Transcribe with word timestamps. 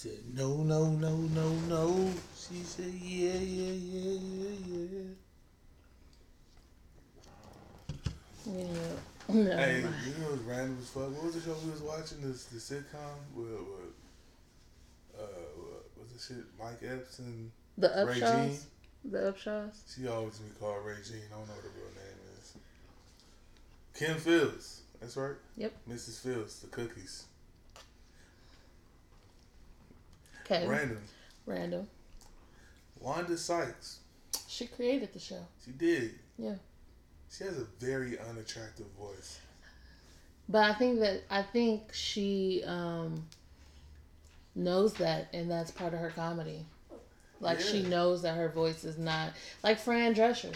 said, 0.00 0.18
no, 0.34 0.56
no, 0.62 0.86
no, 0.92 1.14
no, 1.14 1.50
no. 1.68 2.10
She 2.34 2.62
said, 2.62 2.86
yeah, 3.02 3.34
yeah, 3.34 3.72
yeah, 3.72 4.18
yeah, 4.66 4.86
yeah. 4.92 5.02
Yeah. 8.46 8.66
No, 9.32 9.56
Hey, 9.56 9.82
my- 9.84 9.90
you 10.08 10.14
know 10.18 10.30
what's 10.30 10.42
random 10.42 10.78
as 10.80 10.88
fuck? 10.88 11.12
What 11.14 11.24
was 11.24 11.34
the 11.34 11.40
show 11.42 11.54
we 11.64 11.70
was 11.70 11.82
watching? 11.82 12.20
This 12.22 12.46
the 12.46 12.58
sitcom 12.58 13.14
with, 13.36 13.46
with 13.46 13.94
uh, 15.20 15.22
what 15.54 15.84
was 16.02 16.12
the 16.14 16.34
shit? 16.34 16.44
Mike 16.58 16.80
Epps 16.82 17.18
and 17.20 17.50
the 17.78 17.92
Regine. 18.08 18.24
Upshaws. 18.24 18.64
The 19.04 19.18
Upshaws. 19.18 19.94
She 19.94 20.08
always 20.08 20.38
be 20.38 20.50
called 20.58 20.84
Regine. 20.84 21.20
I 21.30 21.36
don't 21.36 21.46
know 21.46 21.54
what 21.54 21.62
her 21.62 21.70
real 21.76 21.94
name 21.94 22.20
is. 22.40 22.54
Kim 23.94 24.16
Fields. 24.16 24.80
That's 25.00 25.16
right. 25.16 25.36
Yep. 25.56 25.72
Mrs. 25.88 26.20
Fields. 26.22 26.58
The 26.60 26.66
cookies. 26.68 27.26
Okay. 30.50 30.66
Random. 30.66 30.98
Random. 31.46 31.88
Wanda 33.00 33.36
Sykes. 33.36 34.00
She 34.48 34.66
created 34.66 35.12
the 35.12 35.18
show. 35.18 35.46
She 35.64 35.70
did. 35.70 36.14
Yeah. 36.38 36.54
She 37.30 37.44
has 37.44 37.58
a 37.58 37.66
very 37.78 38.18
unattractive 38.18 38.86
voice. 38.98 39.40
But 40.48 40.64
I 40.64 40.74
think 40.74 41.00
that 41.00 41.22
I 41.30 41.42
think 41.42 41.92
she 41.92 42.62
um 42.66 43.24
knows 44.56 44.94
that 44.94 45.28
and 45.32 45.50
that's 45.50 45.70
part 45.70 45.94
of 45.94 46.00
her 46.00 46.10
comedy. 46.10 46.66
Like 47.40 47.60
she 47.60 47.82
knows 47.82 48.22
that 48.22 48.36
her 48.36 48.48
voice 48.48 48.84
is 48.84 48.98
not 48.98 49.32
like 49.62 49.78
Fran 49.78 50.14
Drescher. 50.14 50.54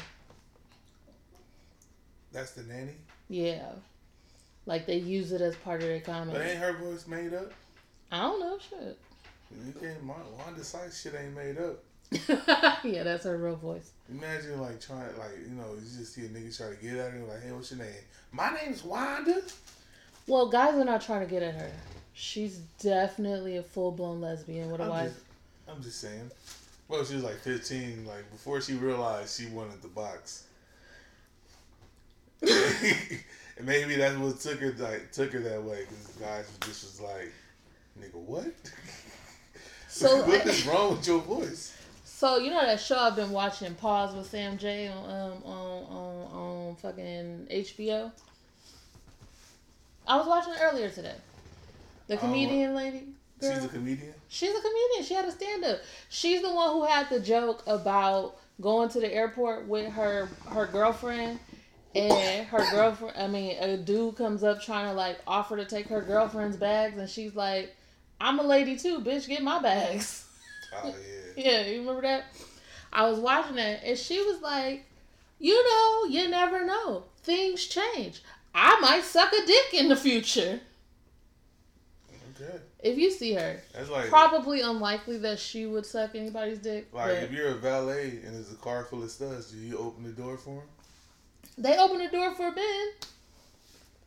That's 2.33 2.51
the 2.51 2.65
nanny. 2.65 2.97
Yeah. 3.29 3.71
Like 4.67 4.87
they 4.87 4.97
use 4.97 5.33
it 5.33 5.41
as 5.41 5.55
part 5.57 5.81
of 5.83 5.89
their 5.89 6.01
comedy. 6.01 6.37
But 6.37 6.47
ain't 6.47 6.59
her 6.59 6.73
voice 6.73 7.07
made 7.07 7.33
up? 7.33 7.53
I 8.11 8.23
don't 8.23 8.41
know 8.41 8.59
shit. 8.59 8.99
You 9.67 9.73
can't. 9.81 10.05
Wanda 10.05 10.65
Sykes 10.65 11.03
shit 11.03 11.15
ain't 11.15 11.35
made 11.35 11.59
up. 11.59 11.83
yeah, 12.85 13.03
that's 13.03 13.25
her 13.25 13.37
real 13.37 13.57
voice. 13.57 13.91
Imagine 14.11 14.61
like 14.61 14.81
trying, 14.81 15.07
like 15.19 15.39
you 15.49 15.55
know, 15.55 15.75
you 15.75 15.99
just 15.99 16.15
see 16.15 16.23
a 16.23 16.29
nigga 16.29 16.57
try 16.57 16.71
to 16.71 16.77
get 16.77 16.97
at 16.97 17.13
her, 17.13 17.19
like, 17.29 17.43
hey, 17.43 17.53
what's 17.53 17.71
your 17.71 17.81
name? 17.81 17.95
My 18.33 18.51
name's 18.51 18.85
Wanda. 18.85 19.43
Well, 20.27 20.49
guys 20.49 20.75
are 20.75 20.85
not 20.85 21.03
trying 21.03 21.21
to 21.21 21.27
get 21.27 21.43
at 21.43 21.55
her. 21.55 21.71
She's 22.13 22.59
definitely 22.81 23.57
a 23.57 23.63
full 23.63 23.93
blown 23.93 24.21
lesbian 24.21 24.71
with 24.71 24.81
a 24.81 24.85
I'm 24.85 24.91
wife. 24.91 25.13
just, 25.13 25.25
I'm 25.69 25.83
just 25.83 26.01
saying. 26.01 26.31
Well, 26.89 27.05
she 27.05 27.15
was 27.15 27.25
like 27.25 27.41
15, 27.41 28.07
like 28.07 28.31
before 28.31 28.61
she 28.61 28.75
realized 28.75 29.41
she 29.41 29.47
wanted 29.47 29.83
the 29.83 29.89
box. 29.89 30.45
and 32.43 33.67
maybe 33.67 33.97
that's 33.97 34.17
what 34.17 34.39
took 34.39 34.61
her 34.61 34.75
like 34.79 35.11
took 35.13 35.33
her 35.33 35.41
that 35.41 35.63
way 35.63 35.87
because 35.89 36.07
guys 36.21 36.47
just 36.61 36.85
was 36.85 37.01
like, 37.01 37.33
nigga, 38.01 38.15
what? 38.15 38.53
So, 39.95 40.27
what 40.27 40.45
is 40.45 40.67
wrong 40.67 40.97
with 40.97 41.07
your 41.07 41.21
voice? 41.21 41.73
So 42.05 42.39
you 42.39 42.51
know 42.51 42.67
that 42.67 42.81
show 42.81 42.99
I've 42.99 43.15
been 43.15 43.31
watching, 43.31 43.75
Pause 43.77 44.17
with 44.17 44.27
Sam 44.27 44.59
Jay 44.59 44.89
on 44.89 45.05
um 45.09 45.43
on 45.45 45.83
on 45.85 46.27
on 46.33 46.77
fucking 46.77 47.47
HBO. 47.51 48.11
I 50.07 50.17
was 50.17 50.27
watching 50.27 50.53
it 50.55 50.59
earlier 50.61 50.91
today. 50.91 51.15
The 52.09 52.15
Oh, 52.15 52.19
comedian 52.19 52.75
lady. 52.75 53.05
Girl. 53.41 53.55
She's 53.55 53.65
a 53.65 53.69
comedian. 53.69 54.15
She's 54.29 54.51
a 54.51 54.61
comedian. 54.61 55.05
She 55.05 55.15
had 55.15 55.25
a 55.27 55.31
stand 55.31 55.65
up. 55.65 55.79
She's 56.09 56.43
the 56.43 56.53
one 56.53 56.73
who 56.73 56.85
had 56.85 57.09
the 57.09 57.21
joke 57.21 57.63
about 57.67 58.37
going 58.61 58.89
to 58.91 59.01
the 59.01 59.13
airport 59.15 59.69
with 59.69 59.93
her 59.93 60.29
her 60.49 60.67
girlfriend 60.67 61.39
and 61.95 62.47
her 62.49 62.69
girlfriend 62.73 63.15
I 63.17 63.29
mean 63.29 63.57
a 63.61 63.77
dude 63.77 64.17
comes 64.17 64.43
up 64.43 64.61
trying 64.61 64.87
to 64.89 64.93
like 64.95 65.19
offer 65.27 65.57
to 65.57 65.65
take 65.65 65.87
her 65.89 66.01
girlfriend's 66.01 66.57
bags 66.57 66.99
and 66.99 67.09
she's 67.09 67.37
like, 67.37 67.77
I'm 68.21 68.39
a 68.39 68.43
lady 68.43 68.77
too, 68.77 69.01
bitch, 69.01 69.29
get 69.29 69.43
my 69.43 69.61
bags. 69.61 70.25
Oh 70.75 70.89
yeah. 70.89 70.93
Yeah, 71.37 71.67
you 71.67 71.81
remember 71.81 72.03
that? 72.03 72.27
I 72.93 73.11
was 73.11 73.19
watching 73.19 73.57
that 73.57 73.83
and 73.85 73.99
she 73.99 74.23
was 74.23 74.41
like, 74.41 74.85
You 75.41 75.63
know, 75.65 76.05
you 76.09 76.29
never 76.29 76.65
know. 76.65 77.05
Things 77.25 77.67
change. 77.67 78.23
I 78.55 78.79
might 78.81 79.03
suck 79.03 79.33
a 79.33 79.45
dick 79.45 79.75
in 79.75 79.89
the 79.89 79.97
future. 79.97 80.61
Okay. 82.41 82.57
If 82.85 82.99
you 82.99 83.11
see 83.11 83.35
her. 83.35 83.61
That's 83.73 83.91
like 83.91 84.09
Probably 84.09 84.61
unlikely 84.61 85.19
that 85.19 85.39
she 85.41 85.67
would 85.67 85.85
suck 85.87 86.15
anybody's 86.15 86.59
dick. 86.59 86.87
like 86.93 87.23
if 87.23 87.33
you're 87.33 87.49
a 87.49 87.55
valet 87.57 88.21
and 88.25 88.35
there's 88.35 88.53
a 88.53 88.57
car 88.57 88.85
full 88.85 89.03
of 89.03 89.11
studs, 89.11 89.51
do 89.51 89.59
you 89.59 89.77
open 89.79 90.05
the 90.05 90.11
door 90.13 90.37
for 90.37 90.55
them? 90.61 90.69
they 91.59 91.77
open 91.79 91.99
the 91.99 92.09
door 92.09 92.35
for 92.35 92.51
Ben. 92.53 92.89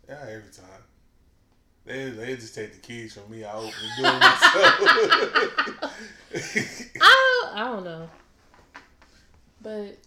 Yeah, 0.08 0.22
every 0.24 0.52
time. 0.52 0.82
They 1.88 2.10
they 2.10 2.36
just 2.36 2.54
take 2.54 2.74
the 2.74 2.80
keys 2.80 3.14
from 3.14 3.32
me. 3.32 3.46
I 3.46 3.54
open 3.54 3.72
the 3.98 4.04
door 4.04 4.20
myself. 4.20 4.44
I 7.02 7.42
don't, 7.42 7.58
I 7.58 7.64
don't 7.64 7.86
know. 7.86 8.10
But 9.62 9.98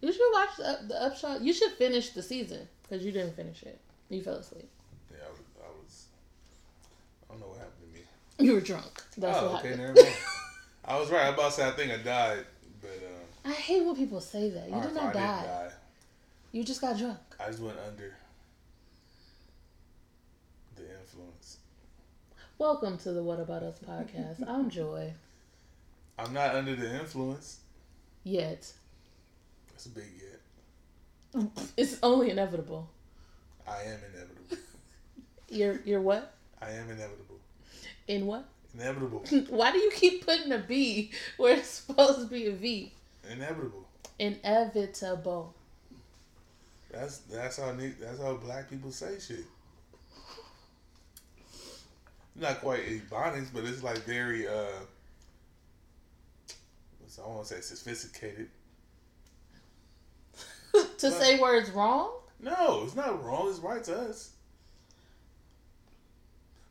you 0.00 0.12
should 0.12 0.32
watch 0.32 0.48
the, 0.58 0.68
up- 0.68 0.88
the 0.88 1.02
upshot. 1.02 1.42
You 1.42 1.52
should 1.52 1.70
finish 1.72 2.10
the 2.10 2.22
season 2.22 2.66
because 2.82 3.04
you 3.04 3.12
didn't 3.12 3.36
finish 3.36 3.62
it. 3.62 3.78
You 4.08 4.22
fell 4.22 4.34
asleep. 4.34 4.68
yeah, 5.12 5.18
I 5.24 5.30
was, 5.30 5.38
I 5.62 5.68
was. 5.80 6.06
I 7.28 7.32
don't 7.32 7.40
know 7.40 7.46
what 7.46 7.58
happened 7.58 7.94
to 7.94 8.00
me. 8.00 8.04
You 8.44 8.54
were 8.54 8.60
drunk. 8.60 9.04
That's 9.16 9.38
oh, 9.38 9.52
what 9.52 9.60
okay, 9.60 9.68
happened. 9.68 9.94
never 9.94 10.02
mind. 10.02 10.16
I 10.84 10.98
was 10.98 11.10
right. 11.10 11.26
I 11.26 11.28
about 11.28 11.50
to 11.50 11.52
say 11.52 11.68
I 11.68 11.70
think 11.70 11.92
I 11.92 11.98
died, 11.98 12.46
but 12.80 12.90
uh, 12.90 13.48
I 13.48 13.52
hate 13.52 13.84
when 13.84 13.94
people 13.94 14.20
say 14.20 14.50
that. 14.50 14.68
You 14.68 14.80
did 14.82 14.92
not 14.94 15.14
die. 15.14 15.44
die. 15.44 15.70
You 16.50 16.64
just 16.64 16.80
got 16.80 16.98
drunk. 16.98 17.18
I 17.38 17.46
just 17.46 17.60
went 17.60 17.78
under 17.86 18.12
the 20.80 20.82
influence. 20.82 21.58
Welcome 22.60 22.98
to 22.98 23.12
the 23.12 23.22
What 23.22 23.40
About 23.40 23.62
Us 23.62 23.78
podcast. 23.78 24.46
I'm 24.46 24.68
Joy. 24.68 25.14
I'm 26.18 26.34
not 26.34 26.54
under 26.54 26.76
the 26.76 27.00
influence. 27.00 27.60
Yet. 28.22 28.70
That's 29.70 29.86
a 29.86 29.88
big 29.88 30.04
yet. 31.34 31.48
It's 31.78 31.98
only 32.02 32.28
inevitable. 32.28 32.90
I 33.66 33.80
am 33.84 34.00
inevitable. 34.12 34.58
You're 35.48 35.80
you're 35.86 36.02
what? 36.02 36.34
I 36.60 36.72
am 36.72 36.90
inevitable. 36.90 37.40
In 38.06 38.26
what? 38.26 38.44
Inevitable. 38.74 39.24
Why 39.48 39.72
do 39.72 39.78
you 39.78 39.90
keep 39.94 40.26
putting 40.26 40.52
a 40.52 40.58
B 40.58 41.12
where 41.38 41.56
it's 41.56 41.66
supposed 41.66 42.20
to 42.20 42.26
be 42.26 42.46
a 42.48 42.52
V? 42.52 42.92
Inevitable. 43.32 43.88
Inevitable. 44.18 45.54
That's 46.92 47.20
that's 47.20 47.56
how 47.58 47.72
that's 47.72 48.20
how 48.20 48.34
black 48.34 48.68
people 48.68 48.90
say 48.90 49.18
shit. 49.18 49.46
Not 52.40 52.60
quite 52.62 52.80
ebonics, 52.86 53.48
but 53.52 53.64
it's 53.64 53.82
like 53.82 53.98
very 53.98 54.48
uh. 54.48 54.64
what's- 56.98 57.18
I 57.18 57.28
want 57.28 57.46
to 57.46 57.54
say 57.54 57.60
sophisticated. 57.60 58.48
to 60.98 61.10
say 61.10 61.38
words 61.38 61.70
wrong? 61.70 62.12
No, 62.40 62.82
it's 62.84 62.96
not 62.96 63.22
wrong. 63.22 63.48
It's 63.50 63.58
right 63.58 63.84
to 63.84 63.94
us. 64.00 64.30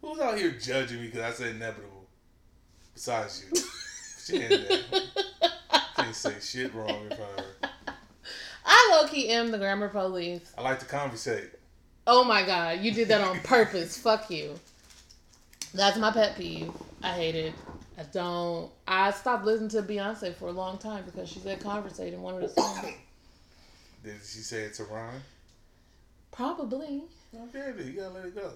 Who's 0.02 0.19
out 0.19 0.38
here 0.38 0.52
judging 0.52 1.02
me 1.02 1.07
because 1.07 1.22
I 1.22 1.31
said 1.31 1.56
inevitable? 1.56 2.07
Besides 2.96 3.46
you, 3.51 3.62
she 4.25 4.41
ain't 4.41 4.68
there. 4.68 5.01
Can't 5.97 6.16
say 6.16 6.34
shit 6.41 6.74
wrong 6.74 6.90
in 6.90 7.16
front 7.16 7.22
of 7.38 7.46
her. 7.46 7.69
I 8.66 8.90
low 8.94 9.07
key 9.07 9.30
am 9.30 9.51
the 9.51 9.57
grammar 9.57 9.90
police. 9.90 10.51
I 10.57 10.62
like 10.62 10.80
to 10.80 10.86
conversate. 10.86 11.51
Oh 12.07 12.24
my 12.24 12.44
god, 12.46 12.80
you 12.80 12.91
did 12.91 13.09
that 13.09 13.22
on 13.22 13.40
purpose. 13.41 13.97
Fuck 13.97 14.31
you. 14.31 14.56
That's 15.74 15.97
my 15.97 16.12
pet 16.12 16.35
peeve. 16.38 16.72
I 17.03 17.13
hate 17.13 17.35
it. 17.35 17.53
I 17.97 18.03
don't. 18.03 18.72
I 18.88 19.12
stopped 19.12 19.46
listening 19.46 19.69
to 19.69 19.81
Beyonce 19.81 20.35
for 20.35 20.47
a 20.47 20.52
long 20.52 20.78
time 20.78 21.03
because 21.06 21.30
she 21.30 21.40
said 21.40 21.59
conversate 21.62 22.13
in 22.13 22.22
one 22.22 22.35
of 22.35 22.41
the 22.41 22.50
songs. 22.50 22.94
Did 24.03 24.16
she 24.24 24.40
say 24.40 24.62
it's 24.62 24.80
a 24.80 24.85
rhyme? 24.85 25.22
Probably. 26.31 27.03
Okay, 27.35 27.72
then 27.75 27.88
you 27.88 27.94
gotta 27.94 28.13
let 28.13 28.25
it 28.25 28.35
go. 28.35 28.52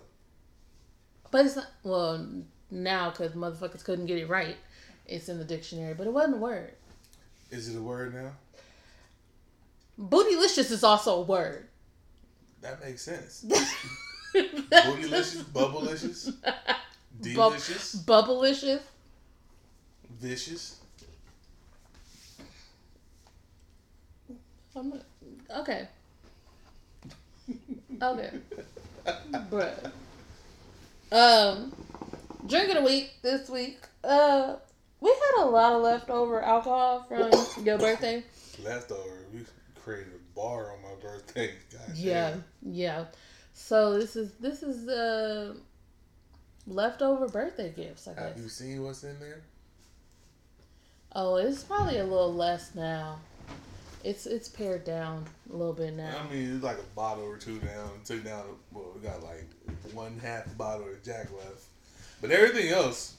But 1.31 1.45
it's 1.45 1.55
not. 1.55 1.67
Well, 1.83 2.25
now 2.71 3.09
because 3.09 3.31
motherfuckers 3.33 3.83
couldn't 3.83 4.05
get 4.05 4.17
it 4.17 4.29
right, 4.29 4.55
it's 5.05 5.29
in 5.29 5.37
the 5.37 5.45
dictionary, 5.45 5.93
but 5.93 6.07
it 6.07 6.13
wasn't 6.13 6.35
a 6.35 6.39
word. 6.39 6.73
Is 7.51 7.69
it 7.69 7.77
a 7.77 7.81
word 7.81 8.15
now? 8.15 8.31
Bootylicious 9.99 10.71
is 10.71 10.83
also 10.83 11.19
a 11.19 11.21
word. 11.21 11.67
That 12.61 12.81
makes 12.83 13.01
sense. 13.01 13.45
Bootylicious. 14.33 15.43
Bootylicious, 15.43 16.33
bubblicious, 17.21 18.05
Bub- 18.05 18.25
delicious, 18.25 18.79
Bubblicious. 18.79 18.81
vicious. 20.19 20.79
I'm 24.75 24.89
not, 24.89 25.03
okay. 25.59 25.87
Okay. 28.01 28.31
Bruh. 29.51 29.91
Um, 31.11 31.71
drink 32.47 32.69
of 32.69 32.75
the 32.77 32.83
week 32.83 33.11
this 33.21 33.49
week. 33.49 33.77
Uh, 34.03 34.55
we 34.99 35.09
had 35.09 35.43
a 35.43 35.45
lot 35.45 35.73
of 35.73 35.83
leftover 35.83 36.41
alcohol 36.41 37.03
from 37.03 37.31
your 37.63 37.77
birthday. 37.77 38.23
Leftover. 38.63 39.25
We 39.33 39.41
created 39.83 40.13
a 40.13 40.35
bar 40.39 40.71
on 40.71 40.81
my 40.81 40.95
birthday. 41.01 41.51
God 41.71 41.95
Yeah, 41.95 42.31
damn. 42.31 42.43
yeah. 42.63 43.05
So 43.53 43.99
this 43.99 44.15
is 44.15 44.31
this 44.39 44.63
is 44.63 44.87
uh 44.87 45.53
leftover 46.67 47.27
birthday 47.27 47.71
gifts. 47.75 48.07
I 48.07 48.19
Have 48.19 48.35
guess. 48.35 48.43
you 48.43 48.49
seen 48.49 48.83
what's 48.83 49.03
in 49.03 49.19
there? 49.19 49.41
Oh, 51.15 51.35
it's 51.35 51.63
probably 51.63 51.97
a 51.99 52.03
little 52.03 52.33
less 52.33 52.73
now. 52.75 53.19
It's 54.03 54.25
it's 54.25 54.49
pared 54.49 54.83
down 54.83 55.23
a 55.51 55.55
little 55.55 55.73
bit 55.73 55.93
now. 55.95 56.13
I 56.29 56.33
mean, 56.33 56.55
it's 56.55 56.63
like 56.63 56.77
a 56.77 56.95
bottle 56.95 57.23
or 57.23 57.37
two 57.37 57.59
down. 57.59 57.89
Took 58.03 58.23
down, 58.25 58.43
well, 58.71 58.91
we 58.95 59.07
got 59.07 59.23
like 59.23 59.45
one 59.93 60.19
half 60.19 60.57
bottle 60.57 60.87
of 60.89 61.01
Jack 61.03 61.31
left. 61.31 61.63
But 62.19 62.31
everything 62.31 62.69
else, 62.69 63.15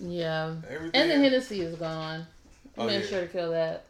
Yeah. 0.00 0.54
everything. 0.68 1.00
And 1.00 1.10
the 1.10 1.16
Hennessy 1.16 1.60
is 1.60 1.76
gone. 1.76 2.26
Oh, 2.76 2.86
Made 2.86 3.02
yeah. 3.02 3.06
sure 3.06 3.20
to 3.22 3.26
kill 3.28 3.50
that. 3.52 3.84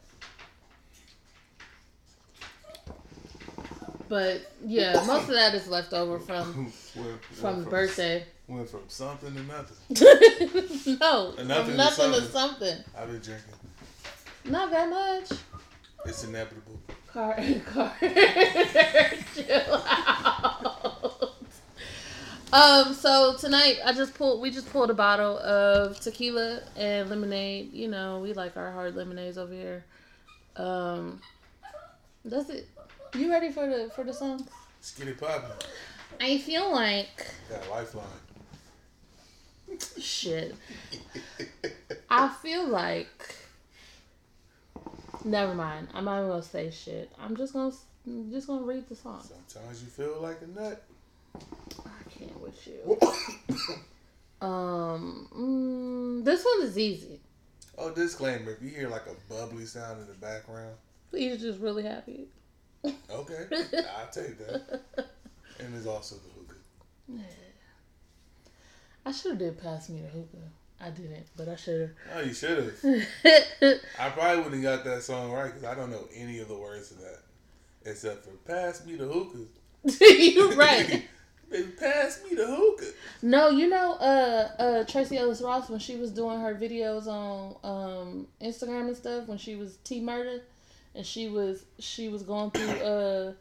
But 4.08 4.40
yeah, 4.64 4.94
most 5.06 5.28
of 5.28 5.34
that 5.34 5.54
is 5.54 5.68
left 5.68 5.92
over 5.92 6.18
from 6.18 6.72
from 7.32 7.64
birthday. 7.64 8.24
Went 8.48 8.70
from 8.70 8.80
something 8.88 9.34
to 9.34 9.42
nothing. 9.42 10.96
no, 11.00 11.34
And 11.36 11.36
from 11.36 11.48
nothing 11.48 11.70
to 11.72 11.76
nothing 11.76 12.12
to 12.12 12.22
something. 12.22 12.30
something. 12.30 12.76
I've 12.96 13.08
been 13.08 13.20
drinking. 13.20 13.54
Not 14.46 14.70
that 14.70 14.88
much. 14.88 15.38
It's 16.06 16.24
inevitable. 16.24 16.80
Car, 17.08 17.34
car, 17.66 17.92
chill 19.34 19.82
out. 19.86 21.34
Um, 22.50 22.94
so 22.94 23.36
tonight 23.36 23.76
I 23.84 23.92
just 23.92 24.14
pulled, 24.14 24.40
we 24.40 24.50
just 24.50 24.70
pulled 24.72 24.88
a 24.88 24.94
bottle 24.94 25.38
of 25.40 26.00
tequila 26.00 26.62
and 26.76 27.10
lemonade. 27.10 27.74
You 27.74 27.88
know, 27.88 28.20
we 28.20 28.32
like 28.32 28.56
our 28.56 28.72
hard 28.72 28.96
lemonades 28.96 29.36
over 29.36 29.52
here. 29.52 29.84
Um, 30.56 31.20
that's 32.24 32.48
it. 32.48 32.66
You 33.14 33.30
ready 33.30 33.50
for 33.50 33.66
the 33.66 33.90
for 33.94 34.04
the 34.04 34.14
song? 34.14 34.46
It 34.98 35.20
popping. 35.20 35.50
I 36.20 36.38
feel 36.38 36.72
like 36.72 37.26
Got 37.50 37.66
a 37.66 37.70
lifeline. 37.70 38.06
Shit. 40.00 40.54
I 42.10 42.28
feel 42.42 42.66
like. 42.68 43.34
Never 45.24 45.54
mind. 45.54 45.88
I'm 45.94 46.04
not 46.04 46.18
even 46.18 46.30
gonna 46.30 46.42
say 46.42 46.70
shit. 46.70 47.10
I'm 47.20 47.36
just 47.36 47.52
gonna 47.52 47.72
just 48.30 48.46
gonna 48.46 48.62
read 48.62 48.88
the 48.88 48.94
song. 48.96 49.22
Sometimes 49.46 49.82
you 49.82 49.88
feel 49.88 50.20
like 50.20 50.38
a 50.42 50.46
nut. 50.60 50.82
I 51.84 52.10
can't 52.10 52.40
with 52.40 52.66
you. 52.66 52.98
Um, 54.40 55.26
mm, 55.36 56.24
this 56.24 56.44
one 56.44 56.68
is 56.68 56.78
easy. 56.78 57.18
oh, 57.76 57.90
disclaimer: 57.90 58.52
if 58.52 58.62
you 58.62 58.68
hear 58.68 58.88
like 58.88 59.02
a 59.08 59.14
bubbly 59.28 59.66
sound 59.66 60.00
in 60.00 60.06
the 60.06 60.14
background, 60.14 60.76
He's 61.10 61.40
just 61.40 61.58
really 61.58 61.82
happy. 61.82 62.28
okay, 62.84 63.46
I'll 63.50 64.10
take 64.12 64.38
that. 64.46 64.80
And 65.58 65.74
there's 65.74 65.88
also 65.88 66.14
the 66.14 66.30
hookah. 66.38 67.24
I 69.04 69.12
should 69.12 69.32
have 69.32 69.38
did 69.38 69.62
pass 69.62 69.88
me 69.88 70.00
the 70.00 70.08
hookah. 70.08 70.50
I 70.80 70.90
didn't, 70.90 71.26
but 71.36 71.48
I 71.48 71.56
should 71.56 71.80
have. 71.80 71.90
Oh, 72.14 72.20
you 72.20 72.32
should 72.32 72.74
have. 72.82 73.06
I 73.98 74.10
probably 74.10 74.36
wouldn't 74.42 74.62
have 74.62 74.76
got 74.76 74.84
that 74.84 75.02
song 75.02 75.32
right 75.32 75.46
because 75.46 75.64
I 75.64 75.74
don't 75.74 75.90
know 75.90 76.04
any 76.14 76.38
of 76.38 76.48
the 76.48 76.56
words 76.56 76.88
to 76.90 76.94
that 76.94 77.18
except 77.84 78.24
for 78.24 78.30
"Pass 78.50 78.84
me 78.86 78.94
the 78.94 79.06
hookah." 79.06 79.46
You're 80.04 80.54
right. 80.54 81.04
Baby, 81.50 81.68
pass 81.80 82.22
me 82.28 82.36
the 82.36 82.46
hookah. 82.46 82.92
No, 83.22 83.48
you 83.48 83.70
know, 83.70 83.94
uh, 83.94 84.50
uh, 84.58 84.84
Tracee 84.84 85.16
Ellis 85.16 85.40
Ross 85.40 85.70
when 85.70 85.78
she 85.78 85.96
was 85.96 86.10
doing 86.10 86.38
her 86.40 86.54
videos 86.54 87.06
on 87.06 87.56
um 87.64 88.26
Instagram 88.42 88.88
and 88.88 88.96
stuff 88.96 89.26
when 89.26 89.38
she 89.38 89.56
was 89.56 89.76
T 89.78 90.00
Murder, 90.00 90.42
and 90.94 91.06
she 91.06 91.28
was 91.28 91.64
she 91.78 92.08
was 92.08 92.22
going 92.22 92.50
through 92.50 92.70
uh 92.70 93.32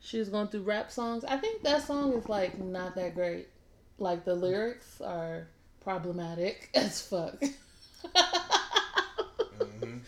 she 0.00 0.18
was 0.18 0.28
going 0.28 0.48
through 0.48 0.62
rap 0.62 0.92
songs. 0.92 1.24
I 1.24 1.38
think 1.38 1.62
that 1.62 1.82
song 1.82 2.12
is 2.12 2.28
like 2.28 2.60
not 2.60 2.94
that 2.96 3.14
great. 3.14 3.48
Like 3.98 4.24
the 4.24 4.34
lyrics 4.34 5.00
are 5.00 5.48
problematic 5.80 6.70
as 6.74 7.00
fuck. 7.02 7.42
hmm 9.58 9.98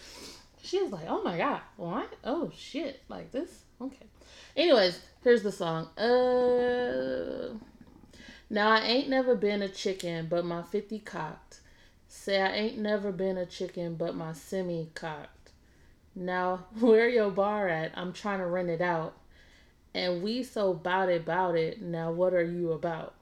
She 0.62 0.82
was 0.82 0.92
like, 0.92 1.06
"Oh 1.08 1.22
my 1.22 1.38
god, 1.38 1.60
what? 1.76 2.12
Oh 2.24 2.50
shit, 2.56 3.02
like 3.08 3.32
this? 3.32 3.62
Okay." 3.80 4.06
Anyways, 4.56 5.00
here's 5.22 5.42
the 5.42 5.52
song. 5.52 5.86
Uh, 5.96 7.54
now 8.50 8.70
I 8.70 8.80
ain't 8.80 9.08
never 9.08 9.34
been 9.34 9.62
a 9.62 9.68
chicken, 9.68 10.26
but 10.28 10.44
my 10.44 10.62
fifty 10.62 10.98
cocked. 10.98 11.60
Say 12.08 12.40
I 12.40 12.52
ain't 12.52 12.78
never 12.78 13.12
been 13.12 13.36
a 13.38 13.46
chicken, 13.46 13.94
but 13.96 14.14
my 14.14 14.32
semi 14.32 14.90
cocked. 14.94 15.50
Now 16.14 16.66
where 16.80 17.08
your 17.08 17.30
bar 17.30 17.68
at? 17.68 17.92
I'm 17.96 18.12
trying 18.12 18.40
to 18.40 18.46
rent 18.46 18.68
it 18.70 18.80
out, 18.82 19.14
and 19.94 20.22
we 20.22 20.42
so 20.42 20.74
bout 20.74 21.08
it, 21.08 21.24
bout 21.24 21.56
it. 21.56 21.80
Now 21.80 22.12
what 22.12 22.34
are 22.34 22.44
you 22.44 22.72
about? 22.72 23.14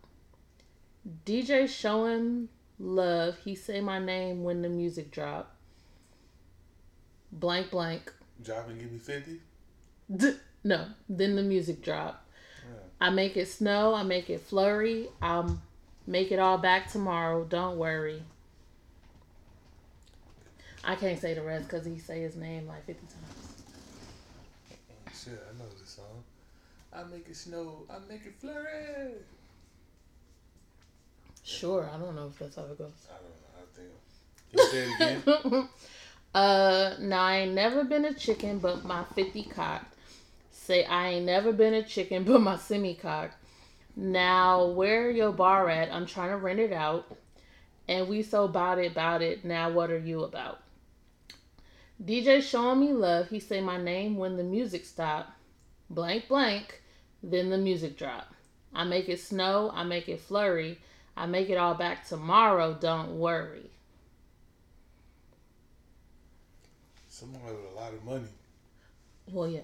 DJ 1.25 1.69
showing 1.69 2.49
love. 2.79 3.37
He 3.45 3.55
say 3.55 3.81
my 3.81 3.99
name 3.99 4.45
when 4.45 4.63
the 4.63 4.69
music 4.69 5.11
drop 5.11 5.57
blank 7.33 7.71
blank. 7.71 8.13
Drop 8.43 8.69
and 8.69 8.79
give 8.79 8.93
me 8.93 8.99
fifty. 8.99 9.41
D- 10.15 10.37
no, 10.65 10.87
then 11.09 11.37
the 11.37 11.43
music 11.43 11.83
drop. 11.83 12.23
I 13.01 13.11
make 13.11 13.37
it 13.37 13.47
snow. 13.47 13.95
I 13.95 14.03
make 14.05 14.31
it 14.31 14.41
flurry. 14.41 15.09
I'll 15.21 15.61
make 16.07 16.33
it 16.33 16.39
all 16.39 16.57
back 16.57 16.91
tomorrow. 16.91 17.45
Don't 17.45 17.77
worry. 17.77 18.23
I 20.83 20.95
can't 20.95 21.21
say 21.21 21.35
the 21.35 21.43
rest 21.43 21.65
because 21.65 21.85
he 21.85 21.99
say 21.99 22.23
his 22.23 22.37
name 22.37 22.67
like 22.67 22.87
fifty 22.87 23.07
times. 23.07 23.65
Shit, 25.13 25.43
I 25.49 25.59
know 25.59 25.69
this 25.79 25.91
song. 25.91 26.25
I 26.93 27.03
make 27.05 27.29
it 27.29 27.37
snow. 27.37 27.83
I 27.91 27.99
make 28.09 28.25
it 28.25 28.35
flurry. 28.39 29.13
Sure, 31.47 31.89
I 31.95 31.97
don't 31.97 32.17
know 32.17 32.27
if 32.27 32.39
that's 32.41 32.57
how 32.57 32.65
it 32.65 32.77
goes. 32.77 32.91
I 33.09 33.15
don't 33.23 33.31
know. 33.41 33.55
I 33.57 34.59
think. 34.59 34.71
Say 34.73 34.91
it 34.91 35.55
again? 35.55 35.69
uh, 36.35 36.95
now 36.99 37.23
I 37.23 37.37
ain't 37.37 37.55
never 37.55 37.85
been 37.85 38.05
a 38.05 38.15
chicken, 38.15 38.59
but 38.59 38.85
my 38.85 39.05
fifty 39.15 39.45
cocked. 39.45 39.95
Say 40.51 40.85
I 40.85 41.11
ain't 41.11 41.27
never 41.27 41.53
been 41.53 41.75
a 41.75 41.85
chicken, 41.85 42.25
but 42.27 42.41
my 42.41 42.57
semi 42.57 42.95
cocked. 42.97 43.37
Now 43.95 44.67
where 44.67 45.09
your 45.09 45.31
bar 45.31 45.71
at? 45.71 45.93
I'm 45.93 46.05
trying 46.05 46.31
to 46.31 46.37
rent 46.37 46.59
it 46.59 46.73
out, 46.73 47.17
and 47.87 48.09
we 48.09 48.25
so 48.25 48.49
bout 48.49 48.81
it, 48.81 48.93
bout 48.93 49.23
it. 49.23 49.45
Now 49.45 49.71
what 49.71 49.93
are 49.93 49.99
you 49.99 50.25
about? 50.25 50.63
DJ 52.05 52.43
showing 52.43 52.81
me 52.81 52.93
love. 52.93 53.29
He 53.29 53.39
say 53.39 53.61
my 53.61 53.81
name 53.81 54.17
when 54.17 54.37
the 54.37 54.43
music 54.43 54.85
stop. 54.85 55.33
Blank 55.91 56.27
blank. 56.27 56.83
Then 57.23 57.51
the 57.51 57.59
music 57.59 57.97
drop. 57.97 58.35
I 58.75 58.83
make 58.83 59.09
it 59.09 59.21
snow. 59.21 59.71
I 59.73 59.85
make 59.85 60.09
it 60.09 60.21
flurry. 60.21 60.79
I 61.17 61.27
make 61.27 61.49
it 61.49 61.57
all 61.57 61.75
back 61.75 62.07
tomorrow. 62.07 62.77
Don't 62.79 63.19
worry. 63.19 63.71
Someone 67.09 67.43
with 67.45 67.55
a 67.73 67.75
lot 67.75 67.95
of 67.95 68.05
money. 68.05 68.29
Well, 69.33 69.49
yeah. 69.49 69.61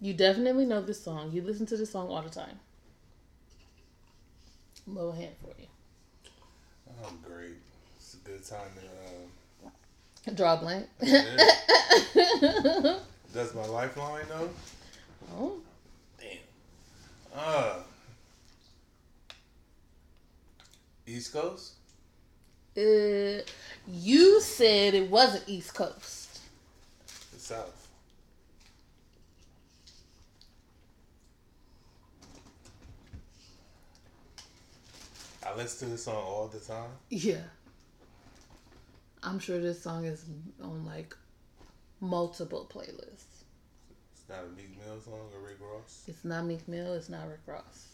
You 0.00 0.12
definitely 0.12 0.66
know 0.66 0.82
this 0.82 1.02
song. 1.02 1.30
You 1.32 1.42
listen 1.42 1.66
to 1.66 1.76
this 1.76 1.92
song 1.92 2.08
all 2.08 2.20
the 2.22 2.28
time. 2.28 2.58
Little 4.86 5.12
hand 5.12 5.34
for 5.40 5.54
you. 5.58 5.66
I'm 7.06 7.18
great. 7.22 7.54
It's 7.96 8.14
a 8.14 8.16
good 8.18 8.44
time 8.44 8.68
to. 9.62 9.68
Um, 10.28 10.34
Draw 10.34 10.54
a 10.54 10.56
blank. 10.58 10.86
yeah. 11.00 11.36
That's 13.32 13.54
my 13.54 13.64
lifeline 13.66 14.24
though. 14.28 14.50
oh. 15.36 15.63
Uh. 17.34 17.74
East 21.06 21.32
Coast. 21.32 21.72
uh, 22.78 23.42
you 23.86 24.40
said 24.40 24.94
it 24.94 25.10
wasn't 25.10 25.44
East 25.46 25.74
Coast. 25.74 26.40
The 27.32 27.38
South. 27.38 27.88
I 35.46 35.54
listen 35.56 35.88
to 35.88 35.92
this 35.92 36.04
song 36.04 36.14
all 36.16 36.48
the 36.48 36.58
time. 36.58 36.90
Yeah. 37.10 37.42
I'm 39.22 39.38
sure 39.38 39.60
this 39.60 39.82
song 39.82 40.04
is 40.04 40.24
on 40.62 40.84
like 40.86 41.14
multiple 42.00 42.68
playlists. 42.72 43.33
It's 44.26 44.30
not 44.30 44.44
a 44.46 44.56
Meek 44.56 44.78
Mill 44.78 45.00
song 45.02 45.20
or 45.34 45.46
Rick 45.46 45.58
Ross. 45.60 46.04
It's 46.08 46.24
not 46.24 46.46
Meek 46.46 46.66
Mill. 46.66 46.94
It's 46.94 47.10
not 47.10 47.28
Rick 47.28 47.40
Ross. 47.46 47.88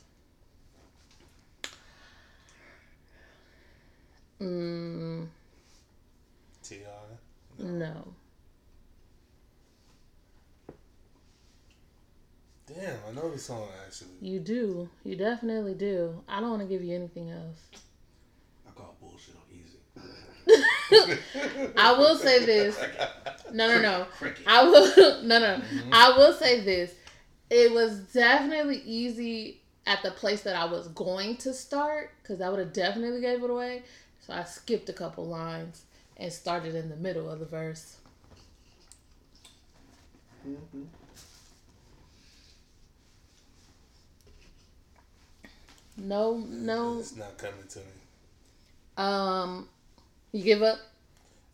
Mm, 4.40 5.26
T.I. 6.62 7.62
no. 7.64 8.14
Damn, 12.66 12.96
I 13.08 13.12
know 13.12 13.30
the 13.32 13.38
song 13.38 13.68
actually. 13.84 14.10
You 14.22 14.38
do. 14.38 14.88
You 15.02 15.16
definitely 15.16 15.74
do. 15.74 16.22
I 16.28 16.40
don't 16.40 16.50
want 16.50 16.62
to 16.62 16.68
give 16.68 16.84
you 16.84 16.94
anything 16.94 17.30
else. 17.30 17.58
I 18.66 18.70
call 18.70 18.96
bullshit 19.00 19.34
on 19.34 19.42
easy. 19.52 20.62
I 21.76 21.92
will 21.96 22.16
say 22.16 22.44
this. 22.44 22.78
No, 23.52 23.68
no, 23.68 23.80
no. 23.80 24.04
Cricket. 24.18 24.46
I 24.46 24.64
will. 24.64 25.22
No, 25.22 25.38
no. 25.38 25.62
I 25.92 26.16
will 26.16 26.32
say 26.32 26.60
this. 26.60 26.92
It 27.50 27.72
was 27.72 27.98
definitely 28.12 28.82
easy 28.84 29.60
at 29.86 30.02
the 30.02 30.10
place 30.12 30.42
that 30.42 30.54
I 30.56 30.64
was 30.66 30.88
going 30.88 31.36
to 31.38 31.52
start 31.52 32.12
because 32.22 32.40
I 32.40 32.48
would 32.48 32.58
have 32.60 32.72
definitely 32.72 33.20
gave 33.20 33.42
it 33.42 33.50
away. 33.50 33.82
So 34.20 34.32
I 34.32 34.44
skipped 34.44 34.88
a 34.88 34.92
couple 34.92 35.26
lines 35.26 35.82
and 36.16 36.32
started 36.32 36.74
in 36.74 36.88
the 36.88 36.96
middle 36.96 37.28
of 37.28 37.40
the 37.40 37.46
verse. 37.46 37.96
Mhm. 40.46 40.86
No, 45.96 46.36
no. 46.48 46.98
It's 47.00 47.16
not 47.16 47.36
coming 47.36 47.66
to 47.70 47.78
me. 47.80 47.84
Um, 48.96 49.68
you 50.32 50.42
give 50.42 50.62
up? 50.62 50.78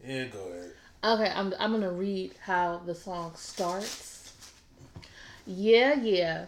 Yeah, 0.04 0.25
go 0.25 0.38
ahead. 0.38 0.73
Okay, 1.04 1.33
I'm 1.35 1.54
I'm 1.59 1.73
gonna 1.73 1.92
read 1.92 2.33
how 2.40 2.83
the 2.85 2.95
song 2.95 3.33
starts. 3.37 4.33
Yeah, 5.47 5.95
yeah. 5.95 6.47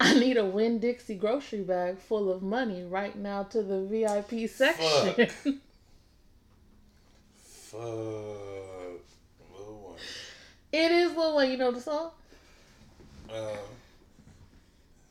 I 0.00 0.14
need 0.14 0.36
a 0.36 0.44
Winn 0.44 0.78
Dixie 0.78 1.14
grocery 1.14 1.62
bag 1.62 1.98
full 1.98 2.30
of 2.30 2.42
money 2.42 2.84
right 2.84 3.16
now 3.16 3.44
to 3.44 3.62
the 3.62 3.84
VIP 3.84 4.48
section. 4.48 5.28
Fuck. 7.36 7.80
Lil 9.52 9.80
Wayne. 9.82 9.98
it 10.72 10.92
is 10.92 11.16
Lil 11.16 11.36
Wayne. 11.36 11.50
You 11.52 11.56
know 11.56 11.70
the 11.72 11.80
song? 11.80 12.10
Um, 13.32 13.38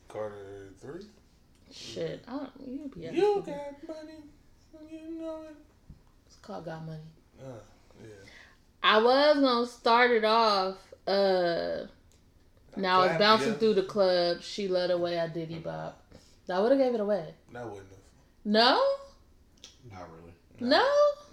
Carter 0.07 0.69
3. 0.79 1.01
Shit, 1.71 2.23
I 2.27 2.31
don't. 2.31 2.51
You 2.65 2.91
be 2.93 3.01
You 3.01 3.43
got 3.45 3.87
money. 3.87 4.23
You 4.89 5.19
know 5.19 5.41
it. 5.49 5.55
It's 6.43 6.47
called 6.47 6.65
Got 6.65 6.85
Money. 6.85 6.99
Uh, 7.39 7.45
yeah. 8.01 8.09
I 8.83 9.01
was 9.01 9.39
gonna 9.39 9.65
start 9.65 10.11
it 10.11 10.25
off. 10.25 10.75
Uh, 11.07 11.85
now 12.75 12.99
I 12.99 13.07
was 13.07 13.17
bouncing 13.17 13.53
yeah. 13.53 13.59
through 13.59 13.75
the 13.75 13.83
club. 13.83 14.41
She 14.41 14.67
led 14.67 14.91
away. 14.91 15.17
I 15.17 15.29
diddy 15.29 15.59
bop. 15.59 16.03
I 16.49 16.59
would 16.59 16.71
have 16.71 16.81
gave 16.81 16.93
it 16.93 16.99
away. 16.99 17.33
That 17.53 17.63
wouldn't 17.63 17.87
have. 17.87 17.97
No, 18.43 18.83
Not 19.89 20.01
really. 20.11 20.33
no. 20.59 20.85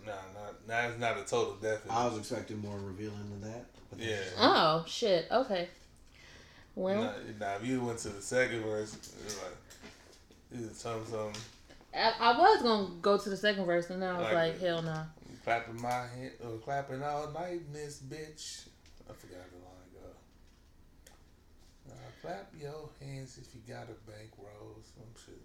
Nah, 0.07 0.13
not, 0.13 0.69
nah, 0.69 0.89
it's 0.89 1.01
not 1.01 1.19
a 1.19 1.25
total 1.25 1.55
death. 1.55 1.81
I 1.91 2.07
was 2.07 2.17
expecting 2.17 2.61
more 2.61 2.79
revealing 2.79 3.31
than 3.31 3.51
that. 3.51 3.65
Yeah. 3.99 4.17
Oh 4.39 4.85
shit. 4.87 5.27
Okay. 5.29 5.71
Well, 6.77 7.03
Nah, 7.03 7.13
nah, 7.41 7.57
if 7.57 7.67
you 7.67 7.83
went 7.83 7.99
to 7.99 8.11
the 8.11 8.23
second 8.23 8.63
verse, 8.63 8.95
it 8.95 9.25
was 9.25 9.39
like, 9.43 9.57
you 10.55 10.69
was 10.69 10.77
something, 10.77 11.11
something. 11.11 11.43
I, 11.95 12.13
I 12.21 12.39
was 12.39 12.63
gonna 12.63 12.89
go 13.03 13.19
to 13.19 13.31
the 13.31 13.37
second 13.37 13.65
verse, 13.67 13.91
and 13.91 14.03
then 14.03 14.11
I 14.11 14.19
was 14.19 14.25
Like 14.25 14.35
like, 14.35 14.61
hell 14.61 14.83
no. 14.83 15.03
Clapping 15.45 15.81
my 15.81 15.91
hand, 15.91 16.33
or 16.45 16.59
clapping 16.59 17.03
all 17.03 17.31
night 17.33 17.63
in 17.67 17.73
this 17.73 18.01
bitch. 18.01 18.69
I 19.09 19.13
forgot 19.15 19.51
the 19.51 19.57
line 19.57 19.91
go. 19.95 21.91
Uh, 21.91 21.95
clap 22.23 22.53
your 22.61 22.91
hands 23.01 23.39
if 23.41 23.55
you 23.55 23.61
got 23.73 23.85
a 23.85 24.11
bankroll, 24.11 24.77
some 24.95 25.05
shit. 25.25 25.41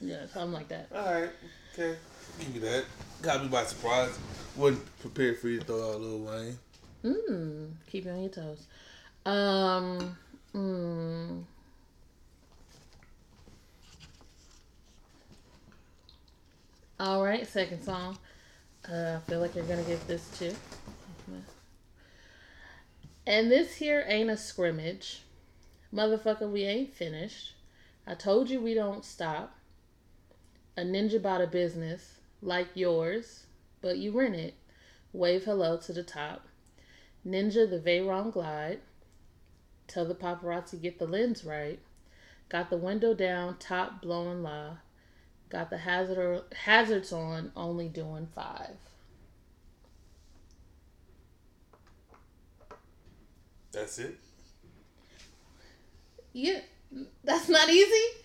Yeah, 0.00 0.26
something 0.26 0.52
like 0.52 0.68
that. 0.68 0.88
All 0.94 1.12
right, 1.12 1.30
okay, 1.74 1.96
give 2.38 2.54
me 2.54 2.60
that. 2.60 2.84
Got 3.22 3.42
me 3.42 3.48
by 3.48 3.64
surprise. 3.64 4.18
Wasn't 4.56 5.00
prepared 5.00 5.38
for 5.38 5.48
you 5.48 5.58
to 5.60 5.64
throw 5.64 5.92
out 5.92 6.00
Lil 6.00 6.20
Wayne. 6.20 6.58
Mmm. 7.04 7.70
Keep 7.90 8.06
you 8.06 8.10
on 8.10 8.20
your 8.20 8.30
toes. 8.30 8.66
Um. 9.26 10.16
Mm. 10.54 11.44
All 17.00 17.22
right, 17.22 17.46
second 17.46 17.84
song. 17.84 18.18
Uh, 18.90 19.18
I 19.18 19.30
feel 19.30 19.38
like 19.38 19.54
you're 19.54 19.64
gonna 19.66 19.84
get 19.84 20.04
this 20.08 20.28
too. 20.36 20.52
And 23.24 23.50
this 23.50 23.76
here 23.76 24.04
ain't 24.08 24.30
a 24.30 24.36
scrimmage. 24.36 25.22
Motherfucker, 25.94 26.50
we 26.50 26.64
ain't 26.64 26.92
finished. 26.92 27.52
I 28.04 28.14
told 28.14 28.50
you 28.50 28.60
we 28.60 28.74
don't 28.74 29.04
stop. 29.04 29.54
A 30.76 30.80
ninja 30.80 31.22
bought 31.22 31.40
a 31.40 31.46
business 31.46 32.18
like 32.42 32.68
yours, 32.74 33.44
but 33.80 33.98
you 33.98 34.10
rent 34.10 34.34
it. 34.34 34.54
Wave 35.12 35.44
hello 35.44 35.76
to 35.76 35.92
the 35.92 36.02
top. 36.02 36.46
Ninja 37.24 37.70
the 37.70 37.78
Veyron 37.78 38.32
glide. 38.32 38.80
Tell 39.86 40.04
the 40.04 40.16
paparazzi 40.16 40.82
get 40.82 40.98
the 40.98 41.06
lens 41.06 41.44
right. 41.44 41.78
Got 42.48 42.70
the 42.70 42.76
window 42.76 43.14
down, 43.14 43.58
top 43.58 44.02
blowing 44.02 44.42
la. 44.42 44.78
Got 45.48 45.70
the 45.70 45.78
hazard 45.78 46.42
hazards 46.54 47.12
on, 47.12 47.52
only 47.56 47.88
doing 47.88 48.28
five. 48.34 48.76
That's 53.72 53.98
it. 53.98 54.18
Yeah, 56.32 56.60
that's 57.24 57.48
not 57.48 57.70
easy. 57.70 58.18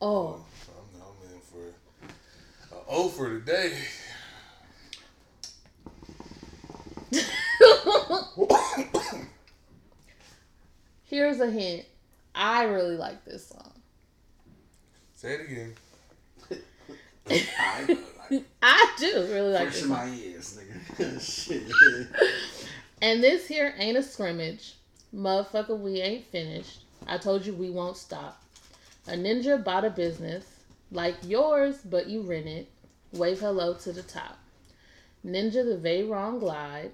Oh, 0.00 0.44
I'm, 0.68 1.02
I'm 1.02 1.08
in 1.34 1.40
for 1.40 1.74
a 2.74 2.78
O 2.88 3.08
for 3.08 3.28
today. 3.28 3.76
here's 11.04 11.40
a 11.40 11.50
hint. 11.50 11.84
I 12.34 12.64
really 12.64 12.96
like 12.96 13.24
this 13.24 13.48
song. 13.48 13.77
Say 15.18 15.32
it 15.34 15.40
again. 15.50 15.74
I 17.28 17.98
like 18.30 18.44
I 18.62 18.94
do 19.00 19.26
really 19.32 19.50
like 19.50 19.66
it. 19.66 19.70
fresh 19.70 19.74
this 19.74 19.82
in 19.82 19.88
my 19.88 20.06
ears, 20.06 20.58
nigga. 20.60 21.20
Shit. 21.46 21.62
And 23.02 23.22
this 23.22 23.48
here 23.48 23.74
ain't 23.78 23.96
a 23.96 24.02
scrimmage. 24.02 24.74
Motherfucker, 25.14 25.76
we 25.78 26.00
ain't 26.00 26.24
finished. 26.26 26.82
I 27.06 27.18
told 27.18 27.46
you 27.46 27.52
we 27.52 27.68
won't 27.70 27.96
stop. 27.96 28.40
A 29.08 29.12
ninja 29.12 29.62
bought 29.62 29.84
a 29.84 29.90
business 29.90 30.44
like 30.92 31.16
yours, 31.24 31.78
but 31.84 32.06
you 32.08 32.22
rent 32.22 32.46
it. 32.46 32.68
Wave 33.12 33.40
hello 33.40 33.74
to 33.74 33.92
the 33.92 34.02
top. 34.02 34.38
Ninja 35.26 35.64
the 35.64 35.80
Veyron 35.82 36.38
glide. 36.38 36.92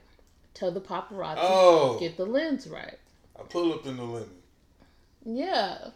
Tell 0.54 0.70
the 0.70 0.80
paparazzi 0.80 1.36
Oh, 1.40 1.98
get 2.00 2.16
the 2.16 2.24
lens 2.24 2.68
right. 2.68 2.98
I 3.38 3.42
pull 3.42 3.72
up 3.74 3.84
in 3.86 3.98
the 3.98 4.04
limit. 4.04 4.28
Yeah. 5.26 5.88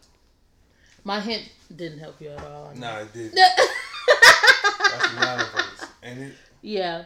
My 1.05 1.21
hint 1.21 1.49
didn't 1.75 1.99
help 1.99 2.21
you 2.21 2.31
at 2.31 2.43
all. 2.45 2.69
I 2.69 2.75
know. 2.75 2.81
Nah, 2.81 2.99
it 3.01 3.13
didn't. 3.13 3.35
That's 3.35 5.07
Rihanna 5.07 5.53
verse, 5.53 5.91
ain't 6.03 6.19
it? 6.19 6.33
yeah. 6.63 7.05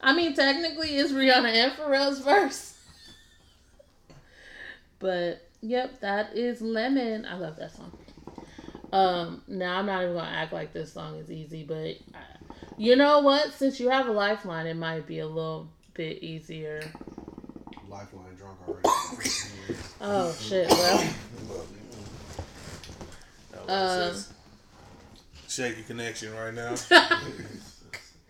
I 0.00 0.14
mean, 0.14 0.34
technically, 0.34 0.96
it's 0.96 1.12
Rihanna 1.12 1.48
and 1.48 1.72
Pharrell's 1.72 2.20
verse. 2.20 2.74
But 5.00 5.46
yep, 5.60 6.00
that 6.00 6.36
is 6.36 6.60
Lemon. 6.60 7.24
I 7.24 7.34
love 7.38 7.54
that 7.58 7.70
song. 7.70 7.96
Um, 8.92 9.42
now 9.46 9.78
I'm 9.78 9.86
not 9.86 10.02
even 10.02 10.16
gonna 10.16 10.28
act 10.28 10.52
like 10.52 10.72
this 10.72 10.92
song 10.92 11.16
is 11.18 11.30
easy, 11.30 11.62
but 11.62 11.98
uh, 12.14 12.56
you 12.76 12.96
know 12.96 13.20
what? 13.20 13.52
Since 13.52 13.78
you 13.78 13.90
have 13.90 14.08
a 14.08 14.10
lifeline, 14.12 14.66
it 14.66 14.74
might 14.74 15.06
be 15.06 15.20
a 15.20 15.26
little 15.26 15.68
bit 15.94 16.22
easier. 16.22 16.80
Lifeline 17.88 18.34
drunk 18.36 18.58
already. 18.66 18.88
Oh 20.00 20.34
shit! 20.40 20.68
Well, 20.68 21.08
Just 23.68 24.32
shaky 25.46 25.82
connection 25.82 26.34
right 26.34 26.54
now. 26.54 26.74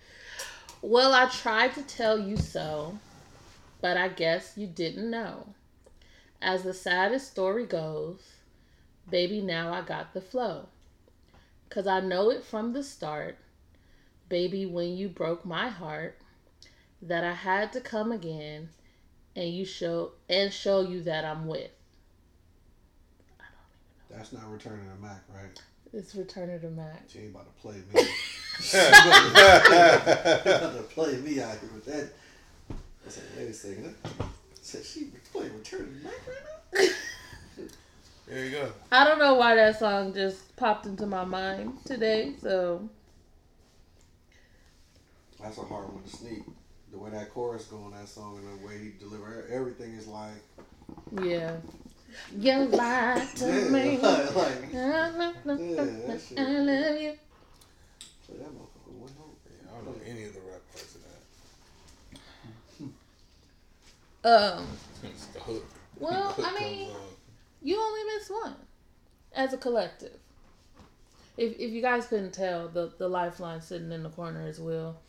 well, 0.83 1.15
I 1.15 1.27
tried 1.27 1.75
to 1.75 1.83
tell 1.83 2.19
you 2.19 2.37
so, 2.37 2.99
but 3.81 3.97
I 3.97 4.09
guess 4.09 4.55
you 4.57 4.67
didn't 4.67 5.11
know. 5.11 5.55
As 6.41 6.63
the 6.63 6.75
saddest 6.75 7.31
story 7.31 7.67
goes, 7.67 8.21
baby, 9.11 9.41
now 9.41 9.73
I 9.73 9.83
got 9.83 10.15
the 10.15 10.21
flow. 10.21 10.69
Cause 11.71 11.87
I 11.87 12.01
know 12.01 12.31
it 12.31 12.45
from 12.45 12.73
the 12.73 12.83
start, 12.83 13.37
baby, 14.29 14.65
when 14.65 14.97
you 14.97 15.09
broke 15.09 15.45
my 15.45 15.69
heart, 15.69 16.19
that 17.03 17.25
I 17.25 17.35
had 17.35 17.73
to 17.75 17.81
come 17.81 18.11
again 18.11 18.71
and 19.37 19.53
you 19.53 19.65
show 19.65 20.13
and 20.29 20.53
show 20.53 20.81
you 20.81 21.03
that 21.03 21.25
I'm 21.25 21.47
with. 21.47 21.71
That's 24.11 24.33
not 24.33 24.51
returning 24.51 24.87
to 24.89 25.03
Mack, 25.03 25.23
right? 25.35 25.61
It's 25.93 26.15
returning 26.15 26.57
of 26.57 26.63
the 26.63 26.71
Mack. 26.71 27.03
She 27.09 27.19
ain't 27.21 27.31
about 27.31 27.55
to 27.55 27.63
play 27.63 27.77
me. 27.95 28.01
About 28.59 28.65
to 30.77 30.83
play 30.91 31.17
me 31.19 31.41
out 31.41 31.57
here 31.59 31.71
with 31.73 31.85
that. 31.87 32.11
I 32.71 32.75
said, 33.09 33.23
wait 33.37 33.49
a 33.49 33.55
second. 33.55 33.95
I 34.21 34.25
said 34.61 34.85
she 34.85 35.11
playing 35.33 35.57
returning 35.57 35.95
to 36.01 36.05
Mack 36.05 36.27
right 36.27 36.43
now? 36.75 36.89
there 38.27 38.45
you 38.45 38.51
go. 38.51 38.73
I 38.91 39.05
don't 39.05 39.21
know 39.21 39.35
why 39.35 39.55
that 39.55 39.79
song 39.79 40.13
just 40.13 40.57
popped 40.57 40.87
into 40.87 41.07
my 41.07 41.25
mind 41.25 41.79
today, 41.85 42.35
so 42.43 42.89
That's 45.41 45.59
a 45.59 45.63
hard 45.63 45.93
one 45.93 46.03
to 46.03 46.09
sneak. 46.11 46.43
The 46.91 46.99
way 46.99 47.11
that 47.11 47.33
chorus 47.33 47.67
go 47.67 47.77
on 47.79 47.93
that 47.93 48.09
song 48.09 48.39
and 48.39 48.61
the 48.61 48.67
way 48.67 48.77
he 48.79 48.91
deliver 48.99 49.47
everything 49.51 49.93
is 49.93 50.09
like, 50.09 50.33
yeah. 51.23 51.53
You 52.37 52.65
lied 52.67 53.29
to 53.37 53.47
yeah, 53.47 53.69
me. 53.69 53.99
like, 54.03 54.35
like 54.35 54.75
I 54.75 55.11
love 55.11 55.35
Yeah, 55.47 55.85
that 55.85 56.21
shit. 56.21 56.39
you. 56.39 57.13
play 58.27 58.39
that 58.39 58.53
motherfucker 58.53 58.93
one 58.93 59.13
home. 59.19 59.37
Yeah, 59.47 59.71
I 59.71 59.75
don't 59.77 59.87
know 59.87 60.03
any 60.07 60.25
of 60.25 60.35
the 60.35 60.41
rap 60.41 60.61
parts 60.73 60.95
of 60.95 61.03
that. 64.23 64.59
Um, 64.59 64.67
It's 65.03 65.27
the 65.27 65.41
hook. 65.41 65.65
Well, 66.01 66.31
what 66.31 66.47
I 66.47 66.61
mean, 66.61 66.91
you 67.61 67.77
only 67.77 68.05
miss 68.15 68.31
one 68.31 68.55
as 69.33 69.53
a 69.53 69.57
collective. 69.59 70.17
If 71.37 71.59
if 71.59 71.73
you 71.73 71.83
guys 71.83 72.07
couldn't 72.07 72.33
tell, 72.33 72.69
the 72.69 72.93
the 72.99 73.09
lifeline 73.09 73.61
sitting 73.61 73.91
in 73.91 74.05
the 74.05 74.11
corner 74.11 74.47
as 74.47 74.61
well. 74.61 75.01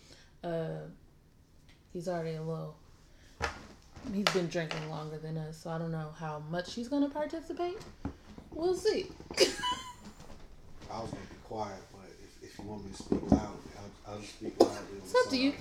Uh, 0.44 0.88
he's 1.94 2.08
already 2.08 2.38
a 2.38 2.42
little. 2.42 2.76
He's 4.14 4.26
been 4.26 4.48
drinking 4.48 4.90
longer 4.90 5.18
than 5.18 5.38
us, 5.38 5.58
so 5.58 5.70
I 5.70 5.78
don't 5.78 5.92
know 5.92 6.10
how 6.18 6.42
much 6.50 6.74
he's 6.74 6.88
gonna 6.88 7.10
participate. 7.10 7.78
We'll 8.52 8.76
see. 8.76 9.08
I 10.92 11.02
was 11.02 11.12
gonna 11.12 11.24
be 11.30 11.36
quiet, 11.44 11.80
but 11.92 12.10
if, 12.24 12.52
if 12.52 12.58
you 12.60 12.66
want 12.66 12.86
me 12.86 12.92
to 12.92 12.98
speak 12.98 13.22
loudly, 13.32 13.72
I'll, 13.78 14.14
I'll 14.14 14.22
speak 14.22 14.60
loudly. 14.60 14.78
on 14.78 14.98
It's 15.04 15.16
up 15.16 15.30
to 15.30 15.38
you. 15.38 15.54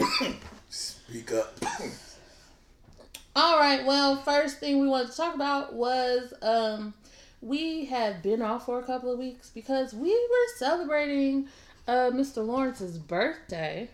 Speak 0.71 1.33
up. 1.33 1.59
All 3.37 3.59
right. 3.59 3.85
Well, 3.85 4.16
first 4.16 4.59
thing 4.59 4.80
we 4.80 4.88
wanted 4.88 5.11
to 5.11 5.16
talk 5.16 5.35
about 5.35 5.75
was 5.75 6.33
um, 6.42 6.95
we 7.40 7.85
have 7.87 8.23
been 8.23 8.42
off 8.42 8.66
for 8.66 8.80
a 8.80 8.83
couple 8.83 9.12
of 9.12 9.18
weeks 9.18 9.50
because 9.50 9.95
we 9.95 10.11
were 10.11 10.57
celebrating 10.57 11.49
uh, 11.87 12.11
Mr. 12.12 12.45
Lawrence's 12.45 12.99
birthday. 12.99 13.90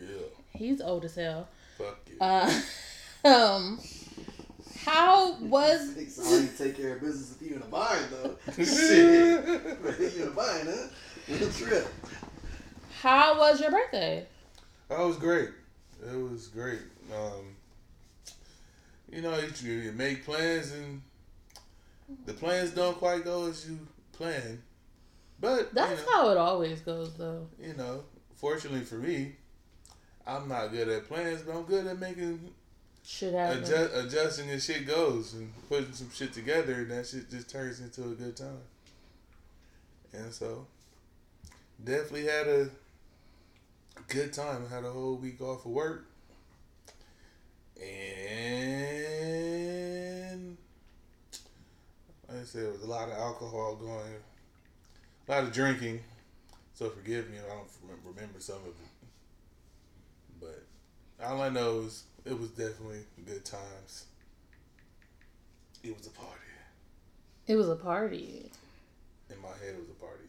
Yeah. 0.00 0.18
He's 0.52 0.80
old 0.80 1.04
as 1.04 1.16
hell. 1.16 1.48
Fuck 1.78 1.98
yeah. 2.08 2.24
Uh, 2.24 2.60
um, 3.26 3.78
how 4.84 5.34
was 5.40 5.96
It's 5.96 6.18
all 6.18 6.40
you 6.40 6.48
take 6.56 6.76
care 6.76 6.94
of 6.94 7.00
business 7.00 7.36
if 7.40 7.48
you 7.48 7.56
in 7.56 7.62
a 7.62 7.66
bind, 7.66 8.04
though. 8.10 8.36
Shit. 8.52 9.44
you 10.14 10.22
in 10.22 10.28
a 10.28 10.30
bind, 10.32 10.68
huh? 10.68 10.88
What 11.28 11.42
a 11.42 11.52
trip. 11.58 11.88
how 13.00 13.38
was 13.38 13.60
your 13.60 13.70
birthday? 13.70 14.26
That 14.88 15.00
was 15.00 15.16
great. 15.16 15.50
It 16.02 16.14
was 16.16 16.46
great. 16.48 16.80
Um, 17.12 17.56
you 19.10 19.22
know, 19.22 19.36
you, 19.60 19.72
you 19.72 19.92
make 19.92 20.24
plans 20.24 20.72
and 20.72 21.02
the 22.26 22.32
plans 22.32 22.70
don't 22.70 22.96
quite 22.98 23.24
go 23.24 23.48
as 23.48 23.68
you 23.68 23.78
plan. 24.12 24.62
But 25.40 25.74
That's 25.74 26.00
you 26.00 26.06
know, 26.06 26.12
how 26.12 26.30
it 26.30 26.36
always 26.36 26.80
goes, 26.80 27.14
though. 27.16 27.48
you 27.60 27.74
know, 27.74 28.04
fortunately 28.36 28.82
for 28.82 28.96
me, 28.96 29.32
I'm 30.26 30.48
not 30.48 30.68
good 30.70 30.88
at 30.88 31.08
plans, 31.08 31.42
but 31.42 31.56
I'm 31.56 31.64
good 31.64 31.86
at 31.86 31.98
making 31.98 32.50
Shit 33.06 33.34
adjust, 33.34 33.94
adjusting 33.94 34.50
as 34.50 34.64
shit 34.64 34.84
goes 34.84 35.34
and 35.34 35.52
putting 35.68 35.92
some 35.92 36.10
shit 36.12 36.32
together, 36.32 36.72
and 36.74 36.90
that 36.90 37.06
shit 37.06 37.30
just 37.30 37.48
turns 37.48 37.78
into 37.78 38.02
a 38.02 38.14
good 38.14 38.36
time. 38.36 38.58
And 40.12 40.32
so, 40.32 40.66
definitely 41.84 42.24
had 42.24 42.48
a 42.48 42.68
good 44.08 44.32
time. 44.32 44.68
Had 44.68 44.82
a 44.84 44.90
whole 44.90 45.14
week 45.14 45.40
off 45.40 45.64
of 45.64 45.70
work, 45.70 46.06
and 47.80 47.86
like 52.28 52.38
I 52.40 52.42
said, 52.42 52.62
there 52.64 52.72
was 52.72 52.82
a 52.82 52.86
lot 52.86 53.08
of 53.08 53.14
alcohol 53.14 53.76
going, 53.76 54.16
a 55.28 55.30
lot 55.30 55.44
of 55.44 55.52
drinking. 55.52 56.00
So 56.74 56.90
forgive 56.90 57.30
me 57.30 57.36
if 57.36 57.44
I 57.44 57.50
don't 57.54 57.68
remember 58.04 58.40
some 58.40 58.56
of 58.56 58.66
it, 58.66 58.74
but 60.40 60.64
all 61.24 61.40
I 61.40 61.50
know 61.50 61.82
is 61.82 62.02
it 62.26 62.38
was 62.38 62.48
definitely 62.50 63.04
good 63.24 63.44
times. 63.44 64.06
It 65.82 65.96
was 65.96 66.06
a 66.06 66.10
party. 66.10 66.32
It 67.46 67.54
was 67.54 67.68
a 67.68 67.76
party. 67.76 68.50
In 69.30 69.40
my 69.40 69.48
head, 69.48 69.74
it 69.74 69.78
was 69.78 69.88
a 69.88 69.94
party. 69.94 70.24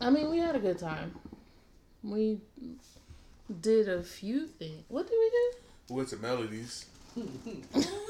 I 0.00 0.10
mean, 0.10 0.30
we 0.30 0.38
had 0.38 0.54
a 0.54 0.58
good 0.58 0.78
time. 0.78 1.14
We 2.02 2.40
did 3.60 3.88
a 3.88 4.02
few 4.02 4.46
things. 4.46 4.84
What 4.88 5.08
did 5.08 5.16
we 5.18 5.30
do? 5.30 5.94
What's 5.94 6.10
the 6.10 6.18
melodies? 6.18 6.86
Into 7.16 7.32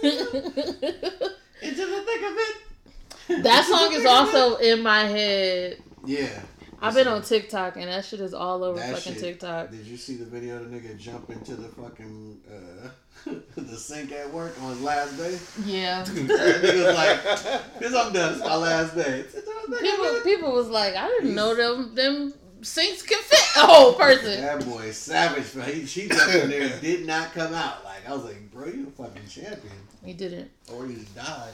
the 0.02 1.34
thick 1.62 2.22
of 2.22 2.36
it. 2.36 3.42
that 3.44 3.64
song 3.64 3.92
is 3.92 4.04
also 4.04 4.56
in 4.56 4.82
my 4.82 5.04
head. 5.04 5.78
Yeah. 6.04 6.40
I've 6.80 6.94
been 6.94 7.08
on 7.08 7.22
TikTok 7.22 7.76
and 7.76 7.88
that 7.88 8.04
shit 8.04 8.20
is 8.20 8.32
all 8.34 8.62
over 8.62 8.78
That 8.78 8.94
fucking 8.96 9.14
shit. 9.14 9.22
TikTok. 9.22 9.70
Did 9.70 9.86
you 9.86 9.96
see 9.96 10.16
the 10.16 10.24
video 10.24 10.56
of 10.56 10.70
the 10.70 10.76
nigga 10.78 10.96
jump 10.98 11.28
into 11.30 11.54
the 11.56 11.68
fucking 11.68 12.40
uh, 12.50 13.30
the 13.56 13.76
sink 13.76 14.12
at 14.12 14.32
work 14.32 14.54
on 14.62 14.70
his 14.70 14.80
last 14.82 15.16
day? 15.16 15.38
Yeah. 15.64 16.04
That 16.04 16.62
nigga 16.62 16.86
was 16.86 16.94
like, 16.96 17.78
"This 17.80 17.94
I'm 17.94 18.12
done. 18.12 18.34
It's 18.34 18.42
my 18.44 18.56
last 18.56 18.94
day." 18.94 19.20
It's 19.20 19.34
into 19.34 19.44
the 19.44 19.76
thick 19.76 19.82
of 19.88 19.96
People 19.96 20.20
people 20.24 20.52
was 20.52 20.68
like, 20.68 20.94
I 20.94 21.08
didn't 21.08 21.34
know 21.34 21.54
them 21.54 21.94
them 21.94 22.32
sinks 22.62 23.02
can 23.02 23.20
fit 23.22 23.56
a 23.56 23.66
whole 23.66 23.94
person. 23.94 24.40
That 24.42 24.64
boy 24.64 24.90
savage, 24.92 25.46
but 25.54 25.66
he 25.68 25.84
she 25.86 26.08
jumped 26.08 26.34
in 26.34 26.50
there 26.50 26.70
and 26.72 26.80
did 26.80 27.06
not 27.06 27.32
come 27.32 27.54
out. 27.54 27.84
Like 27.84 28.08
I 28.08 28.12
was 28.12 28.24
like, 28.24 28.50
bro, 28.52 28.66
you 28.66 28.86
a 28.86 29.02
fucking 29.02 29.26
champion, 29.28 29.74
He 30.04 30.12
didn't. 30.12 30.50
or 30.72 30.86
he 30.86 30.94
just 30.94 31.14
died. 31.16 31.52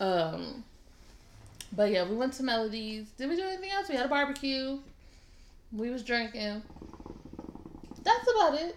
Um 0.00 0.64
but 1.76 1.90
yeah, 1.90 2.08
we 2.08 2.16
went 2.16 2.32
to 2.34 2.42
Melodies. 2.42 3.08
Did 3.16 3.30
we 3.30 3.36
do 3.36 3.42
anything 3.42 3.70
else? 3.70 3.88
We 3.88 3.94
had 3.96 4.06
a 4.06 4.08
barbecue. 4.08 4.78
We 5.72 5.90
was 5.90 6.02
drinking. 6.02 6.62
That's 8.02 8.28
about 8.34 8.54
it. 8.60 8.76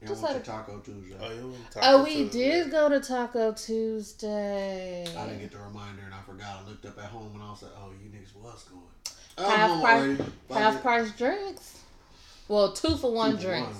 You 0.00 0.08
Just 0.08 0.22
went 0.22 0.34
had 0.36 0.44
to 0.44 0.50
Taco 0.50 0.78
Tuesday. 0.78 1.14
Oh, 1.20 1.30
it 1.30 1.42
was 1.44 1.56
Oh, 1.82 2.02
we 2.04 2.14
Tuesday. 2.24 2.38
did 2.62 2.70
go 2.70 2.88
to 2.88 3.00
Taco 3.00 3.52
Tuesday. 3.52 5.02
I 5.16 5.24
didn't 5.26 5.40
get 5.40 5.52
the 5.52 5.58
reminder 5.58 6.02
and 6.06 6.14
I 6.14 6.20
forgot. 6.22 6.62
I 6.64 6.68
looked 6.68 6.86
up 6.86 6.96
at 6.98 7.04
home 7.10 7.32
and 7.34 7.42
I 7.42 7.50
was 7.50 7.62
like, 7.62 7.72
oh, 7.76 7.90
you 8.02 8.08
niggas 8.08 8.34
was 8.42 8.64
going. 8.64 9.46
Half 9.50 9.70
home 9.70 9.80
price- 10.16 10.28
half 10.58 10.76
it. 10.76 10.82
price 10.82 11.10
drinks. 11.12 11.80
Well, 12.48 12.72
two 12.72 12.96
for 12.96 13.12
one 13.12 13.32
Two 13.32 13.36
for 13.38 13.42
drinks. 13.42 13.68
one. 13.68 13.76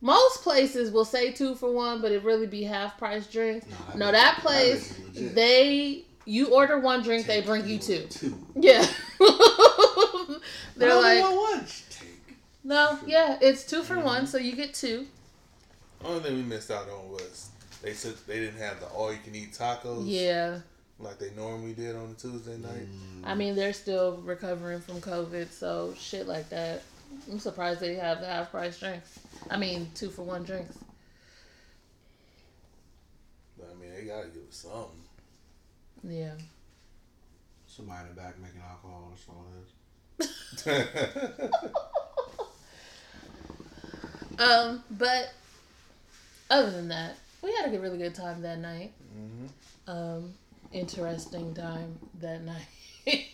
Most 0.00 0.42
places 0.42 0.90
will 0.92 1.04
say 1.04 1.32
two 1.32 1.54
for 1.54 1.72
one, 1.72 2.00
but 2.02 2.10
it 2.12 2.22
really 2.24 2.46
be 2.46 2.62
half 2.62 2.96
price 2.98 3.26
drinks. 3.26 3.66
Nah, 3.68 3.96
No, 3.96 4.12
that 4.12 4.38
place 4.42 4.98
is 5.14 5.32
they 5.34 6.04
you 6.24 6.48
order 6.54 6.78
one 6.78 7.02
drink, 7.02 7.26
they 7.26 7.40
bring 7.42 7.66
you 7.66 7.78
two. 7.78 8.06
Two. 8.10 8.36
Yeah. 8.54 8.86
They're 10.76 10.90
I 10.90 10.94
only 10.94 11.20
like, 11.20 11.22
want 11.22 11.58
one. 11.58 11.66
No, 12.64 12.98
yeah, 13.06 13.38
it's 13.40 13.64
two 13.64 13.82
for 13.82 13.96
Mhm. 13.96 14.04
one, 14.04 14.26
so 14.26 14.38
you 14.38 14.54
get 14.54 14.72
two. 14.74 15.06
Only 16.04 16.22
thing 16.22 16.36
we 16.36 16.42
missed 16.42 16.70
out 16.70 16.88
on 16.88 17.10
was 17.10 17.50
they 17.82 17.92
took 17.92 18.24
they 18.26 18.38
didn't 18.40 18.58
have 18.60 18.80
the 18.80 18.86
all 18.86 19.12
you 19.12 19.18
can 19.22 19.34
eat 19.34 19.52
tacos 19.52 20.04
Yeah. 20.06 20.60
like 20.98 21.18
they 21.18 21.30
normally 21.36 21.72
did 21.74 21.96
on 21.96 22.10
a 22.10 22.14
Tuesday 22.20 22.56
night. 22.58 22.86
Mm. 22.86 23.22
I 23.24 23.34
mean, 23.34 23.54
they're 23.56 23.72
still 23.72 24.18
recovering 24.24 24.80
from 24.80 25.00
COVID, 25.00 25.50
so 25.50 25.94
shit 25.98 26.26
like 26.28 26.48
that. 26.50 26.82
I'm 27.30 27.38
surprised 27.40 27.80
they 27.80 27.94
have 27.96 28.20
the 28.20 28.26
half 28.26 28.50
price 28.52 28.78
drinks. 28.78 29.18
I 29.50 29.56
mean, 29.58 29.90
two 29.94 30.08
for 30.10 30.22
one 30.22 30.44
drinks. 30.44 30.76
But 33.58 33.70
I 33.70 33.80
mean, 33.80 33.92
they 33.94 34.02
gotta 34.04 34.28
give 34.28 34.48
us 34.48 34.56
something. 34.56 35.01
Yeah. 36.02 36.32
Somebody 37.66 38.08
in 38.08 38.14
the 38.14 38.20
back 38.20 38.38
making 38.38 38.60
alcohol. 38.60 39.10
That's 39.10 39.28
all 39.28 39.46
it 39.48 39.62
is. 39.62 41.58
Um, 44.38 44.82
but 44.90 45.32
other 46.50 46.70
than 46.70 46.88
that, 46.88 47.16
we 47.42 47.52
had 47.54 47.66
a 47.66 47.70
good, 47.70 47.80
really 47.80 47.98
good 47.98 48.14
time 48.14 48.42
that 48.42 48.58
night. 48.58 48.92
hmm 49.12 49.46
Um, 49.86 50.34
interesting 50.72 51.54
time 51.54 51.98
that 52.20 52.42
night. 52.42 52.66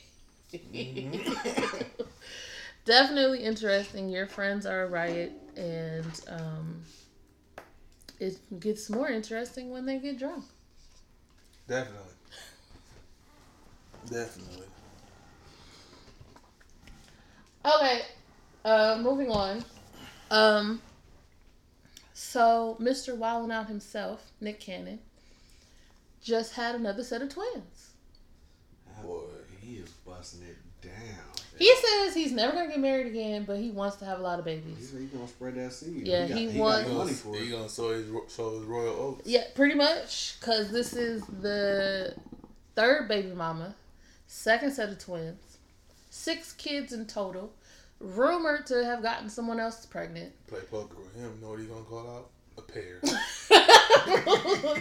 Definitely 2.85 3.44
interesting. 3.44 4.09
Your 4.09 4.26
friends 4.26 4.66
are 4.66 4.83
a 4.83 4.87
riot, 4.88 5.33
and 5.57 6.20
um, 6.28 6.83
it 8.18 8.38
gets 8.61 8.88
more 8.90 9.09
interesting 9.09 9.70
when 9.70 9.87
they 9.87 9.98
get 9.98 10.18
drunk. 10.18 10.44
Definitely. 11.68 12.12
Definitely. 14.11 14.66
Okay, 17.64 18.03
uh, 18.64 18.99
moving 19.03 19.31
on. 19.31 19.64
Um, 20.31 20.81
so 22.14 22.77
Mr. 22.81 23.16
Wildin' 23.16 23.53
Out 23.53 23.68
himself, 23.68 24.31
Nick 24.40 24.61
Cannon, 24.61 25.01
just 26.23 26.55
had 26.55 26.75
another 26.75 27.03
set 27.05 27.23
of 27.23 27.29
twins. 27.29 27.90
Boy. 29.03 29.21
he 29.61 29.77
is 29.77 29.90
busting 29.90 30.42
it 30.42 30.57
down. 30.83 30.92
He 31.59 31.73
says 31.77 32.14
he's 32.14 32.33
never 32.33 32.53
gonna 32.55 32.68
get 32.68 32.79
married 32.81 33.07
again, 33.09 33.44
but 33.44 33.59
he 33.59 33.71
wants 33.71 33.97
to 33.97 34.05
have 34.05 34.21
a 34.21 34.23
lot 34.23 34.38
of 34.38 34.47
He 34.47 34.57
babies. 34.57 34.90
said 34.90 35.01
he 35.01 35.07
gonna 35.07 35.27
spread 35.29 35.55
that 35.57 35.73
seed. 35.73 36.07
Yeah, 36.07 36.27
got, 36.29 36.38
he 36.38 36.47
got 36.47 36.55
wants- 36.57 36.88
He 36.88 36.94
money 36.97 37.12
gonna, 37.25 37.44
he 37.44 37.51
gonna 37.51 37.68
sow 37.68 37.90
his, 37.90 38.07
sow 38.29 38.55
his 38.59 38.64
royal 38.64 38.94
oats. 38.94 39.23
Yeah, 39.27 39.44
pretty 39.55 39.75
much, 39.75 40.37
cause 40.40 40.71
this 40.71 40.94
is 40.94 41.23
the 41.27 42.14
third 42.77 43.09
baby 43.09 43.33
mama, 43.33 43.75
second 44.28 44.72
set 44.72 44.90
of 44.90 44.98
twins, 44.98 45.58
six 46.10 46.52
kids 46.52 46.92
in 46.92 47.06
total, 47.06 47.52
rumored 47.98 48.66
to 48.66 48.84
have 48.84 49.02
gotten 49.02 49.28
someone 49.28 49.58
else 49.58 49.84
pregnant. 49.86 50.32
Play 50.46 50.60
poker 50.70 50.96
with 50.98 51.16
him. 51.16 51.40
Know 51.42 51.48
what 51.50 51.58
he's 51.58 51.68
gonna 51.68 51.82
call 51.82 52.06
out? 52.08 52.30
A 52.58 52.62
pair. 52.62 53.00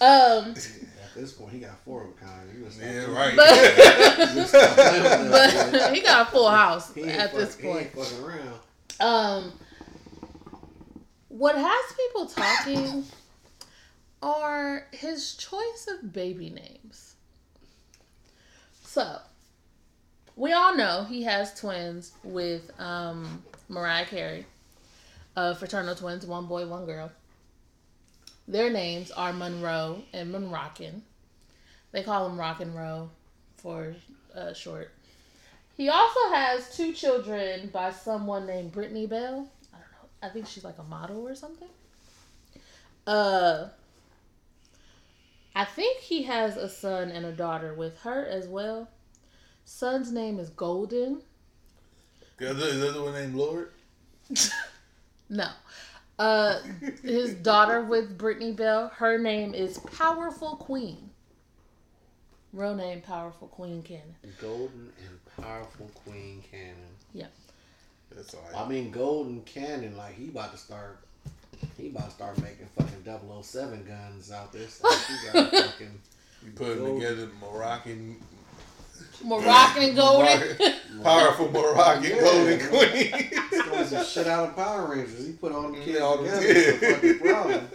um, 0.00 0.50
At 0.54 1.14
this 1.16 1.32
point, 1.32 1.52
he 1.52 1.58
got 1.60 1.78
four 1.84 2.02
of 2.04 2.10
a 2.10 2.12
kind. 2.12 2.48
He 2.52 2.58
yeah, 2.84 3.04
right. 3.10 3.36
but 3.36 3.50
but 5.72 5.94
he 5.94 6.00
got 6.00 6.28
a 6.28 6.30
full 6.30 6.48
house 6.50 6.92
He 6.94 7.02
ain't 7.02 7.10
at 7.12 7.30
fuck- 7.30 7.40
this 7.40 7.56
he 7.56 7.66
ain't 7.68 7.92
point. 7.94 8.06
fucking 8.08 8.24
around. 8.24 8.60
Um, 9.00 9.52
what 11.28 11.56
has 11.56 11.84
people 11.96 12.26
talking 12.26 13.04
are 14.22 14.86
his 14.92 15.34
choice 15.34 15.88
of 15.92 16.12
baby 16.12 16.50
names. 16.50 17.13
So, 18.94 19.18
we 20.36 20.52
all 20.52 20.76
know 20.76 21.02
he 21.02 21.24
has 21.24 21.58
twins 21.58 22.12
with 22.22 22.70
um, 22.78 23.42
Mariah 23.68 24.06
Carey, 24.06 24.46
uh, 25.34 25.54
fraternal 25.54 25.96
twins, 25.96 26.24
one 26.24 26.46
boy, 26.46 26.64
one 26.68 26.86
girl. 26.86 27.10
Their 28.46 28.70
names 28.70 29.10
are 29.10 29.32
Monroe 29.32 30.04
and 30.12 30.30
Moroccan. 30.30 31.02
They 31.90 32.04
call 32.04 32.28
him 32.28 32.38
Rock 32.38 32.60
and 32.60 32.72
Roll 32.72 33.10
for 33.56 33.96
uh, 34.32 34.52
short. 34.52 34.92
He 35.76 35.88
also 35.88 36.20
has 36.32 36.76
two 36.76 36.92
children 36.92 37.70
by 37.72 37.90
someone 37.90 38.46
named 38.46 38.70
Brittany 38.70 39.08
Bell. 39.08 39.48
I 39.72 39.78
don't 39.78 39.90
know. 39.90 40.08
I 40.22 40.28
think 40.28 40.46
she's 40.46 40.62
like 40.62 40.78
a 40.78 40.84
model 40.84 41.26
or 41.26 41.34
something. 41.34 41.70
Uh, 43.08 43.70
I 45.54 45.64
think 45.64 46.00
he 46.00 46.24
has 46.24 46.56
a 46.56 46.68
son 46.68 47.10
and 47.10 47.24
a 47.24 47.32
daughter 47.32 47.74
with 47.74 48.00
her 48.00 48.26
as 48.26 48.48
well. 48.48 48.88
Son's 49.64 50.10
name 50.12 50.38
is 50.38 50.50
Golden. 50.50 51.22
The 52.38 52.50
other, 52.50 52.72
the 52.72 52.88
other 52.88 53.02
one 53.02 53.14
named 53.14 53.34
Lord? 53.34 53.70
No. 55.28 55.48
Uh, 56.18 56.60
his 57.02 57.34
daughter 57.34 57.80
with 57.82 58.16
Brittany 58.16 58.52
Bell. 58.52 58.88
Her 58.94 59.18
name 59.18 59.54
is 59.54 59.78
Powerful 59.78 60.56
Queen. 60.56 61.10
Real 62.52 62.76
name 62.76 63.00
Powerful 63.00 63.48
Queen 63.48 63.82
Cannon. 63.82 64.14
Golden 64.40 64.92
and 64.98 65.42
powerful 65.42 65.90
Queen 66.04 66.42
Cannon. 66.48 66.76
Yeah. 67.12 67.26
That's 68.14 68.34
all 68.34 68.48
I 68.54 68.68
mean, 68.68 68.92
Golden 68.92 69.40
Cannon, 69.42 69.96
like 69.96 70.14
he 70.14 70.28
about 70.28 70.52
to 70.52 70.58
start. 70.58 71.00
He 71.78 71.88
about 71.88 72.04
to 72.06 72.10
start 72.14 72.38
making 72.38 72.66
fucking 72.76 73.42
007 73.42 73.84
guns 73.86 74.30
out 74.32 74.52
there. 74.52 74.68
So 74.68 74.88
he 74.88 75.32
got 75.32 75.50
fucking 75.52 76.00
You 76.44 76.52
putting 76.52 76.78
Gold. 76.78 77.00
together 77.00 77.28
Moroccan, 77.40 78.16
Moroccan 79.22 79.94
Golden. 79.96 80.56
powerful 81.02 81.50
Moroccan 81.50 82.02
Yeah. 82.10 82.20
golden 82.20 82.58
queen. 82.68 83.30
throwing 83.62 83.86
some 83.86 84.04
shit 84.04 84.26
out 84.26 84.48
of 84.50 84.56
Power 84.56 84.90
Rangers. 84.94 85.26
He 85.26 85.32
put 85.32 85.52
all 85.52 85.62
them 85.62 85.74
kids 85.76 85.88
Yeah, 85.98 86.00
all 86.00 86.18
them 86.18 86.26
together. 86.40 86.60
It's 86.60 86.82
a 86.82 86.92
fucking 86.94 87.18
problem. 87.20 87.68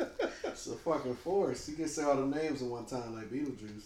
It's 0.45 0.67
a 0.67 0.75
fucking 0.75 1.15
force. 1.15 1.65
He 1.67 1.73
can 1.75 1.87
say 1.87 2.03
all 2.03 2.15
the 2.15 2.25
names 2.35 2.61
at 2.61 2.67
one 2.67 2.85
time 2.85 3.15
like 3.15 3.29
Beetlejuice. 3.31 3.83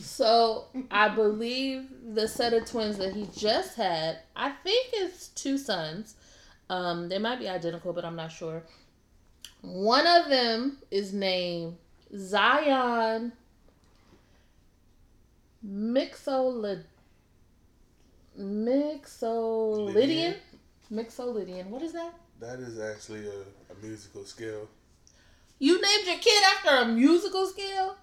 So 0.00 0.66
I 0.90 1.08
believe 1.08 1.86
the 2.14 2.28
set 2.28 2.52
of 2.52 2.66
twins 2.66 2.98
that 2.98 3.14
he 3.14 3.26
just 3.36 3.76
had, 3.76 4.18
I 4.36 4.50
think 4.50 4.88
it's 4.92 5.28
two 5.28 5.56
sons. 5.58 6.14
Um, 6.70 7.08
they 7.08 7.18
might 7.18 7.38
be 7.38 7.48
identical, 7.48 7.92
but 7.92 8.04
I'm 8.04 8.16
not 8.16 8.30
sure. 8.30 8.62
One 9.62 10.06
of 10.06 10.28
them 10.28 10.78
is 10.90 11.12
named 11.12 11.76
Zion 12.16 13.32
Mixolid 15.66 16.84
Mixolydian. 18.38 20.34
Mixolydian. 20.92 21.66
What 21.66 21.82
is 21.82 21.92
that? 21.92 22.14
That 22.40 22.60
is 22.60 22.78
actually 22.78 23.26
a, 23.26 23.32
a 23.72 23.76
musical 23.82 24.24
scale. 24.24 24.68
You 25.58 25.74
named 25.80 26.06
your 26.06 26.18
kid 26.18 26.42
after 26.54 26.70
a 26.70 26.86
musical 26.86 27.46
scale, 27.46 27.96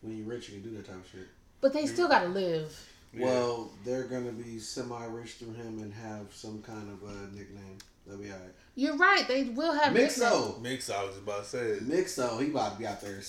When 0.00 0.16
you're 0.16 0.26
rich, 0.26 0.48
you 0.48 0.60
can 0.60 0.70
do 0.70 0.76
that 0.78 0.86
type 0.86 0.96
of 0.96 1.10
shit. 1.10 1.28
but 1.60 1.72
they 1.74 1.84
still 1.86 2.08
gotta 2.08 2.28
live. 2.28 2.74
Yeah. 3.14 3.24
Well, 3.26 3.70
they're 3.84 4.04
gonna 4.04 4.32
be 4.32 4.58
semi-rich 4.58 5.34
through 5.34 5.54
him 5.54 5.78
and 5.80 5.92
have 5.94 6.26
some 6.32 6.62
kind 6.62 6.90
of 6.90 7.02
a 7.08 7.12
nickname. 7.36 7.78
That'll 8.06 8.22
be 8.22 8.30
alright. 8.30 8.50
You're 8.74 8.96
right. 8.96 9.26
They 9.28 9.44
will 9.44 9.72
have 9.72 9.92
nicknames. 9.92 10.18
Mixo, 10.20 10.94
I 10.94 11.04
was 11.04 11.16
about 11.18 11.44
to 11.44 11.48
say. 11.48 11.78
Mixo, 11.82 12.40
he 12.42 12.50
about 12.50 12.74
to 12.74 12.78
be 12.78 12.86
out 12.86 13.00
there. 13.00 13.20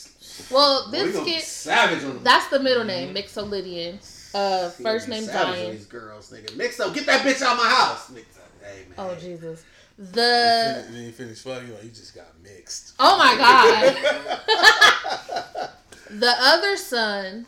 Well, 0.51 0.89
this 0.91 1.13
gonna 1.13 1.25
kid. 1.25 1.41
savage 1.43 2.03
on 2.03 2.15
them. 2.15 2.23
That's 2.23 2.47
the 2.49 2.59
middle 2.59 2.83
name, 2.83 3.13
Mixolydian. 3.15 3.97
Uh, 4.35 4.69
He 4.69 4.83
gonna 4.83 4.95
first 4.99 5.07
be 5.07 5.11
name 5.13 5.23
savage 5.23 5.47
on 5.47 5.55
Zion. 5.55 5.71
These 5.71 5.85
girls, 5.87 6.31
nigga. 6.31 6.51
Mixo, 6.51 6.93
get 6.93 7.05
that 7.07 7.25
bitch 7.25 7.41
out 7.41 7.57
my 7.57 7.67
house. 7.69 8.11
Mixo, 8.11 8.41
hey 8.61 8.85
man. 8.89 8.93
Oh 8.97 9.15
Jesus. 9.15 9.63
The 9.97 10.83
fin- 10.85 10.93
then 10.93 11.03
you 11.07 11.11
finish 11.11 11.39
fucking, 11.41 11.67
you 11.67 11.73
like, 11.73 11.83
you 11.83 11.89
just 11.89 12.15
got 12.15 12.27
mixed. 12.41 12.93
oh 12.99 13.17
my 13.17 13.35
God. 15.59 15.69
the 16.19 16.33
other 16.39 16.77
son, 16.77 17.45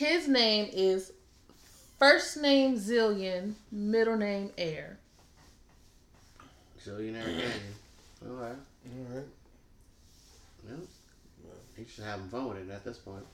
his 0.00 0.26
name 0.26 0.66
is 0.72 1.12
first 1.98 2.38
name 2.38 2.78
Zillion, 2.78 3.52
middle 3.70 4.16
name 4.16 4.50
Heir. 4.56 4.96
Billionaire 6.82 7.22
Canyon. 7.22 7.50
All 8.26 8.32
right. 8.32 8.56
All 8.86 9.14
right. 9.14 9.24
Yeah. 10.66 10.74
He's 11.76 11.90
should 11.90 12.04
have 12.04 12.20
fun 12.30 12.48
with 12.48 12.56
it 12.56 12.70
at 12.70 12.82
this 12.82 12.96
point. 12.96 13.24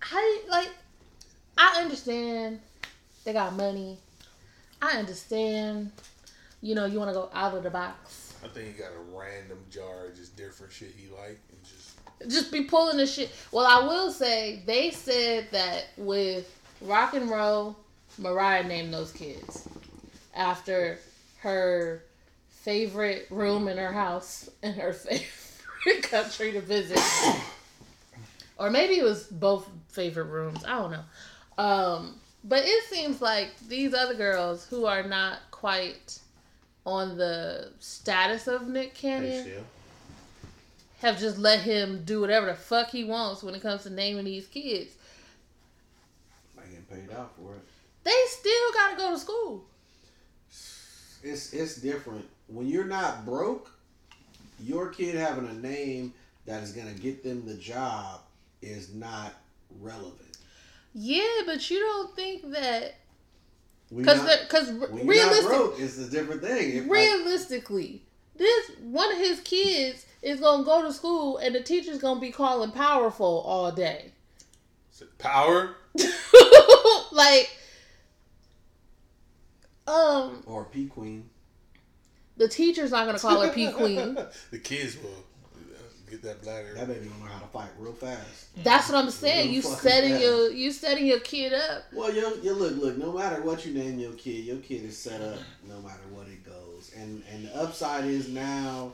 I 0.00 0.42
like. 0.48 0.70
I 1.58 1.82
understand 1.82 2.60
they 3.24 3.34
got 3.34 3.54
money. 3.54 3.98
I 4.80 4.96
understand. 4.96 5.92
You 6.62 6.74
know, 6.74 6.86
you 6.86 6.98
want 6.98 7.10
to 7.10 7.14
go 7.14 7.28
out 7.34 7.54
of 7.54 7.62
the 7.62 7.68
box. 7.68 8.36
I 8.42 8.48
think 8.48 8.68
he 8.68 8.72
got 8.72 8.92
a 8.92 9.14
random 9.14 9.58
jar 9.70 10.06
of 10.06 10.16
just 10.16 10.34
different 10.34 10.72
shit 10.72 10.94
he 10.96 11.08
like 11.14 11.38
and 11.52 11.62
just 11.62 11.83
just 12.28 12.52
be 12.52 12.62
pulling 12.62 12.96
the 12.96 13.06
shit. 13.06 13.30
Well, 13.52 13.66
I 13.66 13.86
will 13.86 14.10
say 14.10 14.62
they 14.66 14.90
said 14.90 15.48
that 15.50 15.86
with 15.96 16.50
rock 16.80 17.14
and 17.14 17.30
roll, 17.30 17.76
Mariah 18.18 18.64
named 18.64 18.92
those 18.92 19.12
kids 19.12 19.68
after 20.34 20.98
her 21.40 22.02
favorite 22.48 23.26
room 23.30 23.68
in 23.68 23.76
her 23.76 23.92
house 23.92 24.48
and 24.62 24.74
her 24.76 24.92
favorite 24.92 26.02
country 26.02 26.52
to 26.52 26.60
visit, 26.60 26.98
or 28.58 28.70
maybe 28.70 28.98
it 28.98 29.04
was 29.04 29.24
both 29.24 29.68
favorite 29.88 30.26
rooms. 30.26 30.64
I 30.64 30.78
don't 30.78 30.90
know. 30.92 31.04
Um, 31.62 32.20
but 32.42 32.64
it 32.64 32.84
seems 32.84 33.22
like 33.22 33.50
these 33.68 33.94
other 33.94 34.14
girls 34.14 34.66
who 34.66 34.86
are 34.86 35.02
not 35.02 35.38
quite 35.50 36.18
on 36.86 37.16
the 37.16 37.72
status 37.78 38.46
of 38.46 38.68
Nick 38.68 38.94
Cannon 38.94 39.64
have 41.00 41.18
just 41.18 41.38
let 41.38 41.60
him 41.60 42.02
do 42.04 42.20
whatever 42.20 42.46
the 42.46 42.54
fuck 42.54 42.90
he 42.90 43.04
wants 43.04 43.42
when 43.42 43.54
it 43.54 43.62
comes 43.62 43.82
to 43.82 43.90
naming 43.90 44.24
these 44.24 44.46
kids. 44.46 44.92
I 46.58 46.62
getting 46.62 46.84
paid 46.84 47.14
out 47.16 47.32
for 47.36 47.54
it. 47.54 47.60
They 48.04 48.14
still 48.28 48.72
gotta 48.74 48.96
go 48.96 49.10
to 49.10 49.18
school. 49.18 49.64
It's 51.22 51.52
it's 51.52 51.76
different 51.76 52.26
when 52.48 52.66
you're 52.66 52.84
not 52.84 53.24
broke. 53.24 53.70
Your 54.62 54.88
kid 54.88 55.14
having 55.14 55.46
a 55.48 55.54
name 55.54 56.14
that 56.46 56.62
is 56.62 56.72
gonna 56.72 56.92
get 56.92 57.24
them 57.24 57.44
the 57.46 57.54
job 57.54 58.20
is 58.62 58.94
not 58.94 59.34
relevant. 59.80 60.38
Yeah, 60.94 61.42
but 61.46 61.70
you 61.70 61.80
don't 61.80 62.14
think 62.14 62.50
that 62.52 62.94
because 63.94 64.22
because 64.42 64.70
when 64.72 65.06
realistic, 65.06 65.46
broke, 65.46 65.80
it's 65.80 65.98
a 65.98 66.10
different 66.10 66.42
thing. 66.42 66.76
If, 66.76 66.88
realistically, 66.88 68.02
this 68.36 68.70
one 68.80 69.10
of 69.12 69.18
his 69.18 69.40
kids 69.40 70.06
is 70.24 70.40
gonna 70.40 70.64
go 70.64 70.82
to 70.82 70.92
school 70.92 71.36
and 71.36 71.54
the 71.54 71.62
teacher's 71.62 71.98
gonna 71.98 72.18
be 72.18 72.30
calling 72.30 72.70
powerful 72.70 73.42
all 73.46 73.70
day. 73.70 74.12
Is 74.92 75.02
it 75.02 75.18
power. 75.18 75.76
like, 77.12 77.56
um, 79.86 80.42
or 80.46 80.64
P 80.64 80.86
Queen. 80.86 81.28
the 82.36 82.48
teacher's 82.48 82.90
not 82.90 83.06
gonna 83.06 83.18
call 83.18 83.42
her 83.42 83.52
P 83.52 83.70
Queen. 83.70 84.14
the 84.50 84.58
kids 84.58 84.96
will 84.96 85.24
get 86.10 86.22
that 86.22 86.42
bladder. 86.42 86.72
That 86.74 86.88
baby 86.88 87.06
gonna 87.06 87.24
know 87.24 87.30
how 87.30 87.40
to 87.40 87.46
fight 87.48 87.68
real 87.78 87.92
fast. 87.92 88.46
That's 88.64 88.88
what 88.88 88.96
I'm 88.96 89.10
saying. 89.10 89.48
Real 89.48 89.56
You 89.56 89.62
setting 89.62 90.12
fast. 90.12 90.22
your 90.22 90.50
you 90.50 90.72
setting 90.72 91.06
your 91.06 91.20
kid 91.20 91.52
up. 91.52 91.84
Well, 91.92 92.12
you, 92.14 92.38
you 92.42 92.54
look, 92.54 92.76
look. 92.76 92.96
No 92.96 93.12
matter 93.12 93.42
what 93.42 93.66
you 93.66 93.74
name 93.74 93.98
your 93.98 94.12
kid, 94.12 94.44
your 94.44 94.58
kid 94.58 94.84
is 94.84 94.96
set 94.96 95.20
up. 95.20 95.38
No 95.68 95.80
matter 95.82 96.02
what 96.10 96.28
it 96.28 96.44
goes, 96.44 96.92
and 96.96 97.22
and 97.30 97.46
the 97.46 97.56
upside 97.56 98.04
is 98.06 98.28
now 98.28 98.92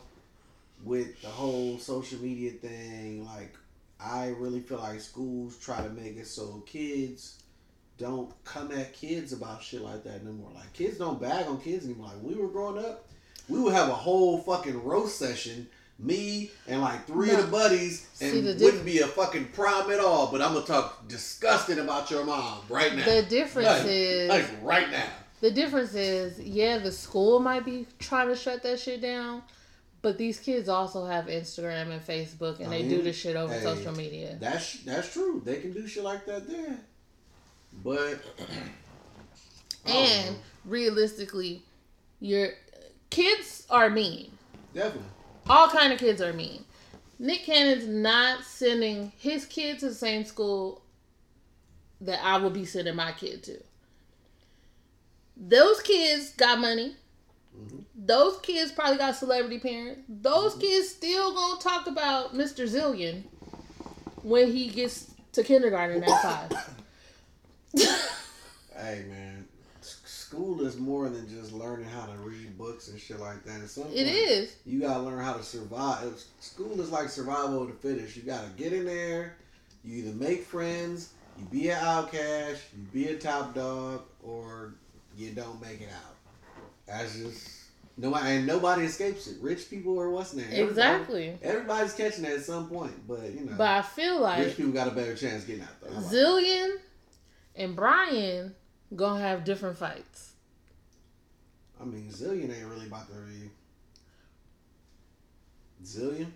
with 0.85 1.21
the 1.23 1.29
whole 1.29 1.79
social 1.79 2.19
media 2.21 2.53
thing. 2.53 3.25
Like, 3.27 3.55
I 4.01 4.29
really 4.39 4.61
feel 4.61 4.79
like 4.79 5.01
schools 5.01 5.59
try 5.59 5.83
to 5.83 5.91
make 5.91 6.17
it 6.17 6.27
so 6.27 6.63
kids 6.67 7.43
don't 7.99 8.33
come 8.45 8.73
at 8.73 8.95
kids 8.95 9.33
about 9.35 9.63
shit 9.63 9.83
like 9.83 10.05
that 10.05 10.25
no 10.25 10.33
more. 10.33 10.51
Like, 10.55 10.73
kids 10.73 10.99
don't 10.99 11.21
bag 11.21 11.47
on 11.47 11.61
kids 11.61 11.85
anymore. 11.85 12.07
Like, 12.09 12.23
when 12.23 12.35
we 12.37 12.41
were 12.43 12.49
growing 12.49 12.83
up, 12.85 13.07
we 13.49 13.61
would 13.61 13.75
have 13.75 13.89
a 13.89 13.95
whole 13.95 14.39
fucking 14.39 14.83
roast 14.85 15.19
session. 15.19 15.69
Me 15.99 16.51
and 16.67 16.81
like 16.81 17.07
three 17.07 17.31
of 17.31 17.43
the 17.43 17.47
buddies, 17.49 18.09
and 18.23 18.33
See, 18.33 18.41
the 18.41 18.65
wouldn't 18.65 18.87
be 18.87 19.01
a 19.01 19.07
fucking 19.07 19.49
problem 19.49 19.93
at 19.93 20.03
all. 20.03 20.33
But 20.33 20.41
I'm 20.41 20.55
gonna 20.55 20.65
talk 20.65 21.07
disgusting 21.09 21.79
about 21.79 22.11
your 22.11 22.25
mom 22.25 22.61
right 22.71 22.97
now. 22.97 23.05
The 23.05 23.23
difference 23.25 23.69
Like- 23.69 23.87
is 23.87 24.29
Like 24.31 24.47
right 24.63 24.91
now. 24.91 25.05
the 25.43 25.51
difference 25.51 25.93
is 25.95 26.41
yeah, 26.41 26.79
the 26.79 26.91
school 26.91 27.39
might 27.39 27.67
be 27.67 27.87
trying 27.99 28.29
to 28.29 28.35
shut 28.35 28.63
that 28.63 28.81
shit 28.81 29.03
down, 29.03 29.43
but 30.03 30.19
these 30.19 30.39
kids 30.39 30.69
also 30.69 31.05
have 31.07 31.27
Instagram 31.27 31.91
and 31.91 32.05
Facebook 32.05 32.59
and 32.59 32.69
I 32.69 32.79
they 32.79 32.83
mean, 32.83 32.89
do 32.91 33.03
this 33.03 33.17
shit 33.17 33.37
over 33.37 33.53
hey, 33.53 33.61
social 33.63 33.93
media. 33.93 34.37
That's 34.41 34.83
that's 34.85 35.13
true. 35.13 35.43
They 35.45 35.61
can 35.61 35.73
do 35.73 35.87
shit 35.87 36.05
like 36.05 36.27
that 36.27 36.49
there. 36.49 36.79
But 37.85 38.23
And 39.87 40.37
realistically, 40.65 41.63
your 42.21 42.51
kids 43.09 43.67
are 43.71 43.91
mean. 43.91 44.31
definitely. 44.75 45.03
All 45.49 45.69
kind 45.69 45.93
of 45.93 45.99
kids 45.99 46.21
are 46.21 46.33
mean. 46.33 46.65
Nick 47.19 47.45
Cannon's 47.45 47.87
not 47.87 48.45
sending 48.45 49.13
his 49.19 49.45
kid 49.47 49.79
to 49.81 49.89
the 49.89 49.95
same 49.95 50.25
school 50.25 50.83
that 52.01 52.21
I 52.25 52.37
will 52.39 52.51
be 52.51 52.65
sending 52.65 52.95
my 52.97 53.13
kid 53.13 53.43
to. 53.45 53.59
Those 55.37 55.81
kids 55.81 56.31
got 56.31 56.61
money. 56.61 56.95
Mm-hmm. 57.57 57.79
Those 57.95 58.39
kids 58.41 58.73
probably 58.73 58.99
got 58.99 59.17
celebrity 59.17 59.59
parents. 59.59 60.03
Those 60.09 60.53
mm-hmm. 60.53 60.61
kids 60.61 60.89
still 60.89 61.35
gonna 61.35 61.61
talk 61.61 61.87
about 61.87 62.35
Mr. 62.35 62.69
Zillion 62.69 63.25
when 64.23 64.51
he 64.51 64.69
gets 64.69 65.13
to 65.33 65.43
kindergarten 65.43 66.03
at 66.03 66.23
five. 66.23 66.77
Hey 68.77 69.05
man, 69.09 69.47
school 69.81 70.65
is 70.65 70.79
more 70.79 71.09
than 71.09 71.29
just 71.29 71.53
learning 71.53 71.89
how 71.89 72.07
to 72.07 72.13
read 72.19 72.57
books 72.57 72.89
and 72.89 73.01
shit 73.01 73.21
like 73.21 73.45
that. 73.45 73.61
At 73.61 73.69
some 73.69 73.85
point, 73.85 73.97
It 73.97 74.07
is. 74.07 74.57
You 74.65 74.81
gotta 74.81 75.03
learn 75.03 75.23
how 75.25 75.35
to 75.35 75.43
survive. 75.43 76.23
School 76.41 76.81
is 76.81 76.91
like 76.91 77.09
survival 77.09 77.63
of 77.63 77.69
the 77.69 77.75
fittest. 77.75 78.17
You 78.17 78.23
gotta 78.23 78.49
get 78.57 78.73
in 78.73 78.85
there. 78.87 79.37
You 79.85 80.05
either 80.05 80.17
make 80.17 80.45
friends, 80.45 81.15
you 81.39 81.45
be 81.47 81.71
an 81.71 81.79
outcast, 81.83 82.63
you 82.77 82.83
be 82.93 83.09
a 83.09 83.17
top 83.17 83.55
dog, 83.55 84.03
or 84.23 84.75
you 85.17 85.31
don't 85.31 85.61
make 85.61 85.81
it 85.81 85.89
out. 85.89 86.17
That's 86.91 87.17
just 87.17 87.57
no, 87.97 88.15
and 88.15 88.47
nobody 88.47 88.85
escapes 88.85 89.27
it. 89.27 89.37
Rich 89.41 89.69
people 89.71 89.97
or 89.99 90.11
what's 90.11 90.33
name? 90.35 90.47
Everybody- 90.47 90.71
Exactly. 90.71 91.39
Everybody's 91.43 91.93
catching 91.93 92.25
it 92.25 92.39
at 92.39 92.45
some 92.45 92.69
point, 92.69 93.07
but 93.07 93.23
you 93.33 93.43
know, 93.45 93.53
But 93.57 93.69
I 93.69 93.83
feel 93.83 94.21
like 94.21 94.39
rich 94.45 94.57
people 94.57 94.73
got 94.73 94.89
a 94.89 94.93
better 94.93 95.15
chance 95.15 95.45
getting 95.45 95.63
out 95.63 95.81
though. 95.83 95.91
Zillion 96.01 96.77
and 97.55 97.77
Brian 97.77 98.55
gonna 98.97 99.21
have 99.21 99.45
different 99.45 99.77
fights. 99.77 100.33
I 101.81 101.85
mean, 101.85 102.09
Zillion 102.11 102.55
ain't 102.57 102.67
really 102.69 102.87
about 102.87 103.07
to 103.09 103.19
read. 103.19 103.51
Zillion? 105.85 106.27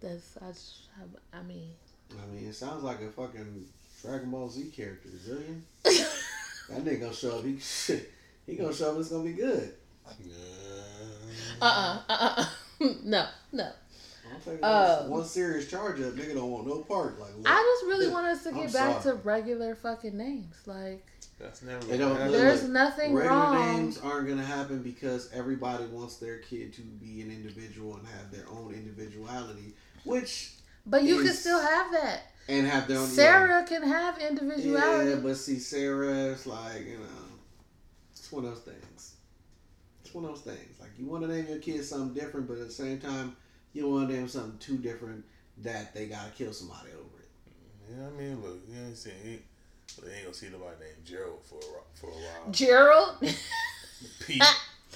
That's 0.00 0.36
I. 0.40 0.48
just 0.52 0.88
have- 0.98 1.08
I 1.32 1.42
mean, 1.42 1.70
I 2.12 2.26
mean, 2.34 2.48
it 2.48 2.54
sounds 2.54 2.82
like 2.82 3.00
a 3.00 3.10
fucking 3.10 3.66
Dragon 4.02 4.30
Ball 4.30 4.48
Z 4.48 4.70
character. 4.70 5.08
Zillion? 5.08 5.60
that 5.84 6.84
nigga 6.84 7.00
gonna 7.00 7.14
show 7.14 7.38
up. 7.38 7.44
He, 7.44 7.58
he 8.46 8.56
gonna 8.56 8.72
show 8.74 8.92
up. 8.92 8.98
It's 9.00 9.08
gonna 9.10 9.24
be 9.24 9.32
good. 9.32 9.74
uh 11.60 11.64
uh-uh, 11.64 11.98
uh 12.08 12.34
uh 12.38 12.44
no 13.04 13.26
no. 13.52 13.68
I'm 14.46 14.58
Uh, 14.62 15.00
one, 15.02 15.10
one 15.20 15.24
serious 15.24 15.68
charge 15.70 16.00
up. 16.00 16.14
Nigga 16.14 16.34
don't 16.34 16.50
want 16.50 16.66
no 16.66 16.78
part. 16.78 17.20
Like, 17.20 17.36
look, 17.36 17.46
I 17.46 17.76
just 17.80 17.86
really 17.86 18.08
want 18.10 18.26
us 18.26 18.42
to 18.44 18.48
I'm 18.50 18.54
get 18.56 18.72
back 18.72 19.02
sorry. 19.02 19.16
to 19.16 19.22
regular 19.22 19.74
fucking 19.74 20.16
names. 20.16 20.54
Like, 20.64 21.06
That's 21.38 21.60
never 21.62 21.84
They 21.84 21.98
gonna 21.98 22.08
don't 22.10 22.16
happen. 22.16 22.32
look- 22.32 22.40
there's 22.40 22.62
nothing 22.64 23.14
regular 23.14 23.36
wrong. 23.36 23.76
names 23.76 23.98
aren't 23.98 24.28
gonna 24.28 24.44
happen 24.44 24.82
because 24.82 25.28
everybody 25.32 25.84
wants 25.86 26.16
their 26.16 26.38
kid 26.38 26.72
to 26.74 26.80
be 26.80 27.20
an 27.20 27.30
individual 27.30 27.96
and 27.96 28.06
have 28.08 28.30
their 28.32 28.48
own 28.48 28.72
individuality, 28.74 29.74
which 30.04 30.52
But 30.86 31.02
you 31.04 31.22
can 31.22 31.32
still 31.34 31.60
have 31.60 31.92
that. 31.92 32.22
and 32.48 32.66
have 32.66 32.88
their 32.88 32.98
own. 32.98 33.06
Sarah 33.08 33.64
can 33.68 33.82
have 33.82 34.18
individuality. 34.18 34.70
Yeah, 34.70 34.94
individuality. 34.94 35.20
but 35.28 35.36
see, 35.36 35.58
Sarah, 35.58 36.32
it's 36.32 36.46
like 36.46 36.86
you 36.86 36.98
know, 36.98 37.04
it's 38.32 38.36
one 38.36 38.44
of 38.46 38.54
those 38.54 38.64
things. 38.64 39.16
It's 40.02 40.14
one 40.14 40.24
of 40.24 40.30
those 40.30 40.40
things. 40.40 40.80
Like 40.80 40.90
you 40.98 41.04
want 41.06 41.22
to 41.24 41.28
name 41.28 41.46
your 41.48 41.58
kid 41.58 41.84
something 41.84 42.14
different, 42.14 42.48
but 42.48 42.56
at 42.56 42.66
the 42.66 42.72
same 42.72 42.98
time, 42.98 43.36
you 43.74 43.82
don't 43.82 43.92
want 43.92 44.08
to 44.08 44.14
name 44.14 44.26
something 44.26 44.58
too 44.58 44.78
different 44.78 45.22
that 45.58 45.94
they 45.94 46.06
gotta 46.06 46.30
kill 46.30 46.52
somebody 46.52 46.88
over 46.92 47.20
it. 47.20 47.28
Yeah, 47.90 48.06
I 48.06 48.10
mean, 48.18 48.42
look, 48.42 48.58
you 48.66 48.82
ain't 48.82 48.96
seen. 48.96 49.12
He, 49.22 49.38
they 50.02 50.14
ain't 50.14 50.22
gonna 50.22 50.34
see 50.34 50.48
nobody 50.48 50.76
named 50.80 51.04
Gerald 51.04 51.44
for 51.44 51.58
a, 51.58 51.98
for 51.98 52.06
a 52.06 52.14
while. 52.14 52.50
Gerald. 52.50 53.16
Pete. 54.26 54.42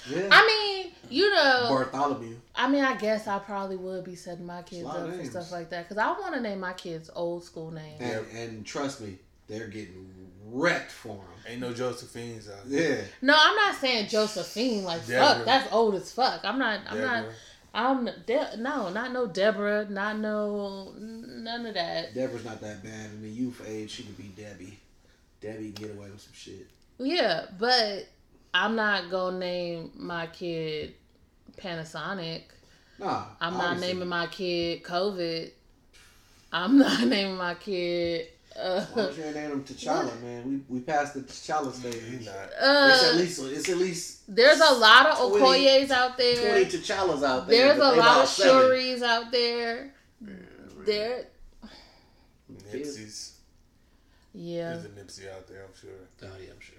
Yeah. 0.09 0.29
I 0.31 0.47
mean, 0.47 0.93
you 1.11 1.29
know, 1.29 1.67
Bartholomew. 1.69 2.37
I 2.55 2.67
mean, 2.69 2.83
I 2.83 2.97
guess 2.97 3.27
I 3.27 3.37
probably 3.37 3.75
would 3.75 4.03
be 4.03 4.15
setting 4.15 4.47
my 4.47 4.63
kids 4.63 4.87
up 4.87 5.13
for 5.13 5.25
stuff 5.25 5.51
like 5.51 5.69
that 5.69 5.87
because 5.87 5.99
I 5.99 6.07
want 6.19 6.33
to 6.33 6.41
name 6.41 6.59
my 6.59 6.73
kids 6.73 7.11
old 7.15 7.43
school 7.43 7.69
names. 7.69 8.01
And, 8.01 8.25
and 8.35 8.65
trust 8.65 9.01
me, 9.01 9.17
they're 9.47 9.67
getting 9.67 10.09
wrecked 10.45 10.91
for 10.91 11.15
them. 11.15 11.36
Ain't 11.47 11.61
no 11.61 11.73
Josephines 11.73 12.49
out 12.49 12.67
here. 12.67 12.97
Yeah. 12.97 13.03
No, 13.21 13.35
I'm 13.37 13.55
not 13.55 13.75
saying 13.75 14.07
Josephine. 14.07 14.83
Like 14.83 15.05
Deborah. 15.07 15.35
fuck, 15.35 15.45
that's 15.45 15.71
old 15.71 15.95
as 15.95 16.11
fuck. 16.11 16.41
I'm 16.43 16.59
not. 16.59 16.81
I'm 16.89 17.01
not. 17.01 17.25
I'm 17.73 18.05
De- 18.25 18.57
no, 18.57 18.89
not 18.89 19.13
no 19.13 19.27
Deborah, 19.27 19.85
not 19.89 20.17
no 20.17 20.93
none 20.97 21.65
of 21.65 21.73
that. 21.75 22.13
Deborah's 22.13 22.43
not 22.43 22.59
that 22.61 22.83
bad. 22.83 23.11
In 23.13 23.21
the 23.21 23.29
youth 23.29 23.63
age, 23.67 23.91
she 23.91 24.03
could 24.03 24.17
be 24.17 24.31
Debbie. 24.35 24.79
Debbie 25.41 25.71
can 25.71 25.87
get 25.87 25.95
away 25.95 26.09
with 26.09 26.21
some 26.21 26.33
shit. 26.33 26.67
Yeah, 26.97 27.45
but 27.59 28.07
I'm 28.53 28.75
not 28.75 29.11
gonna 29.11 29.37
name 29.37 29.91
my 29.95 30.27
kid 30.27 30.95
Panasonic. 31.57 32.43
Nah. 32.99 33.25
I'm 33.39 33.53
not 33.53 33.73
obviously. 33.73 33.93
naming 33.93 34.07
my 34.09 34.27
kid 34.27 34.83
COVID. 34.83 35.51
I'm 36.51 36.77
not 36.79 37.03
naming 37.03 37.37
my 37.37 37.53
kid. 37.55 38.27
Uh, 38.57 38.83
Why 38.93 39.03
don't 39.03 39.17
you 39.17 39.23
ain't 39.23 39.35
name 39.35 39.51
him 39.51 39.63
T'Challa, 39.63 40.21
man? 40.21 40.63
We 40.69 40.77
we 40.77 40.81
passed 40.81 41.13
the 41.13 41.21
T'Challa 41.21 41.71
stage. 41.71 41.93
He's 41.93 42.21
stage. 42.21 42.25
not. 42.25 42.45
It's 42.45 43.03
at 43.03 43.13
uh, 43.13 43.17
least 43.17 43.41
it's 43.43 43.69
at 43.69 43.77
least 43.77 44.21
there's 44.27 44.59
a 44.59 44.73
lot 44.73 45.05
of 45.07 45.29
20 45.37 45.39
Okoyes 45.65 45.91
out 45.91 46.17
there. 46.17 46.35
twenty 46.35 46.63
there. 46.63 46.81
T'Challas 46.81 47.23
out 47.23 47.47
there. 47.47 47.67
There's 47.75 47.79
a 47.79 47.95
lot 47.95 48.23
of 48.23 48.27
seven. 48.27 48.61
Shuris 48.63 49.01
out 49.03 49.31
there. 49.31 49.93
There, 50.85 51.25
Nipsey's. 52.71 53.37
yeah. 54.33 54.69
There's 54.69 54.85
a 54.85 54.89
Nipsey 54.89 55.29
out 55.33 55.47
there, 55.47 55.63
I'm 55.65 55.79
sure. 55.79 55.89
Oh 56.23 56.25
yeah, 56.41 56.51
I'm 56.51 56.59
sure. 56.59 56.75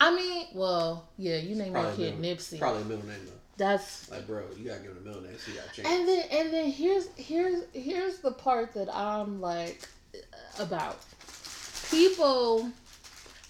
I 0.00 0.14
mean, 0.14 0.46
well, 0.54 1.08
yeah. 1.16 1.36
You 1.36 1.56
name 1.56 1.72
your 1.72 1.82
Probably 1.82 2.04
kid 2.04 2.14
a 2.14 2.16
middle, 2.18 2.36
Nipsey. 2.36 2.58
Probably 2.58 2.82
a 2.82 2.84
middle 2.84 3.06
name 3.06 3.20
though. 3.24 3.32
That's 3.56 4.10
Like 4.10 4.26
bro, 4.26 4.42
you 4.58 4.66
gotta 4.68 4.80
give 4.80 4.90
him 4.90 4.98
a 4.98 5.06
middle 5.06 5.22
name 5.22 5.32
so 5.38 5.52
you 5.52 5.58
gotta 5.58 5.72
change. 5.72 5.88
and 5.88 6.08
then 6.08 6.24
and 6.30 6.52
then 6.52 6.70
here's 6.70 7.08
here's 7.16 7.62
here's 7.72 8.18
the 8.18 8.32
part 8.32 8.74
that 8.74 8.94
I'm 8.94 9.40
like 9.40 9.88
about 10.60 10.98
people. 11.90 12.70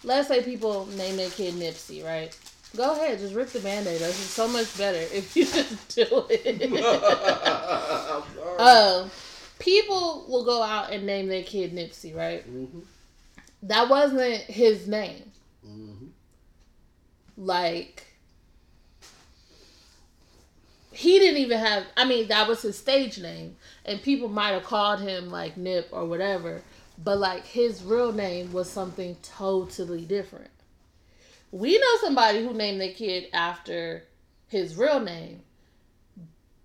Let's 0.03 0.29
say 0.29 0.43
people 0.43 0.87
name 0.97 1.17
their 1.17 1.31
kid 1.31 1.55
Nipsey, 1.55 2.05
right? 2.05 2.37
Go 2.77 2.93
ahead, 2.93 3.19
just 3.21 3.35
rip 3.35 3.49
the 3.51 3.61
band-aid. 3.61 4.03
off. 4.03 4.09
It's 4.09 4.17
so 4.19 4.49
much 4.49 4.77
better 4.77 4.99
if 5.15 5.35
you 5.37 5.45
just 5.45 5.95
do 5.97 6.27
it. 6.31 6.71
Um, 8.57 9.11
people 9.59 10.27
will 10.29 10.45
go 10.45 10.63
out 10.63 10.93
and 10.93 11.05
name 11.07 11.27
their 11.27 11.43
kid 11.43 11.73
Nipsey, 11.75 12.15
right? 12.15 12.49
Mhm. 12.49 12.83
That 13.65 13.89
wasn't 13.89 14.43
his 14.43 14.87
name. 14.87 15.33
Mhm. 15.67 16.09
Like, 17.37 18.05
he 20.93 21.19
didn't 21.19 21.41
even 21.41 21.59
have, 21.59 21.85
I 21.97 22.05
mean, 22.05 22.29
that 22.29 22.47
was 22.47 22.63
his 22.63 22.79
stage 22.79 23.19
name. 23.19 23.57
And 23.85 24.01
people 24.01 24.29
might 24.29 24.53
have 24.53 24.63
called 24.65 25.01
him 25.01 25.31
like 25.31 25.57
Nip 25.57 25.89
or 25.91 26.05
whatever. 26.05 26.63
But 27.03 27.19
like, 27.19 27.45
his 27.47 27.83
real 27.83 28.13
name 28.13 28.53
was 28.53 28.71
something 28.71 29.17
totally 29.23 30.05
different. 30.05 30.51
We 31.51 31.79
know 31.79 31.97
somebody 32.01 32.45
who 32.45 32.53
named 32.53 32.81
their 32.81 32.93
kid 32.93 33.29
after 33.33 34.05
his 34.49 34.77
real 34.77 35.01
name. 35.01 35.41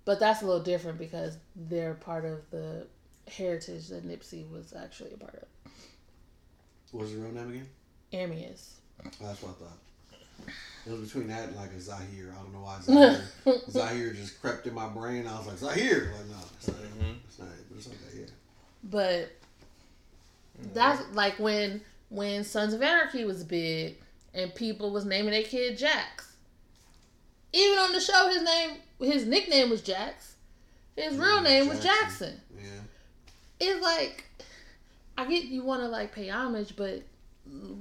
But 0.05 0.19
that's 0.19 0.41
a 0.41 0.45
little 0.45 0.63
different 0.63 0.97
because 0.97 1.37
they're 1.55 1.93
part 1.93 2.25
of 2.25 2.49
the 2.49 2.87
heritage 3.27 3.89
that 3.89 4.07
Nipsey 4.07 4.49
was 4.49 4.73
actually 4.73 5.11
a 5.13 5.17
part 5.17 5.35
of. 5.35 5.71
What's 6.91 7.11
your 7.11 7.21
real 7.21 7.33
name 7.33 7.49
again? 7.49 7.67
Ermias. 8.13 8.69
Oh, 9.05 9.09
that's 9.21 9.41
what 9.43 9.51
I 9.51 9.63
thought. 9.63 10.53
It 10.87 10.91
was 10.91 11.01
between 11.01 11.27
that 11.27 11.49
and 11.49 11.55
like 11.57 11.71
a 11.73 11.79
Zahir. 11.79 12.33
I 12.35 12.41
don't 12.41 12.53
know 12.53 12.61
why 12.61 12.79
Zahir. 12.81 13.21
Zahir 13.69 14.13
just 14.13 14.41
crept 14.41 14.65
in 14.65 14.73
my 14.73 14.87
brain. 14.87 15.27
I 15.27 15.37
was 15.37 15.47
like 15.47 15.57
Zahir. 15.57 16.13
Like 16.17 16.27
no, 16.29 16.37
it's 16.57 16.67
not. 16.67 16.77
Mhm. 16.77 17.15
It's 17.27 17.37
not. 17.39 17.49
But 17.69 17.77
it's 17.77 17.87
okay. 17.87 18.19
Yeah. 18.21 18.25
But 18.83 19.31
that's 20.73 21.01
like 21.13 21.39
when 21.39 21.81
when 22.09 22.43
Sons 22.43 22.73
of 22.73 22.81
Anarchy 22.81 23.23
was 23.23 23.43
big 23.43 23.97
and 24.33 24.53
people 24.55 24.91
was 24.91 25.05
naming 25.05 25.31
their 25.31 25.43
kid 25.43 25.77
Jax. 25.77 26.35
Even 27.51 27.79
on 27.79 27.93
the 27.93 27.99
show, 27.99 28.27
his 28.29 28.43
name, 28.43 28.77
his 28.99 29.25
nickname 29.25 29.69
was 29.69 29.81
Jax. 29.81 30.35
His 30.95 31.17
real 31.17 31.37
Yeah, 31.37 31.41
name 31.41 31.67
was 31.69 31.79
Jackson. 31.81 32.39
Jackson. 32.39 32.41
Yeah. 32.57 32.81
It's 33.59 33.81
like 33.81 34.25
I 35.17 35.25
get 35.25 35.45
you 35.45 35.63
want 35.63 35.81
to 35.81 35.87
like 35.87 36.13
pay 36.13 36.29
homage, 36.29 36.75
but 36.75 37.03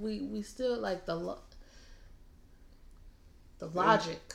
we 0.01 0.21
we 0.21 0.43
still 0.43 0.79
like 0.79 1.05
the 1.07 1.15
lo- 1.15 1.39
the 3.59 3.67
logic. 3.67 4.35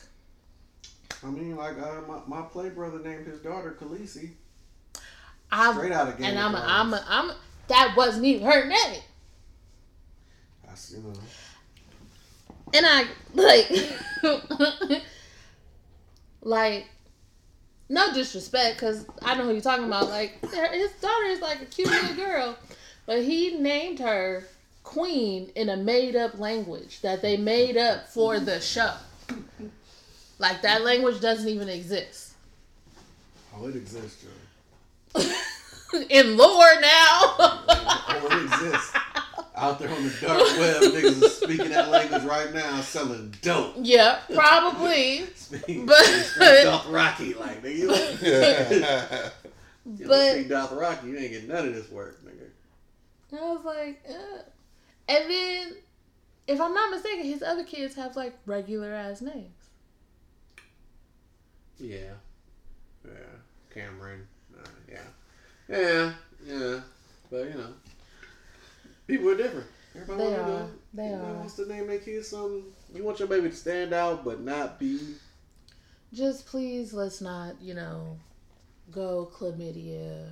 I 1.22 1.26
mean, 1.30 1.56
like 1.56 1.78
uh, 1.78 2.02
my 2.06 2.20
my 2.26 2.42
play 2.46 2.68
brother 2.68 2.98
named 2.98 3.26
his 3.26 3.40
daughter 3.40 3.76
Khaleesi. 3.80 4.30
I 5.50 5.72
Straight 5.72 5.92
out 5.92 6.08
of 6.08 6.18
Game 6.18 6.26
and 6.26 6.38
of 6.38 6.44
I'm 6.44 6.54
a. 6.54 6.64
I'm 6.66 6.94
a, 6.94 7.04
I'm 7.08 7.30
a, 7.30 7.36
that 7.68 7.94
wasn't 7.96 8.24
even 8.24 8.46
her 8.46 8.66
name. 8.66 9.02
That's 10.66 10.92
you 10.92 10.98
know. 10.98 11.12
And 12.72 12.84
I 12.86 13.04
like, 13.34 13.70
like, 16.42 16.86
no 17.88 18.12
disrespect, 18.12 18.78
cause 18.78 19.06
I 19.22 19.36
know 19.36 19.44
who 19.44 19.52
you're 19.52 19.60
talking 19.60 19.84
about. 19.84 20.08
Like, 20.08 20.40
his 20.40 20.92
daughter 21.00 21.26
is 21.26 21.40
like 21.40 21.62
a 21.62 21.66
cute 21.66 21.88
little 21.88 22.16
girl, 22.16 22.58
but 23.06 23.22
he 23.22 23.56
named 23.58 24.00
her 24.00 24.44
Queen 24.82 25.50
in 25.54 25.68
a 25.68 25.76
made 25.76 26.16
up 26.16 26.38
language 26.38 27.00
that 27.00 27.22
they 27.22 27.36
made 27.36 27.76
up 27.76 28.08
for 28.08 28.34
mm-hmm. 28.34 28.44
the 28.44 28.60
show. 28.60 28.92
Like 30.38 30.62
that 30.62 30.82
language 30.82 31.20
doesn't 31.20 31.48
even 31.48 31.68
exist. 31.68 32.34
Oh, 33.56 33.68
it 33.68 33.76
exists, 33.76 34.24
Joe. 35.14 35.22
In 36.10 36.36
lore 36.36 36.80
now. 36.80 37.20
Oh, 37.36 38.28
it 38.30 38.44
exists. 38.44 38.92
Out 39.56 39.78
there 39.78 39.88
on 39.90 40.02
the 40.02 40.10
dark 40.20 40.38
web, 40.58 40.82
niggas 40.82 41.22
are 41.22 41.28
speaking 41.28 41.68
that 41.70 41.88
language 41.88 42.22
right 42.24 42.52
now, 42.52 42.80
selling 42.80 43.32
dope. 43.42 43.74
yeah, 43.78 44.18
probably. 44.34 45.26
Speak, 45.36 45.86
But- 45.86 46.04
speak 46.04 46.66
Dothraki, 46.66 47.38
like 47.38 47.62
nigga. 47.62 47.76
You, 47.76 47.86
don't- 47.88 48.22
yeah. 48.22 49.30
you 49.86 50.06
But- 50.06 50.08
don't 50.08 50.32
speak 50.34 50.48
Dothraki, 50.48 51.04
you 51.08 51.16
ain't 51.18 51.30
getting 51.30 51.48
none 51.48 51.68
of 51.68 51.74
this 51.74 51.88
work, 51.90 52.20
nigga. 52.24 52.48
I 53.38 53.52
was 53.52 53.64
like, 53.64 54.02
uh. 54.08 54.42
and 55.08 55.30
then, 55.30 55.72
if 56.48 56.60
I'm 56.60 56.74
not 56.74 56.90
mistaken, 56.90 57.24
his 57.24 57.42
other 57.42 57.64
kids 57.64 57.94
have 57.96 58.16
like 58.16 58.36
regular 58.46 58.92
ass 58.92 59.20
names. 59.22 59.50
Yeah, 61.78 61.98
yeah. 63.04 63.10
Cameron, 63.72 64.26
uh, 64.56 64.66
yeah, 64.90 64.98
yeah, 65.68 66.12
yeah. 66.46 66.80
But 67.30 67.44
you 67.48 67.54
know, 67.54 67.72
people 69.06 69.30
are 69.30 69.36
different. 69.36 69.66
Everybody 69.96 70.18
They 70.18 70.24
want 70.30 70.36
to 70.36 70.42
are. 70.42 70.48
know. 70.60 70.70
They 70.92 71.02
everybody 71.04 71.30
are. 71.32 71.34
wants 71.36 71.54
to 71.54 71.66
name 71.68 71.86
their 71.86 71.98
kids 71.98 72.28
something. 72.28 72.64
You 72.94 73.04
want 73.04 73.18
your 73.18 73.28
baby 73.28 73.48
to 73.50 73.54
stand 73.56 73.92
out, 73.92 74.24
but 74.24 74.40
not 74.40 74.78
be. 74.78 74.98
Just 76.12 76.46
please, 76.46 76.92
let's 76.92 77.20
not, 77.20 77.60
you 77.60 77.74
know, 77.74 78.16
go 78.90 79.30
chlamydia. 79.34 80.28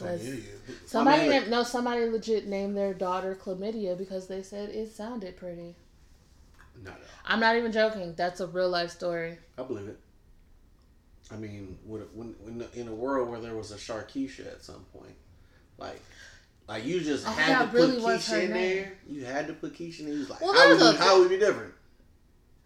Let's- 0.00 0.22
Chlamydia. 0.24 0.42
Somebody 0.86 1.16
I 1.16 1.20
mean, 1.22 1.30
named, 1.30 1.50
no, 1.50 1.62
somebody 1.62 2.06
legit 2.06 2.46
named 2.46 2.76
their 2.76 2.94
daughter 2.94 3.36
chlamydia 3.38 3.98
because 3.98 4.26
they 4.28 4.42
said 4.42 4.70
it 4.70 4.90
sounded 4.94 5.36
pretty. 5.36 5.74
Not 6.82 6.94
at 6.94 7.00
all. 7.00 7.06
I'm 7.26 7.40
not 7.40 7.56
even 7.56 7.72
joking. 7.72 8.14
That's 8.16 8.40
a 8.40 8.46
real 8.46 8.70
life 8.70 8.90
story. 8.90 9.36
I 9.58 9.62
believe 9.62 9.88
it. 9.88 9.98
I 11.32 11.36
mean, 11.36 11.78
when, 11.84 12.00
when, 12.14 12.34
when 12.40 12.68
in 12.74 12.88
a 12.88 12.94
world 12.94 13.28
where 13.30 13.40
there 13.40 13.54
was 13.54 13.70
a 13.70 13.76
Sharkeisha 13.76 14.46
at 14.52 14.62
some 14.62 14.84
point, 14.92 15.14
like, 15.78 16.00
like 16.68 16.84
you 16.84 17.00
just 17.00 17.26
Oh, 17.26 17.30
had 17.30 17.60
to 17.62 17.66
put 17.68 17.74
really 17.74 17.98
was 18.00 18.26
Keisha 18.28 18.42
in 18.44 18.50
name. 18.50 18.74
there. 18.76 18.92
You 19.08 19.24
had 19.24 19.46
to 19.46 19.52
put 19.54 19.74
Keisha 19.74 20.00
in 20.00 20.06
there. 20.06 20.14
You 20.14 20.20
was 20.20 20.30
like, 20.30 20.40
Well, 20.40 20.52
how, 20.52 20.58
there's 20.68 20.80
would 20.80 20.88
a- 20.88 20.92
we, 20.92 20.96
how 20.98 21.18
would 21.20 21.30
we 21.30 21.36
be 21.36 21.40
different? 21.44 21.72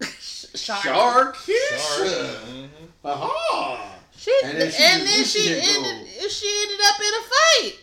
Shark. 0.21 1.37
Sharkeisha. 1.37 1.79
Sorry. 1.79 2.69
Aha. 3.05 3.29
Mm-hmm. 3.29 3.91
She 4.17 4.33
And 4.45 4.53
and 4.53 4.61
then 4.63 4.71
then, 4.71 5.07
she 5.07 5.15
just- 5.15 5.33
she 5.33 5.39
she 5.41 5.49
didn't 5.49 5.85
ended 5.87 6.31
she 6.31 6.63
ended 6.63 6.81
up 6.87 7.01
in 7.01 7.07
a 7.07 7.23
fight. 7.29 7.79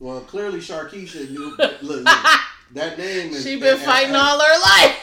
Well, 0.00 0.20
clearly 0.22 0.58
Sharkeisha 0.58 1.30
knew. 1.30 1.54
Look, 1.56 1.82
look, 1.82 2.04
that 2.04 2.98
name 2.98 3.30
is. 3.32 3.44
she 3.44 3.60
been 3.60 3.74
and- 3.74 3.82
fighting 3.82 4.08
and, 4.08 4.16
all 4.16 4.40
her 4.40 4.60
life. 4.60 4.98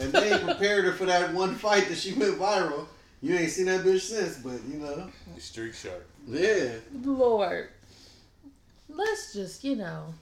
And 0.00 0.12
they 0.12 0.36
prepared 0.38 0.84
her 0.84 0.92
for 0.92 1.06
that 1.06 1.32
one 1.32 1.54
fight 1.54 1.88
that 1.88 1.96
she 1.96 2.12
went 2.12 2.38
viral. 2.38 2.86
You 3.24 3.34
ain't 3.36 3.50
seen 3.50 3.64
that 3.66 3.80
bitch 3.80 4.02
since, 4.02 4.36
but 4.36 4.62
you 4.70 4.80
know. 4.80 5.08
The 5.34 5.40
street 5.40 5.74
shark. 5.74 6.06
Yeah. 6.28 6.72
Lord, 7.02 7.70
let's 8.90 9.32
just 9.32 9.64
you 9.64 9.76
know, 9.76 10.12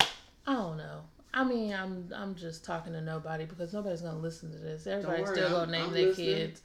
I 0.00 0.54
don't 0.54 0.76
know. 0.76 1.02
I 1.32 1.44
mean, 1.44 1.72
I'm 1.72 2.10
I'm 2.12 2.34
just 2.34 2.64
talking 2.64 2.94
to 2.94 3.00
nobody 3.00 3.44
because 3.44 3.72
nobody's 3.72 4.02
gonna 4.02 4.18
listen 4.18 4.50
to 4.50 4.58
this. 4.58 4.88
Everybody's 4.88 5.26
worry, 5.26 5.36
still 5.36 5.46
I'm- 5.46 5.54
gonna 5.66 5.70
name 5.72 5.86
I'm 5.86 5.92
their 5.92 6.06
listening. 6.06 6.26
kids. 6.26 6.60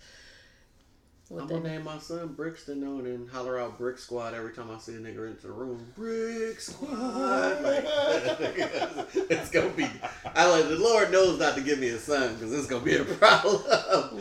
With 1.30 1.44
I'm 1.44 1.48
gonna 1.50 1.70
name 1.70 1.84
my 1.84 2.00
son 2.00 2.30
Brixton 2.30 2.80
though, 2.82 3.06
and 3.06 3.30
holler 3.30 3.60
out 3.60 3.78
Brick 3.78 4.00
Squad 4.00 4.34
every 4.34 4.54
time 4.54 4.72
I 4.72 4.80
see 4.80 4.94
a 4.96 4.98
nigga 4.98 5.28
into 5.28 5.46
the 5.48 5.54
room. 5.54 5.86
Brick 5.96 6.60
Squad, 6.60 7.62
like 7.62 7.86
it's 9.14 9.52
gonna 9.52 9.70
be. 9.70 9.86
I 10.34 10.50
like 10.50 10.70
the 10.70 10.78
Lord 10.80 11.12
knows 11.12 11.38
not 11.38 11.54
to 11.56 11.62
give 11.62 11.78
me 11.78 11.90
a 11.90 12.00
son 12.00 12.34
because 12.34 12.52
it's 12.52 12.66
gonna 12.66 12.84
be 12.84 12.96
a 12.96 13.04
problem. 13.06 13.62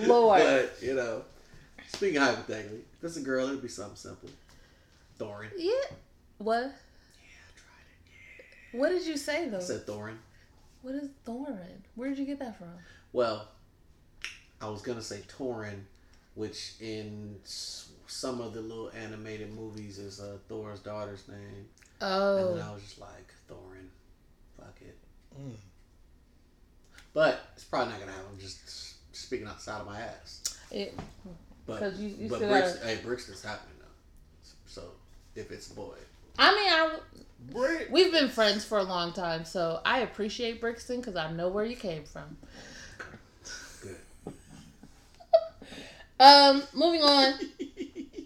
Lord. 0.06 0.42
but 0.44 0.76
you 0.82 0.94
know, 0.94 1.22
speaking 1.88 2.20
hypothetically, 2.20 2.80
if 2.98 3.04
it's 3.04 3.16
a 3.16 3.20
girl, 3.20 3.46
it'd 3.48 3.62
be 3.62 3.68
something 3.68 3.96
simple. 3.96 4.28
Thorin. 5.18 5.48
Yeah. 5.56 5.72
What? 6.38 6.62
Yeah, 6.62 6.68
I 6.68 7.52
tried 7.56 7.86
it. 8.38 8.78
What 8.78 8.88
did 8.90 9.06
you 9.06 9.16
say 9.16 9.48
though? 9.48 9.56
I 9.58 9.60
said 9.60 9.86
Thorin. 9.86 10.16
What 10.82 10.94
is 10.94 11.08
Thorin? 11.26 11.80
Where 11.94 12.08
did 12.10 12.18
you 12.18 12.26
get 12.26 12.38
that 12.40 12.58
from? 12.58 12.68
Well, 13.12 13.48
I 14.60 14.68
was 14.68 14.82
gonna 14.82 15.02
say 15.02 15.20
Torin, 15.28 15.80
which 16.34 16.74
in 16.80 17.36
some 17.44 18.40
of 18.40 18.52
the 18.54 18.60
little 18.60 18.90
animated 19.02 19.54
movies 19.54 19.98
is 19.98 20.20
uh, 20.20 20.36
Thor's 20.48 20.80
daughter's 20.80 21.26
name. 21.28 21.66
Oh. 22.00 22.50
And 22.50 22.58
then 22.58 22.64
Oh, 22.66 22.70
I 22.70 22.74
was 22.74 22.82
just 22.82 23.00
like, 23.00 23.32
Thorin, 23.50 23.88
fuck 24.58 24.76
it. 24.82 24.96
Mm. 25.40 25.54
But 27.14 27.40
it's 27.54 27.64
probably 27.64 27.92
not 27.92 28.00
gonna 28.00 28.12
happen. 28.12 28.26
I'm 28.34 28.38
just 28.38 28.94
speaking 29.16 29.46
outside 29.46 29.80
of 29.80 29.86
my 29.86 29.98
ass. 30.00 30.42
it, 30.70 30.94
But 31.66 31.78
'Cause 31.80 31.98
you- 31.98 32.08
you 32.18 32.28
but 32.28 32.36
still 32.36 32.48
Brix, 32.50 32.74
gotta- 32.74 32.86
hey, 32.86 33.00
Brixton's 33.02 33.42
happening 33.42 33.74
though. 33.80 34.50
So 34.66 34.82
if 35.34 35.50
it's 35.50 35.70
a 35.70 35.74
boy, 35.74 35.94
I 36.38 36.54
mean, 36.54 36.72
I 36.72 36.98
Brick. 37.52 37.88
we've 37.90 38.12
been 38.12 38.28
friends 38.28 38.64
for 38.64 38.78
a 38.78 38.82
long 38.84 39.12
time, 39.12 39.44
so 39.44 39.80
I 39.84 40.00
appreciate 40.00 40.60
Brixton 40.60 41.00
because 41.00 41.16
I 41.16 41.30
know 41.32 41.48
where 41.48 41.64
you 41.64 41.76
came 41.76 42.04
from. 42.04 42.36
good. 43.82 43.96
Um, 46.18 46.62
moving 46.72 47.02
on. 47.02 47.34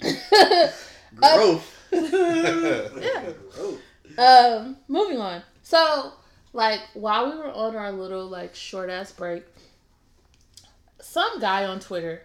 Growth. 1.17 1.77
Yeah. 1.93 3.33
Growth. 3.53 3.81
Um, 4.17 4.77
moving 4.87 5.19
on. 5.19 5.43
So, 5.65 6.13
like, 6.53 6.81
while 6.95 7.31
we 7.33 7.37
were 7.39 7.51
on 7.51 7.75
our 7.75 7.91
little 7.91 8.27
like 8.29 8.55
short 8.55 8.91
ass 8.91 9.11
break, 9.13 9.45
some 11.01 11.41
guy 11.41 11.65
on 11.65 11.81
Twitter, 11.81 12.23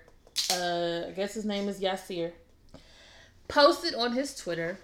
uh, 0.52 1.08
I 1.08 1.12
guess 1.16 1.34
his 1.34 1.46
name 1.46 1.68
is 1.70 1.80
Yasir, 1.80 2.32
posted 3.48 3.96
on 3.96 4.14
his 4.14 4.36
Twitter, 4.36 4.78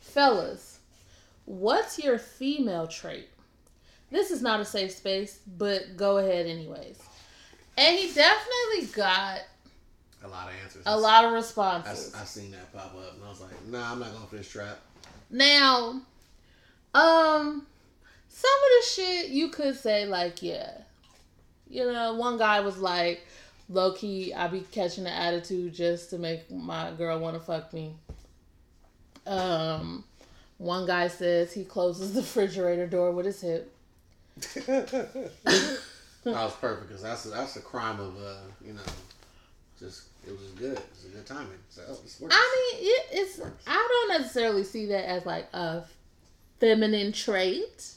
fellas, 0.00 0.78
what's 1.44 1.98
your 1.98 2.18
female 2.18 2.86
trait? 2.86 3.28
This 4.10 4.30
is 4.30 4.40
not 4.42 4.60
a 4.60 4.64
safe 4.64 4.92
space, 4.92 5.40
but 5.58 5.96
go 5.96 6.18
ahead 6.18 6.46
anyways. 6.46 6.98
And 7.76 7.96
he 7.98 8.12
definitely 8.12 8.86
got 8.94 9.40
A 10.24 10.28
lot 10.28 10.48
of 10.48 10.54
answers. 10.64 10.82
a 10.86 10.98
lot 10.98 11.24
of 11.24 11.32
I, 11.32 11.34
responses. 11.34 12.14
I 12.14 12.24
seen 12.24 12.50
that 12.52 12.72
pop 12.72 12.94
up 12.96 13.14
and 13.14 13.24
I 13.24 13.28
was 13.28 13.40
like, 13.40 13.66
nah, 13.66 13.92
I'm 13.92 14.00
not 14.00 14.12
going 14.12 14.26
for 14.26 14.36
this 14.36 14.50
trap. 14.50 14.78
Now, 15.30 16.00
um, 16.94 17.66
some 18.28 18.50
of 18.50 18.70
the 18.80 18.86
shit 18.90 19.28
you 19.28 19.48
could 19.50 19.76
say 19.76 20.06
like, 20.06 20.42
yeah, 20.42 20.70
you 21.68 21.84
know, 21.92 22.14
one 22.14 22.38
guy 22.38 22.60
was 22.60 22.78
like, 22.78 23.20
low 23.68 23.92
key, 23.92 24.32
I 24.34 24.48
be 24.48 24.60
catching 24.72 25.04
the 25.04 25.12
attitude 25.12 25.74
just 25.74 26.10
to 26.10 26.18
make 26.18 26.50
my 26.50 26.92
girl 26.92 27.18
want 27.18 27.36
to 27.36 27.40
fuck 27.40 27.72
me. 27.72 27.94
Um, 29.26 30.04
one 30.56 30.86
guy 30.86 31.08
says 31.08 31.52
he 31.52 31.64
closes 31.64 32.14
the 32.14 32.20
refrigerator 32.20 32.86
door 32.86 33.12
with 33.12 33.26
his 33.26 33.40
hip. 33.40 33.74
That 36.24 36.44
was 36.44 36.54
perfect 36.54 36.88
because 36.88 37.02
that's 37.02 37.24
a, 37.26 37.28
that's 37.28 37.56
a 37.56 37.60
crime 37.60 38.00
of 38.00 38.16
uh, 38.16 38.34
you 38.64 38.72
know, 38.72 38.80
just 39.78 40.04
it 40.26 40.32
was 40.32 40.50
good. 40.56 40.76
It 40.76 40.86
was 40.94 41.04
a 41.06 41.16
good 41.16 41.26
timing. 41.26 41.58
So. 41.70 41.82
I 41.82 41.92
mean, 41.92 42.86
it, 42.86 43.06
it's 43.12 43.40
I 43.66 43.88
don't 44.08 44.20
necessarily 44.20 44.64
see 44.64 44.86
that 44.86 45.08
as 45.08 45.24
like 45.24 45.48
a 45.54 45.84
feminine 46.58 47.12
trait, 47.12 47.92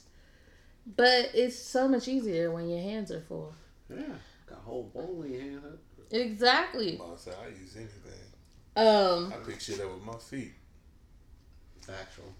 but 0.95 1.31
it's 1.33 1.57
so 1.57 1.87
much 1.87 2.07
easier 2.07 2.51
when 2.51 2.69
your 2.69 2.81
hands 2.81 3.11
are 3.11 3.21
full. 3.21 3.53
yeah, 3.89 4.03
got 4.51 4.59
a 4.59 4.61
whole 4.61 4.83
bowl 4.83 5.23
in 5.23 5.31
your 5.31 5.41
hand. 5.41 5.61
Huh? 5.63 6.17
Exactly. 6.17 6.97
Boss, 6.97 7.27
I 7.27 7.47
use 7.49 7.75
anything. 7.75 8.11
Um, 8.75 9.33
I 9.33 9.45
pick 9.45 9.59
shit 9.59 9.79
up 9.79 9.93
with 9.93 10.03
my 10.03 10.17
feet. 10.17 10.53
Factual. 11.81 12.33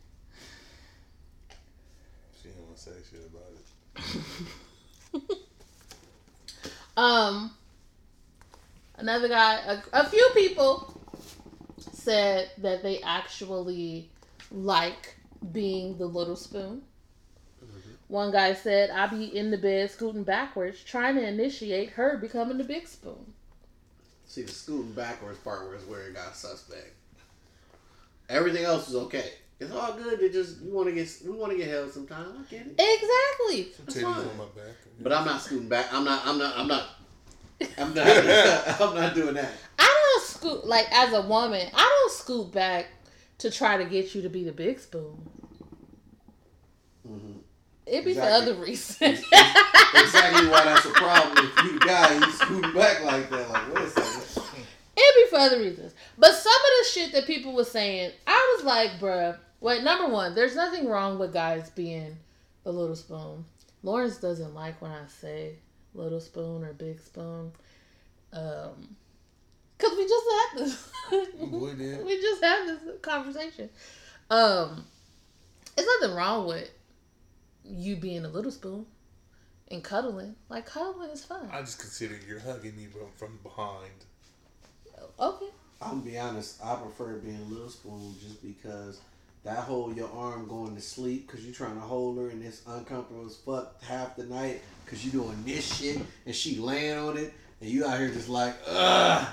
She 2.41 2.50
don't 2.50 2.65
want 2.65 2.78
to 2.78 2.82
say 2.82 2.91
shit 3.10 3.30
about 3.32 5.21
it. 5.21 5.38
um, 6.97 7.52
another 8.97 9.28
guy, 9.28 9.56
a, 9.67 9.82
a 9.93 10.10
few 10.10 10.30
people 10.34 11.00
said 11.78 12.51
that 12.59 12.84
they 12.84 13.01
actually 13.01 14.09
like 14.51 15.16
being 15.51 15.97
the 15.97 16.05
little 16.05 16.36
spoon. 16.36 16.82
One 18.12 18.30
guy 18.34 18.53
said, 18.53 18.89
I 18.89 19.07
be 19.07 19.24
in 19.38 19.51
the 19.51 19.57
bed 19.57 19.89
scooting 19.89 20.24
backwards, 20.26 20.84
trying 20.84 21.16
to 21.16 21.26
initiate 21.26 21.91
her 21.91 22.18
becoming 22.18 22.57
the 22.57 22.66
big 22.66 22.86
spoon. 22.86 23.34
See 24.26 24.41
the 24.41 24.51
scooting 24.51 24.91
backwards 24.91 25.38
part 25.38 25.72
was 25.72 25.86
where 25.86 26.01
it 26.01 26.14
got 26.14 26.36
suspect. 26.36 26.91
Everything 28.28 28.66
else 28.66 28.88
was 28.88 28.97
okay. 29.05 29.32
It's 29.62 29.72
all 29.72 29.93
good. 29.93 30.20
They 30.20 30.28
just 30.28 30.62
you 30.62 30.74
want 30.74 30.89
to 30.89 30.93
get 30.93 31.09
we 31.24 31.32
want 31.32 31.53
to 31.53 31.57
get 31.57 31.70
held 31.70 31.89
sometime. 31.93 32.26
I 32.38 32.51
get 32.51 32.68
it. 32.68 32.74
Exactly. 32.78 33.72
Some 33.72 33.86
That's 33.86 33.97
titties 33.97 34.14
fine. 34.14 34.30
on 34.30 34.38
my 34.38 34.62
back. 34.62 34.76
But 34.99 35.14
I'm 35.14 35.26
not 35.26 35.41
scooting 35.41 35.70
back. 35.70 35.93
I'm 35.93 36.03
not. 36.03 36.28
I'm 36.28 36.38
not. 36.38 36.57
I'm 36.57 36.68
not. 36.68 36.89
I'm 37.78 37.93
not. 37.93 38.07
I'm 38.82 38.95
not 38.95 39.16
doing 39.16 39.36
that. 39.36 39.53
I 39.80 39.86
don't 40.16 40.24
scoot, 40.26 40.66
like, 40.66 40.88
as 40.91 41.14
a 41.14 41.22
woman, 41.22 41.66
I 41.74 41.82
don't 42.01 42.12
scoot 42.12 42.51
back 42.51 42.88
to 43.38 43.49
try 43.49 43.78
to 43.78 43.86
get 43.86 44.14
you 44.14 44.22
to 44.24 44.30
be 44.30 44.43
the 44.43 44.51
big 44.51 44.80
spoon. 44.82 45.30
Mhm. 47.07 47.41
It'd 47.92 48.06
be 48.06 48.12
Exactly. 48.12 48.32
for 48.46 48.52
other 48.52 48.62
reasons. 48.62 49.20
Exactly 49.94 50.48
why 50.48 50.64
that's 50.64 50.86
a 50.86 50.89
problem. 50.92 51.46
If 51.46 51.64
you 51.66 51.74
the 51.80 51.86
guy, 51.86 52.16
you 52.16 52.32
scooting 52.32 52.74
back 52.74 53.04
like 53.04 53.30
that. 53.30 53.50
Like 53.50 53.74
what 53.74 53.82
is 53.84 53.94
that? 53.96 54.44
It'd 54.96 55.16
be 55.16 55.30
for 55.30 55.38
other 55.39 55.60
reasons. 55.60 55.94
But 56.18 56.34
some 56.34 56.54
of 56.54 56.72
the 56.80 56.89
shit 56.89 57.12
that 57.12 57.26
people 57.28 57.54
were 57.54 57.66
saying, 57.66 58.12
I 58.26 58.56
was 58.56 58.66
like, 58.66 58.92
bruh. 59.00 59.38
Wait, 59.60 59.84
number 59.84 60.08
one, 60.08 60.34
there's 60.34 60.56
nothing 60.56 60.88
wrong 60.88 61.20
with 61.20 61.34
guys 61.34 61.70
being 61.72 62.16
a 62.66 62.72
little 62.72 62.96
spoon. 62.96 63.44
Lawrence 63.84 64.18
doesn't 64.18 64.56
like 64.56 64.82
when 64.82 64.92
I 64.92 65.06
say 65.08 65.56
little 65.94 66.22
spoon 66.22 66.64
or 66.64 66.72
big 66.74 67.00
spoon. 67.02 67.52
Um, 68.34 68.96
cause 69.78 69.92
we 69.98 70.08
just 70.08 70.26
had 70.32 70.58
this. 70.66 70.89
We 72.02 72.22
just 72.22 72.42
had 72.44 72.68
this 72.68 72.80
conversation. 73.02 73.70
Um, 74.30 74.86
it's 75.78 75.88
nothing 76.02 76.16
wrong 76.16 76.48
with 76.48 76.70
you 77.72 77.95
being 77.95 78.26
a 78.26 78.30
little 78.30 78.51
spoon 78.51 78.86
and 79.69 79.84
cuddling. 79.84 80.36
Like 80.49 80.65
cuddling 80.65 81.09
is 81.11 81.24
fun. 81.26 81.49
I 81.51 81.61
just 81.61 81.80
consider 81.80 82.15
you're 82.28 82.39
hugging 82.39 82.76
me 82.76 82.88
from, 82.88 83.07
from 83.17 83.39
behind. 83.43 83.91
Okay. 85.19 85.45
I'm 85.82 85.99
gonna 85.99 86.01
be 86.11 86.17
honest. 86.17 86.63
I 86.63 86.76
prefer 86.76 87.17
being 87.17 87.39
a 87.41 87.53
little 87.53 87.69
spoon 87.69 88.13
just 88.22 88.41
because 88.43 88.99
that 89.43 89.57
whole 89.57 89.91
your 89.93 90.09
arm 90.15 90.47
going 90.47 90.76
to 90.76 90.82
sleep 90.82 91.26
because 91.28 91.43
you're 91.43 91.53
trying 91.55 91.74
to 91.76 91.82
hold 91.82 92.17
her 92.17 92.30
and 92.30 92.43
it's 92.43 92.61
uncomfortable 92.67 93.26
as 93.26 93.36
fuck 93.38 93.82
half 93.84 94.15
the 94.15 94.24
night 94.26 94.61
because 94.86 95.03
you're 95.03 95.24
doing 95.24 95.43
this 95.45 95.78
shit 95.78 95.99
and 96.28 96.36
she 96.36 96.57
laying 96.57 96.97
on 96.99 97.17
it 97.17 97.34
and 97.59 97.69
you 97.69 97.84
out 97.86 97.97
here 97.97 98.09
just 98.09 98.30
like 98.30 98.53
ugh 98.67 99.28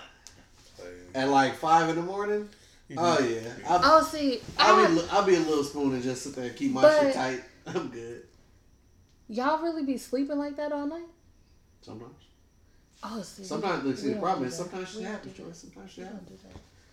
at 1.15 1.29
like 1.29 1.55
five 1.57 1.89
in 1.91 1.97
the 1.97 2.03
morning. 2.03 2.49
you 2.89 2.97
Oh 2.99 3.19
yeah, 3.21 3.51
I'll, 3.69 3.81
Oh, 4.01 4.03
see, 4.03 4.41
I'll 4.59 4.77
I, 4.87 4.89
be 4.95 5.01
I'll 5.11 5.25
be 5.25 5.35
a 5.35 5.41
little 5.41 5.65
spoon 5.65 5.93
and 5.93 6.03
just 6.03 6.23
sit 6.23 6.35
there 6.35 6.47
and 6.47 6.57
keep 6.57 6.73
my 6.73 6.83
But- 6.83 7.01
shit 7.03 7.15
tight. 7.15 7.43
I'm 7.67 7.89
good 7.89 8.23
y'all 9.29 9.63
really 9.63 9.85
be 9.85 9.97
sleeping 9.97 10.39
like 10.39 10.57
that 10.57 10.73
all 10.73 10.87
night? 10.87 11.07
sometimes. 11.81 12.13
Oh, 13.03 13.23
see, 13.23 13.45
Sometimes 13.45 13.85
look, 13.85 13.97
see 13.97 14.13
the 14.15 14.19
problem 14.19 14.49
is 14.49 14.57
sometimes 14.57 14.89
she 14.93 15.03
happens. 15.03 15.37
Joyce. 15.37 15.59
Sometimes 15.59 15.91
she 15.93 16.01
We 16.01 16.07
happens. 16.09 16.41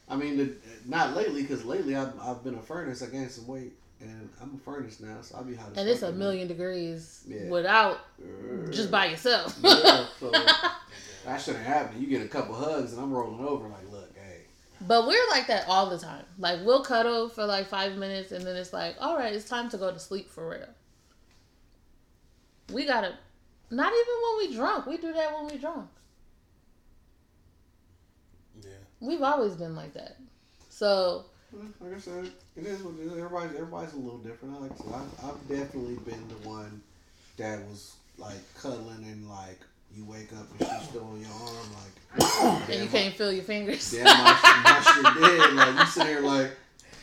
I 0.08 0.16
mean, 0.16 0.38
the, 0.38 0.54
not 0.86 1.16
lately 1.16 1.42
because 1.42 1.66
lately 1.66 1.96
I've, 1.96 2.14
I've 2.22 2.44
been 2.44 2.54
a 2.56 2.62
furnace. 2.62 3.02
I 3.02 3.08
gained 3.08 3.32
some 3.32 3.48
weight 3.48 3.74
and 4.00 4.30
I'm 4.40 4.54
a 4.54 4.58
furnace 4.60 5.00
now, 5.00 5.18
so 5.22 5.36
I'll 5.38 5.44
be 5.44 5.56
hot. 5.56 5.72
as 5.72 5.78
And 5.80 5.90
it's 5.90 6.04
a 6.04 6.12
million 6.12 6.48
degrees 6.48 7.24
Yeah. 7.28 7.50
without 7.50 8.02
there. 8.20 8.68
just 8.68 8.92
by 8.92 9.08
yourself. 9.08 9.58
Yeah, 9.64 10.06
so 10.20 10.30
that 11.26 11.42
shouldn't 11.42 11.66
happen. 11.66 12.00
You 12.00 12.06
get 12.08 12.22
a 12.22 12.28
couple 12.28 12.54
hugs 12.54 12.94
and 12.94 13.02
I'm 13.02 13.12
rolling 13.12 13.44
over 13.44 13.68
like, 13.68 13.90
look, 13.92 14.16
hey, 14.16 14.42
But 14.88 15.08
we're 15.08 15.28
like 15.32 15.48
that 15.48 15.66
all 15.68 15.90
the 15.90 15.98
time. 15.98 16.26
Like 16.38 16.60
we'll 16.64 16.84
cuddle 16.84 17.30
for 17.30 17.46
like 17.48 17.66
five 17.68 17.98
minutes 17.98 18.32
and 18.32 18.46
then 18.46 18.56
it's 18.56 18.74
like, 18.74 18.96
all 19.02 19.18
right, 19.18 19.34
it's 19.34 19.50
time 19.50 19.70
to 19.72 19.78
go 19.78 19.92
to 19.92 19.98
sleep 20.00 20.30
for 20.30 20.48
real. 20.50 20.68
We 22.72 22.86
gotta 22.86 23.14
not 23.72 23.92
even 23.94 24.14
when 24.24 24.50
we 24.50 24.56
drunk. 24.56 24.86
We 24.86 24.98
do 24.98 25.14
that 25.14 25.34
when 25.34 25.48
we 25.48 25.58
drunk. 25.58 25.90
Yeah. 28.62 28.70
We've 29.00 29.22
always 29.22 29.54
been 29.54 29.76
like 29.76 29.94
that. 29.94 30.18
So 30.70 31.26
like 31.80 31.96
I 31.96 32.00
said, 32.00 32.32
it 32.56 32.66
is 32.66 32.82
what 32.82 32.96
it 33.00 33.06
is. 33.06 33.12
Everybody's 33.14 33.56
everybody's 33.56 33.94
a 33.94 33.98
little 33.98 34.20
different. 34.20 34.62
Like 34.62 34.72
I 34.72 34.76
said, 34.76 34.94
I've, 34.94 35.26
I've 35.26 35.48
definitely 35.48 35.96
been 35.96 36.28
the 36.28 36.48
one 36.48 36.82
that 37.38 37.64
was 37.66 37.96
like 38.18 38.38
cuddling 38.56 39.04
and 39.04 39.30
like 39.30 39.60
you 39.96 40.06
wake 40.06 40.32
up 40.34 40.48
and 40.60 40.68
she's 40.68 40.90
still 40.90 41.06
on 41.06 41.22
your 41.22 41.30
arm, 41.30 41.68
like 41.74 42.70
and 42.70 42.84
you 42.84 42.90
can't 42.90 43.14
feel 43.14 43.32
your 43.32 43.44
fingers. 43.44 43.92
Damn, 43.92 44.06
my, 44.06 44.62
my 44.64 44.82
shit 44.82 45.04
dead. 45.22 45.54
Like 45.54 45.80
you 45.80 45.86
sit 45.86 46.08
here 46.08 46.22
like, 46.22 46.52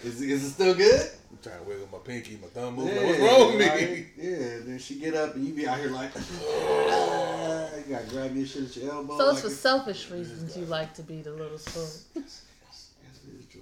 is, 0.05 0.21
is 0.21 0.45
it 0.45 0.51
still 0.51 0.75
good? 0.75 1.11
I'm 1.31 1.39
trying 1.43 1.59
to 1.59 1.65
wiggle 1.65 1.89
my 1.93 1.99
pinky, 1.99 2.39
my 2.41 2.49
thumb 2.49 2.77
moving. 2.77 2.95
Yeah, 2.95 3.07
What's 3.07 3.19
wrong 3.21 3.57
with 3.57 3.91
me? 3.91 4.07
Yeah, 4.17 4.37
and 4.37 4.69
then 4.69 4.79
she 4.79 4.97
get 4.97 5.15
up 5.15 5.35
and 5.35 5.47
you 5.47 5.55
be 5.55 5.67
out 5.67 5.79
here 5.79 5.91
like, 5.91 6.11
ah, 6.17 7.69
you 7.77 7.85
gotta 7.95 8.07
grab 8.09 8.37
your 8.37 8.47
shit 8.47 8.65
at 8.65 8.77
your 8.77 8.93
elbow. 8.93 9.17
so 9.17 9.31
it's 9.31 9.43
like 9.43 9.45
for 9.45 9.57
selfish 9.57 10.11
reasons 10.11 10.57
you 10.57 10.67
like 10.67 10.93
to 10.95 11.03
be 11.03 11.23
the 11.23 11.31
little 11.33 11.59
spoon. 11.59 11.83
Yes, 11.83 12.45
yes, 12.67 12.91
yes, 13.03 13.21
it 13.27 13.41
is 13.41 13.47
joy. 13.47 13.61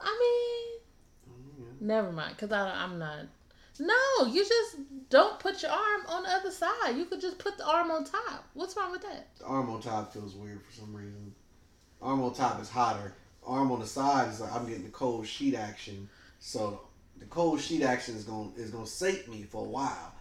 I 0.00 0.78
mean, 1.30 1.36
never 1.80 2.12
mind, 2.12 2.36
cause 2.38 2.52
I, 2.52 2.70
I'm 2.70 2.98
not. 2.98 3.26
No, 3.78 4.26
you 4.26 4.44
just 4.44 4.76
don't 5.08 5.40
put 5.40 5.62
your 5.62 5.70
arm 5.72 6.02
on 6.08 6.24
the 6.24 6.28
other 6.30 6.50
side. 6.50 6.94
You 6.96 7.06
could 7.06 7.20
just 7.20 7.38
put 7.38 7.56
the 7.56 7.66
arm 7.66 7.90
on 7.90 8.04
top. 8.04 8.44
What's 8.54 8.76
wrong 8.76 8.92
with 8.92 9.02
that? 9.02 9.28
The 9.38 9.46
arm 9.46 9.70
on 9.70 9.80
top 9.80 10.12
feels 10.12 10.34
weird 10.34 10.62
for 10.62 10.72
some 10.72 10.94
reason. 10.94 11.34
Arm 12.02 12.22
on 12.22 12.34
top 12.34 12.60
is 12.60 12.68
hotter. 12.68 13.14
Arm 13.46 13.72
on 13.72 13.80
the 13.80 13.86
side 13.86 14.30
is 14.30 14.40
like 14.40 14.52
I'm 14.52 14.66
getting 14.66 14.84
the 14.84 14.90
cold 14.90 15.26
sheet 15.26 15.54
action. 15.54 16.08
So 16.40 16.80
the 17.18 17.26
cold 17.26 17.60
sheet 17.60 17.82
action 17.82 18.16
is 18.16 18.24
gonna 18.24 18.50
is 18.56 18.70
gonna 18.70 18.86
sate 18.86 19.28
me 19.28 19.42
for 19.42 19.64
a 19.64 19.68
while. 19.68 20.12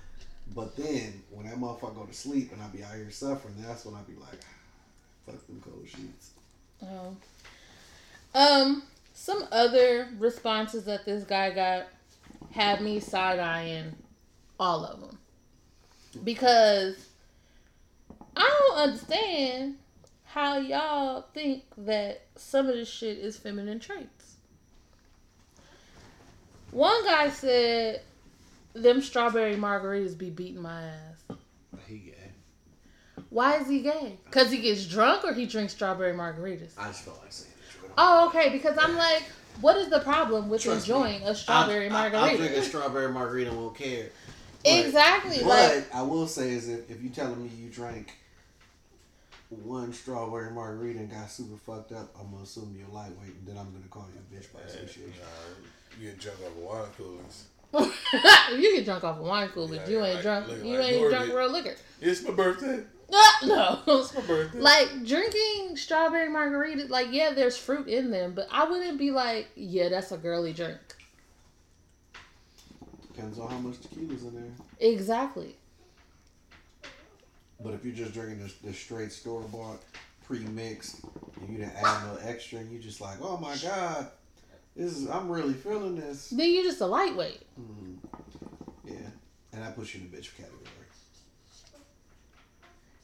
But 0.53 0.75
then 0.75 1.21
when 1.29 1.45
that 1.45 1.55
motherfucker 1.55 1.95
go 1.95 2.05
to 2.05 2.13
sleep 2.13 2.51
and 2.51 2.61
I 2.61 2.67
be 2.67 2.83
out 2.83 2.95
here 2.95 3.11
suffering, 3.11 3.55
that's 3.59 3.85
when 3.85 3.95
I 3.95 4.01
be 4.01 4.13
like, 4.19 4.39
fuck 5.25 5.47
them 5.47 5.61
cold 5.63 5.87
sheets. 5.87 6.31
Oh. 6.83 7.15
Um, 8.33 8.83
some 9.13 9.45
other 9.51 10.07
responses 10.17 10.85
that 10.85 11.05
this 11.05 11.23
guy 11.23 11.51
got 11.51 11.87
had 12.51 12.81
me 12.81 12.99
side 12.99 13.39
eyeing 13.39 13.95
all 14.59 14.85
of 14.85 14.99
them 14.99 15.17
because 16.23 17.07
I 18.35 18.67
don't 18.69 18.79
understand 18.79 19.77
how 20.33 20.57
y'all 20.57 21.25
think 21.33 21.63
that 21.77 22.21
some 22.35 22.67
of 22.67 22.75
this 22.75 22.89
shit 22.89 23.17
is 23.17 23.37
feminine 23.37 23.79
traits. 23.79 24.37
One 26.71 27.03
guy 27.05 27.29
said, 27.29 28.01
"Them 28.73 29.01
strawberry 29.01 29.55
margaritas 29.55 30.17
be 30.17 30.29
beating 30.29 30.61
my 30.61 30.83
ass." 30.83 31.37
He 31.85 31.97
gay. 31.97 32.31
Why 33.29 33.57
is 33.57 33.67
he 33.67 33.81
gay? 33.81 34.17
Cause 34.29 34.51
he 34.51 34.59
gets 34.59 34.85
drunk 34.85 35.25
or 35.25 35.33
he 35.33 35.45
drinks 35.45 35.73
strawberry 35.73 36.13
margaritas. 36.13 36.71
I 36.77 36.87
just 36.87 37.03
felt 37.03 37.19
like 37.21 37.31
saying. 37.31 37.51
Oh, 37.97 38.27
okay. 38.29 38.49
Because 38.49 38.77
I'm 38.79 38.95
like, 38.95 39.23
what 39.59 39.75
is 39.77 39.89
the 39.89 39.99
problem 39.99 40.49
with 40.49 40.61
Trust 40.61 40.87
me, 40.87 40.95
enjoying 40.95 41.23
a 41.23 41.35
strawberry 41.35 41.89
I, 41.89 42.07
I, 42.07 42.09
I'll 42.09 42.37
drink 42.37 42.53
a 42.53 42.63
strawberry 42.63 43.11
margarita 43.11 43.49
and 43.49 43.59
won't 43.59 43.75
care. 43.75 44.09
But- 44.63 44.85
exactly. 44.85 45.37
But 45.39 45.47
like, 45.47 45.95
I 45.95 46.03
will 46.03 46.27
say 46.27 46.51
is 46.51 46.69
if, 46.69 46.89
if 46.89 47.01
you 47.01 47.09
telling 47.09 47.41
me 47.41 47.49
you 47.57 47.69
drank 47.69 48.13
one 49.63 49.91
strawberry 49.93 50.51
margarita 50.51 50.99
and 50.99 51.11
got 51.11 51.29
super 51.29 51.57
fucked 51.57 51.91
up, 51.91 52.13
I'm 52.19 52.31
gonna 52.31 52.43
assume 52.43 52.75
you're 52.77 52.87
lightweight 52.87 53.35
and 53.35 53.47
then 53.47 53.57
I'm 53.57 53.71
gonna 53.71 53.87
call 53.89 54.07
you 54.13 54.19
a 54.19 54.41
bitch 54.41 54.51
by 54.53 54.61
association. 54.61 55.11
Nah, 55.19 55.99
you 56.01 56.09
get 56.11 56.19
drunk 56.19 56.39
off 56.41 56.47
of 56.47 56.57
wine 56.57 56.89
coolers. 56.97 57.45
if 58.53 58.59
you 58.61 58.75
get 58.77 58.85
drunk 58.85 59.03
off 59.03 59.17
of 59.19 59.25
wine 59.25 59.49
coolers, 59.49 59.79
Yeah, 59.85 59.89
you 59.89 60.03
ain't 60.05 60.13
like- 60.15 60.23
drunk. 60.23 60.47
looking 60.47 60.65
You 60.65 60.77
like 60.79 60.91
ain't 60.93 61.09
drunk 61.09 61.33
real 61.33 61.51
liquor. 61.51 61.75
It's 61.99 62.23
my 62.23 62.31
birthday. 62.31 62.83
no. 63.45 63.79
It's 63.87 64.13
my 64.15 64.21
birthday. 64.21 64.59
Like 64.59 65.05
drinking 65.05 65.75
strawberry 65.75 66.29
margaritas, 66.29 66.89
like 66.89 67.07
yeah, 67.11 67.33
there's 67.33 67.57
fruit 67.57 67.87
in 67.87 68.09
them, 68.11 68.33
but 68.33 68.47
I 68.51 68.63
wouldn't 68.69 68.97
be 68.97 69.11
like, 69.11 69.49
yeah, 69.55 69.89
that's 69.89 70.11
a 70.13 70.17
girly 70.17 70.53
drink. 70.53 70.77
Depends 73.13 73.37
on 73.37 73.49
how 73.49 73.57
much 73.57 73.81
tequila's 73.81 74.23
in 74.23 74.33
there. 74.35 74.43
Exactly. 74.79 75.55
But 77.63 77.73
if 77.73 77.85
you're 77.85 77.93
just 77.95 78.13
drinking 78.13 78.39
the, 78.39 78.51
the 78.67 78.73
straight 78.73 79.11
store 79.11 79.41
bought 79.41 79.81
pre 80.25 80.39
mixed 80.39 81.03
and 81.39 81.49
you 81.49 81.57
didn't 81.57 81.75
add 81.75 82.03
no 82.05 82.17
extra 82.23 82.59
and 82.59 82.71
you 82.71 82.79
just 82.79 83.01
like, 83.01 83.17
oh 83.21 83.37
my 83.37 83.55
god, 83.57 84.07
this 84.75 84.97
is 84.97 85.09
I'm 85.09 85.29
really 85.29 85.53
feeling 85.53 85.95
this. 85.95 86.29
Then 86.29 86.51
you're 86.51 86.63
just 86.63 86.81
a 86.81 86.85
lightweight. 86.87 87.41
Mhm. 87.59 87.97
Yeah, 88.85 88.95
and 89.53 89.63
I 89.63 89.71
put 89.71 89.93
you 89.93 90.01
in 90.01 90.09
the 90.11 90.17
bitch 90.17 90.35
category. 90.35 90.57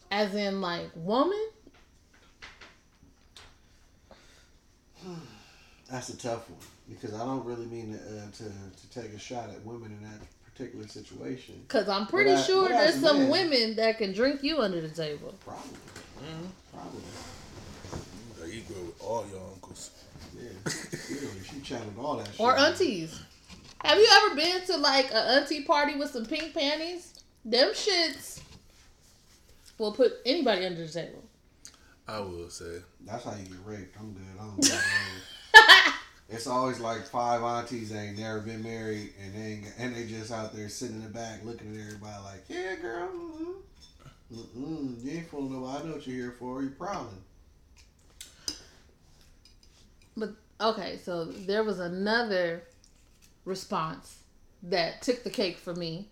As 0.09 0.33
in, 0.35 0.61
like, 0.61 0.89
woman? 0.95 1.49
That's 5.91 6.09
a 6.09 6.17
tough 6.17 6.49
one 6.49 6.59
because 6.89 7.13
I 7.13 7.25
don't 7.25 7.45
really 7.45 7.65
mean 7.65 7.93
to, 7.93 7.99
uh, 7.99 8.31
to 8.31 8.43
to 8.43 9.01
take 9.01 9.13
a 9.13 9.19
shot 9.19 9.49
at 9.49 9.65
women 9.65 9.91
in 9.91 10.03
that 10.03 10.19
particular 10.57 10.87
situation. 10.87 11.55
Because 11.67 11.87
I'm 11.87 12.07
pretty 12.07 12.31
But 12.31 12.39
I- 12.39 12.43
sure 12.43 12.69
but 12.69 12.77
there's 12.77 12.95
a 12.97 12.99
some 13.01 13.17
man- 13.19 13.29
women 13.29 13.75
that 13.75 13.97
can 13.97 14.13
drink 14.13 14.41
you 14.43 14.59
under 14.59 14.81
the 14.81 14.89
table. 14.89 15.35
Probably, 15.45 15.77
Mhm. 16.21 16.49
probably. 16.73 17.01
You 17.03 18.61
gotta 18.63 18.73
good 18.73 18.87
with 18.87 19.01
all 19.01 19.25
your 19.27 19.41
uncles. 19.53 19.91
Yeah, 20.35 20.49
literally, 20.65 21.41
she 21.49 21.61
channeled 21.61 21.97
all 21.99 22.17
that 22.17 22.27
shit. 22.27 22.39
Or 22.39 22.57
aunties. 22.57 23.19
Have 23.83 23.97
you 23.99 24.07
ever 24.11 24.35
been 24.35 24.65
to 24.65 24.77
like 24.77 25.11
a 25.11 25.17
auntie 25.17 25.63
party 25.63 25.95
with 25.95 26.11
some 26.11 26.25
pink 26.25 26.53
panties? 26.53 27.13
Them 27.45 27.69
shits 27.73 28.39
will 29.77 29.93
put 29.93 30.13
anybody 30.25 30.65
under 30.65 30.85
the 30.85 30.91
table. 30.91 31.23
I 32.07 32.19
will 32.19 32.49
say. 32.49 32.81
That's 33.01 33.23
how 33.23 33.35
you 33.35 33.45
get 33.45 33.57
raped. 33.65 33.95
I'm 33.99 34.13
good. 34.13 34.23
I 34.39 34.43
don't 34.43 34.61
got 35.55 35.93
It's 36.29 36.45
always 36.45 36.79
like 36.79 37.05
five 37.05 37.41
aunties 37.41 37.89
that 37.91 37.99
ain't 37.99 38.19
never 38.19 38.41
been 38.41 38.61
married, 38.61 39.13
and 39.23 39.33
they 39.33 39.47
ain't, 39.47 39.65
and 39.77 39.95
they 39.95 40.05
just 40.05 40.31
out 40.31 40.53
there 40.53 40.67
sitting 40.67 40.97
in 40.97 41.03
the 41.03 41.09
back 41.09 41.45
looking 41.45 41.73
at 41.73 41.79
everybody 41.79 42.23
like, 42.23 42.43
yeah, 42.49 42.75
girl, 42.75 43.07
mm-mm, 43.07 44.35
mm-mm, 44.35 45.03
you 45.03 45.11
ain't 45.11 45.29
fooling 45.29 45.53
nobody. 45.53 45.83
I 45.83 45.85
know 45.87 45.93
what 45.93 46.05
you're 46.05 46.15
here 46.17 46.35
for. 46.37 46.61
You're 46.61 46.71
prowling. 46.71 47.23
But 50.17 50.31
okay, 50.59 50.99
so 51.01 51.25
there 51.25 51.63
was 51.63 51.79
another 51.79 52.63
response 53.45 54.17
that 54.63 55.01
took 55.01 55.23
the 55.23 55.29
cake 55.29 55.57
for 55.57 55.73
me. 55.73 56.09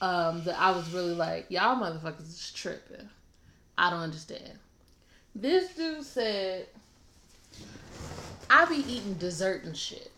Um, 0.00 0.42
that 0.44 0.58
I 0.60 0.72
was 0.72 0.92
really 0.92 1.14
like, 1.14 1.46
y'all 1.48 1.76
motherfuckers 1.76 2.28
is 2.28 2.52
tripping. 2.52 3.08
I 3.78 3.88
don't 3.90 4.00
understand. 4.00 4.58
This 5.34 5.74
dude 5.74 6.02
said 6.02 6.66
I 8.54 8.66
be 8.66 8.84
eating 8.86 9.14
dessert 9.14 9.64
and 9.64 9.74
shit. 9.74 10.12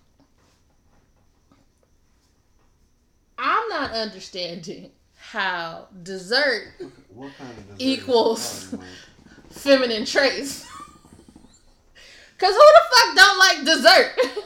I'm 3.39 3.69
not 3.69 3.93
understanding 3.93 4.91
how 5.17 5.87
dessert 6.03 6.73
What 7.11 7.31
kind 7.39 7.51
of 7.51 7.79
dessert 7.79 7.79
Equals. 7.79 8.75
feminine 9.51 10.05
traits. 10.05 10.67
Cause 12.39 12.53
who 12.53 12.59
the 12.59 12.83
fuck 12.91 13.17
don't 13.17 13.39
like 13.39 13.65
dessert? 13.65 14.19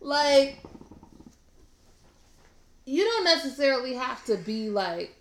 like 0.00 0.60
you 2.86 3.04
don't 3.04 3.24
necessarily 3.24 3.92
have 3.92 4.24
to 4.24 4.36
be 4.38 4.70
like 4.70 5.14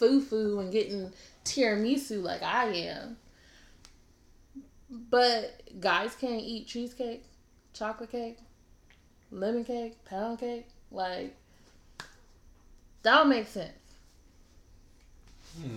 foo 0.00 0.20
foo 0.20 0.58
and 0.58 0.72
getting 0.72 1.12
tiramisu 1.44 2.20
like 2.20 2.42
I 2.42 2.64
am. 2.72 3.16
But 4.94 5.62
guys 5.80 6.14
can't 6.14 6.40
eat 6.40 6.68
cheesecake, 6.68 7.24
chocolate 7.72 8.12
cake, 8.12 8.38
lemon 9.32 9.64
cake, 9.64 10.04
pound 10.04 10.38
cake. 10.38 10.68
Like 10.92 11.36
that 13.02 13.14
don't 13.16 13.28
make 13.28 13.48
sense. 13.48 13.72
Hmm. 15.60 15.76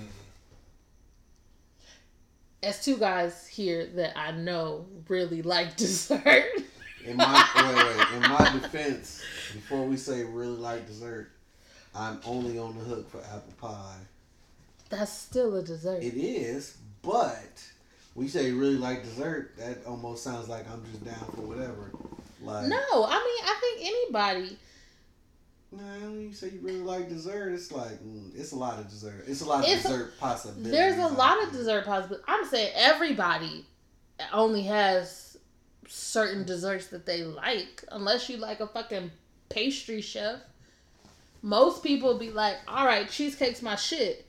as 2.63 2.84
two 2.84 2.97
guys 2.97 3.45
here 3.45 3.86
that 3.95 4.18
I 4.18 4.32
know 4.32 4.88
really 5.07 5.41
like 5.41 5.76
dessert. 5.78 6.45
In 7.05 7.18
my 7.18 7.45
wait, 7.55 7.97
wait. 7.97 8.15
In 8.15 8.22
my 8.22 8.59
defense, 8.59 9.22
before 9.53 9.86
we 9.86 9.97
say 9.97 10.24
really 10.24 10.57
like 10.57 10.88
dessert, 10.88 11.32
I'm 11.95 12.20
only 12.26 12.59
on 12.59 12.78
the 12.78 12.84
hook 12.84 13.09
for 13.09 13.20
apple 13.20 13.53
pie. 13.59 13.97
That's 14.89 15.11
still 15.11 15.55
a 15.55 15.63
dessert. 15.63 16.03
It 16.03 16.15
is, 16.15 16.78
but 17.01 17.63
we 18.18 18.28
say 18.28 18.51
really 18.51 18.76
like 18.76 19.03
dessert. 19.03 19.55
That 19.57 19.86
almost 19.86 20.24
sounds 20.24 20.49
like 20.49 20.70
I'm 20.70 20.84
just 20.91 21.05
down 21.05 21.32
for 21.34 21.41
whatever. 21.41 21.91
Like 22.41 22.68
no, 22.68 22.78
I 22.78 23.13
mean 23.13 23.45
I 23.45 23.57
think 23.61 23.88
anybody. 23.88 24.57
When 25.70 26.22
you 26.22 26.34
say 26.34 26.49
you 26.49 26.59
really 26.61 26.80
like 26.80 27.09
dessert, 27.09 27.53
it's 27.53 27.72
like 27.72 28.03
mm, 28.03 28.32
it's 28.38 28.51
a 28.53 28.55
lot 28.55 28.80
of 28.80 28.89
dessert. 28.89 29.26
It's 29.28 29.41
a 29.41 29.45
lot 29.45 29.63
of 29.63 29.70
It's 29.70 29.86
a- 29.86 29.89
dessert 29.89 30.20
possibilities. 30.20 30.72
There's 30.72 30.97
a 30.97 31.07
lot 31.07 31.43
of 31.43 31.51
dessert 31.51 31.86
possibilities. 31.86 32.26
I'm 32.28 32.45
saying 32.45 32.72
everybody 32.76 33.65
only 34.34 34.63
has 34.63 35.38
certain 35.88 36.43
desserts 36.43 36.88
that 36.88 37.05
they 37.05 37.24
like, 37.24 37.84
unless 37.91 38.30
you 38.30 38.38
like 38.38 38.59
a 38.61 38.68
fucking 38.68 39.11
pastry 39.49 40.01
chef. 40.01 40.39
Most 41.43 41.84
people 41.84 42.18
be 42.18 42.32
like, 42.32 42.57
"All 42.68 42.86
right, 42.86 43.07
cheesecake's 43.07 43.61
my 43.61 43.76
shit." 43.76 44.26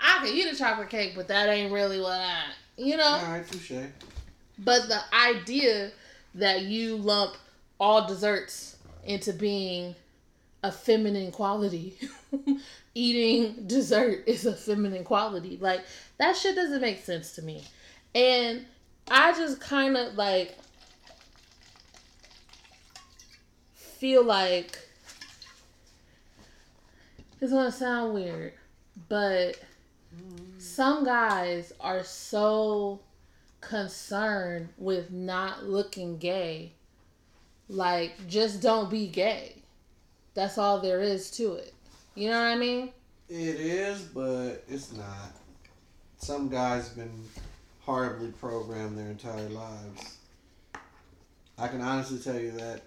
I 0.00 0.18
can 0.24 0.28
eat 0.28 0.46
a 0.46 0.56
chocolate 0.56 0.90
cake, 0.90 1.12
but 1.16 1.28
that 1.28 1.48
ain't 1.48 1.72
really 1.72 2.00
what 2.00 2.20
I, 2.20 2.44
you 2.76 2.96
know. 2.96 3.04
All 3.04 3.32
right, 3.32 3.46
touche. 3.46 3.72
But 4.58 4.88
the 4.88 5.00
idea 5.14 5.92
that 6.34 6.62
you 6.62 6.96
lump 6.96 7.36
all 7.78 8.06
desserts 8.06 8.76
into 9.04 9.32
being 9.32 9.94
a 10.62 10.72
feminine 10.72 11.30
quality, 11.30 11.96
eating 12.94 13.66
dessert 13.66 14.24
is 14.26 14.46
a 14.46 14.54
feminine 14.54 15.04
quality. 15.04 15.58
Like, 15.60 15.84
that 16.18 16.36
shit 16.36 16.56
doesn't 16.56 16.80
make 16.80 17.04
sense 17.04 17.32
to 17.36 17.42
me. 17.42 17.64
And 18.14 18.66
I 19.10 19.32
just 19.32 19.60
kind 19.60 19.96
of 19.96 20.14
like 20.14 20.56
feel 23.74 24.24
like 24.24 24.78
it's 27.40 27.52
gonna 27.52 27.72
sound 27.72 28.14
weird, 28.14 28.52
but 29.08 29.58
some 30.58 31.04
guys 31.04 31.72
are 31.80 32.04
so 32.04 33.00
concerned 33.60 34.68
with 34.78 35.10
not 35.10 35.64
looking 35.64 36.18
gay. 36.18 36.72
Like, 37.68 38.28
just 38.28 38.62
don't 38.62 38.90
be 38.90 39.08
gay. 39.08 39.56
That's 40.34 40.58
all 40.58 40.80
there 40.80 41.00
is 41.02 41.30
to 41.32 41.54
it. 41.54 41.74
You 42.14 42.30
know 42.30 42.38
what 42.38 42.46
I 42.46 42.56
mean? 42.56 42.90
It 43.28 43.36
is, 43.36 44.02
but 44.02 44.64
it's 44.68 44.92
not. 44.92 45.32
Some 46.18 46.48
guys 46.48 46.88
been 46.90 47.24
horribly 47.80 48.30
programmed 48.32 48.96
their 48.96 49.10
entire 49.10 49.48
lives. 49.48 50.16
I 51.58 51.68
can 51.68 51.80
honestly 51.80 52.18
tell 52.18 52.38
you 52.40 52.52
that, 52.52 52.82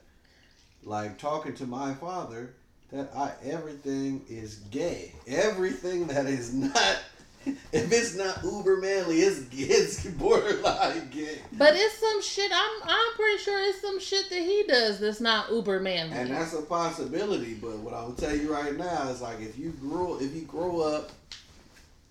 like 0.84 1.18
talking 1.18 1.54
to 1.56 1.66
my 1.66 1.94
father, 1.94 2.54
that 2.92 3.12
I 3.16 3.32
everything 3.44 4.24
is 4.30 4.56
gay. 4.72 5.14
Everything 5.28 6.08
that 6.08 6.26
is 6.26 6.54
not, 6.54 7.00
if 7.72 7.92
it's 7.92 8.16
not 8.16 8.44
uber 8.44 8.78
manly, 8.78 9.22
it's 9.22 9.46
it's 9.52 10.06
borderline 10.06 11.10
gay. 11.10 11.39
But 11.58 11.76
it's 11.76 11.98
some 11.98 12.22
shit. 12.22 12.52
I'm 12.54 12.84
I'm 12.84 13.14
pretty 13.16 13.38
sure 13.39 13.60
it's 13.62 13.82
some 13.82 14.00
shit 14.00 14.30
that 14.30 14.39
he 14.39 14.64
does 14.68 15.00
that's 15.00 15.22
not 15.22 15.52
uber 15.52 15.80
manly. 15.80 16.16
And 16.16 16.32
that's 16.32 16.54
a 16.54 16.62
possibility, 16.62 17.56
but 17.56 17.78
what 17.80 17.94
I 17.94 18.04
will 18.04 18.14
tell 18.14 18.36
you 18.36 18.54
right 18.54 18.78
now 18.78 19.10
is 19.10 19.22
like 19.22 19.42
if 19.42 19.58
you 19.58 19.72
grew 19.72 20.20
if 20.20 20.36
you 20.36 20.42
grow 20.42 20.82
up 20.82 21.12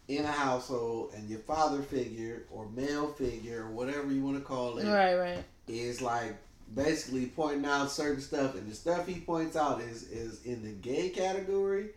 in 0.08 0.24
a 0.24 0.32
household 0.32 1.12
and 1.14 1.28
your 1.28 1.38
father 1.40 1.82
figure 1.82 2.42
or 2.50 2.68
male 2.70 3.06
figure 3.12 3.62
or 3.62 3.70
whatever 3.70 4.10
you 4.10 4.24
want 4.24 4.36
to 4.36 4.42
call 4.42 4.78
it 4.78 4.82
is 4.82 4.88
right, 4.88 5.14
right. 5.14 5.44
is 5.68 6.02
like 6.02 6.34
basically 6.74 7.26
pointing 7.26 7.64
out 7.64 7.90
certain 7.90 8.20
stuff 8.20 8.56
and 8.56 8.68
the 8.68 8.74
stuff 8.74 9.06
he 9.06 9.20
points 9.20 9.54
out 9.54 9.80
is 9.80 10.10
is 10.10 10.44
in 10.44 10.62
the 10.64 10.72
gay 10.72 11.10
category. 11.10 11.90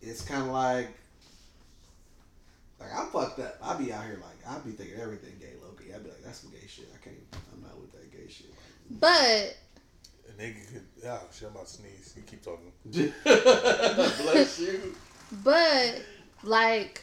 It's 0.00 0.22
kind 0.22 0.42
of 0.42 0.48
like 0.48 0.88
like 2.82 2.98
I'm 2.98 3.06
fucked 3.08 3.38
up. 3.40 3.56
I'd 3.62 3.78
be 3.78 3.92
out 3.92 4.04
here 4.04 4.18
like 4.20 4.54
I'd 4.54 4.64
be 4.64 4.72
thinking 4.72 4.98
everything 5.00 5.34
gay, 5.40 5.52
Loki. 5.62 5.92
I'd 5.94 6.02
be 6.04 6.10
like 6.10 6.22
that's 6.24 6.38
some 6.40 6.50
gay 6.50 6.66
shit. 6.68 6.88
I 6.94 7.02
can't. 7.04 7.16
I'm 7.54 7.62
not 7.62 7.78
with 7.80 7.92
that 7.92 8.10
gay 8.12 8.28
shit. 8.28 8.52
But 8.90 9.56
A 10.28 10.32
nigga 10.42 10.72
could. 10.72 10.82
Oh, 11.06 11.20
shit, 11.32 11.48
I'm 11.48 11.54
about 11.54 11.66
to 11.66 11.72
sneeze. 11.72 12.14
You 12.16 12.22
keep 12.22 12.42
talking. 12.42 12.72
Bless 13.22 14.58
you. 14.60 14.94
but 15.44 16.02
like 16.42 17.02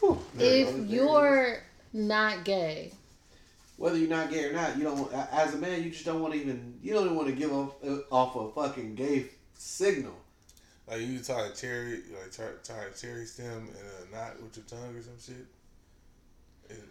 Whew. 0.00 0.18
If 0.38 0.66
go. 0.68 0.72
There 0.72 0.78
it 0.78 0.84
is. 0.84 0.90
you're 0.90 1.62
not 1.92 2.44
gay, 2.44 2.92
whether 3.76 3.98
you're 3.98 4.08
not 4.08 4.30
gay 4.30 4.44
or 4.44 4.52
not, 4.52 4.76
you 4.78 4.84
don't. 4.84 5.12
As 5.12 5.54
a 5.54 5.58
man, 5.58 5.82
you 5.82 5.90
just 5.90 6.04
don't 6.04 6.20
want 6.20 6.34
to 6.34 6.40
even. 6.40 6.78
You 6.82 6.94
don't 6.94 7.04
even 7.06 7.16
want 7.16 7.28
to 7.28 7.34
give 7.34 7.52
off 7.52 7.74
uh, 7.86 7.98
off 8.10 8.36
a 8.36 8.50
fucking 8.54 8.94
gay 8.94 9.26
signal. 9.54 10.14
Like 10.90 11.00
you 11.02 11.20
tie 11.20 11.46
a 11.46 11.52
cherry, 11.52 12.00
like 12.20 12.32
tie, 12.32 12.44
tie 12.64 12.84
a 12.92 12.96
cherry 12.98 13.24
stem 13.24 13.46
and 13.46 13.68
a 13.68 14.14
knot 14.16 14.42
with 14.42 14.56
your 14.56 14.64
tongue 14.66 14.96
or 14.96 15.02
some 15.02 15.12
shit. 15.20 15.46
It- 16.68 16.88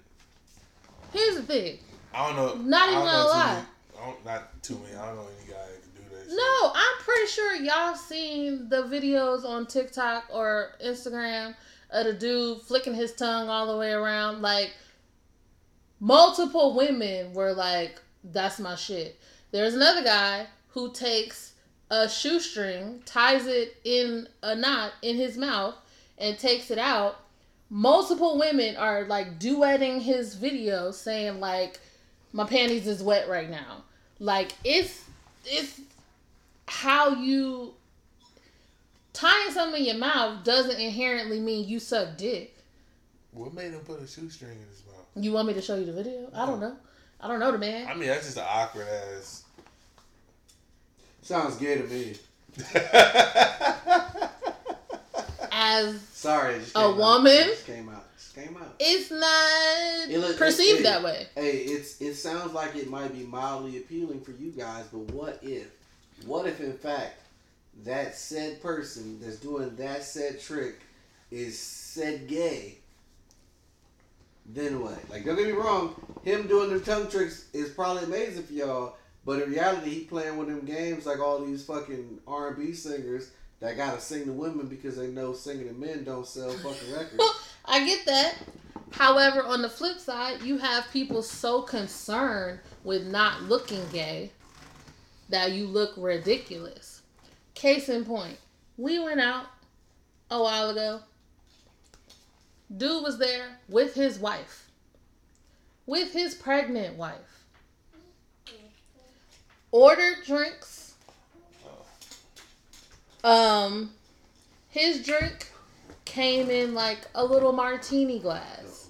here's 1.12 1.36
the 1.36 1.44
thing. 1.44 1.80
I 2.14 2.28
don't 2.28 2.36
know. 2.38 2.56
Not 2.64 2.90
even 2.90 3.02
too 3.02 3.06
lie. 3.08 3.54
many- 3.56 3.66
I 4.02 4.06
don't, 4.06 4.26
not 4.26 4.64
too 4.64 4.80
many. 4.84 4.96
I 4.96 5.06
don't 5.08 5.16
know 5.18 5.28
any 5.38 5.52
guy 5.52 5.66
that 5.66 5.82
can 5.82 6.04
do 6.10 6.16
that. 6.16 6.26
shit. 6.30 6.38
No, 6.38 6.72
I'm 6.74 6.98
pretty 7.04 7.28
sure 7.28 7.56
y'all 7.56 7.96
seen 7.96 8.70
the 8.70 8.84
videos 8.84 9.44
on 9.44 9.68
TikTok 9.68 10.26
or 10.32 10.76
Instagram 10.84 11.56
of 11.90 12.06
the 12.06 12.14
dude 12.14 12.62
flicking 12.62 12.94
his 12.94 13.14
tongue 13.14 13.50
all 13.50 13.68
the 13.74 13.78
way 13.78 13.92
around. 13.92 14.42
Like, 14.42 14.72
multiple 16.00 16.76
women 16.76 17.34
were 17.34 17.54
like, 17.54 18.00
that's 18.24 18.60
my 18.60 18.76
shit. 18.76 19.20
There's 19.52 19.74
another 19.74 20.04
guy 20.04 20.48
who 20.70 20.94
takes 20.94 21.49
a 21.90 22.08
shoestring, 22.08 23.02
ties 23.06 23.48
it 23.48 23.78
in 23.84 24.28
a 24.44 24.56
knot 24.56 24.94
in 25.02 25.16
his 25.16 25.38
mouth, 25.38 25.76
and 26.18 26.38
takes 26.38 26.72
it 26.72 26.78
out. 26.78 27.20
Multiple 27.70 28.38
women 28.38 28.76
are 28.78 29.06
like 29.06 29.40
duetting 29.40 30.02
his 30.02 30.36
video 30.36 30.92
saying, 30.92 31.40
like, 31.40 31.80
my 32.34 32.46
panties 32.46 32.88
is 32.88 33.02
wet 33.02 33.30
right 33.30 33.50
now. 33.50 33.84
Like, 34.20 34.54
it's, 34.64 35.04
it's, 35.46 35.80
how 36.68 37.16
you 37.16 37.74
tying 39.14 39.52
something 39.52 39.82
in 39.82 39.88
your 39.88 39.98
mouth 39.98 40.44
doesn't 40.44 40.80
inherently 40.80 41.40
mean 41.40 41.68
you 41.68 41.80
suck 41.80 42.18
dick. 42.18 42.56
What 43.32 43.54
made 43.54 43.72
him 43.72 43.80
put 43.82 44.02
a 44.02 44.08
shoestring 44.08 44.52
in 44.52 44.68
his 44.68 44.84
mouth? 44.86 45.06
You 45.16 45.32
want 45.32 45.48
me 45.48 45.54
to 45.56 45.62
show 45.62 45.76
you 45.76 45.86
the 45.86 45.94
video? 45.94 46.30
I 46.34 46.46
don't 46.46 46.60
know. 46.60 46.76
I 47.20 47.28
don't 47.28 47.40
know 47.40 47.52
the 47.52 47.58
man. 47.58 47.88
I 47.88 47.96
mean, 47.96 48.08
that's 48.08 48.26
just 48.26 48.38
an 48.38 48.46
awkward 48.48 48.88
ass. 48.88 49.44
Sounds 51.22 51.56
gay 51.58 51.78
to 51.78 51.84
me. 51.86 52.16
As 55.52 56.00
Sorry, 56.14 56.60
just 56.60 56.72
A 56.76 56.92
woman? 56.92 57.32
Just 57.48 57.66
came 57.66 57.90
out. 57.90 58.06
Came 58.36 58.56
out. 58.58 58.74
it's 58.80 59.12
not 59.12 60.10
It 60.10 60.20
look- 60.20 60.38
perceived 60.38 60.82
it- 60.82 60.84
that 60.84 61.04
way. 61.04 61.28
Hey, 61.36 61.58
it's 61.58 62.00
it 62.00 62.14
sounds 62.16 62.54
like 62.54 62.76
it 62.76 62.90
might 62.90 63.12
be 63.12 63.26
mildly 63.26 63.78
appealing 63.78 64.22
for 64.22 64.32
you 64.32 64.52
guys, 64.52 64.86
but 64.92 65.00
what 65.14 65.40
if, 65.42 65.68
what 66.26 66.46
if 66.46 66.62
in 66.62 66.72
fact 66.78 67.20
that 67.84 68.16
said 68.16 68.62
person 68.62 69.20
that's 69.20 69.38
doing 69.38 69.76
that 69.76 70.04
said 70.06 70.40
trick 70.40 70.80
is 71.32 71.60
said 71.60 72.28
gay? 72.28 72.78
Then 74.46 74.82
what? 74.82 74.98
Like, 75.10 75.26
don't 75.26 75.36
get 75.36 75.48
me 75.48 75.52
wrong, 75.52 75.96
him 76.24 76.48
doing 76.48 76.70
the 76.72 76.80
tongue 76.80 77.10
tricks 77.10 77.46
is 77.52 77.70
probably 77.72 78.04
amazing 78.04 78.44
for 78.44 78.54
y'all, 78.54 78.96
but 79.26 79.42
in 79.42 79.52
reality, 79.52 79.90
he 79.90 80.00
playing 80.06 80.40
of 80.40 80.48
them 80.48 80.66
games 80.66 81.06
like 81.06 81.20
all 81.20 81.44
these 81.44 81.66
fucking 81.66 82.20
R 82.28 82.50
and 82.50 82.58
B 82.58 82.74
singers 82.74 83.32
that 83.60 83.78
gotta 83.78 84.00
sing 84.00 84.26
to 84.26 84.32
women 84.32 84.68
because 84.68 84.96
they 84.98 85.08
know 85.08 85.34
singing 85.34 85.68
to 85.68 85.74
men 85.74 86.04
don't 86.04 86.26
sell 86.26 86.52
fucking 86.52 86.94
records. 86.94 87.24
I 87.66 87.86
get 87.86 88.06
that. 88.06 88.36
However, 88.92 89.44
on 89.44 89.62
the 89.62 89.70
flip 89.70 90.00
side, 90.00 90.42
you 90.42 90.58
have 90.58 90.90
people 90.92 91.22
so 91.22 91.62
concerned 91.62 92.60
with 92.84 93.06
not 93.06 93.44
looking 93.44 93.84
gay 93.92 94.32
that 95.30 95.52
you 95.52 95.68
look 95.68 95.94
ridiculous. 95.96 97.02
Case 97.54 97.90
in 97.90 98.06
point, 98.06 98.38
we 98.78 99.00
went 99.00 99.20
out 99.20 99.46
a 100.32 100.42
while 100.42 100.70
ago. 100.70 101.02
Dude 102.76 103.04
was 103.04 103.20
there 103.20 103.58
with 103.68 103.94
his 103.94 104.20
wife, 104.20 104.70
with 105.86 106.14
his 106.14 106.34
pregnant 106.36 106.96
wife. 106.98 107.29
Ordered 109.72 110.26
drinks. 110.26 110.94
Um, 113.24 113.92
his 114.70 115.06
drink 115.06 115.52
came 116.06 116.50
in 116.50 116.74
like 116.74 117.00
a 117.14 117.24
little 117.24 117.52
martini 117.52 118.20
glass. 118.20 118.90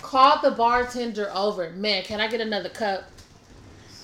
Called 0.00 0.40
the 0.42 0.50
bartender 0.50 1.30
over. 1.34 1.70
Man, 1.70 2.02
can 2.02 2.20
I 2.20 2.28
get 2.28 2.40
another 2.40 2.68
cup? 2.68 3.04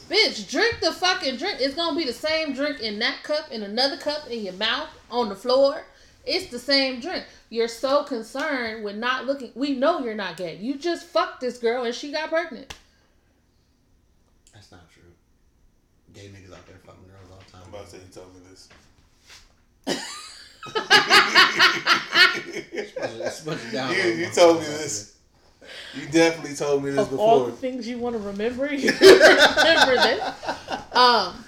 Bitch, 0.08 0.48
drink 0.50 0.80
the 0.80 0.92
fucking 0.92 1.36
drink. 1.36 1.60
It's 1.60 1.74
gonna 1.74 1.96
be 1.96 2.06
the 2.06 2.12
same 2.12 2.54
drink 2.54 2.80
in 2.80 2.98
that 3.00 3.22
cup, 3.22 3.50
in 3.50 3.62
another 3.62 3.98
cup, 3.98 4.30
in 4.30 4.42
your 4.42 4.54
mouth, 4.54 4.88
on 5.10 5.28
the 5.28 5.36
floor. 5.36 5.84
It's 6.24 6.46
the 6.46 6.58
same 6.58 7.00
drink. 7.00 7.24
You're 7.50 7.68
so 7.68 8.04
concerned 8.04 8.84
with 8.84 8.96
not 8.96 9.26
looking. 9.26 9.52
We 9.54 9.74
know 9.74 10.00
you're 10.00 10.14
not 10.14 10.36
gay. 10.36 10.56
You 10.56 10.76
just 10.78 11.06
fucked 11.06 11.40
this 11.40 11.58
girl 11.58 11.84
and 11.84 11.94
she 11.94 12.12
got 12.12 12.28
pregnant. 12.28 12.74
That's 14.52 14.70
not 14.70 14.90
true. 14.90 15.02
Gay 16.18 16.30
niggas 16.30 16.52
out 16.52 16.66
there 16.66 16.76
fucking 16.84 17.04
girls 17.06 17.30
all 17.30 17.38
the 17.38 17.52
time. 17.52 17.62
I'm 17.64 17.72
about 17.72 17.84
to 17.84 17.90
say 17.92 17.98
you 17.98 18.12
told 18.12 18.34
me 18.34 18.40
this. 18.50 18.68
It's 22.74 23.42
a 23.42 23.46
bunch 23.46 23.64
of 23.64 23.72
down 23.72 23.92
You, 23.94 24.02
low 24.02 24.08
you 24.08 24.30
told 24.30 24.58
me 24.58 24.64
out 24.64 24.66
this. 24.66 25.16
You 25.94 26.06
definitely 26.08 26.56
told 26.56 26.82
me 26.82 26.90
this 26.90 26.98
of 26.98 27.18
all 27.20 27.44
before. 27.44 27.50
the 27.52 27.56
things 27.56 27.86
you 27.86 27.98
want 27.98 28.16
to 28.16 28.20
remember, 28.20 28.66
you 28.74 28.90
remember 28.90 29.94
this. 29.94 30.34
Um, 30.92 31.44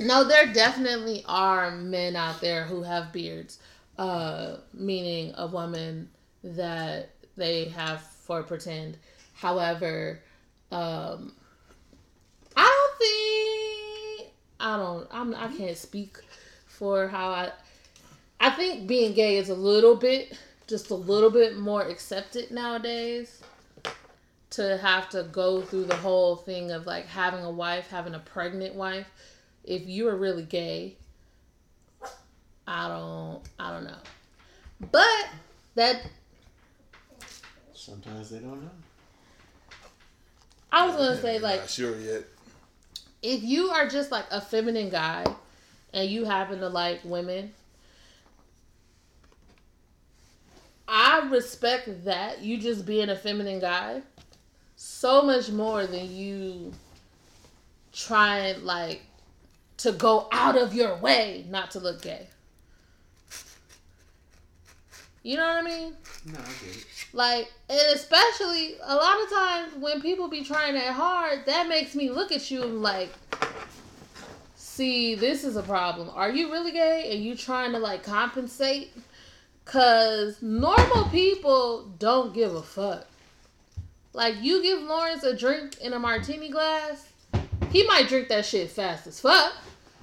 no, 0.00 0.24
there 0.24 0.52
definitely 0.52 1.24
are 1.28 1.70
men 1.70 2.16
out 2.16 2.40
there 2.40 2.64
who 2.64 2.82
have 2.82 3.12
beards, 3.12 3.60
uh, 3.98 4.56
meaning 4.74 5.32
a 5.36 5.46
woman 5.46 6.10
that 6.42 7.10
they 7.36 7.66
have 7.66 8.02
for 8.02 8.42
pretend. 8.42 8.96
However, 9.34 10.20
um, 10.72 11.32
I 12.56 12.64
don't 12.64 12.98
think 12.98 13.61
I 14.62 14.76
don't. 14.76 15.08
I'm. 15.10 15.34
I 15.34 15.48
can't 15.48 15.76
speak 15.76 16.18
for 16.66 17.08
how 17.08 17.28
I. 17.28 17.52
I 18.40 18.50
think 18.50 18.86
being 18.86 19.12
gay 19.12 19.36
is 19.36 19.50
a 19.50 19.54
little 19.54 19.96
bit, 19.96 20.38
just 20.66 20.90
a 20.90 20.94
little 20.94 21.30
bit 21.30 21.58
more 21.58 21.82
accepted 21.82 22.50
nowadays 22.50 23.42
to 24.50 24.76
have 24.78 25.08
to 25.10 25.24
go 25.24 25.62
through 25.62 25.84
the 25.84 25.96
whole 25.96 26.36
thing 26.36 26.70
of 26.70 26.86
like 26.86 27.06
having 27.06 27.42
a 27.44 27.50
wife, 27.50 27.88
having 27.88 28.14
a 28.14 28.18
pregnant 28.20 28.74
wife. 28.74 29.06
If 29.64 29.86
you 29.86 30.08
are 30.08 30.16
really 30.16 30.44
gay, 30.44 30.96
I 32.66 32.88
don't 32.88 33.42
I 33.58 33.72
don't 33.72 33.84
know. 33.84 33.98
But 34.92 35.28
that 35.74 36.02
Sometimes 37.74 38.30
they 38.30 38.38
don't 38.38 38.62
know. 38.62 38.70
I 40.70 40.86
was 40.86 40.96
gonna 40.96 41.20
say 41.20 41.40
like 41.40 41.60
Not 41.60 41.70
sure 41.70 41.98
yet. 41.98 42.22
If 43.22 43.42
you 43.42 43.70
are 43.70 43.88
just 43.88 44.10
like 44.10 44.26
a 44.30 44.40
feminine 44.40 44.90
guy 44.90 45.24
and 45.92 46.10
you 46.10 46.24
happen 46.24 46.58
to 46.60 46.68
like 46.68 47.00
women, 47.04 47.52
I 50.88 51.28
respect 51.30 52.04
that 52.04 52.42
you 52.42 52.58
just 52.58 52.84
being 52.84 53.08
a 53.08 53.16
feminine 53.16 53.60
guy 53.60 54.02
so 54.76 55.22
much 55.22 55.48
more 55.50 55.86
than 55.86 56.14
you 56.14 56.72
trying 57.92 58.64
like 58.64 59.02
to 59.78 59.92
go 59.92 60.28
out 60.32 60.56
of 60.56 60.74
your 60.74 60.96
way 60.96 61.46
not 61.48 61.70
to 61.72 61.80
look 61.80 62.02
gay. 62.02 62.26
You 65.22 65.36
know 65.36 65.46
what 65.46 65.56
I 65.56 65.62
mean? 65.62 65.94
No, 66.26 66.38
I 66.38 66.64
get 66.64 66.76
it. 66.76 66.86
Like, 67.12 67.52
and 67.70 67.80
especially 67.94 68.74
a 68.82 68.94
lot 68.96 69.22
of 69.22 69.30
times 69.30 69.74
when 69.78 70.00
people 70.02 70.28
be 70.28 70.42
trying 70.42 70.74
that 70.74 70.92
hard, 70.94 71.46
that 71.46 71.68
makes 71.68 71.94
me 71.94 72.10
look 72.10 72.32
at 72.32 72.50
you 72.50 72.64
like, 72.64 73.10
see, 74.56 75.14
this 75.14 75.44
is 75.44 75.56
a 75.56 75.62
problem. 75.62 76.10
Are 76.14 76.30
you 76.30 76.50
really 76.50 76.72
gay? 76.72 77.12
And 77.14 77.22
you 77.24 77.36
trying 77.36 77.72
to 77.72 77.78
like 77.78 78.02
compensate? 78.02 78.92
Cause 79.64 80.42
normal 80.42 81.04
people 81.10 81.84
don't 82.00 82.34
give 82.34 82.54
a 82.54 82.62
fuck. 82.62 83.06
Like, 84.14 84.34
you 84.42 84.60
give 84.62 84.82
Lawrence 84.82 85.22
a 85.22 85.36
drink 85.36 85.78
in 85.80 85.92
a 85.92 85.98
martini 85.98 86.50
glass, 86.50 87.06
he 87.70 87.86
might 87.86 88.08
drink 88.08 88.28
that 88.28 88.44
shit 88.44 88.70
fast 88.70 89.06
as 89.06 89.20
fuck. 89.20 89.52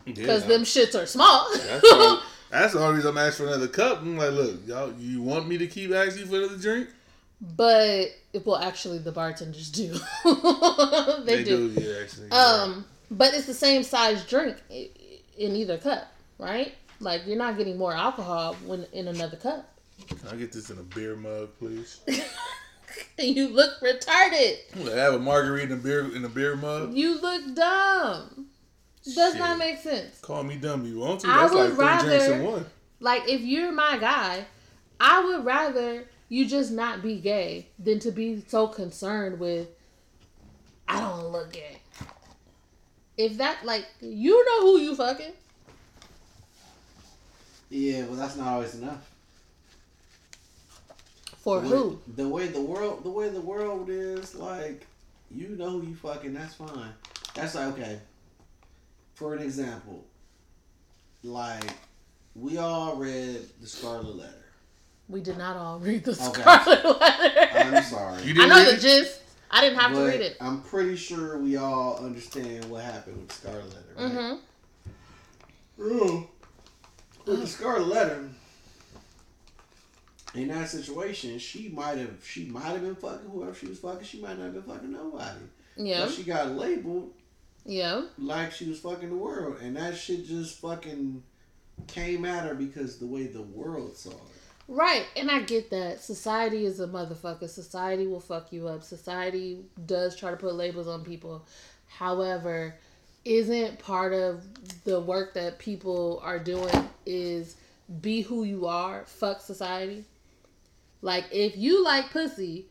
Cause 0.05 0.15
Yeah. 0.43 0.47
them 0.47 0.63
shits 0.63 0.99
are 0.99 1.05
small. 1.05 1.47
That's, 2.49 2.73
the 2.73 2.79
only 2.79 2.95
reason 2.95 3.11
I'm 3.11 3.17
asking 3.17 3.45
for 3.45 3.51
another 3.51 3.67
cup. 3.67 4.01
I'm 4.01 4.17
like, 4.17 4.31
look, 4.31 4.67
y'all, 4.67 4.93
you 4.93 5.21
want 5.21 5.47
me 5.47 5.57
to 5.59 5.67
keep 5.67 5.91
asking 5.91 6.27
for 6.27 6.37
another 6.37 6.57
drink? 6.57 6.89
but 7.41 8.09
it 8.33 8.45
well, 8.45 8.57
actually, 8.57 8.99
the 8.99 9.11
bartenders 9.11 9.69
do. 9.69 9.93
they, 11.23 11.43
do. 11.43 11.73
yeah, 11.77 12.01
actually. 12.01 12.31
Um, 12.31 12.85
but 13.09 13.33
it's 13.33 13.45
the 13.45 13.53
same 13.53 13.83
size 13.83 14.25
drink 14.25 14.57
in 14.69 15.55
either 15.55 15.77
cup, 15.77 16.11
right? 16.37 16.75
Like 16.99 17.25
you're 17.25 17.37
not 17.37 17.57
getting 17.57 17.77
more 17.77 17.93
alcohol 17.93 18.55
when 18.65 18.85
in 18.91 19.07
another 19.07 19.37
cup. 19.37 19.73
Can 20.07 20.29
I 20.29 20.35
get 20.35 20.51
this 20.51 20.69
in 20.69 20.77
a 20.79 20.83
beer 20.83 21.15
mug, 21.15 21.49
please? 21.59 22.01
You 23.17 23.49
look 23.49 23.79
retarded. 23.81 24.57
I'm 24.75 24.87
have 24.87 25.13
a 25.13 25.19
margarita 25.19 25.73
in 25.73 25.79
a 25.79 25.81
beer 25.81 26.15
in 26.15 26.25
a 26.25 26.29
beer 26.29 26.55
mug. 26.55 26.93
You 26.93 27.19
look 27.21 27.53
dumb. 27.53 28.47
Does 29.15 29.33
Shit. 29.33 29.39
not 29.39 29.57
make 29.57 29.77
sense. 29.79 30.19
Call 30.21 30.43
me 30.43 30.55
dumb 30.57 30.85
you 30.85 30.99
want 30.99 31.21
to. 31.21 31.27
I 31.27 31.41
That's 31.41 31.53
like 31.53 31.67
would 31.69 31.75
three 31.75 32.09
drinks 32.09 32.25
in 32.25 32.31
rather- 32.31 32.43
one. 32.51 32.65
Like 32.99 33.29
if 33.29 33.41
you're 33.41 33.71
my 33.71 33.97
guy, 33.97 34.45
I 34.99 35.23
would 35.23 35.45
rather 35.45 36.05
you 36.27 36.45
just 36.45 36.71
not 36.71 37.01
be 37.01 37.15
gay 37.19 37.67
than 37.79 37.99
to 37.99 38.11
be 38.11 38.43
so 38.47 38.67
concerned 38.67 39.39
with 39.39 39.67
I 40.87 40.99
don't 40.99 41.27
look 41.31 41.53
gay. 41.53 41.77
If 43.17 43.37
that 43.37 43.65
like 43.65 43.85
you 44.01 44.45
know 44.45 44.61
who 44.61 44.79
you 44.79 44.95
fucking. 44.95 45.33
Yeah, 47.69 48.05
well, 48.05 48.15
that's 48.15 48.35
not 48.35 48.47
always 48.47 48.75
enough. 48.75 49.07
For 51.37 51.61
the 51.61 51.67
who? 51.67 51.99
The 52.15 52.27
way 52.27 52.47
the 52.47 52.61
world, 52.61 53.03
the 53.03 53.09
way 53.11 53.29
the 53.29 53.39
world 53.41 53.89
is, 53.89 54.35
like, 54.35 54.85
you 55.31 55.49
know 55.49 55.69
who 55.79 55.83
you 55.87 55.95
fucking. 55.95 56.33
That's 56.33 56.55
fine. 56.55 56.91
That's 57.35 57.55
like 57.55 57.67
okay. 57.73 57.99
For 59.19 59.33
an 59.35 59.41
example, 59.41 60.05
like 61.23 61.65
we 62.35 62.57
all 62.57 62.95
read 62.95 63.41
the 63.59 63.67
Scarlet 63.67 64.15
Letter. 64.15 64.45
We 65.09 65.19
did 65.19 65.37
not 65.37 65.57
all 65.57 65.77
read 65.77 66.05
the 66.05 66.11
Okay. 66.11 66.41
Scarlet 66.41 67.01
Letter. 67.01 67.49
I'm 67.53 67.83
sorry. 67.83 68.23
You 68.23 68.29
I 68.31 68.33
didn't 68.33 68.49
know 68.49 68.55
read 68.55 68.67
the 68.67 68.73
it? 68.75 68.79
gist. 68.79 69.19
I 69.51 69.59
didn't 69.59 69.77
have 69.77 69.91
to 69.93 70.05
read 70.05 70.21
it. 70.21 70.37
I'm 70.39 70.61
pretty 70.61 70.95
sure 70.95 71.37
we 71.37 71.57
all 71.57 71.97
understand 71.97 72.63
what 72.71 72.85
happened 72.85 73.17
with 73.17 73.27
the 73.27 73.33
Scarlet 73.33 73.65
Letter, 73.67 73.93
right? 73.97 74.37
hmm 75.77 76.21
With 77.25 77.41
the 77.41 77.47
Scarlet 77.47 77.87
Letter, 77.89 78.29
in 80.33 80.47
that 80.47 80.69
situation, 80.69 81.37
she 81.39 81.67
might 81.67 81.97
have 81.97 82.23
she 82.25 82.45
might 82.45 82.67
have 82.67 82.83
been 82.83 82.95
fucking 82.95 83.29
whoever 83.29 83.53
she 83.53 83.67
was 83.67 83.79
fucking. 83.79 84.05
She 84.05 84.21
might 84.21 84.37
not 84.37 84.45
have 84.45 84.53
been 84.53 84.63
fucking 84.63 84.93
nobody. 84.93 85.41
Yeah. 85.75 86.05
But 86.05 86.13
she 86.13 86.23
got 86.23 86.51
labeled 86.51 87.11
Yeah. 87.69 88.05
like 88.17 88.51
she 88.51 88.67
was 88.67 88.79
fucking 88.79 89.09
the 89.09 89.15
world, 89.15 89.57
and 89.61 89.75
that 89.77 89.95
shit 89.95 90.25
just 90.25 90.59
fucking 90.59 91.23
came 91.87 92.25
at 92.25 92.45
her 92.47 92.55
because 92.55 92.97
the 92.97 93.05
way 93.05 93.27
the 93.27 93.41
world 93.41 93.95
saw 93.95 94.09
it. 94.09 94.17
Right. 94.67 95.05
And 95.15 95.31
I 95.31 95.41
get 95.41 95.71
that. 95.71 95.99
Society 95.99 96.65
is 96.65 96.79
a 96.79 96.87
motherfucker. 96.87 97.49
Society 97.49 98.05
will 98.05 98.19
fuck 98.19 98.53
you 98.53 98.67
up. 98.67 98.83
Society 98.83 99.65
does 99.87 100.15
try 100.15 100.29
to 100.29 100.37
put 100.37 100.53
labels 100.53 100.87
on 100.87 101.03
people. 101.03 101.45
However, 101.87 102.75
isn't 103.25 103.79
part 103.79 104.13
of 104.13 104.43
the 104.83 104.99
work 104.99 105.33
that 105.33 105.59
people 105.59 106.19
are 106.23 106.39
doing 106.39 106.87
is 107.05 107.55
be 108.01 108.21
who 108.21 108.43
you 108.43 108.67
are, 108.67 109.03
fuck 109.05 109.41
society. 109.41 110.05
Like 111.01 111.25
if 111.31 111.57
you 111.57 111.83
like 111.83 112.11
pussy, 112.11 112.67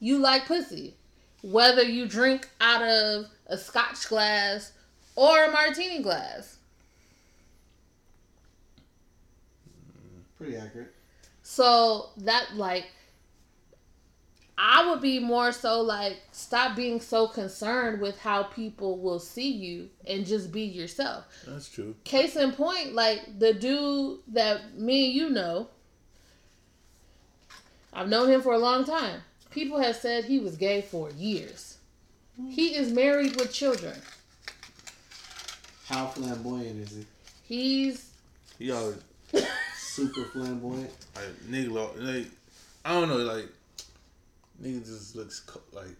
you 0.00 0.18
like 0.18 0.46
pussy. 0.46 0.94
Whether 1.42 1.82
you 1.82 2.06
drink 2.06 2.48
out 2.60 2.82
of 2.82 3.26
a 3.48 3.56
scotch 3.56 4.08
glass 4.08 4.72
or 5.16 5.44
a 5.44 5.50
martini 5.50 6.02
glass. 6.02 6.58
Pretty 10.36 10.56
accurate. 10.56 10.94
So 11.42 12.10
that 12.18 12.54
like 12.54 12.86
I 14.56 14.90
would 14.90 15.00
be 15.00 15.20
more 15.20 15.52
so 15.52 15.80
like 15.80 16.16
stop 16.32 16.74
being 16.74 17.00
so 17.00 17.28
concerned 17.28 18.00
with 18.00 18.18
how 18.18 18.42
people 18.42 18.98
will 18.98 19.20
see 19.20 19.50
you 19.50 19.88
and 20.06 20.26
just 20.26 20.52
be 20.52 20.62
yourself. 20.62 21.26
That's 21.46 21.68
true. 21.68 21.94
Case 22.04 22.34
in 22.36 22.52
point, 22.52 22.92
like 22.92 23.38
the 23.38 23.54
dude 23.54 24.18
that 24.28 24.76
me 24.76 25.06
and 25.06 25.14
you 25.14 25.30
know, 25.30 25.68
I've 27.92 28.08
known 28.08 28.28
him 28.28 28.42
for 28.42 28.52
a 28.52 28.58
long 28.58 28.84
time. 28.84 29.22
people 29.50 29.78
have 29.78 29.96
said 29.96 30.24
he 30.24 30.38
was 30.38 30.56
gay 30.56 30.82
for 30.82 31.10
years. 31.10 31.77
He 32.48 32.74
is 32.74 32.92
married 32.92 33.36
with 33.36 33.52
children. 33.52 33.94
How 35.86 36.06
flamboyant 36.08 36.80
is 36.80 36.96
he? 36.96 37.06
He's 37.42 38.10
He 38.58 38.70
always 38.70 38.98
Super 39.76 40.24
flamboyant. 40.26 40.90
like 41.16 41.24
nigga. 41.50 41.72
Like 41.96 42.26
I 42.84 42.92
don't 42.92 43.08
know. 43.08 43.16
Like 43.16 43.48
nigga 44.62 44.84
just 44.84 45.16
looks 45.16 45.40
co- 45.40 45.60
like. 45.72 45.96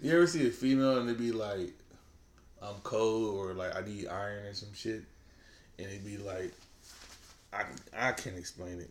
You 0.00 0.12
ever 0.12 0.26
see 0.26 0.46
a 0.46 0.50
female 0.50 0.98
and 0.98 1.08
they 1.08 1.14
be 1.14 1.32
like, 1.32 1.72
"I'm 2.62 2.76
cold" 2.84 3.34
or 3.34 3.52
like 3.54 3.74
I 3.74 3.80
need 3.84 4.06
iron 4.06 4.44
or 4.46 4.54
some 4.54 4.72
shit, 4.74 5.02
and 5.78 5.88
they 5.90 5.98
be 5.98 6.18
like, 6.18 6.52
I 7.52 7.64
I 7.96 8.12
can't 8.12 8.36
explain 8.38 8.78
it. 8.80 8.90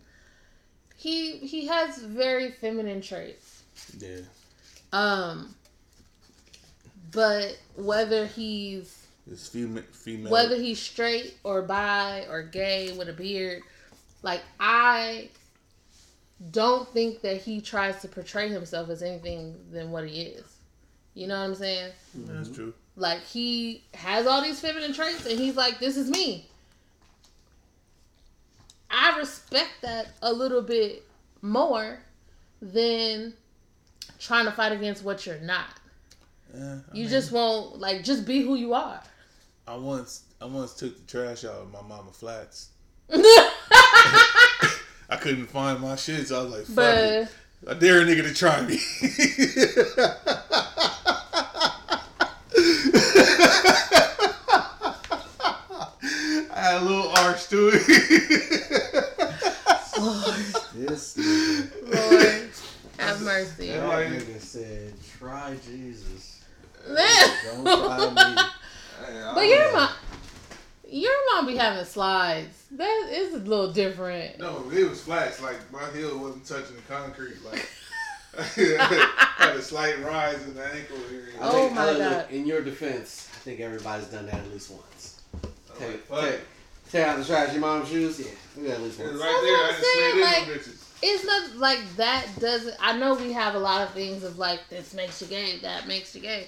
he 0.97 1.37
he 1.37 1.67
has 1.67 1.99
very 1.99 2.51
feminine 2.51 2.99
traits. 3.01 3.63
Yeah. 3.99 4.17
Um 4.91 5.55
but 7.11 7.57
whether 7.75 8.25
he's 8.25 9.07
It's 9.31 9.47
female. 9.47 9.83
Female. 9.91 10.31
whether 10.31 10.55
he's 10.55 10.79
straight 10.79 11.35
or 11.43 11.61
bi 11.61 12.25
or 12.29 12.43
gay 12.43 12.91
with 12.97 13.09
a 13.09 13.13
beard, 13.13 13.61
like 14.23 14.41
I 14.59 15.29
don't 16.51 16.87
think 16.89 17.21
that 17.21 17.37
he 17.37 17.61
tries 17.61 18.01
to 18.01 18.07
portray 18.07 18.49
himself 18.49 18.89
as 18.89 19.01
anything 19.01 19.55
than 19.71 19.91
what 19.91 20.07
he 20.07 20.21
is. 20.21 20.45
You 21.13 21.27
know 21.27 21.37
what 21.39 21.45
I'm 21.45 21.55
saying? 21.55 21.91
That's 22.13 22.49
true. 22.49 22.73
Like 22.95 23.23
he 23.23 23.83
has 23.93 24.27
all 24.27 24.41
these 24.41 24.59
feminine 24.59 24.93
traits 24.93 25.25
and 25.25 25.37
he's 25.39 25.55
like, 25.55 25.79
This 25.79 25.97
is 25.97 26.09
me. 26.09 26.45
I 28.89 29.17
respect 29.17 29.69
that 29.81 30.09
a 30.21 30.31
little 30.31 30.61
bit 30.61 31.03
more 31.41 31.99
than 32.61 33.33
trying 34.19 34.45
to 34.45 34.51
fight 34.51 34.71
against 34.71 35.03
what 35.03 35.25
you're 35.25 35.39
not. 35.39 35.76
Yeah, 36.55 36.75
You 36.93 37.03
mean, 37.03 37.09
just 37.09 37.31
won't 37.31 37.79
like 37.79 38.03
just 38.03 38.25
be 38.25 38.41
who 38.41 38.55
you 38.55 38.73
are. 38.73 39.01
I 39.67 39.75
once 39.75 40.23
I 40.41 40.45
once 40.45 40.73
took 40.73 40.95
the 40.97 41.03
trash 41.11 41.45
out 41.45 41.55
of 41.61 41.71
my 41.71 41.81
mama 41.81 42.11
flats. 42.11 42.69
I 43.11 43.51
couldn't 45.19 45.47
find 45.47 45.79
my 45.79 45.95
shit, 45.95 46.27
so 46.27 46.39
I 46.39 46.43
was 46.43 46.53
like, 46.53 46.65
"Fuck 46.65 46.95
it." 46.97 47.27
but 47.63 47.77
I 47.77 47.79
dare 47.79 48.01
a 48.01 48.05
nigga 48.05 48.23
to 48.23 48.33
try 48.33 48.61
me. 48.61 48.79
I 55.29 56.55
had 56.55 56.81
a 56.81 56.85
little 56.85 57.09
arch 57.09 57.47
to 57.49 57.69
it. 57.73 57.83
This 60.77 61.17
nigga. 61.17 61.91
Lord 61.91 62.49
have 62.99 63.21
mercy. 63.21 63.71
That 63.71 63.87
like- 63.87 64.07
nigga 64.09 64.39
said, 64.39 64.93
"Try 65.17 65.57
Jesus, 65.67 66.36
Man. 66.89 67.65
don't 67.65 68.13
try 68.13 68.33
me." 68.35 68.41
But 69.35 69.47
your 69.47 69.73
mom, 69.73 69.89
your 70.89 71.13
mom 71.33 71.45
be 71.47 71.55
having 71.55 71.85
slides. 71.85 72.65
That 72.71 73.09
is 73.11 73.33
a 73.33 73.37
little 73.39 73.71
different. 73.71 74.39
No, 74.39 74.69
it 74.71 74.89
was 74.89 75.01
flats. 75.01 75.41
Like 75.41 75.57
my 75.71 75.89
heel 75.91 76.17
wasn't 76.19 76.45
touching 76.45 76.75
the 76.75 76.81
concrete. 76.83 77.37
Like 77.45 77.67
had 78.37 79.55
a 79.55 79.61
slight 79.61 80.03
rise 80.03 80.43
in 80.45 80.53
the 80.55 80.65
ankle 80.65 80.97
area. 81.11 81.33
Oh 81.41 81.51
think- 81.65 81.73
my 81.75 81.81
I 81.83 81.91
look, 81.91 81.99
God. 81.99 82.31
In 82.31 82.45
your 82.45 82.61
defense, 82.61 83.29
I 83.35 83.37
think 83.39 83.59
everybody's 83.61 84.07
done 84.07 84.25
that 84.27 84.35
at 84.35 84.51
least 84.51 84.71
once. 84.71 85.21
I 85.43 85.47
was 85.47 85.79
Take, 85.79 85.89
like, 85.89 86.03
fuck 86.07 86.21
take, 86.21 86.39
take 86.91 87.05
out 87.05 87.17
the 87.19 87.25
trash 87.25 87.51
your 87.51 87.61
mom's 87.61 87.89
shoes. 87.89 88.19
Yeah, 88.19 88.27
we 88.57 88.67
got 88.67 88.75
at 88.75 88.81
least 88.81 88.99
It 88.99 89.03
was 89.03 89.11
once. 89.13 89.23
right 89.23 89.41
there. 89.43 89.57
I 89.57 89.71
That's 89.71 89.81
what 89.81 90.03
I'm 90.03 90.45
saying, 90.45 90.49
them 90.49 90.59
bitches. 90.73 90.83
It's 91.03 91.25
not 91.25 91.55
like 91.57 91.95
that 91.97 92.25
doesn't. 92.39 92.75
I 92.81 92.97
know 92.97 93.13
we 93.13 93.31
have 93.33 93.53
a 93.55 93.59
lot 93.59 93.81
of 93.83 93.91
things 93.93 94.23
of 94.23 94.39
like 94.39 94.67
this 94.69 94.93
makes 94.95 95.21
you 95.21 95.27
gay, 95.27 95.59
that 95.61 95.87
makes 95.87 96.15
you 96.15 96.21
gay. 96.21 96.47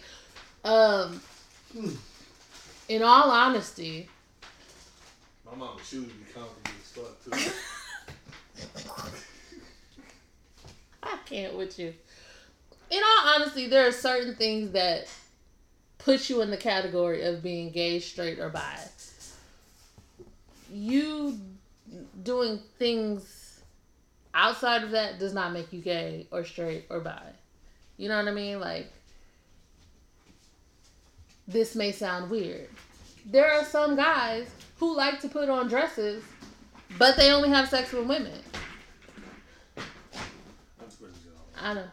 Um, 0.63 1.21
in 2.89 3.01
all 3.03 3.29
honesty, 3.31 4.09
My 5.45 5.55
mama's 5.55 5.87
shoes 5.87 6.11
be 6.11 6.25
comfortable 6.33 6.71
as 6.79 6.91
fuck 6.91 7.23
too. 7.23 7.51
I 11.03 11.17
can't 11.25 11.55
with 11.55 11.79
you. 11.79 11.93
In 12.91 13.01
all 13.03 13.35
honesty, 13.35 13.67
there 13.67 13.87
are 13.87 13.91
certain 13.91 14.35
things 14.35 14.71
that 14.71 15.07
put 15.99 16.29
you 16.29 16.41
in 16.41 16.49
the 16.51 16.57
category 16.57 17.21
of 17.23 17.41
being 17.43 17.69
gay, 17.71 17.99
straight, 17.99 18.39
or 18.39 18.49
bi. 18.49 18.79
You 20.71 21.39
doing 22.23 22.59
things 22.77 23.61
outside 24.33 24.83
of 24.83 24.91
that 24.91 25.19
does 25.19 25.33
not 25.33 25.53
make 25.53 25.71
you 25.73 25.81
gay 25.81 26.27
or 26.31 26.43
straight 26.43 26.85
or 26.89 26.99
bi. 26.99 27.21
You 27.97 28.09
know 28.09 28.17
what 28.17 28.27
I 28.27 28.31
mean? 28.31 28.59
Like, 28.59 28.91
this 31.49 31.75
may 31.75 31.91
sound 31.91 32.29
weird. 32.29 32.69
There 33.25 33.51
are 33.51 33.65
some 33.65 33.95
guys 33.95 34.47
who 34.77 34.95
like 34.95 35.19
to 35.21 35.27
put 35.27 35.49
on 35.49 35.67
dresses, 35.67 36.23
but 36.97 37.17
they 37.17 37.31
only 37.31 37.49
have 37.49 37.67
sex 37.69 37.91
with 37.91 38.07
women. 38.07 38.31
That's 39.75 40.95
pretty 40.95 41.15
good. 41.23 41.61
I 41.61 41.73
know. 41.73 41.83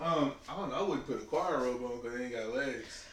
Um, 0.00 0.32
I 0.48 0.56
don't 0.56 0.70
know. 0.70 0.76
I 0.76 0.82
wouldn't 0.82 1.06
put 1.06 1.16
a 1.16 1.24
choir 1.24 1.58
robe 1.58 1.82
on 1.84 2.00
because 2.00 2.18
they 2.18 2.24
ain't 2.24 2.32
got 2.32 2.54
legs. 2.54 3.04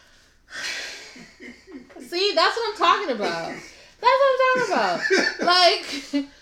See, 2.07 2.31
that's 2.35 2.57
what 2.57 2.69
I'm 2.69 2.77
talking 2.77 3.15
about. 3.15 3.53
That's 4.01 4.17
what 4.19 4.39
I'm 4.39 4.67
talking 4.67 4.73
about. 4.73 5.01
Like, 5.49 5.83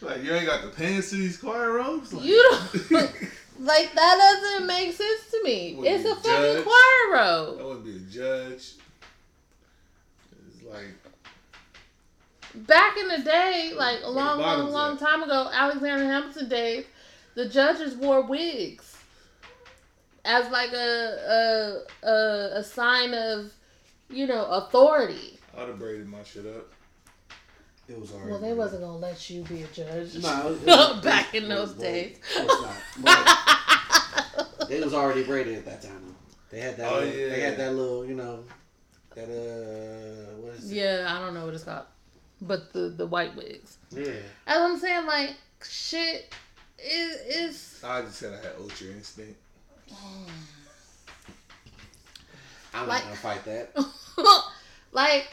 Like 0.02 0.24
you 0.24 0.34
ain't 0.34 0.46
got 0.46 0.64
the 0.64 0.70
pants 0.70 1.10
to 1.12 1.16
these 1.16 1.38
choir 1.38 1.72
robes. 1.74 2.14
Like, 2.14 2.26
you 2.26 2.60
don't. 2.90 3.12
Like, 3.60 3.94
that 3.94 4.40
doesn't 4.42 4.68
make 4.68 4.94
sense 4.94 5.32
to 5.32 5.44
me. 5.44 5.78
It's 5.82 6.06
a 6.06 6.16
fucking 6.16 6.64
choir 6.64 6.72
I 6.74 7.10
robe. 7.14 7.62
wouldn't 7.62 7.86
be 7.86 7.96
a 7.96 8.00
judge. 8.00 8.74
It's 10.48 10.64
like 10.70 10.88
Back 12.66 12.98
in 12.98 13.08
the 13.08 13.20
day, 13.20 13.74
like 13.76 14.00
a 14.04 14.10
long, 14.10 14.40
long, 14.40 14.72
long 14.72 14.94
at? 14.94 15.00
time 15.00 15.22
ago, 15.24 15.50
Alexander 15.52 16.06
Hamilton 16.06 16.50
days, 16.50 16.86
the 17.36 17.48
judges 17.48 17.96
wore 17.96 18.22
wigs 18.24 18.96
as 20.26 20.50
like 20.50 20.74
a 20.74 21.86
a 22.04 22.08
a, 22.08 22.50
a 22.60 22.64
sign 22.64 23.14
of, 23.14 23.52
you 24.10 24.26
know, 24.28 24.46
authority. 24.46 25.38
I'd 25.56 25.68
have 25.68 25.78
braided 25.80 26.08
my 26.08 26.24
shit 26.24 26.46
up. 26.48 26.68
It 27.90 28.00
was 28.00 28.12
already. 28.12 28.32
Well, 28.32 28.40
they 28.40 28.54
wasn't 28.54 28.82
gonna 28.82 28.98
let 28.98 29.30
you 29.30 29.44
be 29.44 29.64
a 29.64 29.68
judge. 29.68 30.16
No, 30.22 30.50
it 30.62 30.66
was- 30.66 31.00
Back 31.04 31.34
in 31.36 31.48
those 31.48 31.70
was- 31.70 31.78
days. 31.78 32.18
Of 32.38 32.48
course 32.48 32.62
not. 32.64 32.76
But 34.58 34.68
they 34.70 34.82
was 34.82 34.94
already 34.94 35.24
braided 35.24 35.58
at 35.58 35.66
that 35.66 35.82
time. 35.82 36.16
They 36.50 36.60
had 36.60 36.78
that. 36.78 36.92
Oh, 36.92 37.00
little, 37.00 37.12
They 37.12 37.40
had 37.42 37.58
that 37.58 37.74
little, 37.74 38.06
you 38.06 38.16
know, 38.16 38.44
that 39.16 39.26
uh, 39.26 40.36
what 40.42 40.54
is 40.56 40.72
it? 40.72 40.76
Yeah, 40.76 41.06
I 41.10 41.20
don't 41.20 41.34
know 41.34 41.46
what 41.46 41.54
it's 41.54 41.64
called, 41.64 41.86
but 42.42 42.74
the 42.74 42.90
the 42.90 43.06
white 43.08 43.36
wigs. 43.36 43.78
Yeah. 43.92 44.12
As 44.46 44.62
I'm 44.62 44.78
saying, 44.78 45.06
like 45.06 45.32
shit 45.64 46.34
is 46.78 47.16
is 47.36 47.82
I 47.84 48.02
just 48.02 48.18
said 48.18 48.34
I 48.34 48.38
had 48.48 48.56
ultra 48.60 48.88
instinct. 48.88 49.40
I'm 52.74 52.88
Like- 52.88 53.02
not 53.02 53.04
gonna 53.04 53.16
fight 53.16 53.46
that. 53.46 53.72
like 54.92 55.28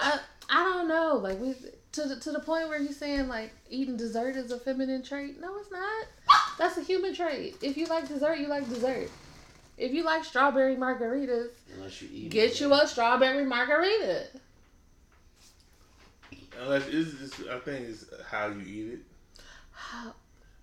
I 0.00 0.18
I 0.50 0.62
don't 0.64 0.88
know, 0.88 1.16
like 1.22 1.40
we 1.40 1.54
to 1.94 2.04
the, 2.08 2.16
to 2.16 2.32
the 2.32 2.40
point 2.40 2.68
where 2.68 2.80
he's 2.82 2.96
saying 2.96 3.28
like 3.28 3.52
eating 3.70 3.96
dessert 3.96 4.36
is 4.36 4.50
a 4.52 4.58
feminine 4.58 5.02
trait. 5.02 5.40
No, 5.40 5.56
it's 5.58 5.70
not. 5.70 6.06
That's 6.58 6.76
a 6.76 6.82
human 6.82 7.14
trait. 7.14 7.56
If 7.62 7.76
you 7.76 7.86
like 7.86 8.08
dessert, 8.08 8.38
you 8.38 8.48
like 8.48 8.68
dessert. 8.68 9.10
If 9.76 9.92
you 9.92 10.04
like 10.04 10.24
strawberry 10.24 10.76
margaritas, 10.76 11.48
Unless 11.76 12.02
you 12.02 12.08
eat. 12.12 12.30
get 12.30 12.50
it. 12.52 12.60
you 12.60 12.72
a 12.72 12.86
strawberry 12.86 13.44
margarita. 13.44 14.26
Unless 16.60 16.86
it's 16.88 17.18
just, 17.18 17.48
I 17.48 17.58
think 17.58 17.88
it's 17.88 18.04
how 18.30 18.48
you 18.48 18.60
eat 18.60 18.92
it. 18.94 19.00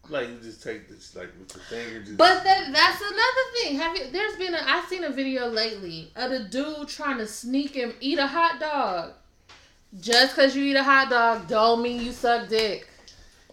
Like 0.10 0.30
you 0.30 0.38
just 0.42 0.64
take 0.64 0.90
this 0.90 1.16
like 1.16 1.30
with 1.40 1.54
your 1.56 1.64
finger. 1.66 2.00
Just, 2.04 2.18
But 2.18 2.44
that 2.44 2.72
that's 2.74 3.02
another 3.02 3.52
thing. 3.54 3.76
Have 3.78 3.98
you? 3.98 4.12
There's 4.12 4.36
been 4.36 4.54
a. 4.56 4.62
I've 4.66 4.86
seen 4.88 5.04
a 5.04 5.12
video 5.12 5.48
lately 5.48 6.12
of 6.16 6.32
a 6.32 6.44
dude 6.46 6.88
trying 6.88 7.18
to 7.20 7.28
sneak 7.28 7.76
and 7.78 7.94
eat 8.02 8.18
a 8.18 8.28
hot 8.28 8.60
dog. 8.60 9.14
Just 10.00 10.36
because 10.36 10.56
you 10.56 10.64
eat 10.64 10.76
a 10.76 10.84
hot 10.84 11.10
dog, 11.10 11.48
don't 11.48 11.82
mean 11.82 12.02
you 12.02 12.12
suck 12.12 12.48
dick. 12.48 12.88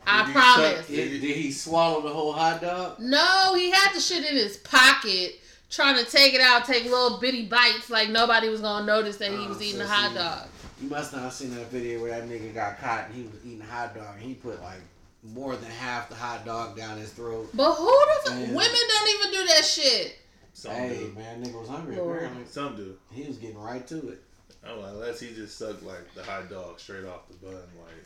I 0.06 0.20
Did 0.20 0.26
he 0.26 0.32
promise. 0.32 0.76
suck- 0.78 0.86
Did, 0.86 1.20
did 1.20 1.36
he 1.36 1.50
swallow 1.50 2.00
the 2.00 2.08
whole 2.10 2.32
hot 2.32 2.60
dog? 2.60 3.00
No, 3.00 3.54
he 3.56 3.70
had 3.70 3.92
the 3.92 4.00
shit 4.00 4.24
in 4.24 4.36
his 4.36 4.56
pocket, 4.58 5.40
trying 5.68 6.02
to 6.02 6.10
take 6.10 6.34
it 6.34 6.40
out, 6.40 6.64
take 6.64 6.84
little 6.84 7.18
bitty 7.18 7.46
bites, 7.46 7.90
like 7.90 8.08
nobody 8.08 8.48
was 8.48 8.60
gonna 8.60 8.86
notice 8.86 9.16
that 9.16 9.30
he 9.32 9.46
was 9.46 9.58
oh, 9.58 9.62
eating 9.62 9.80
so 9.80 9.84
a 9.84 9.88
hot 9.88 10.14
dog. 10.14 10.48
You 10.80 10.88
must 10.88 11.12
not 11.12 11.22
have 11.22 11.32
seen 11.32 11.54
that 11.56 11.70
video 11.70 12.00
where 12.00 12.18
that 12.18 12.28
nigga 12.28 12.54
got 12.54 12.78
caught 12.78 13.06
and 13.06 13.14
he 13.14 13.22
was 13.22 13.44
eating 13.44 13.60
a 13.60 13.64
hot 13.64 13.94
dog 13.94 14.14
and 14.14 14.22
he 14.22 14.34
put 14.34 14.62
like 14.62 14.80
more 15.24 15.56
than 15.56 15.70
half 15.72 16.08
the 16.08 16.14
hot 16.14 16.46
dog 16.46 16.76
down 16.76 16.98
his 16.98 17.10
throat. 17.10 17.50
But 17.52 17.74
who 17.74 17.86
the 17.86 18.30
fuck? 18.30 18.38
Man. 18.38 18.54
Women 18.54 18.80
don't 18.88 19.08
even 19.08 19.32
do 19.32 19.46
that 19.48 19.64
shit. 19.64 20.18
some 20.52 20.72
hey 20.72 20.98
do. 20.98 21.12
man, 21.18 21.44
nigga 21.44 21.60
was 21.60 21.68
hungry 21.68 21.96
Lord. 21.96 22.18
apparently. 22.18 22.44
Some 22.46 22.76
do. 22.76 22.96
He 23.10 23.24
was 23.24 23.38
getting 23.38 23.58
right 23.58 23.84
to 23.88 24.08
it. 24.10 24.22
Oh, 24.68 24.84
unless 24.84 25.20
he 25.20 25.34
just 25.34 25.56
sucked 25.56 25.82
like 25.82 26.12
the 26.14 26.22
hot 26.22 26.50
dog 26.50 26.78
straight 26.78 27.04
off 27.04 27.28
the 27.28 27.34
bun, 27.46 27.54
like. 27.54 28.04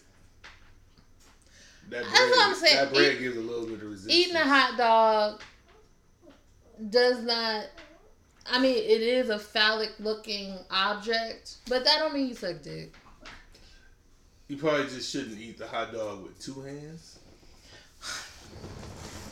That 1.90 2.04
That's 2.04 2.12
what 2.20 2.48
I'm 2.48 2.54
saying. 2.54 2.76
that 2.76 2.92
bread 2.92 3.14
eat- 3.14 3.18
gives 3.18 3.36
a 3.36 3.40
little 3.40 3.66
bit 3.66 3.82
of 3.82 3.90
resistance. 3.90 4.14
eating 4.14 4.36
a 4.36 4.44
hot 4.44 4.76
dog 4.78 5.40
does 6.90 7.22
not. 7.22 7.64
I 8.46 8.60
mean, 8.60 8.76
it 8.76 9.02
is 9.02 9.28
a 9.30 9.38
phallic 9.38 9.92
looking 9.98 10.56
object, 10.70 11.56
but 11.68 11.84
that 11.84 11.98
don't 11.98 12.14
mean 12.14 12.28
you 12.28 12.34
suck 12.34 12.62
dick. 12.62 12.92
You 14.48 14.56
probably 14.56 14.84
just 14.84 15.10
shouldn't 15.10 15.40
eat 15.40 15.58
the 15.58 15.66
hot 15.66 15.92
dog 15.92 16.22
with 16.22 16.40
two 16.40 16.60
hands. 16.60 17.18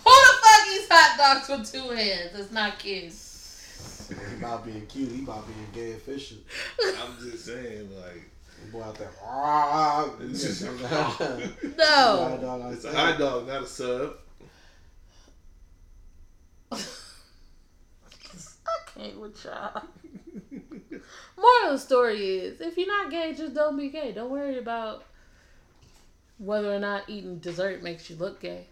Who 0.05 0.11
the 0.11 0.39
fuck 0.43 0.67
eats 0.75 0.89
hot 0.91 1.19
dogs 1.19 1.49
with 1.49 1.73
two 1.73 1.91
hands? 1.95 2.31
It's 2.35 2.53
not 2.53 2.79
kids. 2.79 3.30
He 4.31 4.37
about 4.39 4.65
being 4.65 4.87
cute. 4.87 5.11
He 5.13 5.23
about 5.23 5.45
being 5.47 5.67
gay 5.73 5.93
efficient. 5.93 6.41
I'm 7.03 7.17
just 7.21 7.45
saying, 7.45 7.89
like, 8.01 8.29
The 8.65 8.73
boy 8.73 8.83
out 8.83 8.97
there. 8.97 9.11
"Ah." 9.25 10.11
it's 10.21 10.43
just 10.43 10.65
Hot 10.65 11.21
No. 11.79 12.39
dog 12.43 12.73
it's 12.73 12.85
a 12.85 12.89
that. 12.89 12.97
hot 12.97 13.19
dog, 13.19 13.47
not 13.47 13.63
a 13.63 13.67
sub. 13.67 14.17
I 16.73 16.79
can't 18.95 19.19
with 19.21 19.45
y'all. 19.45 19.83
Moral 21.37 21.67
of 21.67 21.73
the 21.73 21.79
story 21.79 22.39
is 22.39 22.61
if 22.61 22.77
you're 22.77 22.87
not 22.87 23.11
gay, 23.11 23.35
just 23.35 23.55
don't 23.55 23.77
be 23.77 23.89
gay. 23.89 24.13
Don't 24.13 24.31
worry 24.31 24.59
about 24.59 25.05
whether 26.39 26.73
or 26.75 26.79
not 26.79 27.09
eating 27.09 27.39
dessert 27.39 27.83
makes 27.83 28.11
you 28.11 28.17
look 28.17 28.41
gay. 28.41 28.67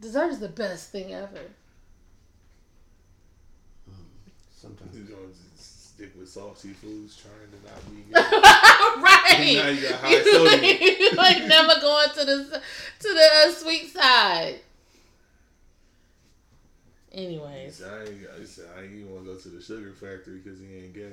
Dessert 0.00 0.30
is 0.30 0.38
the 0.40 0.48
best 0.48 0.90
thing 0.90 1.12
ever. 1.14 1.40
Sometimes. 4.60 4.94
You 4.94 5.04
don't 5.04 5.32
just 5.56 5.94
stick 5.94 6.12
with 6.18 6.28
salty 6.28 6.74
foods, 6.74 7.16
trying 7.16 7.48
to 7.50 7.58
not 7.64 7.80
be 7.90 8.02
gay. 8.12 8.20
right. 9.00 9.56
Now 9.56 9.68
you 9.70 9.88
got 9.88 10.00
high 10.00 10.22
sodium. 10.22 10.82
you 11.00 11.10
like 11.12 11.46
never 11.46 11.80
going 11.80 12.08
to 12.10 12.24
the 12.26 12.62
to 13.00 13.08
the 13.14 13.28
uh, 13.46 13.50
sweet 13.52 13.90
side. 13.90 14.56
Anyways, 17.12 17.82
I 17.82 18.02
ain't, 18.02 18.26
I 18.40 18.44
said 18.44 18.66
I 18.76 18.82
ain't 18.82 18.92
even 18.92 19.12
want 19.12 19.24
to 19.26 19.32
go 19.32 19.38
to 19.40 19.48
the 19.48 19.62
sugar 19.62 19.92
factory 19.92 20.38
because 20.44 20.60
he 20.60 20.66
ain't 20.76 20.94
gay. 20.94 21.12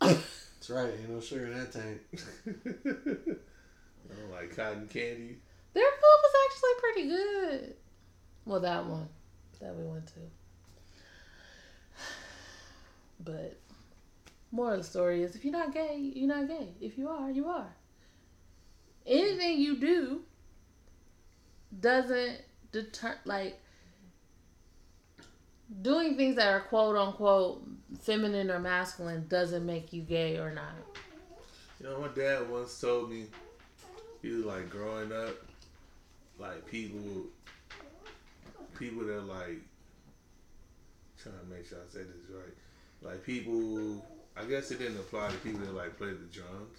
That's 0.00 0.68
right. 0.70 0.92
Ain't 1.00 1.10
no 1.10 1.20
sugar 1.20 1.46
in 1.46 1.58
that 1.58 1.72
tank. 1.72 2.00
I 2.46 4.14
don't 4.20 4.32
like 4.32 4.54
cotton 4.56 4.88
candy. 4.88 5.38
their 5.74 5.84
food 5.84 6.18
was 6.22 6.34
actually 6.50 6.74
pretty 6.80 7.08
good. 7.08 7.74
Well, 8.44 8.60
that 8.60 8.84
one 8.84 9.08
that 9.60 9.74
we 9.76 9.84
went 9.84 10.06
to. 10.08 10.20
But 13.20 13.58
moral 14.50 14.74
of 14.74 14.78
the 14.78 14.84
story 14.84 15.22
is 15.22 15.34
if 15.34 15.44
you're 15.44 15.52
not 15.52 15.72
gay, 15.72 15.96
you're 16.14 16.28
not 16.28 16.48
gay. 16.48 16.68
If 16.80 16.96
you 16.98 17.08
are, 17.08 17.30
you 17.30 17.48
are. 17.48 17.74
Anything 19.06 19.58
you 19.58 19.76
do 19.76 20.22
doesn't 21.80 22.42
deter 22.72 23.16
like 23.24 23.60
doing 25.82 26.16
things 26.16 26.36
that 26.36 26.48
are 26.48 26.60
quote 26.60 26.96
unquote 26.96 27.62
feminine 28.00 28.50
or 28.50 28.58
masculine 28.58 29.26
doesn't 29.28 29.64
make 29.64 29.92
you 29.92 30.02
gay 30.02 30.36
or 30.36 30.52
not. 30.52 30.74
You 31.80 31.86
know, 31.86 32.00
my 32.00 32.08
dad 32.08 32.48
once 32.50 32.80
told 32.80 33.10
me 33.10 33.26
he 34.22 34.30
was 34.30 34.44
like 34.44 34.68
growing 34.68 35.12
up, 35.12 35.36
like 36.38 36.66
people, 36.66 37.24
people 38.78 39.04
that 39.04 39.22
like 39.26 39.60
trying 41.22 41.38
to 41.38 41.54
make 41.54 41.66
sure 41.66 41.78
I 41.78 41.92
said 41.92 42.06
this 42.08 42.30
right, 42.30 42.54
like 43.02 43.24
people. 43.24 44.04
I 44.36 44.44
guess 44.44 44.70
it 44.70 44.78
didn't 44.78 44.98
apply 44.98 45.28
to 45.30 45.36
people 45.38 45.60
that 45.60 45.74
like 45.74 45.96
played 45.98 46.14
the 46.20 46.26
drums, 46.32 46.78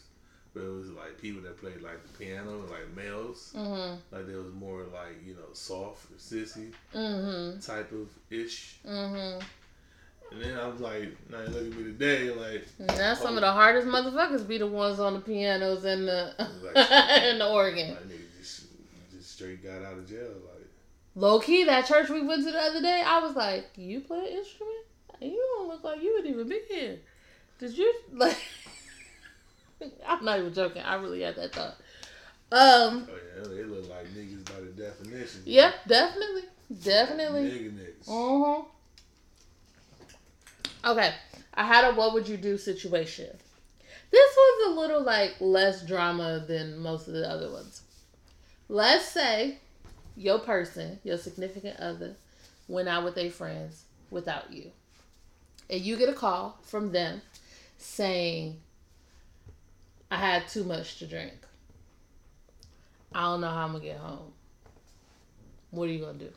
but 0.53 0.63
it 0.63 0.69
was 0.69 0.89
like 0.91 1.19
people 1.21 1.41
that 1.43 1.57
played 1.59 1.81
like 1.81 2.01
the 2.03 2.17
piano, 2.17 2.63
like 2.69 2.95
males. 2.95 3.53
Mhm. 3.55 3.97
Like 4.11 4.27
there 4.27 4.37
was 4.39 4.53
more 4.53 4.83
like 4.93 5.17
you 5.25 5.33
know 5.33 5.51
soft 5.53 6.09
or 6.11 6.15
sissy 6.15 6.71
Mhm. 6.95 7.65
type 7.65 7.91
of 7.91 8.07
ish. 8.29 8.77
Mhm. 8.87 9.43
And 10.31 10.41
then 10.43 10.57
I 10.59 10.67
was 10.67 10.79
like, 10.79 11.09
now 11.31 11.41
you 11.41 11.47
look 11.47 11.65
at 11.65 11.77
me 11.77 11.83
today, 11.85 12.29
like 12.29 12.65
And 12.77 12.89
that's 12.91 13.19
some 13.19 13.35
of 13.35 13.41
the 13.41 13.51
hardest 13.51 13.87
motherfuckers 13.87 14.47
be 14.47 14.59
the 14.59 14.67
ones 14.67 14.99
on 14.99 15.15
the 15.15 15.19
pianos 15.21 15.83
and 15.85 16.07
the 16.07 16.35
Like- 16.63 16.75
and 16.91 17.41
the 17.41 17.49
organ. 17.49 17.95
my 17.95 17.99
nigga 18.01 18.37
just 18.39 18.67
just 19.11 19.31
straight 19.33 19.63
got 19.63 19.81
out 19.83 19.97
of 19.97 20.07
jail, 20.07 20.29
like. 20.53 20.67
Low 21.15 21.39
key, 21.39 21.63
that 21.65 21.87
church 21.87 22.09
we 22.09 22.21
went 22.21 22.45
to 22.45 22.51
the 22.51 22.59
other 22.59 22.79
day, 22.81 23.01
I 23.05 23.19
was 23.19 23.35
like, 23.35 23.71
"You 23.75 23.99
play 24.01 24.19
an 24.19 24.37
instrument? 24.37 24.85
You 25.21 25.55
don't 25.57 25.67
look 25.67 25.83
like 25.83 26.01
you 26.01 26.13
would 26.15 26.25
even 26.25 26.47
be 26.47 26.59
here. 26.69 26.99
Did 27.59 27.77
you 27.77 27.93
like?" 28.13 28.37
I'm 30.07 30.25
not 30.25 30.39
even 30.39 30.53
joking. 30.53 30.81
I 30.81 30.95
really 30.95 31.21
had 31.21 31.35
that 31.35 31.53
thought. 31.53 31.75
Um. 32.51 33.07
Oh 33.09 33.15
yeah, 33.41 33.47
they 33.47 33.63
look 33.63 33.89
like 33.89 34.07
niggas 34.07 34.45
by 34.45 34.59
the 34.61 34.71
definition. 34.71 35.41
Yep. 35.45 35.73
Definitely. 35.87 36.43
Definitely. 36.83 37.51
Nigga 37.51 37.73
niggas. 37.79 38.07
Mhm. 38.07 38.65
Okay, 40.85 41.13
I 41.53 41.63
had 41.65 41.85
a 41.85 41.93
what 41.95 42.13
would 42.13 42.27
you 42.27 42.37
do 42.37 42.57
situation. 42.57 43.37
This 44.11 44.35
was 44.35 44.67
a 44.75 44.79
little 44.79 45.03
like 45.03 45.35
less 45.39 45.85
drama 45.85 46.43
than 46.47 46.79
most 46.79 47.07
of 47.07 47.13
the 47.13 47.29
other 47.29 47.51
ones. 47.51 47.81
Let's 48.69 49.05
say 49.05 49.59
your 50.15 50.39
person, 50.39 50.99
your 51.03 51.17
significant 51.17 51.79
other, 51.79 52.15
went 52.67 52.89
out 52.89 53.03
with 53.03 53.15
their 53.15 53.31
friends 53.31 53.83
without 54.11 54.51
you. 54.53 54.71
And 55.69 55.81
you 55.81 55.97
get 55.97 56.09
a 56.09 56.13
call 56.13 56.57
from 56.63 56.91
them 56.91 57.21
saying, 57.77 58.57
I 60.09 60.17
had 60.17 60.47
too 60.47 60.63
much 60.63 60.97
to 60.99 61.07
drink. 61.07 61.33
I 63.13 63.21
don't 63.21 63.41
know 63.41 63.49
how 63.49 63.65
I'm 63.65 63.73
gonna 63.73 63.83
get 63.83 63.97
home. 63.97 64.31
What 65.71 65.89
are 65.89 65.91
you 65.91 65.99
gonna 65.99 66.17
do? 66.17 66.31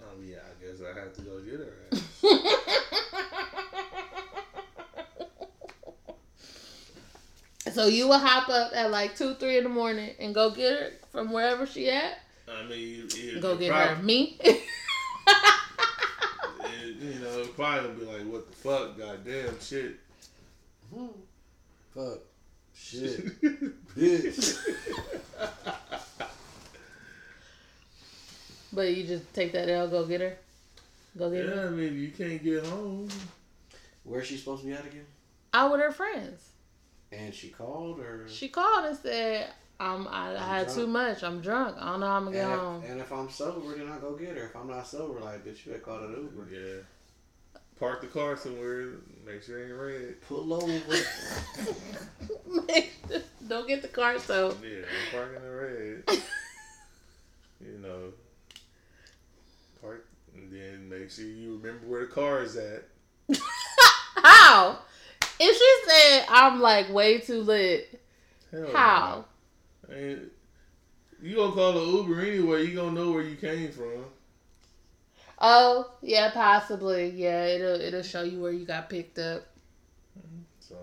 Um, 0.00 0.24
yeah, 0.24 0.38
I 0.38 0.64
guess 0.64 0.80
I 0.82 0.98
have 0.98 1.14
to 1.14 1.22
go 1.22 1.40
get 1.40 1.60
her. 1.60 1.74
So 7.78 7.86
you 7.86 8.08
will 8.08 8.18
hop 8.18 8.48
up 8.48 8.72
at 8.74 8.90
like 8.90 9.14
two, 9.16 9.34
three 9.34 9.56
in 9.56 9.62
the 9.62 9.70
morning 9.70 10.10
and 10.18 10.34
go 10.34 10.50
get 10.50 10.72
her 10.72 10.90
from 11.12 11.30
wherever 11.30 11.64
she 11.64 11.88
at. 11.88 12.18
I 12.50 12.66
mean, 12.68 13.08
it, 13.14 13.40
Go 13.40 13.52
it 13.52 13.60
get 13.60 13.72
her 13.72 14.02
me. 14.02 14.36
it- 14.40 14.62
you 17.00 17.20
know, 17.20 17.40
it 17.40 17.54
probably 17.54 17.88
gonna 17.88 18.00
be 18.00 18.04
like, 18.06 18.32
what 18.32 18.50
the 18.50 18.56
fuck, 18.56 18.98
goddamn 18.98 19.60
shit. 19.60 19.96
Fuck. 21.94 22.18
Shit. 22.74 23.40
Bitch. 23.96 24.58
but 28.72 28.94
you 28.94 29.04
just 29.04 29.32
take 29.34 29.52
that 29.52 29.68
L, 29.68 29.88
go 29.88 30.06
get 30.06 30.20
her. 30.20 30.36
Go 31.16 31.30
get 31.30 31.44
yeah, 31.46 31.50
her. 31.52 31.66
I 31.68 31.70
mean, 31.70 31.98
you 31.98 32.10
can't 32.10 32.42
get 32.42 32.64
home. 32.64 33.08
Where's 34.04 34.26
she 34.26 34.36
supposed 34.36 34.62
to 34.62 34.68
be 34.68 34.72
at 34.72 34.86
again? 34.86 35.06
Out 35.52 35.72
with 35.72 35.80
her 35.80 35.92
friends. 35.92 36.48
And 37.10 37.34
she 37.34 37.48
called 37.48 38.00
or 38.00 38.28
She 38.28 38.48
called 38.48 38.84
and 38.86 38.96
said, 38.96 39.48
um, 39.80 40.08
I, 40.10 40.34
I 40.34 40.38
had 40.38 40.66
drunk. 40.66 40.78
too 40.78 40.86
much. 40.86 41.22
I'm 41.22 41.40
drunk. 41.40 41.76
I 41.78 41.90
don't 41.90 42.00
know 42.00 42.06
how 42.06 42.16
I'm 42.16 42.24
gonna 42.24 42.36
get 42.36 42.50
and 42.50 42.60
home. 42.60 42.82
If, 42.84 42.90
and 42.90 43.00
if 43.00 43.12
I'm 43.12 43.30
sober, 43.30 43.76
then 43.76 43.88
I 43.88 43.98
go 43.98 44.16
get 44.16 44.36
her. 44.36 44.46
If 44.46 44.56
I'm 44.56 44.68
not 44.68 44.86
sober, 44.86 45.20
like 45.20 45.44
bitch, 45.44 45.64
you 45.66 45.72
better 45.72 45.84
call 45.84 45.98
an 45.98 46.10
Uber. 46.10 46.48
Yeah. 46.52 46.82
Park 47.78 48.00
the 48.00 48.08
car 48.08 48.36
somewhere. 48.36 48.94
Make 49.24 49.42
sure 49.42 49.60
it 49.60 49.68
ain't 49.70 49.78
red. 49.78 50.20
Pull 50.26 50.52
over. 50.52 50.66
don't 53.48 53.68
get 53.68 53.82
the 53.82 53.88
car 53.88 54.18
so. 54.18 54.56
Yeah, 54.62 54.78
I'm 54.80 55.12
parking 55.12 55.42
the 55.42 55.50
red. 55.50 56.02
you 57.60 57.78
know. 57.78 58.12
Park 59.80 60.06
and 60.34 60.52
then 60.52 60.88
make 60.88 61.10
sure 61.10 61.24
you 61.24 61.60
remember 61.62 61.86
where 61.86 62.00
the 62.00 62.12
car 62.12 62.42
is 62.42 62.56
at. 62.56 62.82
How? 64.16 64.78
If 65.40 65.56
she 65.56 65.90
said 65.90 66.26
I'm 66.28 66.60
like 66.60 66.92
way 66.92 67.18
too 67.18 67.42
lit, 67.42 68.00
Hell 68.50 68.70
how? 68.72 69.14
no. 69.18 69.24
Ain't- 69.92 70.32
you 71.20 71.36
gonna 71.36 71.52
call 71.52 71.78
an 71.78 71.94
Uber 71.96 72.20
anyway, 72.20 72.66
you 72.66 72.74
gonna 72.76 72.92
know 72.92 73.10
where 73.12 73.22
you 73.22 73.36
came 73.36 73.72
from. 73.72 74.04
Oh, 75.40 75.90
yeah, 76.02 76.30
possibly. 76.30 77.10
Yeah, 77.10 77.44
it'll 77.44 77.80
it'll 77.80 78.02
show 78.02 78.22
you 78.22 78.40
where 78.40 78.52
you 78.52 78.64
got 78.64 78.88
picked 78.90 79.18
up. 79.18 79.46
So 80.60 80.76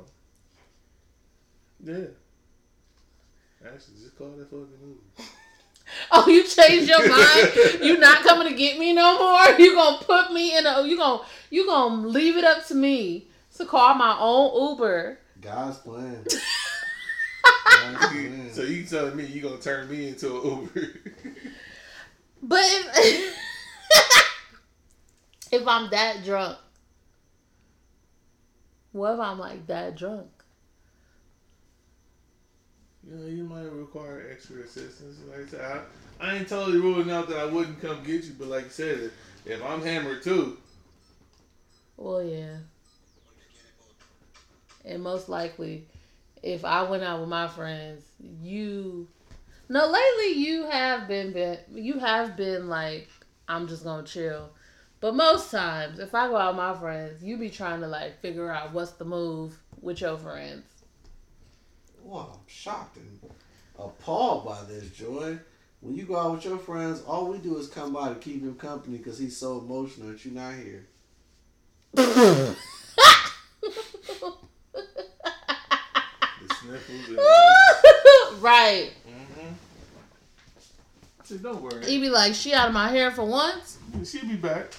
Yeah. 1.84 2.08
Actually 3.66 4.00
just 4.02 4.18
call 4.18 4.32
that 4.32 4.50
fucking 4.50 4.68
Uber. 4.82 5.30
Oh, 6.12 6.28
you 6.28 6.44
changed 6.44 6.90
your 6.90 7.08
mind? 7.08 7.52
you 7.84 7.98
not 8.00 8.24
coming 8.24 8.48
to 8.48 8.56
get 8.56 8.80
me 8.80 8.92
no 8.94 9.20
more? 9.20 9.56
You 9.60 9.76
gonna 9.76 10.04
put 10.04 10.34
me 10.34 10.58
in 10.58 10.66
a 10.66 10.74
oh, 10.78 10.84
you 10.84 10.98
gonna 10.98 11.24
you 11.52 11.66
gonna 11.68 12.08
leave 12.08 12.38
it 12.38 12.44
up 12.44 12.66
to 12.68 12.76
me 12.76 13.28
to 13.58 13.66
call 13.66 13.94
my 13.94 14.18
own 14.20 14.72
Uber. 14.72 15.20
God's 15.42 15.78
plan. 15.78 16.26
So 18.52 18.62
you 18.64 18.86
telling 18.86 19.18
me 19.18 19.26
you 19.26 19.42
gonna 19.42 19.58
turn 19.58 19.90
me 19.90 20.08
into 20.08 20.28
an 20.40 20.70
Uber? 20.76 20.88
But 22.42 22.64
if, 22.64 23.38
if 25.52 25.68
I'm 25.68 25.90
that 25.90 26.24
drunk, 26.24 26.58
what 28.94 29.16
if 29.16 29.20
I'm 29.20 29.40
like 29.40 29.68
that 29.68 29.98
drunk? 29.98 30.28
you 33.08 33.16
know, 33.16 33.28
you 33.28 33.44
might 33.44 33.72
require 33.72 34.28
extra 34.32 34.62
assistance. 34.62 35.18
Like 35.30 35.48
I 35.48 35.50
said, 35.50 35.62
I, 36.20 36.26
I 36.26 36.36
ain't 36.38 36.48
totally 36.48 36.80
ruling 36.80 37.12
out 37.12 37.28
that 37.30 37.38
I 37.38 37.46
wouldn't 37.46 37.82
come 37.82 38.04
get 38.04 38.24
you, 38.24 38.36
but 38.38 38.48
like 38.48 38.66
I 38.66 38.70
said, 38.70 39.12
if 39.46 39.64
I'm 39.64 39.82
hammered 39.82 40.24
too, 40.24 40.58
Well, 41.98 42.24
yeah. 42.24 42.58
And 44.84 45.04
most 45.04 45.30
likely, 45.30 45.88
if 46.46 46.64
I 46.64 46.84
went 46.84 47.04
out 47.04 47.20
with 47.20 47.30
my 47.30 47.48
friends, 47.48 48.06
you. 48.20 49.08
No, 49.68 49.88
lately 49.88 50.40
you 50.40 50.68
have 50.68 51.08
been, 51.08 51.34
been 51.34 51.58
you 51.74 51.98
have 52.00 52.38
been 52.38 52.70
like 52.70 53.10
I'm 53.48 53.68
just 53.68 53.84
gonna 53.84 54.06
chill, 54.06 54.52
but 55.02 55.16
most 55.16 55.50
times 55.50 55.98
if 55.98 56.14
I 56.14 56.28
go 56.28 56.38
out 56.38 56.54
with 56.54 56.64
my 56.64 56.76
friends, 56.76 57.24
you 57.24 57.38
be 57.38 57.50
trying 57.50 57.82
to 57.82 57.88
like 57.88 58.22
figure 58.22 58.50
out 58.52 58.74
what's 58.74 58.92
the 58.92 59.06
move 59.06 59.58
with 59.82 60.02
your 60.02 60.18
friends. 60.18 60.64
Well, 62.04 62.30
I'm 62.34 62.48
shocked 62.48 62.98
and 62.98 63.20
appalled 63.80 64.46
by 64.46 64.62
this, 64.68 64.92
Joy. 64.92 65.40
When 65.82 65.96
you 65.96 66.04
go 66.04 66.18
out 66.18 66.36
with 66.36 66.46
your 66.46 66.60
friends, 66.60 67.02
all 67.08 67.28
we 67.28 67.40
do 67.40 67.58
is 67.58 67.68
come 67.68 67.92
by 67.92 68.10
to 68.10 68.16
keep 68.16 68.44
him 68.44 68.56
company 68.56 68.98
because 68.98 69.18
he's 69.18 69.36
so 69.36 69.58
emotional 69.60 70.10
that 70.10 70.24
you're 70.24 70.36
not 70.36 70.54
here. 70.54 70.86
Right. 78.42 78.92
mm-hmm. 79.08 79.54
Don't 81.42 81.62
worry, 81.62 81.92
You 81.92 82.00
be 82.02 82.10
like, 82.10 82.34
she 82.36 82.54
out 82.54 82.68
of 82.68 82.74
my 82.74 82.90
hair 82.90 83.12
for 83.12 83.26
once. 83.26 83.78
she'll 84.04 84.28
be 84.28 84.36
back. 84.36 84.74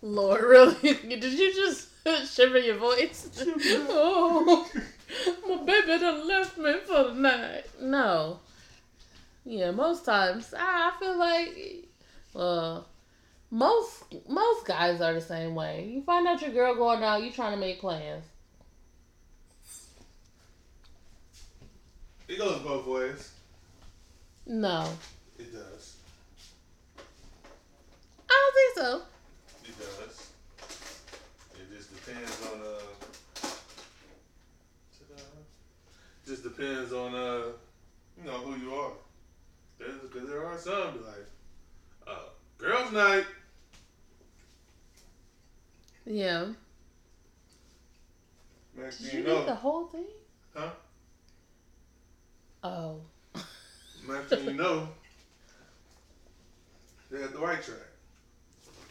Lord, 0.00 0.42
really? 0.42 0.74
Did 0.82 1.24
you 1.24 1.54
just 1.54 1.88
shiver 2.34 2.58
your 2.58 2.76
voice? 2.78 3.28
She'll 3.36 3.56
be 3.56 3.76
back. 3.76 3.86
oh, 3.90 4.68
my 5.48 5.56
baby 5.64 5.98
done 5.98 6.26
left 6.26 6.58
me 6.58 6.74
for 6.86 7.04
the 7.04 7.14
night. 7.14 7.64
No. 7.80 8.40
Yeah, 9.44 9.70
most 9.72 10.04
times 10.04 10.54
I 10.56 10.90
I 10.94 10.98
feel 10.98 11.16
like, 11.18 11.88
well, 12.34 12.88
most 13.50 14.04
most 14.28 14.66
guys 14.66 15.00
are 15.00 15.12
the 15.14 15.20
same 15.20 15.54
way. 15.54 15.90
You 15.92 16.02
find 16.02 16.26
out 16.26 16.40
your 16.42 16.50
girl 16.52 16.74
going 16.74 17.02
out, 17.04 17.22
you 17.22 17.30
trying 17.30 17.52
to 17.52 17.58
make 17.58 17.80
plans. 17.80 18.24
It 22.28 22.38
goes 22.38 22.60
both 22.60 22.86
ways. 22.86 23.32
No, 24.46 24.88
It 25.38 25.52
does. 25.52 25.96
I 28.28 28.52
don't 28.52 28.54
think 28.54 28.74
so. 28.76 29.02
It 29.64 29.78
does. 29.78 30.30
It 31.54 31.76
just 31.76 31.94
depends 31.94 32.38
on 32.52 32.60
uh. 32.60 33.48
Just 36.26 36.42
depends 36.44 36.92
on 36.92 37.14
uh, 37.14 37.42
you 38.16 38.24
know 38.24 38.38
who 38.38 38.56
you 38.56 38.72
are. 38.74 38.92
Because 39.78 40.28
there 40.28 40.44
are 40.46 40.56
some 40.56 41.04
like, 41.04 41.26
uh, 42.06 42.28
girls' 42.58 42.92
night. 42.92 43.24
Yeah. 46.06 46.46
Next 48.76 48.98
Did 48.98 49.12
you 49.12 49.20
you 49.20 49.26
read 49.26 49.46
the 49.46 49.54
whole 49.54 49.86
thing? 49.86 50.06
huh? 50.54 50.70
Oh. 52.62 53.00
Next 54.08 54.28
thing 54.28 54.44
you 54.44 54.52
know, 54.54 54.88
they're 57.10 57.22
at 57.24 57.32
the 57.32 57.38
right 57.38 57.62
track. 57.62 57.78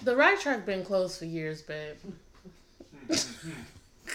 The 0.04 0.16
right 0.16 0.40
track 0.40 0.66
been 0.66 0.84
closed 0.84 1.20
for 1.20 1.26
years, 1.26 1.62
babe. 1.62 1.98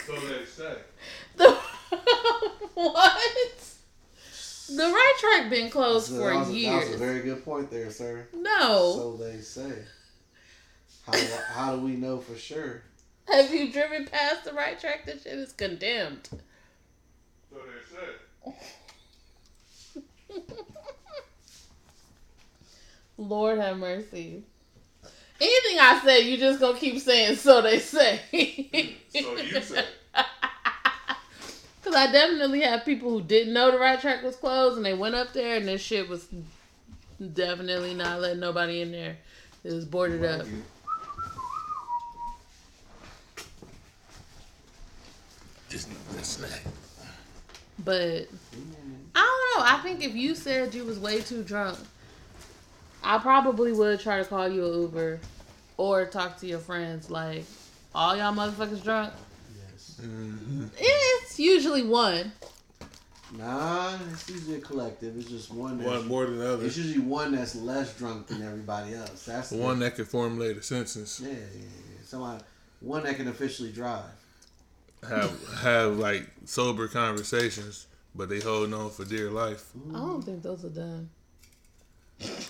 So 0.07 0.15
they 0.15 0.45
say. 0.45 0.77
The 1.37 1.51
what? 2.75 3.65
The 4.69 4.83
right 4.83 5.15
track 5.19 5.51
been 5.51 5.71
closed 5.71 6.09
So 6.09 6.17
for 6.17 6.31
that, 6.31 6.39
was, 6.49 6.49
that 6.49 6.87
was 6.87 6.95
a 6.95 6.99
very 6.99 7.21
good 7.21 7.45
point 7.45 7.71
there, 7.71 7.91
sir. 7.91 8.27
No. 8.35 8.93
So 8.95 9.17
they 9.17 9.41
say. 9.41 9.73
How, 11.07 11.13
how 11.53 11.77
do 11.77 11.83
we 11.83 11.93
know 11.93 12.19
for 12.19 12.37
sure? 12.37 12.83
Have 13.29 13.53
you 13.53 13.73
driven 13.73 14.07
past 14.07 14.45
the 14.45 14.53
right 14.53 14.79
track? 14.79 15.07
That 15.07 15.23
shit 15.23 15.35
is 15.35 15.53
condemned. 15.53 16.29
So 17.51 17.57
they 17.57 18.53
say. 18.53 18.57
Lord 23.19 23.59
have 23.59 23.79
mercy. 23.79 24.43
Anything 25.41 25.79
I 25.81 26.01
say, 26.05 26.21
you 26.23 26.37
just 26.37 26.61
gonna 26.61 26.79
keep 26.79 26.99
saying. 27.01 27.37
So 27.37 27.63
they 27.63 27.79
say. 27.79 28.21
So 28.33 29.37
you 29.37 29.61
say. 29.63 29.85
Cause 31.85 31.95
I 31.95 32.11
definitely 32.11 32.63
have 32.63 32.85
people 32.85 33.11
who 33.11 33.23
didn't 33.23 33.53
know 33.53 33.71
the 33.71 33.79
right 33.79 34.01
track 34.01 34.25
was 34.25 34.35
closed, 34.35 34.77
and 34.77 34.85
they 34.85 34.95
went 34.95 35.15
up 35.15 35.33
there, 35.33 35.57
and 35.57 35.69
this 35.69 35.81
shit 35.81 36.09
was 36.09 36.27
definitely 37.33 37.95
not 37.95 38.21
letting 38.21 38.41
nobody 38.41 38.81
in 38.81 38.91
there. 38.91 39.17
It 39.63 39.73
was 39.73 39.85
boarded 39.85 40.25
up. 40.25 40.47
Just 45.69 45.89
a 46.19 46.25
snack. 46.25 46.63
But 47.85 47.93
I 47.93 48.27
don't 48.53 48.86
know. 49.59 49.65
I 49.65 49.79
think 49.83 50.03
if 50.05 50.15
you 50.15 50.35
said 50.35 50.75
you 50.75 50.85
was 50.85 50.99
way 50.99 51.21
too 51.21 51.43
drunk, 51.43 51.79
I 53.03 53.19
probably 53.19 53.73
would 53.73 54.01
try 54.01 54.19
to 54.19 54.25
call 54.25 54.49
you 54.49 54.65
an 54.67 54.81
Uber 54.83 55.21
or 55.77 56.07
talk 56.07 56.39
to 56.41 56.47
your 56.47 56.59
friends. 56.59 57.11
Like, 57.11 57.45
all 57.95 58.17
y'all 58.17 58.35
motherfuckers 58.35 58.83
drunk. 58.83 59.13
Yes. 59.73 60.01
Mm-hmm. 60.03 60.67
It's 60.79 61.39
usually 61.39 61.83
one. 61.83 62.33
Nah, 63.37 63.99
it's 64.13 64.29
usually 64.31 64.57
a 64.57 64.61
collective. 64.61 65.17
It's 65.19 65.29
just 65.29 65.53
one. 65.53 65.79
That's, 65.79 65.91
One 65.91 66.07
more 66.07 66.27
than 66.27 66.39
the 66.39 66.53
other. 66.55 66.65
It's 66.65 66.77
usually 66.77 67.05
one 67.05 67.33
that's 67.33 67.57
less 67.57 67.93
drunk 67.99 68.29
than 68.29 68.43
everybody 68.43 68.95
else. 68.95 69.25
That's 69.27 69.51
the- 69.51 69.57
One 69.57 69.81
that 69.81 69.97
can 69.97 70.05
formulate 70.05 70.57
a 70.57 70.63
sentence. 70.63 71.21
Yeah, 71.21 71.31
yeah, 71.31 71.35
yeah. 71.35 72.05
Somebody, 72.05 72.45
one 72.81 73.03
that 73.03 73.17
can 73.17 73.27
officially 73.29 73.73
drive. 73.73 74.05
Have 75.09 75.55
have 75.61 75.99
like 75.99 76.27
sober 76.47 76.89
conversations, 76.89 77.87
but 78.17 78.29
they 78.29 78.41
holding 78.41 78.75
on 78.75 78.91
for 78.91 79.05
dear 79.05 79.31
life. 79.31 79.71
I 79.91 79.99
don't 79.99 80.23
think 80.23 80.43
those 80.43 80.65
are 80.65 80.71
done. 80.71 81.11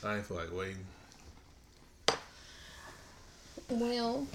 I 0.04 0.16
ain't 0.16 0.26
feel 0.26 0.36
like 0.36 0.52
waiting. 0.52 0.84
Well, 3.68 4.26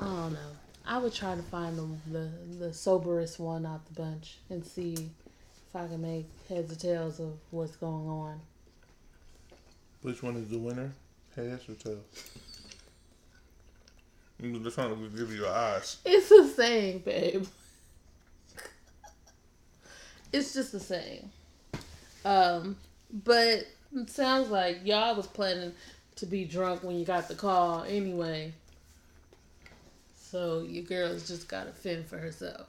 I 0.00 0.04
don't 0.04 0.32
know. 0.32 0.38
I 0.84 0.98
would 0.98 1.14
try 1.14 1.36
to 1.36 1.42
find 1.42 1.78
the, 1.78 1.88
the 2.10 2.28
the 2.58 2.72
soberest 2.74 3.38
one 3.38 3.64
out 3.64 3.86
the 3.86 4.02
bunch 4.02 4.38
and 4.50 4.66
see 4.66 4.94
if 4.94 5.76
I 5.76 5.86
can 5.86 6.02
make 6.02 6.26
heads 6.48 6.72
or 6.72 6.76
tails 6.76 7.20
of 7.20 7.34
what's 7.50 7.76
going 7.76 8.08
on. 8.08 8.40
Which 10.02 10.22
one 10.24 10.36
is 10.36 10.48
the 10.48 10.58
winner? 10.58 10.92
Heads 11.36 11.68
or 11.68 11.74
tails? 11.74 12.04
I'm 14.42 14.64
just 14.64 14.74
trying 14.74 14.90
to 14.90 15.16
give 15.16 15.30
you 15.30 15.42
your 15.42 15.52
eyes. 15.52 15.98
It's 16.04 16.28
the 16.28 16.48
same, 16.48 16.98
babe. 16.98 17.46
It's 20.32 20.54
just 20.54 20.72
the 20.72 20.80
same. 20.80 21.30
Um, 22.24 22.76
but 23.24 23.66
it 23.94 24.08
sounds 24.08 24.48
like 24.48 24.80
y'all 24.84 25.14
was 25.14 25.26
planning 25.26 25.72
to 26.16 26.26
be 26.26 26.44
drunk 26.44 26.82
when 26.82 26.98
you 26.98 27.04
got 27.04 27.28
the 27.28 27.34
call 27.34 27.82
anyway. 27.82 28.52
So 30.14 30.62
your 30.62 30.84
girl's 30.84 31.28
just 31.28 31.48
gotta 31.48 31.72
fend 31.72 32.06
for 32.06 32.18
herself. 32.18 32.66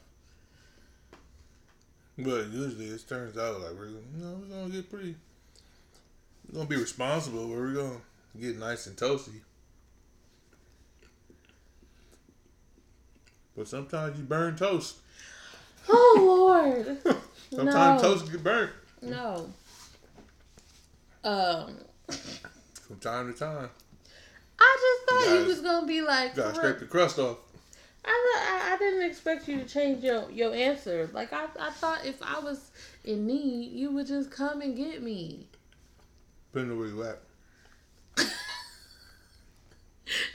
But 2.17 2.47
usually 2.49 2.85
it 2.85 3.07
turns 3.07 3.37
out 3.37 3.61
like 3.61 3.71
we're 3.71 3.87
you 3.87 4.01
know 4.17 4.39
we're 4.41 4.55
gonna 4.55 4.69
get 4.69 4.89
pretty. 4.89 5.15
We're 6.47 6.57
gonna 6.57 6.69
be 6.69 6.75
responsible. 6.75 7.47
But 7.47 7.57
we're 7.57 7.73
gonna 7.73 8.01
get 8.39 8.59
nice 8.59 8.85
and 8.85 8.95
toasty. 8.95 9.39
But 13.55 13.67
sometimes 13.67 14.17
you 14.17 14.25
burn 14.25 14.55
toast. 14.55 14.97
Oh 15.89 16.15
Lord, 16.19 16.97
Sometimes 17.55 18.01
No. 18.01 18.09
toast 18.09 18.31
get 18.31 18.43
burnt 18.43 18.71
no. 19.03 19.49
Um, 21.23 21.77
from 22.07 22.97
time 22.99 23.31
to 23.31 23.37
time. 23.37 23.69
I 24.59 24.77
just 24.81 25.09
thought 25.09 25.33
you 25.33 25.39
Guys, 25.39 25.47
was 25.47 25.61
gonna 25.61 25.87
be 25.87 26.01
like, 26.01 26.35
You 26.35 26.43
gotta 26.43 26.55
scrape 26.55 26.79
the 26.79 26.85
crust 26.85 27.19
off. 27.19 27.37
I, 28.05 28.09
I 28.09 28.73
I 28.73 28.77
didn't 28.77 29.09
expect 29.09 29.47
you 29.47 29.59
to 29.59 29.65
change 29.65 30.03
your 30.03 30.29
your 30.31 30.53
answer. 30.53 31.09
Like 31.13 31.31
I 31.31 31.45
I 31.59 31.71
thought 31.71 32.05
if 32.05 32.21
I 32.21 32.39
was 32.39 32.71
in 33.05 33.25
need, 33.27 33.71
you 33.71 33.91
would 33.91 34.07
just 34.07 34.31
come 34.31 34.61
and 34.61 34.75
get 34.75 35.01
me. 35.01 35.47
Depending 36.51 36.73
on 36.73 36.79
where 36.79 36.87
you 36.87 37.03
at. 37.03 37.19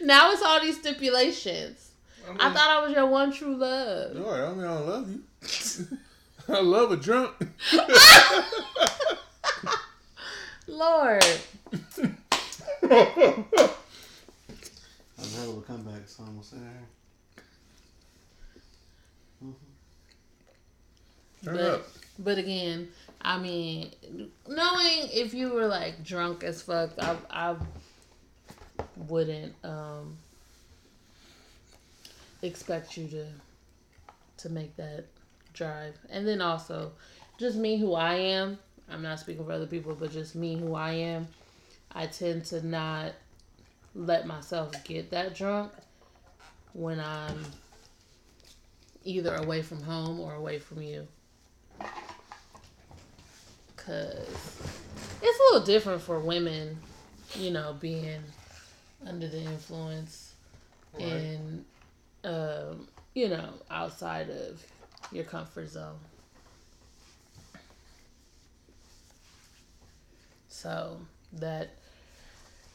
Now 0.00 0.32
it's 0.32 0.42
all 0.42 0.60
these 0.60 0.78
stipulations. 0.78 1.90
I, 2.26 2.30
mean, 2.30 2.40
I 2.40 2.52
thought 2.52 2.70
I 2.70 2.84
was 2.84 2.92
your 2.92 3.06
one 3.06 3.32
true 3.32 3.56
love. 3.56 4.16
All 4.16 4.32
right, 4.32 4.42
I 4.42 4.54
mean, 4.54 4.64
I 4.64 4.74
don't 4.74 4.86
love 4.86 5.10
you. 5.10 5.98
I 6.52 6.60
love 6.60 6.92
a 6.92 6.96
drunk. 6.96 7.34
Lord, 10.66 11.22
That's 11.70 11.98
a 15.34 15.36
hell 15.36 15.50
of 15.50 15.58
a 15.58 15.60
comeback, 15.60 16.08
son. 16.08 16.34
We'll 16.34 16.42
say 16.42 16.56
there. 16.56 16.88
Turn 21.44 21.54
but 21.56 21.64
up. 21.64 21.86
but 22.18 22.38
again, 22.38 22.88
I 23.20 23.38
mean, 23.38 23.90
knowing 24.48 25.08
if 25.12 25.34
you 25.34 25.50
were 25.50 25.66
like 25.66 26.02
drunk 26.02 26.44
as 26.44 26.62
fuck, 26.62 26.90
I 26.98 27.16
I 27.30 27.56
wouldn't 28.96 29.54
um 29.64 30.16
expect 32.42 32.96
you 32.96 33.06
to 33.08 33.26
to 34.38 34.48
make 34.48 34.74
that 34.76 35.04
drive. 35.58 35.98
And 36.08 36.26
then 36.26 36.40
also, 36.40 36.92
just 37.38 37.56
me 37.56 37.76
who 37.76 37.94
I 37.94 38.14
am. 38.14 38.58
I'm 38.90 39.02
not 39.02 39.20
speaking 39.20 39.44
for 39.44 39.52
other 39.52 39.66
people, 39.66 39.94
but 39.94 40.12
just 40.12 40.34
me 40.34 40.56
who 40.56 40.74
I 40.74 40.92
am. 40.92 41.28
I 41.92 42.06
tend 42.06 42.44
to 42.46 42.66
not 42.66 43.12
let 43.94 44.26
myself 44.26 44.72
get 44.84 45.10
that 45.10 45.34
drunk 45.34 45.72
when 46.72 47.00
I'm 47.00 47.44
either 49.04 49.34
away 49.34 49.62
from 49.62 49.82
home 49.82 50.20
or 50.20 50.34
away 50.34 50.58
from 50.58 50.80
you. 50.82 51.06
Cause 53.76 54.62
it's 55.22 55.38
a 55.38 55.54
little 55.54 55.66
different 55.66 56.02
for 56.02 56.20
women, 56.20 56.78
you 57.34 57.50
know, 57.50 57.74
being 57.80 58.20
under 59.06 59.28
the 59.28 59.40
influence 59.40 60.34
Right. 60.94 61.04
and 61.04 61.64
um, 62.24 62.88
you 63.14 63.28
know, 63.28 63.50
outside 63.70 64.30
of 64.30 64.62
your 65.12 65.24
comfort 65.24 65.68
zone. 65.68 65.98
So 70.48 70.98
that 71.34 71.70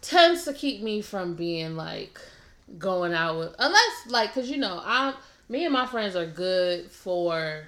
tends 0.01 0.45
to 0.45 0.53
keep 0.53 0.81
me 0.81 1.01
from 1.01 1.35
being 1.35 1.75
like 1.75 2.19
going 2.77 3.13
out 3.13 3.37
with 3.37 3.55
unless 3.59 4.07
like 4.07 4.33
cuz 4.33 4.49
you 4.49 4.57
know, 4.57 4.81
I'm 4.83 5.15
me 5.49 5.65
and 5.65 5.73
my 5.73 5.85
friends 5.85 6.15
are 6.15 6.25
good 6.25 6.89
for 6.89 7.67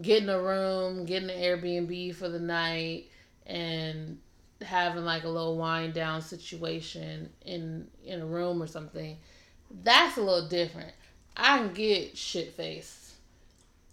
getting 0.00 0.28
a 0.28 0.40
room, 0.40 1.04
getting 1.04 1.30
an 1.30 1.36
Airbnb 1.36 2.14
for 2.14 2.28
the 2.28 2.38
night 2.38 3.06
and 3.46 4.18
having 4.62 5.04
like 5.04 5.24
a 5.24 5.28
little 5.28 5.56
wind 5.56 5.94
down 5.94 6.22
situation 6.22 7.30
in 7.44 7.88
in 8.04 8.20
a 8.20 8.26
room 8.26 8.62
or 8.62 8.66
something. 8.66 9.16
That's 9.82 10.16
a 10.16 10.22
little 10.22 10.48
different. 10.48 10.94
I 11.36 11.58
can 11.58 11.72
get 11.72 12.16
shit 12.16 12.54
faced 12.54 13.07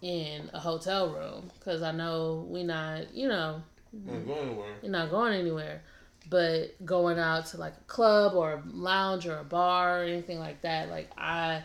in 0.05 0.51
a 0.53 0.59
hotel 0.59 1.09
room 1.09 1.49
because 1.57 1.81
I 1.81 1.91
know 1.91 2.45
we're 2.47 2.63
not, 2.63 3.11
you 3.15 3.27
know, 3.27 3.63
Not 3.91 4.23
going 4.27 4.39
anywhere. 4.49 4.73
you're 4.83 4.91
not 4.91 5.09
going 5.09 5.33
anywhere. 5.33 5.81
But 6.29 6.85
going 6.85 7.17
out 7.17 7.47
to 7.47 7.57
like 7.57 7.73
a 7.73 7.83
club 7.87 8.35
or 8.35 8.53
a 8.53 8.63
lounge 8.71 9.25
or 9.25 9.37
a 9.39 9.43
bar 9.43 10.01
or 10.01 10.03
anything 10.03 10.37
like 10.39 10.61
that, 10.61 10.89
like 10.89 11.09
I 11.17 11.63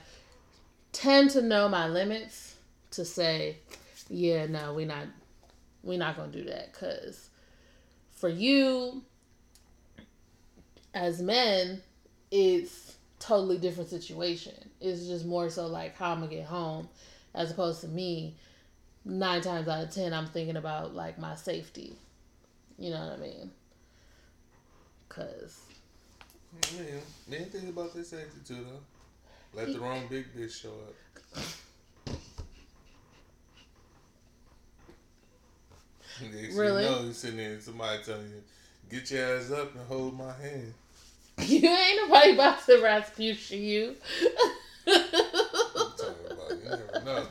tend 0.92 1.30
to 1.32 1.42
know 1.42 1.68
my 1.68 1.86
limits 1.88 2.56
to 2.92 3.04
say, 3.04 3.58
yeah, 4.08 4.46
no, 4.46 4.72
we're 4.72 4.86
not, 4.86 5.04
we're 5.82 5.98
not 5.98 6.16
gonna 6.16 6.32
do 6.32 6.44
that. 6.44 6.72
Cause 6.72 7.28
for 8.10 8.30
you, 8.30 9.02
as 10.94 11.20
men, 11.20 11.82
it's 12.30 12.96
totally 13.18 13.58
different 13.58 13.90
situation. 13.90 14.54
It's 14.80 15.06
just 15.06 15.26
more 15.26 15.50
so 15.50 15.66
like 15.66 15.96
how 15.96 16.12
I'm 16.12 16.20
gonna 16.20 16.30
get 16.34 16.46
home, 16.46 16.88
as 17.34 17.50
opposed 17.50 17.80
to 17.82 17.88
me. 17.88 18.34
Nine 19.04 19.40
times 19.40 19.66
out 19.66 19.84
of 19.84 19.90
ten, 19.90 20.12
I'm 20.12 20.26
thinking 20.26 20.56
about 20.56 20.94
like 20.94 21.18
my 21.18 21.34
safety. 21.34 21.94
You 22.78 22.90
know 22.90 23.00
what 23.00 23.18
I 23.18 23.22
mean? 23.22 23.50
Cause 25.08 25.60
I 26.52 26.76
mean, 26.76 27.00
men 27.28 27.44
think 27.46 27.68
about 27.68 27.94
their 27.94 28.04
safety 28.04 28.40
too, 28.46 28.54
though. 28.64 29.58
Let 29.58 29.72
the 29.72 29.80
wrong 29.80 30.04
big 30.08 30.26
bitch 30.34 30.62
show 30.62 30.70
up. 30.70 31.42
Really? 36.52 36.84
You 36.84 36.90
know, 36.90 37.02
you 37.02 37.12
sitting 37.12 37.38
there 37.38 37.52
and 37.52 37.62
somebody 37.62 38.02
telling 38.02 38.28
you, 38.28 38.42
get 38.90 39.10
your 39.10 39.36
ass 39.36 39.50
up 39.50 39.74
and 39.74 39.86
hold 39.86 40.18
my 40.18 40.32
hand. 40.32 40.74
you 41.38 41.68
ain't 41.68 42.08
nobody 42.08 42.32
about 42.32 42.64
to 42.66 42.72
Rasputia 42.82 43.58
you. 43.58 43.96
I'm 44.86 45.02
talking 45.96 46.30
about, 46.30 46.50
you 46.50 46.68
never 46.68 47.04
know. 47.04 47.26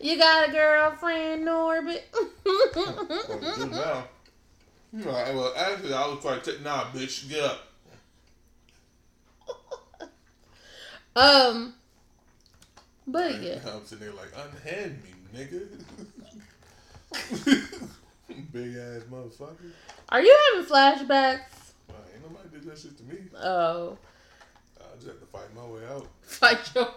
You 0.00 0.18
got 0.18 0.48
a 0.48 0.52
girlfriend, 0.52 1.46
Norbit. 1.46 2.02
Now? 3.70 4.04
You 4.92 5.04
know, 5.04 5.12
well, 5.12 5.52
actually, 5.56 5.92
I 5.92 6.06
was 6.06 6.42
take, 6.42 6.62
nah, 6.62 6.84
bitch, 6.84 7.28
get 7.28 7.44
up. 7.44 7.68
um, 11.16 11.74
but 13.06 13.42
yeah, 13.42 13.58
I'm 13.66 13.84
sitting 13.84 14.06
there 14.06 14.14
like, 14.14 14.32
unhand 14.34 15.02
me, 15.02 15.10
nigga. 15.38 15.68
Big 18.52 18.76
ass 18.76 19.02
motherfucker. 19.10 19.72
are 20.08 20.22
you 20.22 20.38
having 20.52 20.70
flashbacks? 20.70 21.72
Nah, 21.88 21.94
ain't 22.14 22.22
nobody 22.22 22.48
did 22.52 22.64
that 22.64 22.78
shit 22.78 22.96
to 22.98 23.04
me. 23.04 23.18
Oh, 23.42 23.98
I 24.78 24.94
just 24.96 25.08
have 25.08 25.20
to 25.20 25.26
fight 25.26 25.54
my 25.54 25.64
way 25.66 25.80
out. 25.90 26.06
fight 26.22 26.58
your. 26.74 26.88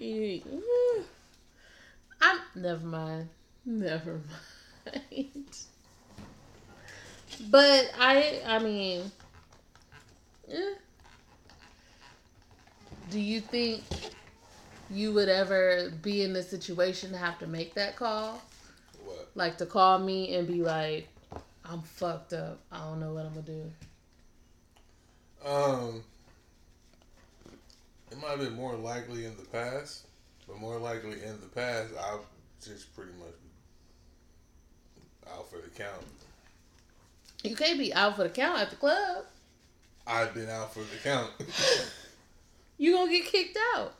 You-. 0.00 1.04
I'm 2.22 2.38
never 2.54 2.86
mind. 2.86 3.28
Never 3.66 4.20
mind. 4.86 5.56
But 7.50 7.92
I, 7.98 8.40
I 8.46 8.58
mean, 8.58 9.10
eh. 10.50 10.74
do 13.10 13.20
you 13.20 13.40
think 13.40 13.82
you 14.90 15.12
would 15.12 15.28
ever 15.28 15.90
be 16.02 16.22
in 16.22 16.32
this 16.32 16.48
situation 16.48 17.12
to 17.12 17.18
have 17.18 17.38
to 17.40 17.46
make 17.46 17.74
that 17.74 17.96
call? 17.96 18.40
What? 19.04 19.30
Like 19.34 19.58
to 19.58 19.66
call 19.66 19.98
me 19.98 20.34
and 20.34 20.48
be 20.48 20.62
like, 20.62 21.08
I'm 21.64 21.82
fucked 21.82 22.32
up. 22.32 22.60
I 22.72 22.78
don't 22.78 23.00
know 23.00 23.12
what 23.12 23.26
I'm 23.26 23.34
gonna 23.34 23.46
do. 23.46 23.72
Um, 25.46 26.02
it 28.10 28.18
might 28.20 28.30
have 28.30 28.40
been 28.40 28.54
more 28.54 28.74
likely 28.74 29.24
in 29.24 29.36
the 29.36 29.44
past, 29.44 30.06
but 30.46 30.58
more 30.58 30.78
likely 30.78 31.22
in 31.22 31.40
the 31.40 31.46
past, 31.54 31.90
I've 31.98 32.24
just 32.64 32.94
pretty 32.94 33.12
much 33.12 33.34
out 35.32 35.48
for 35.50 35.56
the 35.56 35.68
count. 35.70 36.04
You 37.42 37.56
can't 37.56 37.78
be 37.78 37.94
out 37.94 38.16
for 38.16 38.24
the 38.24 38.28
count 38.30 38.60
at 38.60 38.70
the 38.70 38.76
club. 38.76 39.24
I've 40.06 40.34
been 40.34 40.48
out 40.50 40.74
for 40.74 40.80
the 40.80 40.96
count. 41.02 41.30
You 42.80 42.94
gonna 42.94 43.12
get 43.12 43.26
kicked 43.26 43.58
out. 43.76 43.92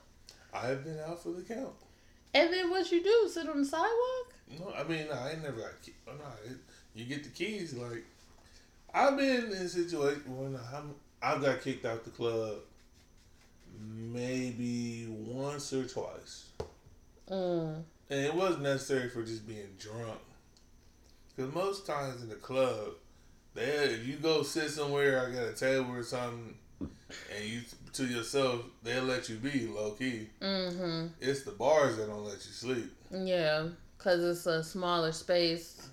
I've 0.51 0.83
been 0.83 0.97
out 1.07 1.21
for 1.21 1.29
the 1.29 1.43
count. 1.43 1.69
And 2.33 2.51
then 2.51 2.71
what 2.71 2.91
you 2.91 3.03
do? 3.03 3.29
Sit 3.31 3.47
on 3.47 3.59
the 3.59 3.65
sidewalk? 3.65 4.33
No, 4.59 4.73
I 4.75 4.83
mean, 4.85 5.05
I 5.13 5.33
ain't 5.33 5.43
never 5.43 5.57
got. 5.57 5.69
oh, 6.07 6.13
No, 6.13 6.51
it, 6.51 6.57
you 6.95 7.05
get 7.05 7.23
the 7.23 7.29
keys. 7.29 7.75
Like, 7.75 8.03
I've 8.91 9.17
been 9.17 9.45
in 9.45 9.51
a 9.51 9.69
situation 9.69 10.35
when 10.35 10.59
I'm, 10.73 10.95
I 11.21 11.37
got 11.37 11.61
kicked 11.61 11.85
out 11.85 12.03
the 12.03 12.09
club 12.09 12.55
maybe 13.81 15.07
once 15.09 15.73
or 15.73 15.87
twice. 15.87 16.45
Mm. 17.29 17.83
And 18.09 18.19
it 18.25 18.33
wasn't 18.33 18.63
necessary 18.63 19.09
for 19.09 19.23
just 19.23 19.47
being 19.47 19.69
drunk. 19.79 20.19
Because 21.35 21.53
most 21.53 21.85
times 21.85 22.21
in 22.21 22.29
the 22.29 22.35
club, 22.35 22.89
they 23.53 23.61
if 23.63 24.05
you 24.05 24.15
go 24.17 24.43
sit 24.43 24.69
somewhere, 24.69 25.25
I 25.25 25.31
got 25.33 25.47
a 25.49 25.53
table 25.53 25.93
or 25.95 26.03
something, 26.03 26.55
and 26.79 27.45
you 27.45 27.61
to 27.93 28.05
yourself, 28.05 28.63
they'll 28.83 29.03
let 29.03 29.29
you 29.29 29.35
be 29.37 29.67
low 29.67 29.91
key. 29.91 30.27
Mm-hmm. 30.41 31.07
It's 31.19 31.43
the 31.43 31.51
bars 31.51 31.97
that 31.97 32.07
don't 32.07 32.23
let 32.23 32.33
you 32.35 32.39
sleep. 32.51 32.91
Yeah, 33.11 33.67
because 33.97 34.23
it's 34.23 34.45
a 34.45 34.63
smaller 34.63 35.11
space, 35.11 35.87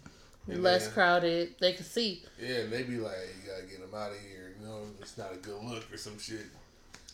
And 0.49 0.63
less 0.63 0.85
then- 0.87 0.95
crowded. 0.95 1.55
They 1.61 1.73
can 1.73 1.85
see. 1.85 2.25
Yeah, 2.41 2.59
and 2.61 2.73
they 2.73 2.83
be 2.83 2.97
like, 2.97 3.15
you 3.43 3.51
gotta 3.51 3.67
get 3.67 3.81
them 3.81 3.99
out 3.99 4.11
of 4.13 4.19
here. 4.19 4.55
You 4.61 4.67
know, 4.67 4.81
it's 5.01 5.17
not 5.19 5.33
a 5.33 5.37
good 5.37 5.63
look 5.63 5.93
or 5.93 5.97
some 5.97 6.19
shit. 6.19 6.47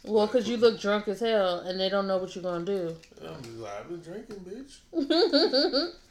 Well, 0.04 0.26
because 0.26 0.46
you 0.48 0.58
look 0.58 0.80
drunk 0.80 1.08
as 1.08 1.20
hell 1.20 1.60
and 1.60 1.80
they 1.80 1.88
don't 1.88 2.06
know 2.06 2.18
what 2.18 2.34
you're 2.34 2.42
going 2.42 2.66
to 2.66 2.78
do. 2.78 2.96
I'm 3.26 3.42
just 3.42 3.56
like, 3.56 3.72
I've 3.80 3.88
been 3.88 4.00
drinking, 4.00 4.66
bitch. 4.92 5.92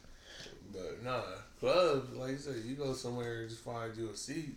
But 0.74 1.04
nah, 1.04 1.22
clubs, 1.60 2.12
like 2.16 2.32
you 2.32 2.38
said, 2.38 2.56
you 2.66 2.74
go 2.76 2.94
somewhere 2.94 3.42
and 3.42 3.50
just 3.50 3.62
find 3.62 3.96
you 3.96 4.10
a 4.10 4.16
seat. 4.18 4.56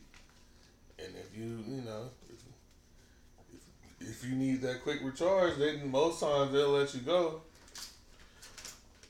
And 0.99 1.09
if 1.15 1.39
you, 1.39 1.63
you 1.69 1.83
know, 1.83 2.09
if, 2.31 4.01
if, 4.01 4.09
if 4.09 4.25
you 4.25 4.35
need 4.35 4.63
that 4.63 4.83
quick 4.83 5.01
recharge, 5.03 5.59
then 5.59 5.91
most 5.91 6.21
times 6.21 6.53
they'll 6.53 6.71
let 6.71 6.95
you 6.95 7.01
go. 7.01 7.43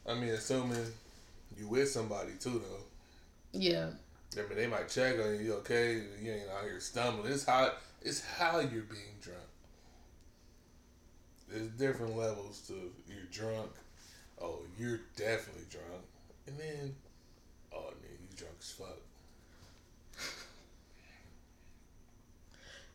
I 0.08 0.14
mean, 0.14 0.30
assuming 0.30 0.84
you 1.56 1.68
with 1.68 1.88
somebody 1.88 2.32
too, 2.40 2.60
though. 2.68 3.58
yeah. 3.60 3.90
I 4.36 4.40
mean, 4.48 4.56
they 4.56 4.66
might 4.66 4.88
check 4.88 5.14
on 5.20 5.34
you. 5.36 5.40
You 5.40 5.52
okay? 5.54 6.02
You 6.20 6.32
ain't 6.32 6.50
out 6.50 6.64
here 6.64 6.80
stumbling. 6.80 7.32
It's 7.32 7.44
how 7.44 7.70
it's 8.02 8.20
how 8.20 8.58
you're 8.58 8.82
being 8.82 9.16
drunk. 9.22 9.38
There's 11.48 11.68
different 11.68 12.16
levels 12.16 12.60
to 12.68 12.74
you're 13.08 13.26
drunk. 13.30 13.70
Oh, 14.40 14.60
you're 14.78 15.00
definitely 15.16 15.64
drunk, 15.70 16.02
and 16.46 16.58
then 16.58 16.94
oh, 17.72 17.92
nigga, 18.02 18.20
you 18.20 18.36
drunk 18.36 18.54
as 18.60 18.70
fuck. 18.72 18.98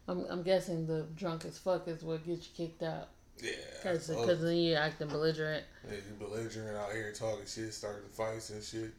I'm, 0.08 0.26
I'm 0.30 0.44
guessing 0.44 0.88
the 0.88 1.06
drunk 1.16 1.46
as 1.46 1.58
fuck 1.58 1.88
is 1.88 2.04
what 2.04 2.26
gets 2.26 2.48
you 2.48 2.66
kicked 2.66 2.84
out. 2.84 3.10
Yeah. 3.42 3.52
Because 3.82 4.08
then 4.08 4.58
you're 4.58 4.78
acting 4.78 5.08
belligerent. 5.08 5.64
yeah, 5.88 5.96
you 5.96 6.16
belligerent 6.20 6.78
out 6.78 6.92
here 6.92 7.12
talking 7.12 7.46
shit, 7.46 7.74
starting 7.74 8.10
fights 8.12 8.50
and 8.50 8.64
shit. 8.64 8.92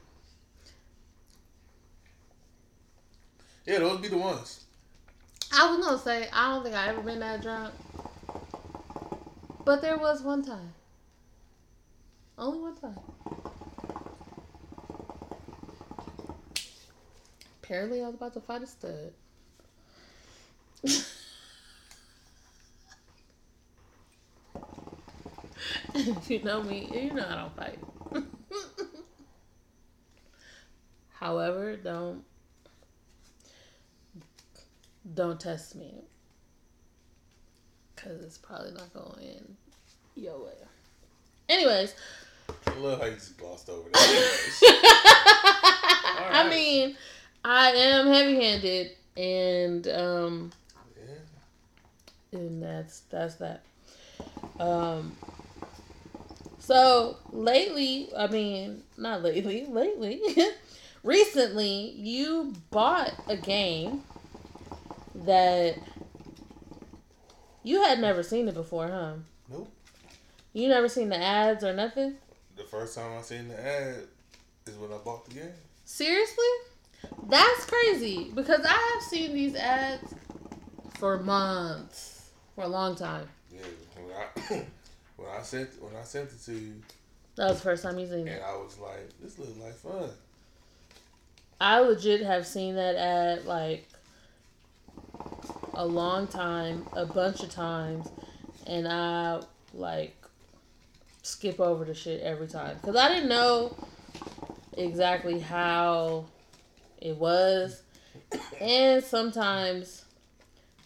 Yeah, 3.65 3.79
those 3.79 4.01
be 4.01 4.09
the 4.09 4.17
ones. 4.17 4.65
I 5.53 5.73
was 5.73 5.85
gonna 5.85 5.99
say 5.99 6.27
I 6.33 6.49
don't 6.49 6.63
think 6.63 6.75
I 6.75 6.89
ever 6.89 7.01
been 7.01 7.19
that 7.19 7.41
drunk, 7.41 7.73
but 9.65 9.81
there 9.81 9.97
was 9.97 10.21
one 10.21 10.43
time. 10.43 10.73
Only 12.37 12.59
one 12.59 12.75
time. 12.75 12.99
Apparently, 17.63 18.01
I 18.01 18.07
was 18.07 18.15
about 18.15 18.33
to 18.33 18.41
fight 18.41 18.63
a 18.63 18.67
stud. 18.67 19.13
if 25.95 26.29
you 26.29 26.43
know 26.43 26.61
me, 26.63 26.89
you 26.93 27.13
know 27.13 27.25
I 27.27 27.35
don't 27.35 27.55
fight. 27.55 27.79
However, 31.13 31.77
don't 31.77 32.23
don't 35.13 35.39
test 35.39 35.75
me. 35.75 36.03
Cause 38.03 38.21
it's 38.21 38.37
probably 38.37 38.71
not 38.71 38.93
going 38.93 39.25
in 39.25 39.55
your 40.15 40.37
way. 40.43 40.51
Anyways, 41.47 41.95
I 42.67 42.73
love 42.79 42.99
how 42.99 43.05
you 43.05 43.13
just 43.13 43.37
glossed 43.37 43.69
over 43.69 43.89
that. 43.89 44.59
I 46.31 46.49
mean, 46.49 46.97
I 47.45 47.69
am 47.71 48.07
heavy 48.07 48.35
handed 48.35 48.91
and 49.15 49.87
um 49.87 50.51
yeah. 50.97 52.39
and 52.39 52.61
that's 52.61 53.01
that's 53.09 53.35
that. 53.35 53.63
Um 54.59 55.15
so 56.63 57.17
lately, 57.33 58.09
I 58.17 58.27
mean, 58.27 58.83
not 58.97 59.21
lately, 59.21 59.65
lately, 59.69 60.21
recently, 61.03 61.91
you 61.97 62.53
bought 62.71 63.11
a 63.27 63.35
game 63.35 64.03
that 65.13 65.75
you 67.63 67.81
had 67.83 67.99
never 67.99 68.23
seen 68.23 68.47
it 68.47 68.53
before, 68.55 68.87
huh? 68.87 69.13
Nope. 69.49 69.71
You 70.53 70.67
never 70.67 70.87
seen 70.87 71.09
the 71.09 71.17
ads 71.17 71.63
or 71.63 71.73
nothing? 71.73 72.15
The 72.55 72.63
first 72.63 72.95
time 72.95 73.17
I 73.17 73.21
seen 73.21 73.47
the 73.47 73.59
ad 73.59 73.95
is 74.67 74.75
when 74.77 74.91
I 74.93 74.97
bought 74.97 75.25
the 75.25 75.35
game. 75.35 75.49
Seriously? 75.85 76.45
That's 77.27 77.65
crazy 77.65 78.31
because 78.33 78.61
I 78.65 78.93
have 78.93 79.03
seen 79.09 79.33
these 79.33 79.55
ads 79.55 80.13
for 80.99 81.17
months, 81.19 82.29
for 82.55 82.63
a 82.63 82.67
long 82.67 82.95
time. 82.95 83.27
Yeah. 83.51 83.61
When 83.95 84.15
I 84.15 84.55
when 85.17 85.27
I 85.37 85.41
sent 85.41 85.69
when 85.81 85.95
I 85.95 86.03
sent 86.03 86.29
it 86.29 86.41
to 86.45 86.53
you, 86.53 86.73
That 87.35 87.49
was 87.49 87.57
the 87.57 87.63
first 87.63 87.83
time 87.83 87.97
you 87.99 88.07
seen 88.07 88.27
it. 88.27 88.31
and. 88.33 88.43
I 88.43 88.55
was 88.55 88.77
like, 88.79 89.09
this 89.21 89.37
looks 89.39 89.57
like 89.57 89.73
fun. 89.73 90.09
I 91.59 91.79
legit 91.79 92.21
have 92.21 92.45
seen 92.45 92.75
that 92.75 92.95
ad 92.95 93.45
like 93.45 93.87
a 95.73 95.85
long 95.85 96.27
time, 96.27 96.85
a 96.93 97.05
bunch 97.05 97.41
of 97.43 97.49
times, 97.49 98.07
and 98.67 98.87
I 98.87 99.41
like 99.73 100.15
skip 101.21 101.59
over 101.59 101.85
the 101.85 101.93
shit 101.93 102.21
every 102.21 102.47
time 102.47 102.77
because 102.79 102.95
I 102.95 103.07
didn't 103.09 103.29
know 103.29 103.75
exactly 104.77 105.39
how 105.39 106.25
it 106.99 107.17
was, 107.17 107.81
and 108.59 109.03
sometimes 109.03 110.05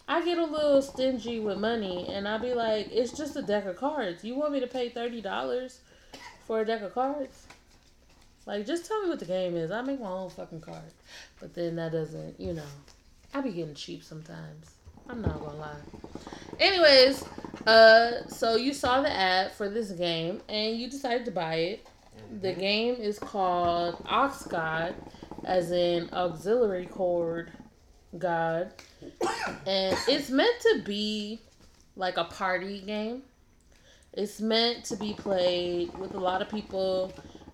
I 0.08 0.24
get 0.24 0.38
a 0.38 0.44
little 0.44 0.80
stingy 0.80 1.38
with 1.38 1.58
money, 1.58 2.08
and 2.08 2.26
I'd 2.26 2.40
be 2.40 2.54
like, 2.54 2.88
it's 2.90 3.12
just 3.12 3.36
a 3.36 3.42
deck 3.42 3.66
of 3.66 3.76
cards. 3.76 4.24
You 4.24 4.36
want 4.36 4.52
me 4.52 4.60
to 4.60 4.66
pay 4.66 4.88
thirty 4.88 5.20
dollars 5.20 5.80
for 6.46 6.60
a 6.60 6.64
deck 6.64 6.80
of 6.80 6.94
cards? 6.94 7.46
Like, 8.46 8.64
just 8.64 8.86
tell 8.86 9.02
me 9.02 9.10
what 9.10 9.18
the 9.18 9.26
game 9.26 9.54
is. 9.54 9.70
I 9.70 9.82
make 9.82 10.00
my 10.00 10.08
own 10.08 10.30
fucking 10.30 10.62
card. 10.62 10.94
But 11.38 11.54
then 11.54 11.76
that 11.76 11.92
doesn't, 11.92 12.40
you 12.40 12.54
know, 12.54 12.62
I 13.34 13.40
be 13.40 13.50
getting 13.50 13.74
cheap 13.74 14.02
sometimes. 14.02 14.74
I'm 15.08 15.22
not 15.22 15.40
gonna 15.40 15.56
lie. 15.56 15.76
Anyways, 16.58 17.24
uh, 17.66 18.26
so 18.28 18.56
you 18.56 18.72
saw 18.72 19.02
the 19.02 19.10
ad 19.10 19.52
for 19.52 19.68
this 19.68 19.90
game 19.92 20.40
and 20.48 20.76
you 20.76 20.88
decided 20.88 21.24
to 21.26 21.30
buy 21.30 21.54
it. 21.54 21.86
The 22.40 22.52
game 22.52 22.94
is 22.96 23.18
called 23.18 24.04
Aux 24.08 24.46
God, 24.48 24.94
as 25.44 25.70
in 25.70 26.08
auxiliary 26.12 26.86
cord 26.86 27.52
God. 28.16 28.72
And 29.66 29.96
it's 30.08 30.30
meant 30.30 30.60
to 30.60 30.82
be 30.84 31.40
like 31.96 32.16
a 32.16 32.24
party 32.24 32.80
game. 32.80 33.22
It's 34.12 34.40
meant 34.40 34.84
to 34.86 34.96
be 34.96 35.14
played 35.14 35.96
with 35.98 36.14
a 36.14 36.18
lot 36.18 36.40
of 36.42 36.48
people 36.48 37.12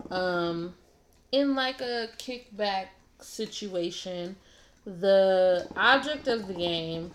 um, 0.09 0.73
in 1.31 1.55
like 1.55 1.81
a 1.81 2.07
kickback 2.17 2.87
situation. 3.19 4.35
The 4.85 5.67
object 5.75 6.27
of 6.27 6.47
the 6.47 6.53
game 6.53 7.11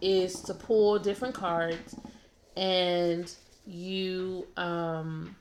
is 0.00 0.40
to 0.42 0.54
pull 0.54 0.98
different 0.98 1.34
cards 1.34 1.94
and 2.56 3.30
you 3.66 4.46
um, 4.56 5.36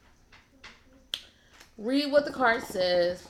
read 1.77 2.11
what 2.11 2.25
the 2.25 2.31
card 2.31 2.63
says 2.63 3.25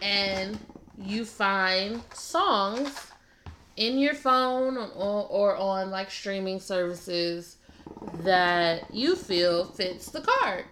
and 0.00 0.58
you 0.96 1.24
find 1.24 2.00
songs 2.12 3.10
in 3.76 3.98
your 3.98 4.14
phone 4.14 4.76
or, 4.76 5.26
or 5.28 5.56
on 5.56 5.90
like 5.90 6.10
streaming 6.10 6.60
services 6.60 7.56
that 8.22 8.94
you 8.94 9.16
feel 9.16 9.64
fits 9.64 10.10
the 10.10 10.20
card. 10.20 10.64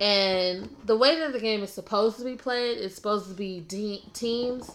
And 0.00 0.74
the 0.84 0.96
way 0.96 1.20
that 1.20 1.32
the 1.32 1.38
game 1.38 1.62
is 1.62 1.72
supposed 1.72 2.18
to 2.18 2.24
be 2.24 2.34
played 2.34 2.78
is 2.78 2.94
supposed 2.94 3.28
to 3.28 3.34
be 3.34 3.60
de- 3.60 4.02
teams, 4.14 4.68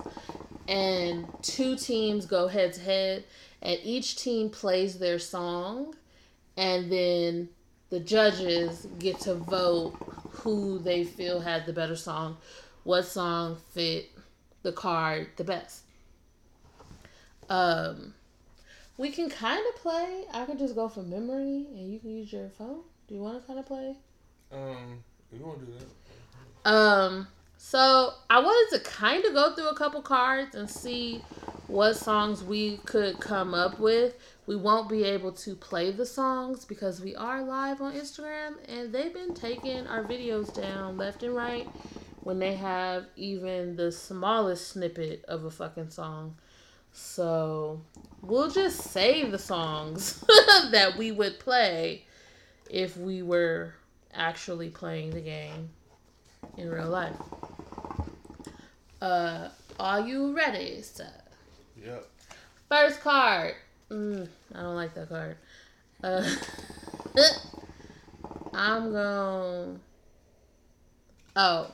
and 0.68 1.28
two 1.42 1.76
teams 1.76 2.26
go 2.26 2.48
head 2.48 2.74
to 2.74 2.82
head, 2.82 3.24
and 3.62 3.80
each 3.84 4.18
team 4.18 4.50
plays 4.50 5.00
their 5.00 5.20
song, 5.20 5.96
and 6.56 6.92
then 6.92 7.50
the 7.90 8.00
judges 8.00 8.88
get 9.00 9.20
to 9.22 9.36
vote 9.36 9.94
who 10.32 10.80
they 10.80 11.04
feel 11.04 11.40
had 11.40 11.66
the 11.66 11.74
better 11.74 11.96
song, 11.96 12.38
what 12.84 13.04
song 13.04 13.58
fit 13.74 14.12
the 14.64 14.72
card 14.72 15.28
the 15.38 15.44
best. 15.44 15.84
Um, 17.50 18.14
we 18.98 19.12
can 19.12 19.30
kind 19.30 19.64
of 19.70 19.82
play. 19.82 20.26
I 20.34 20.46
could 20.46 20.60
just 20.60 20.76
go 20.76 20.90
from 20.90 21.10
memory, 21.10 21.68
and 21.72 21.92
you 21.92 22.00
can 22.00 22.12
use 22.12 22.32
your 22.34 22.50
phone. 22.50 22.82
Do 23.08 23.16
you 23.16 23.22
want 23.22 23.40
to 23.40 23.48
kind 23.48 23.60
of 23.60 23.66
play? 23.66 23.96
Um, 24.52 25.04
you 25.32 25.46
want 25.46 25.60
to 25.60 25.66
do 25.66 25.74
that. 25.74 26.70
Um, 26.70 27.28
so 27.70 28.14
I 28.30 28.40
wanted 28.40 28.78
to 28.78 28.90
kind 28.90 29.26
of 29.26 29.34
go 29.34 29.54
through 29.54 29.68
a 29.68 29.76
couple 29.76 30.02
cards 30.02 30.56
and 30.56 30.70
see 30.70 31.22
what 31.68 31.96
songs 31.96 32.42
we 32.42 32.78
could 32.86 33.20
come 33.20 33.54
up 33.54 33.78
with. 33.78 34.16
We 34.46 34.56
won't 34.56 34.88
be 34.88 35.04
able 35.04 35.34
to 35.34 35.54
play 35.54 35.92
the 35.92 36.06
songs 36.06 36.64
because 36.64 37.02
we 37.02 37.14
are 37.18 37.44
live 37.44 37.82
on 37.82 37.92
Instagram 37.92 38.54
and 38.70 38.94
they've 38.94 39.14
been 39.14 39.34
taking 39.34 39.86
our 39.86 40.02
videos 40.02 40.56
down 40.56 40.96
left 40.96 41.24
and 41.24 41.36
right 41.36 41.68
when 42.22 42.40
they 42.40 42.56
have 42.56 43.08
even 43.18 43.76
the 43.76 43.92
smallest 43.92 44.70
snippet 44.70 45.26
of 45.28 45.44
a 45.44 45.52
fucking 45.52 45.90
song. 45.90 46.36
So 46.94 47.82
we'll 48.22 48.50
just 48.50 48.80
say 48.80 49.30
the 49.30 49.38
songs 49.38 50.22
that 50.72 50.94
we 50.98 51.12
would 51.12 51.38
play 51.38 52.06
if 52.70 52.96
we 52.96 53.24
were 53.24 53.74
actually 54.14 54.70
playing 54.70 55.10
the 55.10 55.20
game 55.20 55.72
in 56.56 56.72
real 56.72 56.88
life. 56.88 57.16
Uh, 59.02 59.50
are 59.80 60.02
you 60.02 60.36
ready, 60.36 60.82
sir? 60.82 61.12
Yep. 61.84 62.08
First 62.70 63.02
card. 63.02 63.56
Mm, 63.92 64.28
I 64.54 64.62
don't 64.62 64.76
like 64.76 64.94
that 64.96 65.10
card. 65.10 65.38
Uh, 66.04 66.36
I'm 68.54 68.92
going. 68.92 69.80
Oh. 71.36 71.72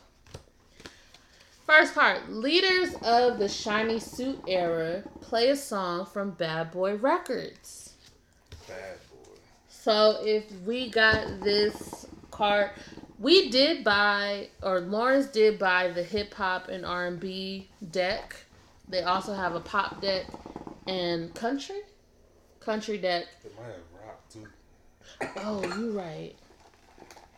First 1.65 1.93
card. 1.93 2.27
Leaders 2.27 2.93
of 3.03 3.39
the 3.39 3.47
shiny 3.47 3.99
suit 3.99 4.39
era 4.47 5.03
play 5.21 5.49
a 5.49 5.55
song 5.55 6.05
from 6.05 6.31
Bad 6.31 6.71
Boy 6.71 6.95
Records. 6.95 7.93
Bad 8.67 8.97
boy. 9.09 9.29
So 9.69 10.17
if 10.23 10.51
we 10.65 10.89
got 10.89 11.39
this 11.41 12.05
card, 12.31 12.71
we 13.23 13.49
did 13.49 13.85
buy, 13.85 14.49
or 14.61 14.81
Lawrence 14.81 15.27
did 15.27 15.57
buy 15.57 15.87
the 15.87 16.03
hip 16.03 16.33
hop 16.33 16.67
and 16.67 16.85
R 16.85 17.07
and 17.07 17.19
B 17.19 17.69
deck. 17.91 18.35
They 18.89 19.01
also 19.01 19.33
have 19.33 19.55
a 19.55 19.61
pop 19.61 20.01
deck 20.01 20.25
and 20.87 21.33
country, 21.33 21.79
country 22.59 22.97
deck. 22.97 23.27
It 23.45 23.55
might 23.57 23.67
have 23.67 23.75
rock 24.05 24.29
too. 24.29 24.47
Oh, 25.37 25.63
you 25.79 25.97
right. 25.97 26.33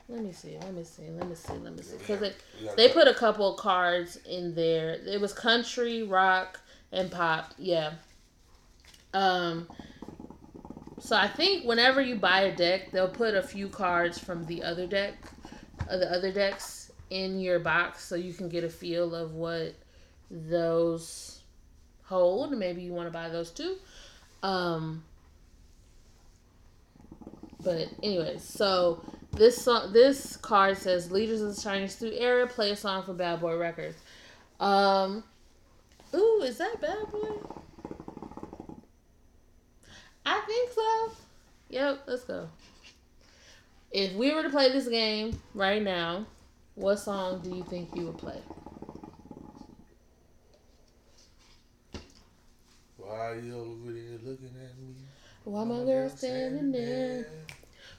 Let 0.10 0.24
me 0.24 0.32
see. 0.32 0.57
Let 0.60 0.74
me 0.74 0.84
see. 0.84 1.03
Let 1.10 1.30
me 1.30 1.36
see. 1.36 1.53
Let 1.53 1.76
me 1.76 1.84
see. 1.84 1.98
Because 1.98 2.20
they, 2.20 2.34
they 2.76 2.90
put 2.90 3.07
a 3.07 3.14
couple 3.14 3.53
of 3.53 3.60
cards 3.60 4.18
in 4.28 4.56
there. 4.56 4.98
It 5.06 5.22
was 5.22 5.34
country, 5.34 6.02
rock, 6.02 6.60
and 6.91 7.12
pop. 7.12 7.53
Yeah. 7.60 7.91
Um. 9.14 9.68
So 10.99 11.16
I 11.16 11.28
think 11.28 11.66
whenever 11.66 12.02
you 12.02 12.16
buy 12.16 12.41
a 12.41 12.56
deck, 12.56 12.91
they'll 12.91 13.07
put 13.07 13.36
a 13.36 13.44
few 13.44 13.68
cards 13.68 14.18
from 14.18 14.45
the 14.45 14.64
other 14.64 14.88
deck, 14.88 15.14
uh, 15.90 15.98
the 15.98 16.12
other 16.12 16.32
decks 16.32 16.91
in 17.10 17.40
your 17.40 17.60
box, 17.60 18.03
so 18.03 18.16
you 18.16 18.34
can 18.34 18.49
get 18.49 18.64
a 18.64 18.70
feel 18.70 19.14
of 19.14 19.34
what 19.34 19.76
those 20.30 21.41
hold. 22.03 22.52
Maybe 22.57 22.82
you 22.82 22.94
want 22.94 23.07
to 23.07 23.12
buy 23.12 23.30
those 23.30 23.52
too. 23.52 23.78
Um, 24.44 25.03
but 27.64 27.88
anyway, 28.03 28.38
so 28.38 29.03
this 29.32 29.64
song, 29.64 29.91
this 29.91 30.38
card 30.38 30.78
says 30.78 31.12
"Leaders 31.12 31.41
of 31.41 31.56
the 31.56 31.62
Shining 31.62 31.88
Suit 31.88 32.14
Era." 32.18 32.48
Play 32.48 32.72
a 32.72 32.76
song 32.76 33.03
from 33.03 33.18
Bad 33.18 33.41
Boy 33.41 33.57
Records. 33.57 33.98
Um, 34.60 35.24
ooh, 36.14 36.41
is 36.44 36.57
that 36.57 36.80
Bad 36.82 37.12
Boy? 37.12 37.36
I 40.26 40.41
think 40.48 40.72
so. 40.72 41.12
Yep, 41.70 42.03
let's 42.07 42.24
go. 42.24 42.49
If 43.91 44.14
we 44.14 44.34
were 44.34 44.44
to 44.44 44.49
play 44.49 44.72
this 44.72 44.88
game 44.88 45.40
right 45.53 45.82
now, 45.82 46.26
what 46.76 46.98
song 46.98 47.41
do 47.41 47.56
you 47.56 47.64
think 47.64 47.95
you 47.95 48.07
would 48.07 48.18
play? 48.18 48.40
Why 52.98 53.28
are 53.28 53.40
you 53.40 53.56
over 53.56 53.91
there 53.91 54.20
looking 54.24 54.48
at 54.48 54.78
me? 54.78 54.95
Why 55.45 55.64
my 55.64 55.84
girl 55.84 56.10
standing 56.10 56.72
there? 56.72 57.28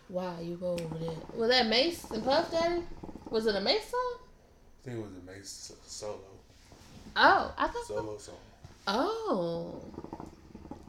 Why 0.08 0.40
you 0.40 0.58
over 0.62 0.98
there? 0.98 1.16
Was 1.34 1.50
that 1.50 1.68
Mase 1.68 2.04
and 2.10 2.24
Puff 2.24 2.50
Daddy? 2.50 2.82
Was 3.30 3.46
it 3.46 3.54
a 3.54 3.60
Mase 3.60 3.84
song? 3.84 4.18
I 4.18 4.84
think 4.84 4.98
it 4.98 5.02
was 5.02 5.12
a 5.12 5.32
Mase 5.32 5.72
solo. 5.86 6.18
Oh, 7.16 7.54
I 7.56 7.66
thought. 7.68 7.86
Solo 7.86 8.18
song. 8.18 8.34
Oh. 8.86 9.80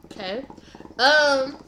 Okay. 0.06 0.44
Um. 0.98 1.62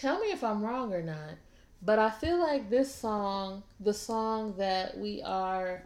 Tell 0.00 0.18
me 0.18 0.28
if 0.28 0.42
I'm 0.42 0.62
wrong 0.62 0.94
or 0.94 1.02
not, 1.02 1.36
but 1.82 1.98
I 1.98 2.08
feel 2.08 2.38
like 2.38 2.70
this 2.70 2.94
song, 2.94 3.62
the 3.80 3.92
song 3.92 4.54
that 4.56 4.96
we 4.96 5.20
are 5.20 5.82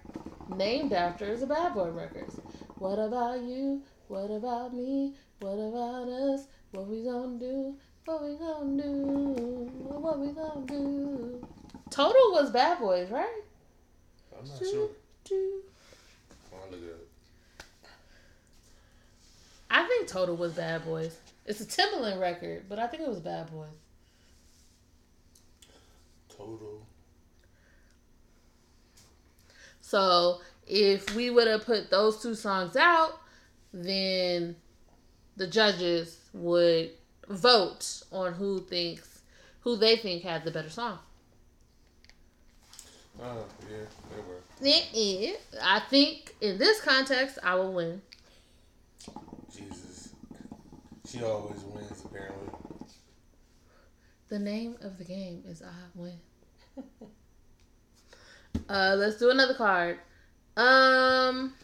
named 0.55 0.93
after, 0.93 1.25
is 1.25 1.43
a 1.43 1.49
Bad 1.49 1.75
Boy 1.75 1.91
Records. 1.91 2.39
What 2.79 3.01
about 3.01 3.43
you? 3.43 3.83
What 4.07 4.31
about 4.31 4.73
me? 4.73 5.15
What 5.41 5.55
about 5.55 6.09
us? 6.09 6.47
What 6.71 6.87
we 6.87 7.03
gonna 7.03 7.41
do? 7.41 7.75
What 8.05 8.23
we 8.23 8.37
gonna 8.37 8.81
do? 8.81 8.89
What 9.79 10.21
we 10.21 10.29
gonna 10.29 10.65
do? 10.65 11.45
Total 11.91 12.31
was 12.31 12.53
Bad 12.53 12.79
Boys, 12.79 13.11
right? 13.11 13.43
I'm 14.39 14.47
not 14.47 14.59
sure. 14.59 14.91
Do. 15.25 15.61
I'll 16.53 16.71
look 16.71 16.81
it 16.81 16.93
up. 16.93 17.67
I 19.71 19.89
think 19.89 20.07
Total 20.07 20.37
was 20.37 20.53
Bad 20.53 20.85
Boys. 20.85 21.17
It's 21.47 21.61
a 21.61 21.65
Timbaland 21.65 22.21
record, 22.21 22.67
but 22.69 22.79
I 22.79 22.87
think 22.87 23.03
it 23.03 23.09
was 23.09 23.19
Bad 23.19 23.51
Boys. 23.51 23.67
Total. 26.37 26.87
So 29.81 30.41
if 30.67 31.15
we 31.15 31.31
would 31.31 31.47
have 31.47 31.65
put 31.65 31.91
those 31.91 32.23
two 32.23 32.35
songs 32.35 32.77
out, 32.77 33.21
then 33.73 34.57
the 35.37 35.47
judges 35.47 36.19
would 36.33 36.91
vote 37.29 38.03
on 38.13 38.35
who 38.35 38.61
thinks 38.61 39.23
who 39.61 39.77
they 39.77 39.97
think 39.97 40.23
had 40.23 40.45
the 40.45 40.51
better 40.51 40.71
song. 40.71 40.99
Oh, 43.23 43.45
yeah, 43.71 43.77
they 44.11 44.21
were. 44.23 44.41
I 45.63 45.81
think 45.89 46.35
in 46.41 46.59
this 46.59 46.81
context, 46.81 47.39
I 47.43 47.55
will 47.55 47.73
win. 47.73 48.03
Jesus. 49.55 50.11
She 51.09 51.23
always 51.23 51.61
wins, 51.61 52.03
apparently. 52.05 52.64
The 54.35 54.41
name 54.41 54.75
of 54.81 54.99
the 54.99 55.05
game 55.05 55.45
is 55.47 55.63
I 55.63 55.71
win. 55.95 56.19
uh, 58.69 58.97
let's 58.99 59.17
do 59.17 59.31
another 59.31 59.55
card. 59.55 60.01
Um, 60.57 61.55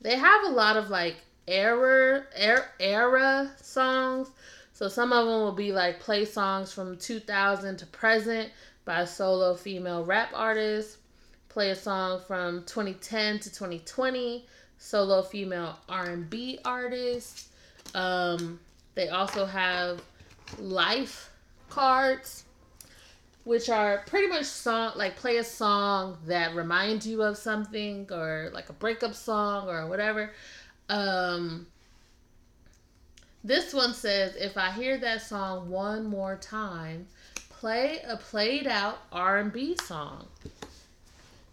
they 0.00 0.16
have 0.16 0.46
a 0.46 0.48
lot 0.48 0.76
of 0.76 0.90
like 0.90 1.14
era 1.46 2.24
era, 2.34 2.64
era 2.80 3.52
songs. 3.62 4.30
So 4.74 4.88
some 4.88 5.12
of 5.12 5.26
them 5.26 5.42
will 5.42 5.52
be 5.52 5.70
like 5.70 6.00
play 6.00 6.24
songs 6.24 6.72
from 6.72 6.96
2000 6.96 7.76
to 7.76 7.86
present 7.86 8.50
by 8.84 9.04
solo 9.04 9.54
female 9.54 10.04
rap 10.04 10.30
artist. 10.34 10.96
Play 11.50 11.70
a 11.70 11.76
song 11.76 12.20
from 12.26 12.64
2010 12.64 13.38
to 13.38 13.48
2020, 13.48 14.44
solo 14.76 15.22
female 15.22 15.78
R&B 15.88 16.58
artist. 16.64 17.46
Um, 17.94 18.58
they 18.96 19.10
also 19.10 19.46
have 19.46 20.02
life 20.58 21.30
cards 21.68 22.44
which 23.48 23.70
are 23.70 24.02
pretty 24.06 24.26
much 24.26 24.44
song 24.44 24.92
like 24.96 25.16
play 25.16 25.38
a 25.38 25.44
song 25.44 26.18
that 26.26 26.54
reminds 26.54 27.06
you 27.06 27.22
of 27.22 27.34
something 27.34 28.06
or 28.12 28.50
like 28.52 28.68
a 28.68 28.74
breakup 28.74 29.14
song 29.14 29.70
or 29.70 29.86
whatever. 29.86 30.30
Um 30.90 31.66
this 33.42 33.72
one 33.72 33.94
says 33.94 34.36
if 34.36 34.58
i 34.58 34.70
hear 34.70 34.98
that 34.98 35.22
song 35.22 35.70
one 35.70 36.04
more 36.04 36.36
time 36.36 37.06
play 37.48 38.00
a 38.06 38.18
played 38.18 38.66
out 38.66 38.98
r&b 39.12 39.76
song. 39.82 40.26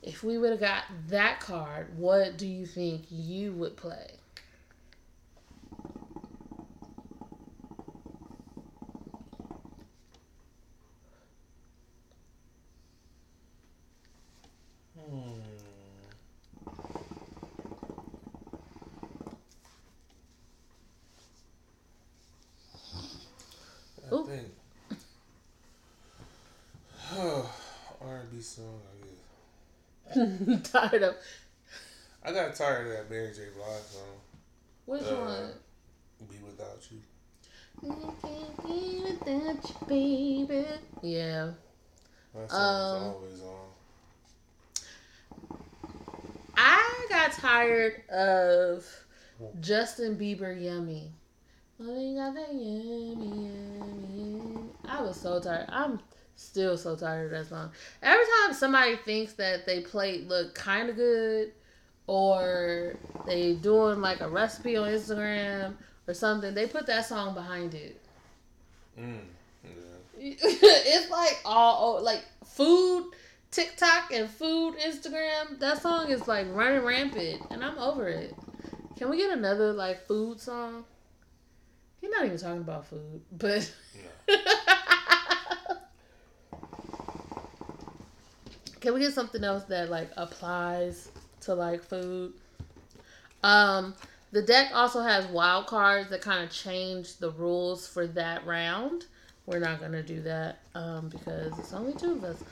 If 0.04 0.22
we 0.22 0.38
would 0.38 0.52
have 0.52 0.60
got 0.60 0.84
that 1.08 1.40
card 1.40 1.98
what 1.98 2.38
do 2.38 2.46
you 2.46 2.66
think 2.66 3.06
you 3.10 3.54
would 3.54 3.78
play 3.78 4.12
I 24.12 24.14
Ooh. 24.14 24.26
think. 24.26 24.48
R&B 28.02 28.42
song, 28.42 28.80
I 28.92 30.16
guess. 30.16 30.62
tired 30.72 31.04
of 31.04 31.16
I 32.24 32.32
got 32.32 32.56
tired 32.56 32.88
of 32.88 32.94
that 32.94 33.10
Mary 33.10 33.32
J. 33.34 33.42
Blige 33.56 33.84
song. 33.84 34.20
which 34.86 35.02
Uh, 35.04 35.16
one 35.16 35.52
Be 36.30 36.38
Without 36.44 36.88
You. 36.92 37.00
I 37.84 38.12
can't 38.22 38.68
be 38.68 39.02
without 39.04 39.70
you, 39.70 40.46
baby. 40.48 40.66
Yeah. 41.02 41.52
That 42.34 42.50
song's 42.52 42.54
Um, 42.54 43.04
always 43.04 43.42
on. 43.42 43.65
I 46.58 47.06
got 47.10 47.32
tired 47.32 48.08
of 48.10 48.86
Justin 49.60 50.16
Bieber 50.18 50.60
Yummy. 50.60 51.12
I 54.88 55.02
was 55.02 55.20
so 55.20 55.40
tired. 55.40 55.66
I'm 55.70 56.00
still 56.36 56.78
so 56.78 56.96
tired 56.96 57.26
of 57.26 57.32
that 57.32 57.48
song. 57.48 57.72
Every 58.02 58.26
time 58.26 58.54
somebody 58.54 58.96
thinks 58.98 59.34
that 59.34 59.66
they 59.66 59.82
played 59.82 60.28
look 60.28 60.56
kind 60.56 60.90
of 60.90 60.96
good, 60.96 61.52
or 62.08 62.96
they 63.26 63.56
doing 63.56 64.02
like 64.02 64.22
a 64.22 64.30
recipe 64.30 64.78
on 64.78 64.90
Instagram 64.90 65.74
or 66.08 66.14
something, 66.14 66.54
they 66.54 66.68
put 66.68 66.86
that 66.88 67.06
song 67.06 67.34
behind 67.34 67.74
it. 67.74 68.00
Mm. 69.00 69.20
Yeah. 69.64 69.70
it's 70.20 71.10
like 71.10 71.40
all 71.44 72.02
like 72.02 72.24
food 72.46 73.12
TikTok 73.56 74.12
and 74.12 74.30
food 74.30 74.76
Instagram. 74.86 75.60
That 75.60 75.82
song 75.82 76.12
is 76.12 76.28
like 76.28 76.46
running 76.52 76.84
rampant, 76.84 77.42
and 77.50 77.64
I'm 77.64 77.78
over 77.78 78.10
it. 78.10 78.36
Can 78.98 79.10
we 79.10 79.16
get 79.16 79.32
another 79.32 79.72
like 79.72 80.06
food 80.06 80.42
song? 80.42 80.84
You're 82.02 82.12
not 82.12 82.26
even 82.26 82.38
talking 82.38 82.60
about 82.60 82.86
food, 82.86 83.22
but 83.32 83.74
can 88.82 88.94
we 88.94 89.00
get 89.00 89.14
something 89.14 89.42
else 89.42 89.64
that 89.66 89.90
like 89.90 90.10
applies 90.18 91.10
to 91.42 91.56
like 91.56 91.82
food? 91.82 92.34
Um, 93.42 93.96
the 94.34 94.42
deck 94.42 94.72
also 94.74 95.02
has 95.02 95.28
wild 95.28 95.68
cards 95.68 96.10
that 96.10 96.22
kind 96.22 96.44
of 96.44 96.52
change 96.52 97.16
the 97.20 97.32
rules 97.32 97.88
for 97.88 98.06
that 98.08 98.46
round. 98.46 99.06
We're 99.46 99.60
not 99.60 99.80
gonna 99.80 100.04
do 100.04 100.20
that 100.24 100.60
um, 100.74 101.08
because 101.08 101.58
it's 101.58 101.72
only 101.72 101.94
two 101.94 102.12
of 102.12 102.26
us. 102.26 102.44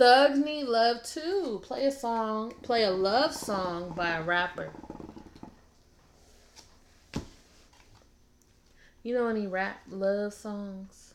Thugs 0.00 0.38
need 0.38 0.64
love 0.64 1.02
too. 1.02 1.60
Play 1.62 1.84
a 1.84 1.92
song, 1.92 2.54
play 2.62 2.84
a 2.84 2.90
love 2.90 3.34
song 3.34 3.92
by 3.94 4.12
a 4.12 4.22
rapper. 4.22 4.70
You 9.02 9.12
know 9.12 9.26
any 9.26 9.46
rap 9.46 9.80
love 9.90 10.32
songs? 10.32 11.09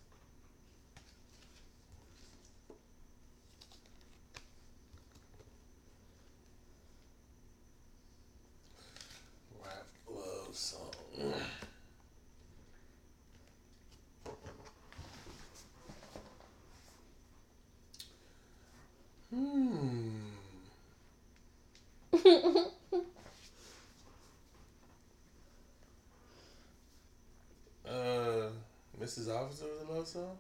Hmm. 19.35 20.15
uh, 27.85 28.49
Mrs. 28.97 29.27
Officer 29.29 29.65
was 29.65 29.81
a 29.81 29.91
love 29.91 30.07
song? 30.07 30.37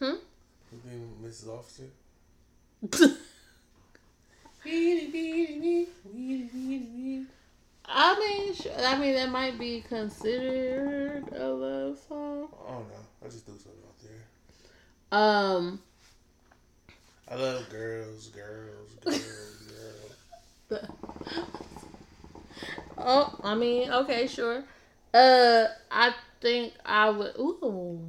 Hmm? 0.00 0.16
You 0.72 0.78
think 0.84 1.22
Mrs. 1.22 1.48
Officer? 1.48 1.88
I 7.84 8.18
mean, 8.18 8.54
sure, 8.54 8.72
I 8.76 8.98
mean 8.98 9.14
that 9.14 9.30
might 9.30 9.56
be 9.56 9.82
considered 9.82 11.28
a 11.32 11.48
love 11.48 11.98
song. 12.08 12.48
I 12.66 12.72
don't 12.72 12.88
know. 12.88 12.94
I 13.24 13.28
just 13.28 13.46
threw 13.46 13.56
something 13.56 13.82
out 13.86 13.96
there. 14.02 15.16
Um, 15.16 15.80
I 17.32 17.34
love 17.34 17.70
girls, 17.70 18.28
girls, 18.28 18.94
girls, 19.02 19.72
girls. 20.68 20.82
oh, 22.98 23.40
I 23.42 23.54
mean, 23.54 23.90
okay, 23.90 24.26
sure. 24.26 24.62
Uh, 25.14 25.68
I 25.90 26.14
think 26.42 26.74
I 26.84 27.08
would. 27.08 27.34
Ooh, 27.38 28.06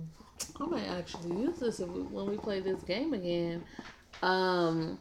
I 0.59 0.65
might 0.65 0.87
actually 0.89 1.39
use 1.39 1.57
this 1.57 1.79
if 1.79 1.87
we, 1.87 2.01
when 2.01 2.31
we 2.31 2.37
play 2.37 2.59
this 2.59 2.83
game 2.83 3.13
again. 3.13 3.63
Um, 4.21 4.99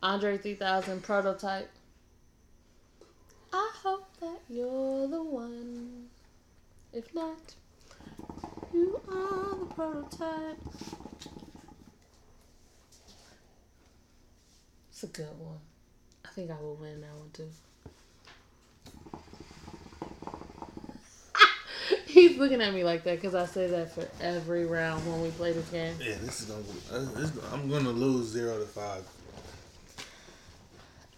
Andre 0.00 0.38
3000 0.38 1.02
prototype. 1.02 1.70
I 3.52 3.70
hope 3.82 4.06
that 4.20 4.38
you're 4.48 5.08
the 5.08 5.24
one. 5.24 6.06
If 6.92 7.12
not, 7.16 7.56
you 8.72 9.00
are 9.08 9.58
the 9.58 9.66
prototype. 9.74 11.09
It's 15.02 15.18
a 15.18 15.22
good 15.22 15.38
one. 15.38 15.56
I 16.26 16.28
think 16.28 16.50
I 16.50 16.60
will 16.60 16.74
win 16.74 17.00
that 17.00 17.14
one 17.16 17.30
too. 17.32 17.48
He's 22.06 22.36
looking 22.36 22.60
at 22.60 22.74
me 22.74 22.84
like 22.84 23.02
that 23.04 23.14
because 23.18 23.34
I 23.34 23.46
say 23.46 23.66
that 23.68 23.94
for 23.94 24.06
every 24.22 24.66
round 24.66 25.10
when 25.10 25.22
we 25.22 25.30
play 25.30 25.52
this 25.54 25.66
game. 25.70 25.94
Yeah, 25.98 26.16
this 26.20 26.42
is 26.42 26.50
gonna. 26.50 26.62
uh, 26.92 27.06
This, 27.18 27.32
I'm 27.50 27.70
gonna 27.70 27.88
lose 27.88 28.26
zero 28.26 28.58
to 28.58 28.66
five. 28.66 29.02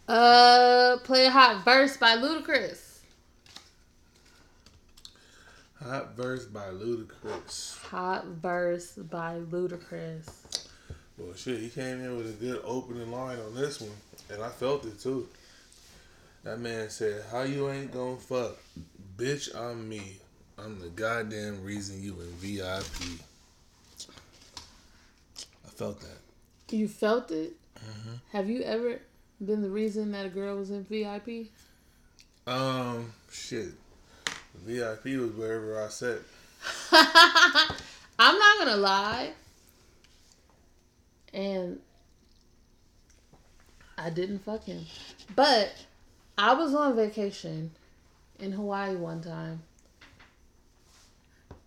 Uh, 0.07 0.99
play 1.03 1.27
a 1.27 1.31
hot 1.31 1.65
verse 1.65 1.97
by 1.97 2.15
Ludacris. 2.19 2.99
Hot 5.83 6.15
verse 6.17 6.45
by 6.45 6.67
Ludacris. 6.69 7.79
Hot 7.87 8.27
verse 8.27 8.93
by 8.93 9.41
Ludacris. 9.41 10.62
Well, 11.25 11.35
shit, 11.37 11.61
he 11.61 11.69
came 11.69 12.01
in 12.01 12.17
with 12.17 12.29
a 12.29 12.33
good 12.33 12.61
opening 12.65 13.11
line 13.13 13.39
on 13.39 13.55
this 13.55 13.81
one, 13.81 13.93
and 14.31 14.43
I 14.43 14.49
felt 14.49 14.85
it 14.85 14.99
too. 14.99 15.29
That 16.43 16.59
man 16.59 16.91
said, 16.91 17.25
"How 17.31 17.43
you 17.43 17.71
ain't 17.71 17.93
gonna 17.93 18.17
fuck, 18.17 18.59
bitch? 19.17 19.55
I'm 19.55 19.89
me. 19.89 20.19
I'm 20.59 20.81
the 20.81 20.89
goddamn 20.89 21.63
reason 21.63 22.03
you 22.03 22.21
in 22.21 22.31
VIP." 22.39 23.21
I 25.65 25.71
felt 25.71 26.01
that. 26.01 26.75
You 26.75 26.89
felt 26.89 27.31
it? 27.31 27.55
Have 28.33 28.49
you 28.49 28.63
ever 28.63 29.01
been 29.45 29.63
the 29.63 29.71
reason 29.71 30.13
that 30.13 30.27
a 30.27 30.29
girl 30.29 30.57
was 30.57 30.71
in 30.71 30.85
VIP? 30.85 31.49
Um, 32.47 33.13
shit. 33.31 33.73
VIP 34.65 35.05
was 35.21 35.33
wherever 35.33 35.83
I 35.83 35.89
sat. 35.89 36.19
I'm 38.19 38.39
not 38.39 38.59
gonna 38.59 38.77
lie. 38.77 39.33
And 41.33 41.81
I 43.97 44.11
didn't 44.11 44.41
fuck 44.41 44.65
him. 44.65 44.85
But 45.35 45.73
I 46.37 46.55
was 46.55 46.75
on 46.75 46.97
vacation 46.97 47.71
in 48.39 48.53
Hawaii 48.53 48.97
one 48.97 49.21
time. 49.21 49.63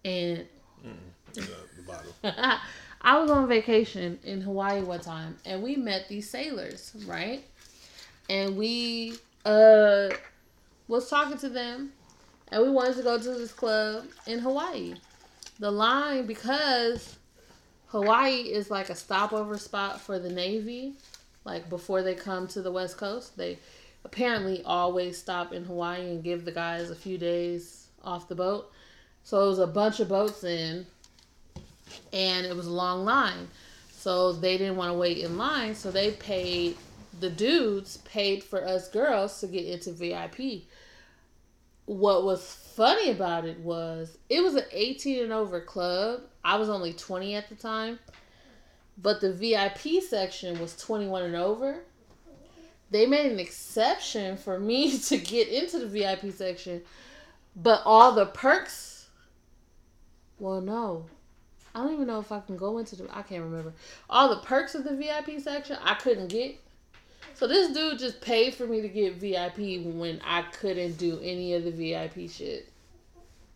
And 0.03 0.45
The, 1.33 1.41
the. 2.21 2.57
I 3.01 3.19
was 3.19 3.29
on 3.29 3.47
vacation 3.47 4.19
in 4.23 4.41
Hawaii 4.41 4.81
one 4.81 4.99
time 4.99 5.37
and 5.45 5.61
we 5.61 5.75
met 5.75 6.07
these 6.09 6.29
sailors, 6.29 6.91
right? 7.05 7.43
And 8.29 8.57
we 8.57 9.17
uh 9.45 10.09
was 10.87 11.09
talking 11.09 11.37
to 11.37 11.49
them 11.49 11.91
and 12.51 12.63
we 12.63 12.69
wanted 12.69 12.95
to 12.97 13.03
go 13.03 13.17
to 13.17 13.31
this 13.31 13.53
club 13.53 14.05
in 14.25 14.39
Hawaii. 14.39 14.95
The 15.59 15.71
line 15.71 16.25
because 16.25 17.17
Hawaii 17.87 18.41
is 18.41 18.69
like 18.69 18.89
a 18.89 18.95
stopover 18.95 19.57
spot 19.57 20.01
for 20.01 20.19
the 20.19 20.29
Navy, 20.29 20.93
like 21.43 21.69
before 21.69 22.03
they 22.03 22.15
come 22.15 22.47
to 22.49 22.61
the 22.61 22.71
West 22.71 22.97
Coast. 22.97 23.37
They 23.37 23.59
apparently 24.03 24.61
always 24.63 25.17
stop 25.17 25.53
in 25.53 25.65
Hawaii 25.65 26.01
and 26.01 26.23
give 26.23 26.45
the 26.45 26.51
guys 26.51 26.89
a 26.89 26.95
few 26.95 27.17
days 27.17 27.87
off 28.03 28.27
the 28.27 28.35
boat. 28.35 28.71
So 29.23 29.43
it 29.45 29.47
was 29.47 29.59
a 29.59 29.67
bunch 29.67 29.99
of 29.99 30.09
boats 30.09 30.43
in 30.43 30.85
and 32.13 32.45
it 32.45 32.55
was 32.55 32.67
a 32.67 32.71
long 32.71 33.05
line. 33.05 33.47
So 33.91 34.33
they 34.33 34.57
didn't 34.57 34.75
want 34.75 34.91
to 34.91 34.97
wait 34.97 35.17
in 35.17 35.37
line, 35.37 35.73
so 35.73 35.89
they 35.89 36.11
paid 36.11 36.77
the 37.19 37.29
dudes 37.29 37.97
paid 37.97 38.43
for 38.43 38.63
us 38.65 38.89
girls 38.89 39.39
to 39.39 39.47
get 39.47 39.65
into 39.65 39.91
VIP. 39.91 40.63
What 41.85 42.23
was 42.23 42.64
funny 42.75 43.11
about 43.11 43.45
it 43.45 43.59
was 43.59 44.17
it 44.29 44.43
was 44.43 44.55
an 44.55 44.65
18 44.71 45.23
and 45.23 45.33
over 45.33 45.61
club. 45.61 46.21
I 46.43 46.57
was 46.57 46.69
only 46.69 46.93
20 46.93 47.35
at 47.35 47.49
the 47.49 47.55
time. 47.55 47.99
But 48.97 49.19
the 49.19 49.33
VIP 49.33 50.01
section 50.01 50.59
was 50.59 50.77
21 50.77 51.23
and 51.23 51.35
over. 51.35 51.79
They 52.91 53.05
made 53.05 53.31
an 53.31 53.39
exception 53.39 54.37
for 54.37 54.59
me 54.59 54.97
to 55.09 55.17
get 55.17 55.49
into 55.49 55.79
the 55.79 55.87
VIP 55.87 56.31
section, 56.31 56.81
but 57.55 57.81
all 57.83 58.13
the 58.13 58.27
perks 58.27 58.95
well, 60.39 60.61
no. 60.61 61.05
I 61.73 61.79
don't 61.79 61.93
even 61.93 62.07
know 62.07 62.19
if 62.19 62.31
I 62.31 62.39
can 62.39 62.57
go 62.57 62.77
into 62.77 62.95
the. 62.95 63.07
I 63.11 63.21
can't 63.21 63.43
remember. 63.43 63.73
All 64.09 64.29
the 64.29 64.41
perks 64.41 64.75
of 64.75 64.83
the 64.83 64.95
VIP 64.95 65.41
section, 65.41 65.77
I 65.81 65.95
couldn't 65.95 66.27
get. 66.27 66.57
So 67.35 67.47
this 67.47 67.73
dude 67.73 67.99
just 67.99 68.21
paid 68.21 68.55
for 68.55 68.65
me 68.65 68.81
to 68.81 68.87
get 68.87 69.15
VIP 69.15 69.83
when 69.85 70.21
I 70.25 70.43
couldn't 70.43 70.97
do 70.97 71.19
any 71.21 71.53
of 71.53 71.65
the 71.65 71.71
VIP 71.71 72.29
shit. 72.29 72.71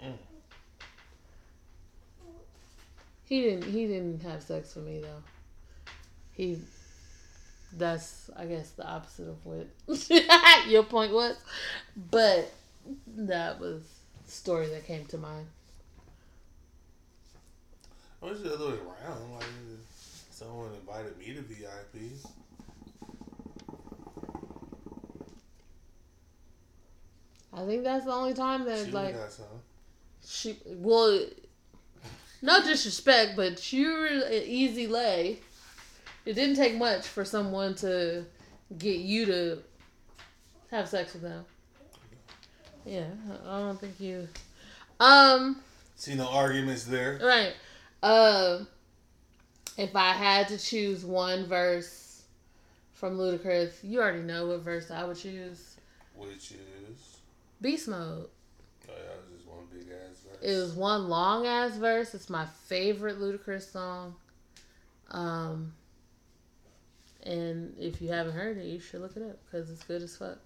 Mm. 0.04 0.14
He 3.24 3.42
didn't. 3.42 3.64
He 3.64 3.88
didn't 3.88 4.22
have 4.24 4.44
sex 4.44 4.76
with 4.76 4.86
me 4.86 5.00
though. 5.00 5.24
He. 6.34 6.60
That's 7.78 8.30
I 8.36 8.46
guess 8.48 8.72
the 8.72 8.86
opposite 8.86 9.30
of 9.30 9.46
what 9.46 9.68
your 10.68 10.84
point 10.84 11.14
was, 11.14 11.38
but 12.10 12.52
that 13.16 13.60
was 13.60 13.84
the 14.26 14.32
story 14.32 14.68
that 14.70 14.88
came 14.88 15.06
to 15.06 15.18
mind. 15.18 15.46
I 18.22 18.26
was 18.26 18.42
the 18.42 18.54
other 18.54 18.70
way 18.70 18.74
around. 18.74 19.34
Like, 19.36 19.46
someone 20.32 20.72
invited 20.74 21.18
me 21.18 21.34
to 21.36 21.42
VIP. 21.42 22.12
I 27.54 27.66
think 27.66 27.84
that's 27.84 28.06
the 28.06 28.12
only 28.12 28.34
time 28.34 28.66
that 28.66 28.86
She 28.86 28.92
like 28.92 29.16
got 29.16 29.32
some. 29.32 29.46
she 30.26 30.58
well 30.66 31.26
no 32.42 32.64
disrespect, 32.64 33.36
but 33.36 33.74
you're 33.74 34.06
an 34.06 34.44
easy 34.46 34.88
lay. 34.88 35.40
It 36.26 36.34
didn't 36.34 36.56
take 36.56 36.76
much 36.76 37.06
for 37.06 37.26
someone 37.26 37.76
to 37.76 38.26
get 38.78 39.00
you 39.00 39.26
to 39.26 39.58
have 40.72 40.88
sex 40.88 41.14
with 41.14 41.24
them. 41.24 41.44
Yeah, 42.86 43.08
I 43.48 43.60
don't 43.60 43.80
think 43.80 44.00
you 44.00 44.28
um 45.00 45.62
See 45.96 46.16
no 46.16 46.28
arguments 46.30 46.86
there. 46.86 47.20
right. 47.22 47.54
Uh 48.04 48.60
if 49.78 49.96
I 49.96 50.12
had 50.12 50.48
to 50.50 50.58
choose 50.58 51.06
one 51.06 51.46
verse 51.46 52.24
from 52.94 53.18
Ludacris, 53.18 53.72
you 53.82 54.02
already 54.02 54.20
know 54.24 54.48
what 54.48 54.60
verse 54.60 54.92
I 54.92 55.06
would 55.06 55.18
choose. 55.18 55.78
Which 56.16 56.52
is. 56.52 56.58
Beast 57.62 57.88
mode. 57.88 58.28
Oh, 58.88 58.92
was 58.92 59.36
just 59.36 59.48
one 59.48 59.66
big 59.72 59.88
ass 59.90 60.24
verse. 60.26 60.38
It 60.42 60.56
was 60.56 60.74
one 60.74 61.10
long 61.10 61.46
ass 61.46 61.76
verse. 61.76 62.14
It's 62.14 62.30
my 62.30 62.46
favorite 62.46 63.20
Ludacris 63.20 63.72
song. 63.72 64.16
Um, 65.12 65.74
and 67.24 67.76
if 67.78 68.02
you 68.02 68.10
haven't 68.10 68.34
heard 68.34 68.58
it, 68.58 68.66
you 68.66 68.80
should 68.80 69.02
look 69.02 69.18
it 69.18 69.24
up 69.24 69.40
because 69.46 69.70
it's 69.70 69.84
good 69.84 70.02
as 70.02 70.16
fuck. 70.16 70.38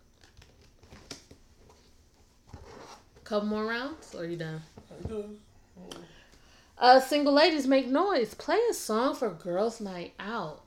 Couple 3.23 3.47
more 3.47 3.65
rounds, 3.65 4.13
or 4.15 4.25
you 4.25 4.35
done? 4.35 4.61
Uh, 6.77 6.99
single 6.99 7.33
ladies 7.33 7.67
make 7.67 7.87
noise. 7.87 8.33
Play 8.33 8.59
a 8.69 8.73
song 8.73 9.15
for 9.15 9.29
girls' 9.29 9.79
night 9.79 10.13
out. 10.19 10.61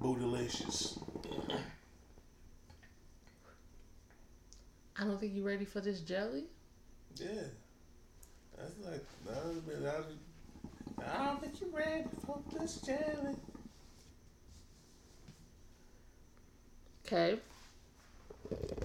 Bootylicious. 0.00 0.98
I 4.98 5.04
don't 5.04 5.18
think 5.18 5.32
you're 5.34 5.44
ready 5.44 5.64
for 5.64 5.80
this 5.80 6.00
jelly. 6.00 6.44
Yeah. 7.16 7.28
That's 8.56 8.72
like, 8.84 9.04
that 9.26 9.44
would 9.44 9.66
be, 9.66 9.74
that 9.84 10.04
would, 10.06 11.04
I 11.04 11.24
don't 11.24 11.40
think 11.40 11.60
you're 11.60 11.70
ready 11.70 12.04
for 12.24 12.40
this 12.56 12.76
jelly. 12.76 13.34
Okay. 17.06 17.38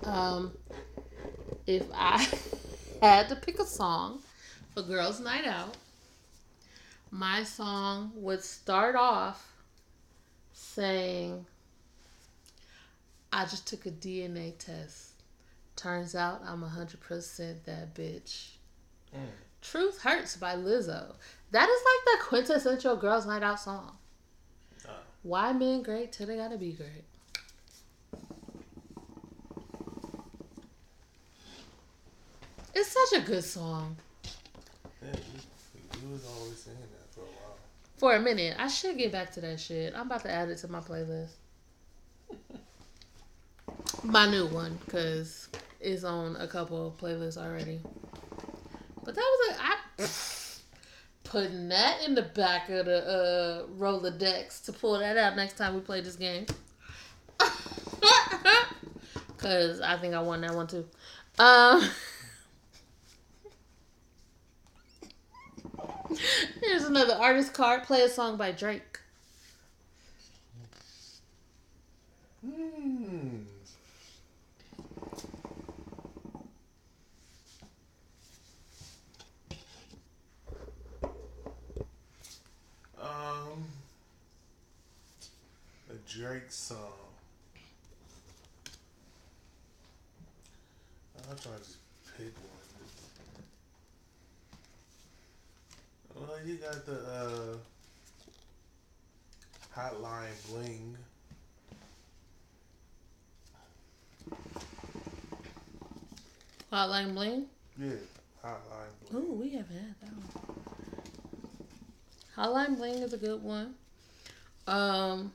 Um, 0.03 0.51
if 1.67 1.83
I 1.93 2.27
had 3.01 3.29
to 3.29 3.35
pick 3.35 3.59
a 3.59 3.65
song 3.65 4.19
for 4.73 4.81
Girls' 4.81 5.19
Night 5.19 5.45
Out, 5.45 5.77
my 7.11 7.43
song 7.43 8.11
would 8.15 8.43
start 8.43 8.95
off 8.95 9.53
saying, 10.53 11.45
I 13.31 13.45
just 13.45 13.67
took 13.67 13.85
a 13.85 13.91
DNA 13.91 14.57
test. 14.57 15.18
Turns 15.79 16.13
out 16.13 16.41
I'm 16.45 16.61
100% 16.61 17.63
that 17.63 17.95
bitch. 17.95 18.49
Mm. 19.15 19.29
Truth 19.61 20.01
Hurts 20.01 20.35
by 20.35 20.55
Lizzo. 20.55 21.13
That 21.51 21.69
is 21.69 21.81
like 21.85 22.19
the 22.19 22.25
quintessential 22.25 22.97
Girls' 22.97 23.25
Night 23.25 23.43
Out 23.43 23.61
song. 23.61 23.95
Oh. 24.85 24.91
Why 25.23 25.53
men 25.53 25.81
great 25.81 26.11
till 26.11 26.27
they 26.27 26.35
gotta 26.35 26.57
be 26.57 26.73
great? 26.73 27.05
It's 32.75 32.89
such 32.89 33.21
a 33.21 33.25
good 33.25 33.45
song. 33.45 33.95
Yeah, 35.01 35.11
you, 35.13 36.01
you 36.01 36.11
was 36.11 36.25
always 36.25 36.59
saying 36.59 36.75
that 36.77 37.13
for 37.15 37.21
a 37.21 37.23
while. 37.23 37.55
For 37.95 38.15
a 38.15 38.19
minute, 38.19 38.57
I 38.59 38.67
should 38.67 38.97
get 38.97 39.13
back 39.13 39.31
to 39.31 39.41
that 39.41 39.61
shit. 39.61 39.93
I'm 39.95 40.07
about 40.07 40.23
to 40.23 40.29
add 40.29 40.49
it 40.49 40.57
to 40.57 40.67
my 40.67 40.81
playlist. 40.81 41.35
my 44.03 44.29
new 44.29 44.45
one, 44.47 44.77
because 44.83 45.47
it's 45.79 46.03
on 46.03 46.35
a 46.37 46.47
couple 46.47 46.87
of 46.87 46.97
playlists 46.97 47.37
already. 47.37 47.81
But 49.03 49.15
that 49.15 49.21
was 49.21 49.57
a 49.57 49.61
I 49.61 49.75
putting 51.23 51.69
that 51.69 52.01
in 52.05 52.15
the 52.15 52.23
back 52.23 52.69
of 52.69 52.85
the 52.85 53.05
uh 53.05 53.67
Rolodex 53.77 54.65
to 54.65 54.73
pull 54.73 54.97
that 54.99 55.15
out 55.17 55.35
next 55.35 55.57
time 55.57 55.75
we 55.75 55.81
play 55.81 56.01
this 56.01 56.15
game. 56.15 56.45
Cause 59.37 59.79
I 59.81 59.97
think 59.97 60.13
I 60.13 60.21
won 60.21 60.41
that 60.41 60.53
one 60.53 60.67
too. 60.67 60.85
Um 61.37 61.87
Here's 66.61 66.83
another 66.85 67.13
artist 67.13 67.53
card. 67.53 67.83
Play 67.83 68.01
a 68.01 68.09
song 68.09 68.35
by 68.35 68.51
Drake. 68.51 68.99
Hmm. 72.43 73.43
Um, 83.29 83.63
a 85.91 85.93
Drake 86.11 86.49
song. 86.51 86.77
I'm 91.29 91.37
trying 91.37 91.55
to 91.55 91.59
just 91.59 91.77
pick 92.17 92.33
one. 96.15 96.27
Well, 96.27 96.39
you 96.43 96.55
got 96.55 96.85
the 96.87 96.97
uh, 96.97 97.57
Hotline 99.77 100.49
Bling. 100.49 100.97
Hotline 106.73 107.13
Bling. 107.13 107.45
Yeah, 107.79 107.89
Hotline 108.43 109.11
Bling. 109.11 109.23
Ooh, 109.23 109.33
we 109.33 109.49
haven't 109.49 109.75
had 109.75 109.95
that 110.01 110.13
one. 110.13 110.58
Hotline 112.39 112.77
Bling 112.77 112.99
is 112.99 113.11
a 113.11 113.17
good 113.17 113.43
one. 113.43 113.73
Um, 114.65 115.33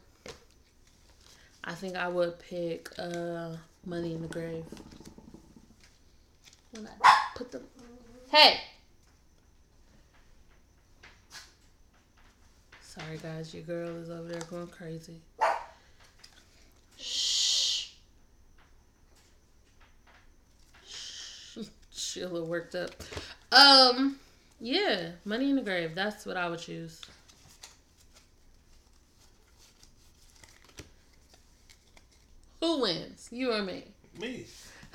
I 1.63 1.75
think 1.75 1.97
I 1.97 2.09
would 2.09 2.39
pick 2.39 2.89
uh, 2.99 3.51
Money 3.85 4.15
in 4.15 4.23
the 4.23 4.29
Grave. 4.29 4.65
When 6.71 6.87
I 6.87 6.91
put. 7.37 7.63
Hey! 8.31 8.59
Sorry, 12.81 13.19
guys, 13.23 13.53
your 13.53 13.65
girl 13.65 13.89
is 13.97 14.09
over 14.09 14.27
there 14.27 14.41
going 14.49 14.69
crazy. 14.69 15.21
Shh. 16.97 17.91
Sheila 21.93 22.43
worked 22.45 22.75
up. 22.75 22.93
Um, 23.53 24.19
yeah, 24.65 25.11
Money 25.27 25.51
in 25.51 25.57
the 25.57 25.63
Grave. 25.63 25.95
That's 25.95 26.25
what 26.25 26.39
I 26.39 26.49
would 26.49 26.59
choose. 26.59 27.03
Who 32.61 32.81
wins? 32.81 33.29
You 33.31 33.53
or 33.53 33.61
me? 33.61 33.85
Me. 34.19 34.47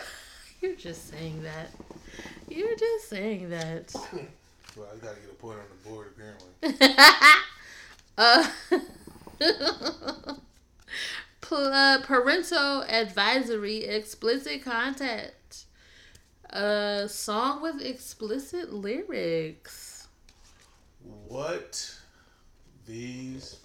You're 0.62 0.76
just 0.76 1.12
saying 1.12 1.44
that. 1.44 1.70
You're 2.50 2.76
just 2.76 3.10
saying 3.10 3.50
that. 3.52 3.94
Well, 4.78 4.88
I 4.94 4.98
gotta 5.04 5.20
get 5.20 5.32
a 5.32 5.34
point 5.34 5.58
on 5.58 5.66
the 5.84 5.90
board 5.90 6.14
apparently. 6.16 6.86
uh, 8.18 8.48
pl- 11.42 11.74
uh, 11.74 12.02
parental 12.04 12.84
advisory, 12.84 13.84
explicit 13.84 14.64
content. 14.64 15.32
A 16.52 17.08
song 17.08 17.62
with 17.62 17.82
explicit 17.82 18.74
lyrics. 18.74 20.08
What 21.28 21.96
these 22.88 23.58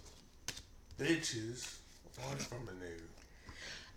bitches 0.99 1.79
want 2.23 2.43
from 2.43 2.69
a 2.69 2.73
nigga? 2.73 3.01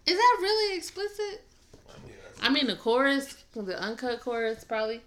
Is 0.06 0.16
that 0.18 0.38
really 0.42 0.78
explicit? 0.78 1.44
I 1.90 2.08
mean, 2.08 2.16
I 2.42 2.50
mean, 2.50 2.68
the 2.68 2.76
chorus, 2.76 3.44
the 3.54 3.78
uncut 3.78 4.22
chorus, 4.22 4.64
probably. 4.64 5.02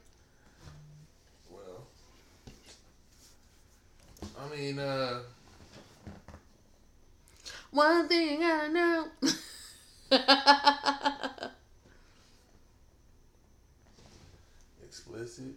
well, 1.51 1.87
I 4.39 4.55
mean, 4.55 4.79
uh, 4.79 5.21
One 7.71 8.09
thing 8.09 8.41
I 8.43 8.69
know. 8.69 9.07
explicit. 14.91 15.55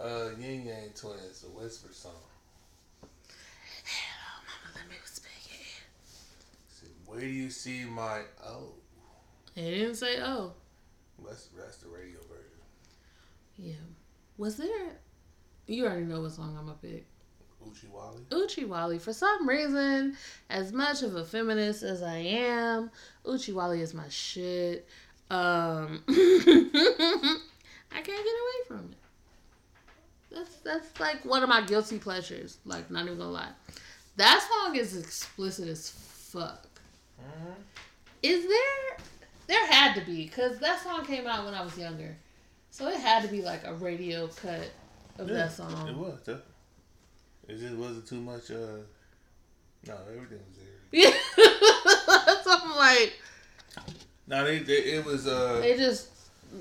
Uh, 0.00 0.30
Ying 0.40 0.64
Yang 0.64 0.88
Twins, 0.98 1.44
a 1.44 1.50
Whisper 1.50 1.92
song. 1.92 2.12
Hello, 3.84 4.40
mama, 4.48 4.74
let 4.74 4.88
me 4.88 4.96
whisper 5.02 5.28
it. 5.50 6.88
Where 7.04 7.20
do 7.20 7.26
you 7.26 7.50
see 7.50 7.84
my 7.84 8.22
oh? 8.42 8.72
He 9.54 9.70
didn't 9.70 9.96
say, 9.96 10.18
oh. 10.22 10.52
That's 11.22 11.48
that's 11.54 11.76
the 11.76 11.88
radio 11.88 12.18
version. 12.20 12.58
Yeah. 13.58 13.74
Was 14.38 14.56
there. 14.56 14.96
You 15.66 15.84
already 15.84 16.06
know 16.06 16.22
what 16.22 16.32
song 16.32 16.56
I'm 16.58 16.64
going 16.64 16.78
to 16.78 16.86
pick. 16.86 17.06
Oochie 17.62 17.90
Wally. 17.90 18.22
Oochie 18.30 18.66
Wally. 18.66 18.98
For 18.98 19.12
some 19.12 19.46
reason, 19.46 20.16
as 20.48 20.72
much 20.72 21.02
of 21.02 21.16
a 21.16 21.24
feminist 21.24 21.82
as 21.82 22.02
I 22.02 22.16
am, 22.16 22.90
Oochie 23.26 23.52
Wally 23.52 23.82
is 23.82 23.92
my 23.92 24.08
shit. 24.08 24.88
Um, 25.30 26.02
I 27.94 28.00
can't 28.00 28.06
get 28.06 28.16
away 28.16 28.66
from 28.68 28.90
it. 28.90 28.96
That's 30.34 30.56
that's 30.56 31.00
like 31.00 31.24
one 31.24 31.42
of 31.42 31.48
my 31.48 31.62
guilty 31.62 31.98
pleasures. 31.98 32.58
Like, 32.64 32.90
not 32.90 33.04
even 33.06 33.18
gonna 33.18 33.30
lie. 33.30 33.52
That 34.16 34.46
song 34.64 34.76
is 34.76 34.96
explicit 34.96 35.68
as 35.68 35.90
fuck. 35.90 36.66
Mm-hmm. 37.20 37.52
Is 38.22 38.46
there? 38.46 38.98
There 39.46 39.66
had 39.66 39.94
to 39.94 40.00
be, 40.06 40.24
because 40.24 40.58
that 40.60 40.82
song 40.82 41.04
came 41.04 41.26
out 41.26 41.44
when 41.44 41.54
I 41.54 41.62
was 41.62 41.76
younger. 41.76 42.16
So 42.70 42.88
it 42.88 42.98
had 42.98 43.22
to 43.22 43.28
be 43.28 43.42
like 43.42 43.64
a 43.64 43.74
radio 43.74 44.26
cut 44.28 44.70
of 45.18 45.28
that 45.28 45.52
song. 45.52 45.88
It 45.88 45.96
was. 45.96 46.18
That, 46.24 46.42
it 47.46 47.58
just 47.58 47.74
wasn't 47.74 48.06
too 48.08 48.20
much. 48.20 48.50
Uh, 48.50 48.78
no, 49.86 49.96
everything 50.10 50.38
was 50.48 50.56
there. 50.56 50.70
Yeah. 50.92 51.10
so 52.42 52.56
I'm 52.62 52.76
like, 52.76 53.14
No, 54.26 54.44
they, 54.44 54.60
they 54.60 54.72
it 54.94 55.04
was. 55.04 55.26
Uh, 55.26 55.58
they 55.60 55.76
just 55.76 56.08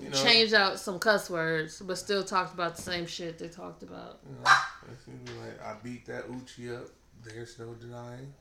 you 0.01 0.09
know, 0.09 0.15
changed 0.15 0.53
out 0.53 0.79
some 0.79 0.99
cuss 0.99 1.29
words, 1.29 1.81
but 1.81 1.97
still 1.97 2.23
talked 2.23 2.53
about 2.53 2.75
the 2.75 2.81
same 2.81 3.05
shit 3.05 3.37
they 3.37 3.47
talked 3.47 3.83
about. 3.83 4.19
You 4.27 4.35
know, 4.43 4.51
it's 4.91 5.05
gonna 5.05 5.17
be 5.19 5.31
like 5.33 5.61
I 5.63 5.75
beat 5.83 6.05
that 6.07 6.29
Oochie 6.29 6.75
up. 6.75 6.87
There's 7.23 7.57
no 7.59 7.73
denying. 7.73 8.33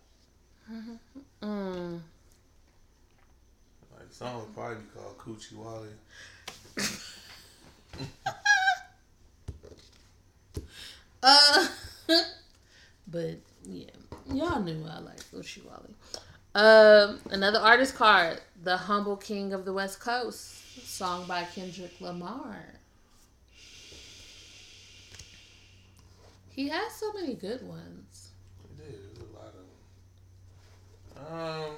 Mm. 1.42 2.00
Like 3.92 4.08
the 4.08 4.14
song 4.14 4.38
would 4.40 4.54
probably 4.54 4.76
be 4.76 4.82
called 4.94 5.18
Coochie 5.18 5.56
Wally. 5.56 5.88
Uh, 11.22 11.68
but 13.08 13.36
yeah, 13.64 13.86
y'all 14.32 14.60
knew 14.60 14.84
I 14.88 14.98
like 14.98 15.20
Oochie 15.32 15.64
Wally. 15.64 15.94
Um, 16.54 17.20
another 17.30 17.60
artist 17.60 17.94
card, 17.94 18.40
"The 18.62 18.76
Humble 18.76 19.16
King 19.16 19.52
of 19.52 19.64
the 19.64 19.72
West 19.72 20.00
Coast," 20.00 20.61
song 20.92 21.24
by 21.26 21.42
Kendrick 21.44 21.98
Lamar. 22.02 22.66
He 26.50 26.68
has 26.68 26.92
so 26.92 27.10
many 27.14 27.32
good 27.32 27.66
ones. 27.66 28.32
It 28.78 28.92
is 28.92 29.00
there's 29.14 29.30
a 29.30 29.34
lot 29.34 29.54
of 31.16 31.30
them. 31.30 31.70
Um, 31.70 31.76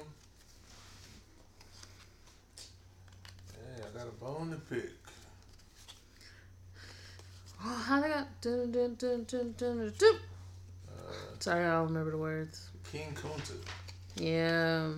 Yeah, 3.53 3.85
I 3.85 3.97
got 3.97 4.07
a 4.07 4.11
bone 4.11 4.49
to 4.51 4.57
pick. 4.75 4.91
Oh, 7.63 7.83
how 7.87 8.01
they 8.01 8.09
got 8.09 8.41
dun, 8.41 8.69
dun, 8.73 8.95
dun, 8.95 9.23
dun, 9.23 9.55
dun, 9.57 9.77
dun, 9.77 9.93
dun. 9.97 10.15
Uh, 10.89 11.13
Sorry, 11.39 11.63
I 11.63 11.71
don't 11.71 11.87
remember 11.87 12.11
the 12.11 12.17
words. 12.17 12.67
King 12.91 13.15
Kunta. 13.15 13.53
Yeah. 14.17 14.89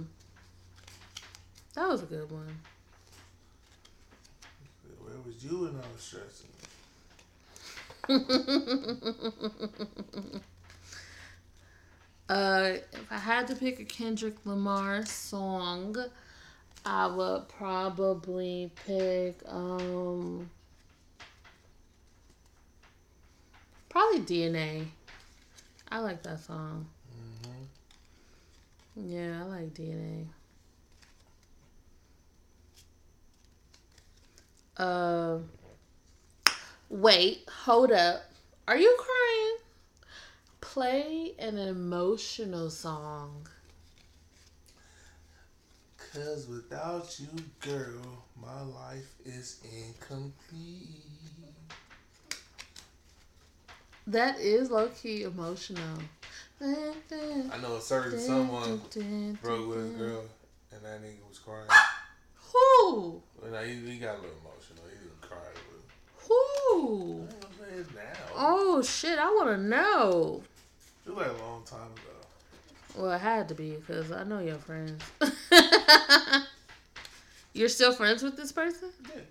That 1.76 1.88
was 1.88 2.02
a 2.02 2.08
good 2.08 2.32
one. 2.32 2.58
Was 5.28 5.44
you 5.44 5.66
and 5.68 5.78
I 5.78 5.82
was 5.94 6.02
stressing? 6.02 6.48
Uh, 12.30 12.74
if 12.92 13.10
I 13.10 13.18
had 13.18 13.48
to 13.48 13.56
pick 13.56 13.80
a 13.80 13.86
Kendrick 13.86 14.36
Lamar 14.46 15.06
song, 15.06 15.96
I 16.86 17.08
would 17.08 17.48
probably 17.48 18.70
pick 18.86 19.40
um 19.48 20.50
probably 23.88 24.20
DNA. 24.20 24.88
I 25.90 26.00
like 26.00 26.22
that 26.24 26.42
song. 26.42 26.88
Mm-hmm. 27.48 29.10
Yeah, 29.10 29.42
I 29.42 29.46
like 29.46 29.74
DNA. 29.74 30.26
Uh, 34.78 35.40
wait, 36.90 37.48
hold 37.50 37.92
up. 37.92 38.22
Are 38.68 38.78
you 38.78 38.96
crying? 39.00 39.58
Play 40.62 41.34
an 41.40 41.58
emotional 41.58 42.70
song. 42.70 43.48
Cause 46.14 46.48
without 46.48 47.20
you, 47.20 47.28
girl, 47.60 48.24
my 48.42 48.62
life 48.62 49.16
is 49.26 49.60
incomplete. 49.64 51.04
That 54.08 54.40
is 54.40 54.72
low 54.72 54.88
key 54.90 55.24
emotional. 55.24 56.00
I 56.62 57.58
know 57.62 57.76
a 57.76 57.82
certain 57.82 58.20
someone 58.20 58.82
broke 59.42 59.70
with 59.70 59.86
a 59.86 59.98
girl, 59.98 60.24
and 60.72 60.84
that 60.84 61.04
nigga 61.04 61.28
was 61.28 61.40
crying. 61.40 61.68
Who? 62.36 63.22
And 63.46 63.56
I, 63.56 63.68
he, 63.68 63.76
he 63.76 63.98
got 64.00 64.16
a 64.16 64.22
little 64.22 64.38
emotional. 64.42 64.57
He 66.78 66.84
didn't 66.84 67.02
cry, 67.02 67.18
but 67.18 67.18
Who? 67.18 67.20
I 67.20 67.22
ain't 67.22 67.42
gonna 67.42 67.54
say 67.60 67.78
it 67.80 67.96
now. 67.96 68.02
Oh 68.36 68.82
shit! 68.82 69.20
I 69.20 69.26
want 69.28 69.50
to 69.50 69.58
know. 69.58 70.44
It 71.06 71.10
was 71.10 71.18
like 71.18 71.40
a 71.40 71.44
long 71.44 71.64
time 71.64 71.92
ago. 71.92 72.18
Well, 72.98 73.12
it 73.12 73.20
had 73.20 73.48
to 73.50 73.56
be 73.56 73.72
because 73.76 74.12
I 74.12 74.24
know 74.24 74.40
your 74.40 74.58
friends. 74.58 75.04
You're 77.54 77.70
still 77.70 77.92
friends 77.94 78.22
with 78.24 78.36
this 78.38 78.52
person? 78.52 78.90
Yeah. 79.16 79.22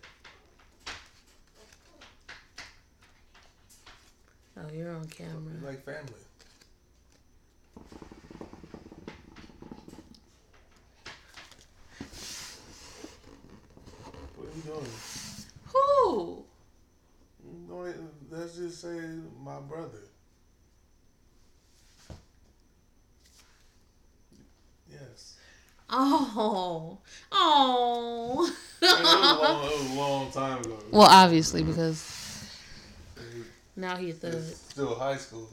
Oh, 4.59 4.73
you're 4.74 4.90
on 4.90 5.05
camera. 5.05 5.52
It's 5.55 5.64
like 5.64 5.85
family. 5.85 6.02
What 14.35 14.48
are 14.48 14.56
you 14.56 14.62
doing? 14.62 14.86
Who? 15.66 16.45
Let's 18.56 18.70
just 18.70 18.82
say 18.82 19.00
my 19.44 19.58
brother. 19.60 19.98
Yes. 24.90 25.36
Oh, 25.90 26.98
oh. 27.32 28.54
It, 28.80 28.86
was 28.86 29.00
a 29.00 29.04
long, 29.04 29.64
it 29.64 29.80
was 29.80 29.90
a 29.90 29.94
long 29.94 30.30
time 30.30 30.60
ago. 30.60 30.78
well, 30.90 31.08
obviously 31.10 31.64
because 31.64 32.48
now 33.74 33.96
he's 33.96 34.20
the 34.20 34.40
still 34.40 34.94
high 34.94 35.16
school. 35.16 35.50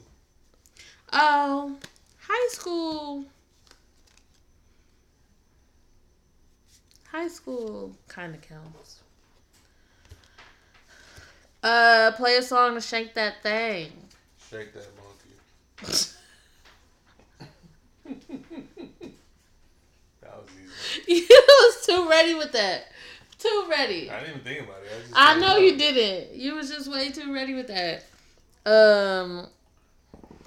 oh 1.12 1.76
high 2.20 2.48
school. 2.50 3.24
High 7.08 7.28
school 7.28 7.96
kind 8.08 8.34
of 8.34 8.40
counts. 8.40 9.03
Uh, 11.64 12.12
play 12.12 12.36
a 12.36 12.42
song 12.42 12.74
to 12.74 12.80
shake 12.80 13.14
that 13.14 13.42
thing. 13.42 13.90
Shake 14.50 14.72
that 14.74 14.86
monkey. 14.96 16.10
That 20.20 20.36
was 20.36 20.48
easy. 21.06 21.26
you 21.28 21.28
was 21.30 21.86
too 21.86 22.08
ready 22.08 22.34
with 22.34 22.52
that. 22.52 22.84
Too 23.38 23.64
ready. 23.70 24.10
I 24.10 24.20
didn't 24.20 24.30
even 24.30 24.40
think 24.42 24.60
about 24.68 24.82
it. 24.82 24.90
I, 24.94 25.00
just 25.00 25.12
I 25.16 25.38
know 25.40 25.56
you 25.56 25.72
it. 25.72 25.78
didn't. 25.78 26.34
You 26.36 26.54
was 26.54 26.70
just 26.70 26.90
way 26.90 27.10
too 27.10 27.32
ready 27.32 27.54
with 27.54 27.68
that. 27.68 28.04
Um, 28.66 29.46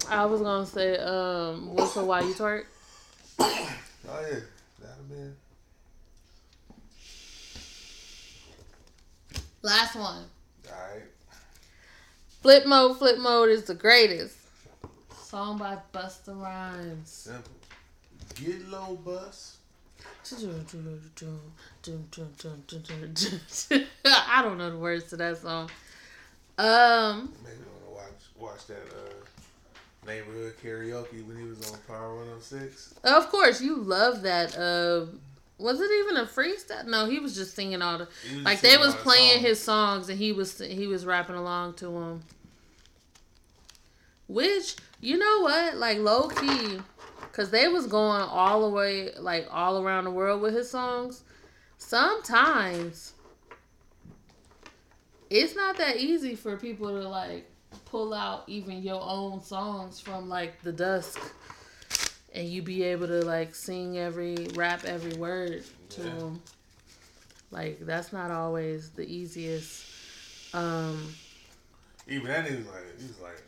I 0.10 0.26
was 0.26 0.42
gonna 0.42 0.66
say, 0.66 0.98
um, 0.98 1.74
whistle 1.76 2.06
why 2.08 2.22
you 2.22 2.34
twerk. 2.34 2.66
Oh 3.40 3.76
yeah, 4.08 4.40
that'd 4.82 5.10
been. 5.10 5.36
Last 9.62 9.96
one. 9.96 10.24
All 10.68 10.74
right. 10.74 11.04
Flip 12.48 12.66
mode. 12.66 12.98
Flip 12.98 13.18
mode 13.20 13.50
is 13.50 13.66
the 13.66 13.76
greatest. 13.76 14.38
Song 15.22 15.58
by 15.58 15.78
Busta 15.94 16.34
Rhymes. 16.42 17.10
Simple. 17.10 17.52
Get 18.36 18.70
low, 18.70 18.96
bus. 19.04 19.58
I 24.06 24.42
don't 24.42 24.58
know 24.58 24.72
the 24.72 24.78
words 24.78 25.10
to 25.10 25.18
that 25.18 25.40
song. 25.40 25.70
Um, 26.58 27.34
Maybe 27.44 27.58
want 27.68 27.84
to 27.84 28.40
watch 28.40 28.54
watch 28.54 28.66
that 28.68 28.78
uh, 28.96 30.08
neighborhood 30.08 30.54
karaoke 30.64 31.28
when 31.28 31.36
he 31.36 31.44
was 31.44 31.70
on 31.70 31.78
Power 31.86 32.16
106. 32.16 32.94
of 33.04 33.28
course 33.28 33.60
you 33.60 33.76
love 33.76 34.22
that. 34.22 34.58
Uh, 34.58 35.08
was 35.58 35.82
it 35.82 35.90
even 36.00 36.16
a 36.16 36.26
freestyle? 36.26 36.86
No, 36.86 37.08
he 37.08 37.20
was 37.20 37.36
just 37.36 37.56
singing 37.56 37.82
all 37.82 37.98
the 37.98 38.08
like 38.44 38.62
they 38.62 38.78
was 38.78 38.96
playing 38.96 39.32
songs. 39.32 39.46
his 39.46 39.62
songs 39.62 40.08
and 40.08 40.18
he 40.18 40.32
was 40.32 40.60
he 40.60 40.88
was 40.88 41.06
rapping 41.06 41.36
along 41.36 41.74
to 41.74 41.88
them. 41.88 42.24
Which 44.28 44.76
you 45.00 45.18
know 45.18 45.42
what, 45.42 45.78
like 45.78 46.00
low 46.00 46.28
key, 46.28 46.80
cause 47.32 47.50
they 47.50 47.68
was 47.68 47.88
going 47.88 48.22
all 48.22 48.62
the 48.70 48.76
way 48.76 49.12
like 49.18 49.48
all 49.52 49.82
around 49.82 50.04
the 50.06 50.12
world 50.12 50.42
with 50.42 50.54
his 50.54 50.70
songs. 50.70 51.24
Sometimes 51.78 53.14
it's 55.30 55.56
not 55.56 55.78
that 55.78 55.98
easy 55.98 56.36
for 56.36 56.58
people 56.58 56.88
to 56.90 57.08
like 57.08 57.50
pull 57.86 58.14
out 58.14 58.44
even 58.48 58.82
your 58.82 59.02
own 59.02 59.42
songs 59.42 60.00
from 60.00 60.30
like 60.30 60.62
the 60.62 60.72
dusk 60.72 61.20
and 62.34 62.48
you 62.48 62.62
be 62.62 62.84
able 62.84 63.08
to 63.08 63.24
like 63.26 63.54
sing 63.54 63.98
every 63.98 64.48
rap 64.56 64.84
every 64.86 65.14
word 65.18 65.64
to 65.90 66.02
Yeah. 66.02 66.10
them 66.10 66.42
like 67.52 67.80
that's 67.82 68.12
not 68.14 68.32
always 68.32 68.92
the 68.92 69.04
easiest 69.06 69.86
um 70.54 71.14
Even 72.08 72.28
that 72.28 72.46
nigga 72.46 72.58
was 72.58 72.68
like, 72.68 73.00
he 73.00 73.08
was 73.08 73.20
like. 73.20 73.44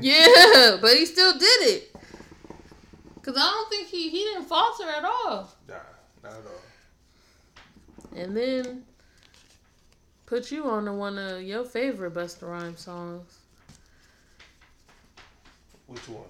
Yeah 0.00 0.76
but 0.80 0.94
he 0.96 1.06
still 1.06 1.32
did 1.32 1.62
it 1.68 1.96
because 3.14 3.36
i 3.36 3.40
don't 3.40 3.68
think 3.70 3.88
he 3.88 4.08
he 4.10 4.18
didn't 4.18 4.44
falter 4.44 4.84
at 4.88 5.04
all 5.04 5.50
Nah, 5.68 5.74
not 6.22 6.32
at 6.32 6.38
all. 6.46 7.62
and 8.16 8.36
then 8.36 8.84
put 10.26 10.50
you 10.50 10.64
on 10.68 10.84
to 10.86 10.92
one 10.92 11.18
of 11.18 11.42
your 11.42 11.64
favorite 11.64 12.14
Busta 12.14 12.48
Rhymes 12.48 12.80
songs 12.80 13.38
Which 15.86 16.08
one? 16.08 16.24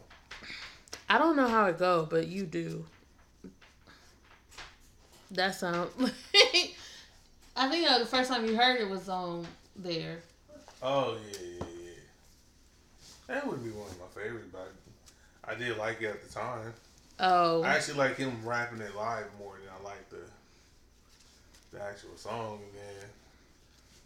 I 1.09 1.19
don't 1.19 1.37
know 1.37 1.47
how 1.49 1.67
it 1.67 1.79
go, 1.79 2.07
but 2.11 2.27
you 2.29 2.45
do. 2.47 2.85
That 5.31 5.55
sound. 5.55 5.91
I 7.57 7.69
think 7.71 7.91
uh, 7.91 7.99
the 7.99 8.07
first 8.07 8.29
time 8.31 8.45
you 8.47 8.57
heard 8.57 8.81
it 8.81 8.89
was 8.89 9.09
on 9.09 9.47
there. 9.77 10.19
Oh 10.83 11.17
yeah, 11.33 11.39
yeah. 11.61 11.66
That 13.27 13.47
would 13.47 13.63
be 13.63 13.71
one 13.71 13.89
of 13.89 13.99
my 13.99 14.23
favorites, 14.23 14.49
but 14.53 14.73
I 15.45 15.55
did 15.55 15.77
like 15.77 16.01
it 16.03 16.07
at 16.07 16.23
the 16.23 16.33
time. 16.33 16.73
Oh, 17.19 17.63
I 17.63 17.77
actually 17.77 17.99
like 17.99 18.17
him 18.17 18.45
rapping 18.45 18.81
it 18.81 18.95
live 18.95 19.27
more 19.39 19.55
than 19.55 19.71
I 19.81 19.85
like 19.85 20.09
the 20.11 20.19
the 21.73 21.83
actual 21.83 22.17
song. 22.17 22.61
And 22.63 22.75
then, 22.75 23.09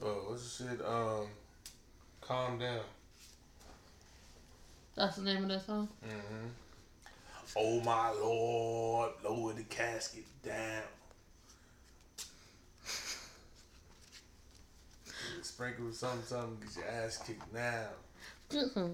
oh, 0.02 0.24
what's 0.28 0.58
the 0.58 0.68
shit? 0.68 0.86
Um, 0.86 1.26
calm 2.20 2.58
down. 2.58 2.80
that's 4.94 5.16
the 5.16 5.22
name 5.22 5.42
of 5.42 5.48
that 5.48 5.62
song. 5.66 5.88
Mm-hmm. 6.06 6.46
Oh 7.56 7.80
my 7.80 8.10
lord, 8.10 9.12
lower 9.24 9.52
the 9.52 9.64
casket 9.64 10.24
down. 10.44 10.84
Sprinkle 15.42 15.86
with 15.86 15.96
something, 15.96 16.22
something, 16.24 16.58
get 16.60 16.76
your 16.76 16.88
ass 16.88 17.18
kicked 17.26 17.52
now. 17.52 17.88
Ground 18.50 18.88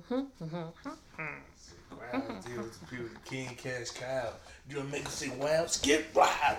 deal 2.44 2.62
with 2.62 2.78
the 2.80 2.86
people, 2.86 3.08
king 3.24 3.48
cash 3.56 3.90
cow. 3.90 4.28
You 4.68 4.76
wanna 4.78 4.90
make 4.90 5.06
us 5.06 5.14
say 5.14 5.30
wow, 5.30 5.64
skip 5.66 6.14
wow, 6.14 6.56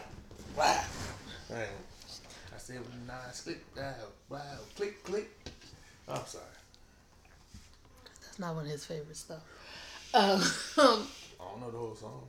wow. 0.58 0.84
Man, 1.50 1.68
that's 2.52 2.64
79, 2.64 3.16
slip 3.34 3.76
down, 3.76 3.94
wow, 4.30 4.40
click, 4.76 5.04
click. 5.04 5.30
I'm 6.08 6.26
sorry. 6.26 6.44
That's 8.24 8.40
not 8.40 8.56
one 8.56 8.66
of 8.66 8.72
his 8.72 8.86
favorites 8.86 9.24
though. 9.24 9.36
Um, 10.18 10.42
I 10.78 11.04
don't 11.40 11.62
know 11.62 11.72
the 11.72 11.78
whole 11.78 11.96
song. 11.96 12.28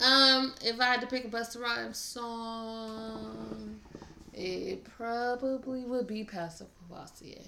um, 0.00 0.54
if 0.64 0.80
I 0.80 0.84
had 0.84 1.00
to 1.02 1.06
pick 1.06 1.24
a 1.26 1.28
Busta 1.28 1.60
Rhymes 1.60 1.98
song, 1.98 3.80
it 4.32 4.84
probably 4.96 5.84
would 5.84 6.06
be 6.06 6.24
Pastor 6.24 6.64
Cavassier. 6.90 7.42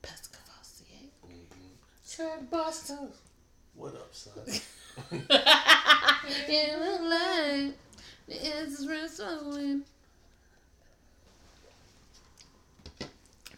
Pass 0.00 0.20
the 0.26 0.31
Courvoisier. 0.31 0.31
What 3.74 3.94
up, 3.94 4.08
son? 4.12 4.32
In 5.10 5.20
the 6.80 6.98
light, 7.00 7.72
the 8.28 8.54
answers 8.54 8.86
were 8.86 9.08
swollen. 9.08 9.84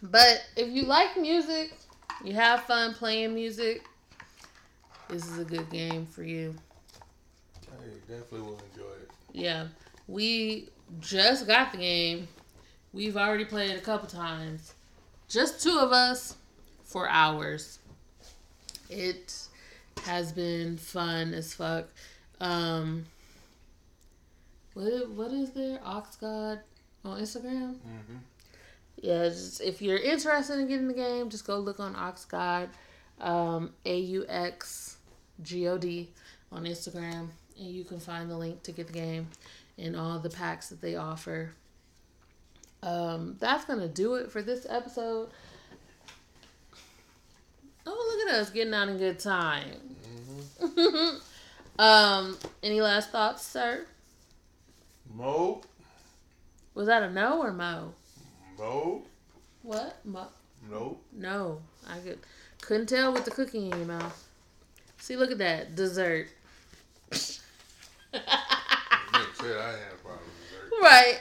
But 0.01 0.45
if 0.55 0.69
you 0.69 0.83
like 0.83 1.17
music, 1.19 1.73
you 2.23 2.33
have 2.33 2.61
fun 2.61 2.93
playing 2.93 3.33
music, 3.35 3.83
this 5.09 5.27
is 5.27 5.37
a 5.37 5.43
good 5.43 5.69
game 5.69 6.05
for 6.05 6.23
you. 6.23 6.55
I 7.67 7.83
definitely 8.07 8.39
will 8.41 8.61
enjoy 8.71 8.93
it. 9.01 9.11
Yeah, 9.33 9.67
we 10.07 10.69
just 11.01 11.45
got 11.45 11.73
the 11.73 11.79
game. 11.79 12.29
We've 12.93 13.17
already 13.17 13.43
played 13.43 13.71
it 13.71 13.77
a 13.77 13.81
couple 13.81 14.07
times. 14.07 14.75
Just 15.27 15.61
two 15.61 15.77
of 15.77 15.91
us 15.91 16.35
for 16.85 17.09
hours. 17.09 17.79
It 18.89 19.33
has 20.03 20.31
been 20.31 20.77
fun 20.77 21.33
as 21.33 21.53
fuck. 21.53 21.87
Um, 22.39 23.05
what 24.73 25.09
what 25.09 25.31
is 25.31 25.51
there? 25.51 25.79
Aux 25.85 26.03
God 26.19 26.59
on 27.03 27.19
Instagram. 27.19 27.75
Mm-hmm. 27.75 28.17
Yeah, 29.01 29.29
just, 29.29 29.61
if 29.61 29.81
you're 29.81 29.97
interested 29.97 30.59
in 30.59 30.67
getting 30.67 30.87
the 30.87 30.93
game, 30.93 31.29
just 31.29 31.45
go 31.45 31.59
look 31.59 31.79
on 31.79 31.95
Aux 31.95 32.25
God, 32.29 32.69
um, 33.19 33.73
A 33.85 33.97
U 33.97 34.25
X 34.27 34.97
G 35.41 35.67
O 35.67 35.77
D 35.77 36.09
on 36.51 36.65
Instagram, 36.65 37.29
and 37.59 37.67
you 37.71 37.83
can 37.83 37.99
find 37.99 38.29
the 38.29 38.37
link 38.37 38.63
to 38.63 38.71
get 38.71 38.87
the 38.87 38.93
game 38.93 39.27
and 39.77 39.95
all 39.95 40.19
the 40.19 40.29
packs 40.29 40.69
that 40.69 40.81
they 40.81 40.95
offer. 40.95 41.51
Um, 42.83 43.35
that's 43.39 43.65
gonna 43.65 43.87
do 43.87 44.15
it 44.15 44.31
for 44.31 44.41
this 44.41 44.65
episode. 44.69 45.29
Oh, 47.85 48.17
look 48.25 48.27
at 48.33 48.41
us 48.41 48.49
getting 48.49 48.73
out 48.73 48.89
in 48.89 48.97
good 48.97 49.19
time. 49.19 49.65
Mm-hmm. 50.61 51.17
um, 51.79 52.37
any 52.63 52.81
last 52.81 53.11
thoughts, 53.11 53.45
sir? 53.45 53.85
Mo, 55.13 55.61
Was 56.73 56.87
that 56.87 57.03
a 57.03 57.09
no 57.11 57.41
or 57.41 57.53
mo? 57.53 57.93
Mo, 58.57 59.03
What? 59.61 59.97
Mo? 60.05 60.27
no. 60.69 60.97
No, 61.13 61.59
I 61.87 61.99
could 61.99 62.19
couldn't 62.61 62.87
tell 62.87 63.13
with 63.13 63.25
the 63.25 63.31
cooking 63.31 63.71
in 63.71 63.77
your 63.77 63.87
mouth. 63.87 64.27
See, 64.97 65.15
look 65.15 65.31
at 65.31 65.37
that 65.37 65.75
dessert. 65.75 66.27
I 68.13 68.17
had 68.17 69.93
a 69.93 69.97
with 70.03 70.19
dessert. 70.49 70.71
right. 70.81 71.19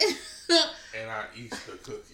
And 0.98 1.10
I 1.10 1.24
eat 1.36 1.50
the 1.50 1.72
cookie. 1.78 2.13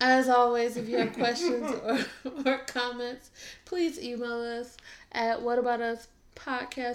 As 0.00 0.28
always, 0.28 0.76
if 0.76 0.88
you 0.88 0.96
have 0.98 1.12
questions 1.14 1.70
or, 1.82 1.98
or 2.46 2.58
comments, 2.66 3.30
please 3.64 4.00
email 4.00 4.40
us 4.40 4.76
at 5.12 5.40
whataboutuspodcast 5.40 6.06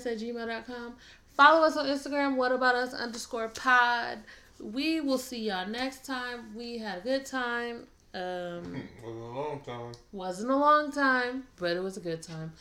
at 0.06 0.18
gmail.com. 0.20 0.94
Follow 1.36 1.66
us 1.66 1.76
on 1.76 1.86
Instagram, 1.88 2.36
whataboutus 2.38 2.98
underscore 2.98 3.50
pod. 3.50 4.20
We 4.62 5.02
will 5.02 5.18
see 5.18 5.48
y'all 5.50 5.68
next 5.68 6.06
time. 6.06 6.56
We 6.56 6.78
had 6.78 7.00
a 7.00 7.02
good 7.02 7.26
time. 7.26 7.88
Um, 8.14 8.84
Was 9.04 9.04
a 9.04 9.10
long 9.10 9.60
time. 9.66 9.92
wasn't 10.12 10.52
a 10.52 10.56
long 10.56 10.92
time, 10.92 11.44
but 11.58 11.76
it 11.76 11.82
was 11.82 11.98
a 11.98 12.00
good 12.00 12.22
time. 12.22 12.54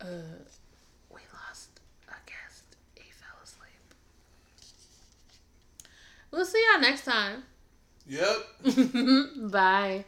Uh, 0.00 0.06
we 1.10 1.20
lost 1.34 1.68
a 2.08 2.14
guest. 2.26 2.64
He 2.96 3.02
fell 3.12 3.36
asleep. 3.44 3.94
We'll 6.30 6.46
see 6.46 6.64
y'all 6.72 6.80
next 6.80 7.04
time. 7.04 7.44
Yep. 8.06 8.36
Bye. 9.50 10.04